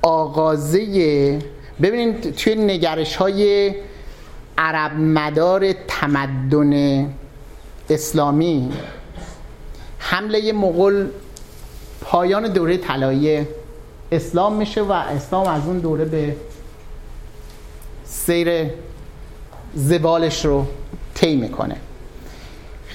آغازه 0.03 1.39
ببینید 1.83 2.37
توی 2.37 2.55
نگرش 2.55 3.17
های 3.17 3.75
عرب 4.59 4.93
مدار 4.93 5.73
تمدن 5.73 7.15
اسلامی 7.91 8.73
حمله 9.99 10.53
مغول 10.53 11.09
پایان 12.01 12.53
دوره 12.53 12.77
طلایی 12.77 13.47
اسلام 14.13 14.57
میشه 14.57 14.83
و 14.83 14.93
اسلام 14.93 15.47
از 15.47 15.67
اون 15.67 15.79
دوره 15.79 16.05
به 16.05 16.37
سیر 18.05 18.71
زوالش 19.75 20.45
رو 20.45 20.67
طی 21.15 21.37
می‌کنه. 21.37 21.77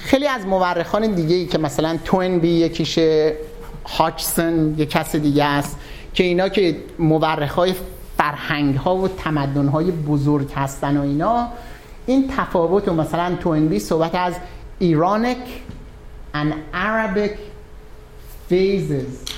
خیلی 0.02 0.28
از 0.28 0.46
مورخان 0.46 1.14
دیگه 1.14 1.34
ای 1.34 1.46
که 1.46 1.58
مثلا 1.58 1.98
بی 2.40 2.48
یکیشه 2.48 3.36
هاچسون 3.88 4.74
یک 4.78 4.90
کس 4.90 5.16
دیگه 5.16 5.44
است 5.44 5.78
که 6.14 6.24
اینا 6.24 6.48
که 6.48 6.76
مورخ 6.98 7.54
های 7.54 7.74
فرهنگ 8.18 8.74
ها 8.74 8.96
و 8.96 9.08
تمدن 9.08 9.68
های 9.68 9.90
بزرگ 9.90 10.52
هستن 10.56 10.96
و 10.96 11.02
اینا 11.02 11.48
این 12.06 12.32
تفاوت 12.36 12.88
و 12.88 12.94
مثلا 12.94 13.36
بی 13.68 13.78
صحبت 13.78 14.14
از 14.14 14.34
ایرانک 14.78 15.36
and 16.34 16.52
Arabic 16.74 17.34
phases 18.50 19.30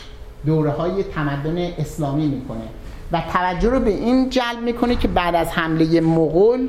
دوره 0.47 0.71
های 0.71 1.03
تمدن 1.03 1.59
اسلامی 1.59 2.27
می‌کنه. 2.27 2.69
و 3.13 3.23
توجه 3.33 3.71
رو 3.71 3.81
به 3.81 3.91
این 3.91 4.31
جلب 4.31 4.63
می‌کنه 4.65 4.97
که 4.97 5.09
بعد 5.09 5.35
از 5.35 5.49
حمله 5.49 6.01
مغول 6.01 6.69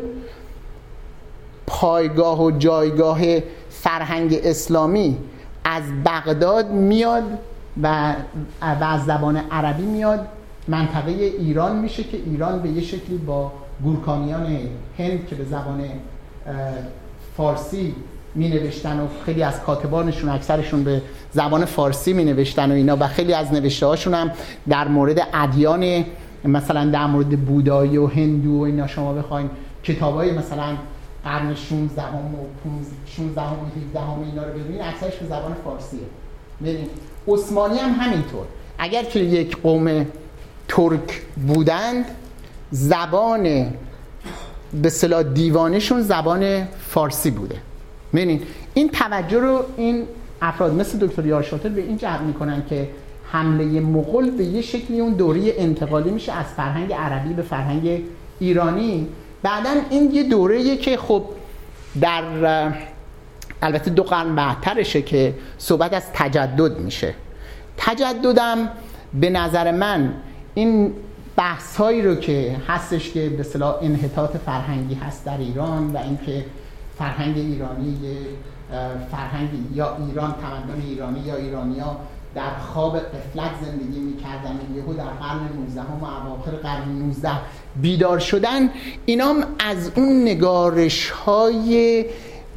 پایگاه 1.68 2.44
و 2.44 2.52
جایگاه 2.52 3.20
فرهنگ 3.84 4.40
اسلامی 4.44 5.18
از 5.64 5.84
بغداد 6.06 6.70
میاد 6.72 7.24
و, 7.84 8.16
از 8.62 9.06
زبان 9.06 9.38
عربی 9.52 9.84
میاد. 9.84 10.28
منطقه 10.68 11.12
ایران 11.12 11.76
میشه 11.76 12.04
که 12.04 12.18
ایران 12.18 12.62
به 12.62 12.70
یه 12.70 12.82
شکلی 12.82 13.18
با 13.18 13.52
گورکانیان 13.84 14.58
هند 14.98 15.28
که 15.28 15.36
به 15.36 15.44
زبان 15.44 15.82
فارسی 17.38 17.96
می 18.36 18.50
نوشتن 18.50 19.00
و 19.00 19.08
خیلی 19.26 19.44
از 19.44 19.62
کاتبانشون 19.62 20.30
اکثرشون 20.30 20.84
به 20.84 21.02
زبان 21.32 21.66
فارسی 21.66 22.14
می 22.14 22.26
نوشتن 22.26 22.72
و 22.72 22.74
اینا 22.74 22.98
و 23.00 23.08
خیلی 23.08 23.34
از 23.34 23.54
نوشته 23.54 23.86
هاشون 23.86 24.14
هم 24.14 24.32
در 24.70 24.88
مورد 24.88 25.28
ادیان 25.34 26.06
مثلا 26.46 26.86
در 26.86 27.06
مورد 27.06 27.46
بودایی 27.46 27.98
و 27.98 28.08
هندو 28.08 28.60
و 28.60 28.62
اینا 28.62 28.88
شما 28.88 29.14
بخواین 29.14 29.50
کتاب 29.84 30.16
های 30.16 30.32
مثلا 30.32 30.76
قرن 31.24 31.56
16 31.56 32.02
هم 32.02 32.36
و 32.36 32.38
16 33.06 33.42
هم 33.42 33.54
و 33.54 33.66
17 33.88 34.00
هم 34.00 34.24
اینا 34.24 34.44
رو 34.44 34.60
ببینید 34.60 34.82
اکثرش 34.82 35.16
به 35.16 35.26
زبان 35.26 35.54
فارسیه. 35.64 36.00
ببینید 36.62 36.90
عثمانی 37.28 37.80
هم 37.80 37.92
همینطور. 37.92 38.46
اگر 38.78 39.04
که 39.04 39.20
یک 39.20 39.58
قوم 39.58 40.06
ترک 40.68 41.22
بودند 41.48 42.06
زبان 42.72 43.74
به 44.82 44.90
صلاح 44.90 45.24
دیوانشون 45.24 46.02
زبان 46.02 46.66
فارسی 46.66 47.32
بوده. 47.32 47.56
ببینید 48.14 48.44
این 48.74 48.90
توجه 48.90 49.40
رو 49.40 49.64
این 49.78 50.04
افراد 50.42 50.74
مثل 50.74 51.08
دکتر 51.08 51.26
یارشاتر 51.26 51.70
به 51.70 51.82
این 51.82 51.98
جهت 51.98 52.22
می‌کنن 52.22 52.64
که 52.70 52.90
حمله 53.32 53.80
مغول 53.80 54.32
به 54.32 54.44
یه 54.44 54.62
شکلی 54.62 55.00
اون 55.00 55.14
دوره 55.14 55.54
انتقالی 55.58 56.12
میشه 56.12 56.32
از 56.32 56.46
فرهنگ 56.46 56.94
عربی 56.94 57.34
به 57.34 57.42
فرهنگ 57.42 58.02
ایرانی. 58.40 59.08
بعدا 59.44 59.70
این 59.90 60.12
یه 60.12 60.24
دوره 60.24 60.78
که 60.78 60.98
خب 60.98 61.26
در 62.02 62.24
البته 63.62 63.92
دو 63.92 64.04
قرن 64.04 64.36
بعدترشه 64.36 65.02
که 65.02 65.36
صحبت 65.58 65.94
از 65.94 66.04
تجدد 66.14 66.80
میشه. 66.80 67.14
تجددم 67.78 68.70
به 69.14 69.30
نظر 69.30 69.72
من 69.72 70.14
این 70.54 70.94
بحث 71.36 71.76
هایی 71.76 72.02
رو 72.02 72.16
که 72.16 72.58
هستش 72.68 73.12
که 73.12 73.30
به 73.30 73.44
صلاح 73.44 73.78
انحطاط 73.82 74.38
فرهنگی 74.38 74.96
هست 74.96 75.26
در 75.26 75.38
ایران 75.38 75.92
و 75.92 75.98
اینکه 75.98 76.46
فرهنگ 76.98 77.38
ایرانی 77.38 77.98
فرهنگ 79.12 79.50
یا 79.74 79.98
ایران 80.08 80.36
تمدن 80.42 80.82
ایرانی 80.88 81.20
یا 81.20 81.36
ایرانیا 81.36 81.98
در 82.36 82.58
خواب 82.58 82.98
قفلت 82.98 83.52
زندگی 83.62 84.00
می‌کردن. 84.00 84.60
یهو 84.76 84.94
در 84.94 85.04
قرن 85.04 85.40
19 85.60 85.82
و 85.82 86.06
اواخر 86.06 86.52
قرن 86.52 86.90
19 86.90 87.30
بیدار 87.82 88.20
شدن. 88.20 88.70
اینام 89.06 89.46
از 89.60 89.92
اون 89.96 90.22
نگارش 90.22 91.10
های 91.10 92.06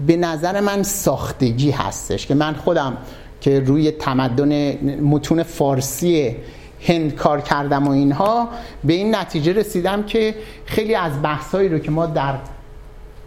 به 0.06 0.16
نظر 0.16 0.60
من 0.60 0.82
ساختگی 0.82 1.70
هستش 1.70 2.26
که 2.26 2.34
من 2.34 2.54
خودم 2.54 2.96
که 3.40 3.60
روی 3.60 3.90
تمدن 3.90 4.72
متون 5.00 5.42
فارسی 5.42 6.36
هند 6.80 7.14
کار 7.14 7.40
کردم 7.40 7.88
و 7.88 7.90
اینها 7.90 8.48
به 8.84 8.92
این 8.92 9.14
نتیجه 9.14 9.52
رسیدم 9.52 10.02
که 10.02 10.34
خیلی 10.64 10.94
از 10.94 11.22
بحثایی 11.22 11.68
رو 11.68 11.78
که 11.78 11.90
ما 11.90 12.06
در 12.06 12.34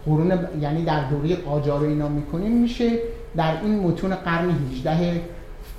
قرون 0.06 0.48
یعنی 0.60 0.84
در 0.84 1.10
دوره 1.10 1.36
قاجار 1.36 1.82
اینا 1.82 2.08
می‌کنیم 2.08 2.52
میشه 2.52 2.98
در 3.36 3.60
این 3.62 3.80
متون 3.80 4.14
قرن 4.14 4.50
18 4.50 5.20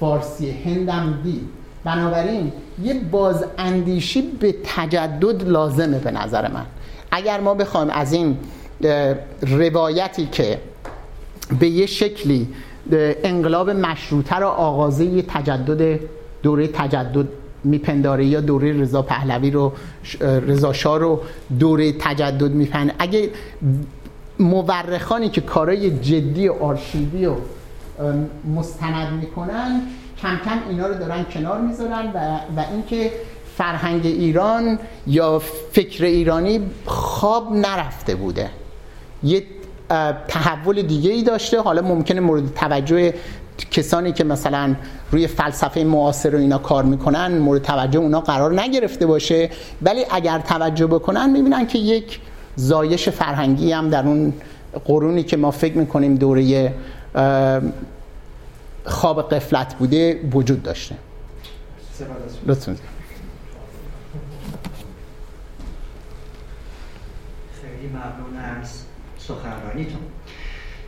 فارسی 0.01 0.51
هندم 0.51 1.19
دید. 1.23 1.49
بنابراین 1.83 2.51
یه 2.83 2.93
بازاندیشی 3.11 4.21
به 4.21 4.55
تجدد 4.63 5.49
لازمه 5.49 5.99
به 5.99 6.11
نظر 6.11 6.47
من. 6.47 6.65
اگر 7.11 7.39
ما 7.39 7.53
بخوایم 7.53 7.89
از 7.89 8.13
این 8.13 8.37
روایتی 9.41 10.25
که 10.31 10.59
به 11.59 11.67
یه 11.67 11.85
شکلی 11.85 12.47
انقلاب 13.23 13.69
مشروطه 13.69 14.39
را 14.39 14.51
آغازه 14.51 15.21
تجدد 15.21 15.99
دوره 16.43 16.67
تجدد 16.67 17.27
میپنداره 17.63 18.25
یا 18.25 18.41
دوره 18.41 18.81
رضا 18.81 19.01
پهلوی 19.01 19.51
رو 19.51 19.73
رضا 20.21 20.73
شاه 20.73 20.99
رو 20.99 21.21
دوره 21.59 21.91
تجدد 21.91 22.51
میپند. 22.51 22.95
اگه 22.99 23.29
مورخانی 24.39 25.29
که 25.29 25.41
کارای 25.41 25.99
جدی 25.99 26.47
و 26.47 26.53
آرشیوی 26.53 27.25
و 27.25 27.35
مستند 28.55 29.13
می‌کنن 29.13 29.81
کم 30.21 30.39
کم 30.45 30.57
اینا 30.69 30.87
رو 30.87 30.93
دارن 30.93 31.23
کنار 31.23 31.61
می‌ذارن 31.61 32.11
و, 32.13 32.39
و 32.57 32.63
اینکه 32.71 33.11
فرهنگ 33.57 34.05
ایران 34.05 34.79
یا 35.07 35.39
فکر 35.71 36.03
ایرانی 36.05 36.61
خواب 36.85 37.53
نرفته 37.53 38.15
بوده. 38.15 38.49
یه 39.23 39.43
تحول 40.27 40.81
دیگه 40.81 41.11
ای 41.11 41.23
داشته. 41.23 41.61
حالا 41.61 41.81
ممکنه 41.81 42.19
مورد 42.19 42.53
توجه 42.53 43.13
کسانی 43.71 44.11
که 44.11 44.23
مثلا 44.23 44.75
روی 45.11 45.27
فلسفه 45.27 45.83
معاصر 45.83 46.35
و 46.35 46.39
اینا 46.39 46.57
کار 46.57 46.83
می‌کنن 46.83 47.37
مورد 47.37 47.61
توجه 47.61 47.99
اونا 47.99 48.21
قرار 48.21 48.61
نگرفته 48.61 49.05
باشه. 49.05 49.49
ولی 49.81 50.05
اگر 50.11 50.39
توجه 50.39 50.87
بکنن 50.87 51.29
می‌بینن 51.29 51.67
که 51.67 51.79
یک 51.79 52.19
زایش 52.55 53.09
فرهنگی 53.09 53.71
هم 53.71 53.89
در 53.89 54.07
اون 54.07 54.33
قرونی 54.85 55.23
که 55.23 55.37
ما 55.37 55.51
فکر 55.51 55.77
می‌کنیم 55.77 56.15
دوره 56.15 56.73
خواب 58.85 59.33
قفلت 59.33 59.75
بوده 59.75 60.29
وجود 60.33 60.63
داشته. 60.63 60.95
لطفا. 62.47 62.75
خیلی 67.61 67.87
ممنون 67.87 68.37
از 68.61 68.83
سخنرانیتون. 69.19 70.01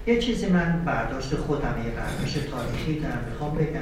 یه 0.07 0.19
چیزی 0.21 0.47
من 0.47 0.85
برداشت 0.85 1.35
خودم 1.35 1.75
یه 1.85 1.91
برداشت 1.91 2.51
تاریخی 2.51 2.99
دارم 2.99 3.23
می‌خوام 3.29 3.55
بگم. 3.55 3.81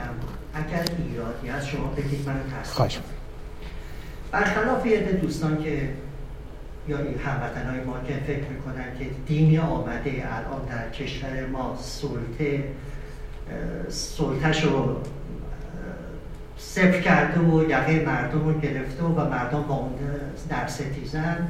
اگر 0.54 0.86
ایرادی 1.10 1.50
از 1.50 1.68
شما 1.68 1.88
بگید 1.88 2.28
من 2.30 2.40
تصدیق 2.62 3.02
برخلاف 4.32 4.86
یه 4.86 5.00
دوستان 5.00 5.64
که 5.64 5.90
یا 6.88 6.98
هموطن 6.98 7.70
های 7.70 7.84
ما 7.84 8.00
که 8.08 8.14
فکر 8.14 8.50
می‌کنن 8.50 8.98
که 9.00 9.06
دینی 9.28 9.58
آمده 9.58 10.12
الان 10.12 10.66
در 10.70 10.90
کشور 10.90 11.46
ما 11.46 11.78
سلطه 11.82 12.64
سلطه‌ش 13.90 14.64
رو 14.64 14.98
صفر 16.58 17.02
کرده 17.02 17.40
و 17.40 17.64
یقه 17.70 18.04
مردم 18.06 18.46
رو 18.46 18.60
گرفته 18.60 19.04
و 19.04 19.30
مردم 19.30 19.62
با 19.62 19.76
اون 19.76 19.94
در 20.50 20.68
ستیزن 20.68 21.48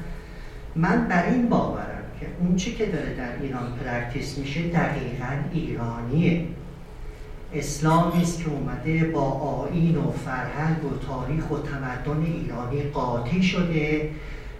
من 0.75 1.07
بر 1.07 1.25
این 1.25 1.49
باورم 1.49 2.03
که 2.19 2.27
اون 2.39 2.55
چی 2.55 2.75
که 2.75 2.85
داره 2.85 3.13
در 3.13 3.41
ایران 3.41 3.73
practice 3.85 4.37
میشه 4.37 4.61
دقیقا 4.61 5.27
ایرانیه. 5.53 6.45
اسلامی 7.53 8.21
است 8.21 8.43
که 8.43 8.49
اومده 8.49 9.03
با 9.03 9.21
آیین 9.21 9.97
و 9.97 10.11
فرهنگ 10.11 10.85
و 10.85 10.97
تاریخ 11.07 11.51
و 11.51 11.57
تمدن 11.57 12.25
ایرانی 12.25 12.83
قاطی 12.83 13.43
شده. 13.43 14.09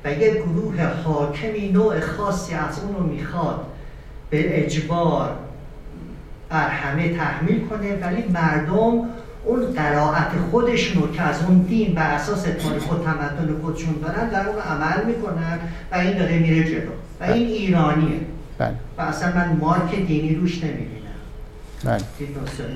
و 0.06 0.12
یک 0.12 0.34
گروه 0.34 0.84
حاکمی 0.84 1.72
نوع 1.72 2.00
خاصی 2.00 2.54
از 2.54 2.80
اون 2.80 2.96
رو 2.96 3.04
می‌خواد 3.04 3.66
به 4.30 4.66
اجبار 4.66 5.36
بر 6.50 6.70
همه 6.70 7.18
تحمیل 7.18 7.68
کنه 7.68 7.96
ولی 7.96 8.24
مردم 8.34 9.10
اون 9.46 9.74
قرائت 9.76 10.32
خودشون 10.52 11.02
رو 11.02 11.12
که 11.12 11.22
از 11.22 11.44
اون 11.44 11.58
دین 11.58 11.94
بر 11.94 12.14
اساس 12.14 12.42
تاریخ 12.42 12.92
و 12.92 12.96
تمدن 12.96 13.62
خودشون 13.62 13.96
دارن 14.02 14.30
در 14.30 14.48
اون 14.48 14.60
عمل 14.60 15.06
می‌کنن 15.06 15.60
و 15.92 15.96
این 15.96 16.18
داره 16.18 16.40
میره 16.40 16.64
جلو 16.64 16.92
و 17.20 17.24
این 17.24 17.48
ایرانیه 17.48 18.20
بله. 18.58 18.76
و 18.98 19.02
اصلا 19.02 19.36
من 19.36 19.58
مارک 19.60 19.96
دینی 19.96 20.36
روش 20.36 20.64
نمی‌بینم 20.64 21.02
بله. 21.84 22.04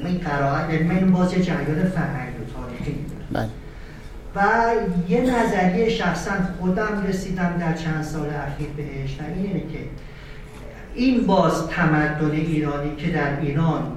این 0.05 0.19
قرائت 0.19 0.73
یعنی 0.73 0.89
من 0.89 1.11
باز 1.11 1.31
جریان 1.31 1.89
فرهنگ 1.89 2.33
و 2.35 2.53
تاریخی 2.53 3.05
بله. 3.31 3.49
و 4.35 4.41
یه 5.09 5.21
نظریه 5.21 5.89
شخصا 5.89 6.31
خودم 6.59 7.03
رسیدم 7.07 7.57
در 7.59 7.73
چند 7.73 8.03
سال 8.03 8.29
اخیر 8.29 8.67
بهش 8.77 9.17
و 9.19 9.23
اینه 9.35 9.59
که 9.59 9.79
این 10.95 11.25
باز 11.25 11.67
تمدن 11.67 12.31
ایرانی 12.31 12.95
که 12.95 13.11
در 13.11 13.39
ایران 13.39 13.91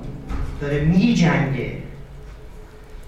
داره 0.60 0.80
می 0.80 1.14
جنگه 1.14 1.72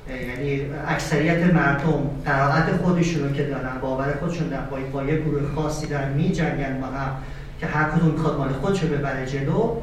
یعنی 0.09 0.61
اکثریت 0.87 1.55
مردم 1.55 2.11
قرائت 2.25 2.77
خودشون 2.77 3.33
که 3.33 3.43
دارن 3.43 3.81
باور 3.81 4.15
خودشون 4.21 4.49
در 4.49 4.61
با 4.93 5.03
یه 5.03 5.21
گروه 5.21 5.55
خاصی 5.55 5.87
دارن 5.87 6.13
می 6.13 6.31
جنگن 6.31 6.81
با 6.81 6.87
هم 6.87 7.17
که 7.61 7.67
هر 7.67 7.91
کدوم 7.91 8.11
می‌خواد 8.11 8.39
مال 8.39 8.53
خودشو 8.53 8.87
ببره 8.87 9.27
جلو. 9.27 9.77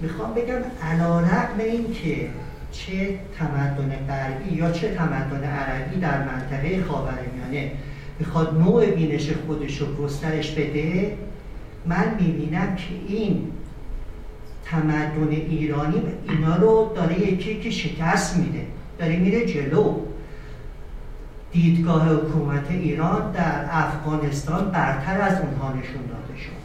می‌خوام 0.00 0.34
بگم 0.34 0.58
علا 0.82 1.20
رقم 1.20 1.58
این 1.58 1.92
که 1.92 2.28
چه 2.72 3.18
تمدن 3.38 4.06
غربی 4.08 4.54
یا 4.54 4.70
چه 4.70 4.94
تمدن 4.94 5.44
عربی 5.44 6.00
در 6.00 6.18
منطقه 6.18 6.84
خاورمیانه 6.84 7.72
می‌خواد 8.18 8.58
نوع 8.58 8.86
بینش 8.86 9.30
خودش 9.46 9.78
رو 9.78 9.94
گسترش 9.94 10.50
بده؟ 10.50 11.16
من 11.86 12.14
می‌بینم 12.20 12.76
که 12.76 13.14
این 13.14 13.52
تمدن 14.64 15.28
ایرانی 15.28 16.02
اینا 16.28 16.56
رو 16.56 16.92
داره 16.96 17.20
یکی 17.20 17.60
که 17.60 17.70
شکست 17.70 18.36
میده 18.36 18.66
داره 18.98 19.16
میره 19.16 19.46
جلو. 19.46 19.94
دیدگاه 21.52 22.08
حکومت 22.14 22.70
ایران 22.70 23.32
در 23.32 23.64
افغانستان 23.70 24.70
برتر 24.70 25.20
از 25.20 25.40
اونها 25.40 25.68
نشون 25.68 26.02
داده 26.08 26.40
شد 26.40 26.62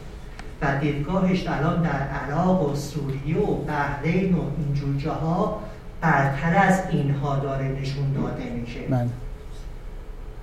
و 0.62 0.80
دیدگاهش 0.80 1.46
الان 1.46 1.82
در 1.82 1.90
عراق 1.90 2.72
و 2.72 2.74
سوریه 2.74 3.38
و 3.38 3.54
بحرین 3.54 4.34
و 4.34 4.42
اینجور 4.58 4.96
جاها 4.96 5.62
برتر 6.00 6.56
از 6.56 6.80
اینها 6.90 7.38
داره 7.38 7.68
نشون 7.68 8.12
داده 8.12 8.50
میشه. 8.60 8.80
من. 8.90 9.08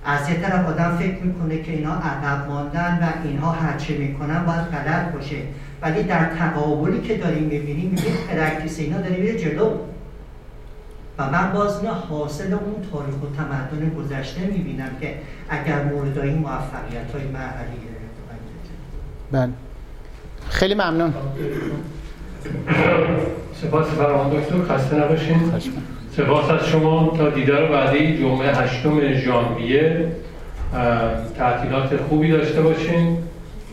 از 0.04 0.28
یه 0.28 0.36
طرف 0.36 0.66
آدم 0.66 0.96
فکر 0.96 1.22
می‌کنه 1.22 1.62
که 1.62 1.72
اینا 1.72 1.94
عقب 1.94 2.48
مانده‌ن 2.48 2.98
و 3.02 3.26
اینها 3.26 3.50
هرچه 3.50 3.98
می‌کنن 3.98 4.44
باید 4.44 4.60
غلط 4.60 5.12
باشه. 5.12 5.36
ولی 5.82 6.02
در 6.02 6.24
تقابلی 6.24 7.00
که 7.00 7.16
داریم 7.16 7.42
می‌بینیم 7.42 7.90
می‌بینیم 7.90 8.16
practice 8.30 8.78
اینا 8.78 9.00
داره 9.00 9.16
میره 9.16 9.38
جلو. 9.38 9.70
و 11.18 11.30
من 11.30 11.52
باز 11.52 11.78
اینا 11.78 11.94
حاصل 11.94 12.52
اون 12.52 12.90
تاریخ 12.92 13.14
و 13.14 13.36
تمدن 13.36 13.90
گذشته 13.90 14.40
می‌بینم 14.40 14.90
که 15.00 15.14
اگر 15.48 15.84
مورد 15.84 16.18
این 16.18 16.38
موفقیت 16.38 17.10
های 17.14 17.26
مرحله‌ای 17.26 17.76
بله. 19.32 19.52
خیلی 20.48 20.74
ممنون. 20.74 21.14
سپاس 23.62 23.86
فرمان 23.86 24.30
دکتر 24.30 24.74
خسته 24.74 24.96
نباشین. 24.96 25.52
سپاس 26.16 26.50
از 26.50 26.68
شما 26.68 27.14
تا 27.18 27.30
دیدار 27.30 27.66
بعدی 27.66 28.18
جمعه 28.18 28.54
هشتم 28.54 29.12
ژانویه. 29.12 30.06
تعطیلات 31.38 31.96
خوبی 32.08 32.32
داشته 32.32 32.62
باشین 32.62 33.18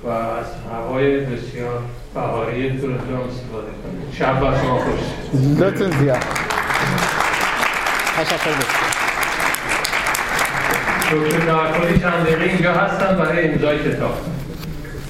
و 0.04 0.08
از 0.10 0.46
هوای 0.74 1.20
بسیار 1.20 1.80
بهاری 2.14 2.70
تورنتو 2.70 3.04
استفاده 3.30 3.68
کنید 3.84 4.14
شب 4.14 4.40
بر 4.40 4.58
شما 4.62 4.80
خوش 4.80 5.00
لطفا 5.60 5.90
زیاد. 6.00 6.18
تشکر 8.18 8.52
دکتر 8.52 8.84
نوکلی 11.12 12.00
چند 12.00 12.24
دقیقه 12.24 12.44
اینجا 12.44 12.74
هستن 12.74 13.18
برای 13.18 13.48
امضای 13.48 13.80
کتاب. 13.80 14.16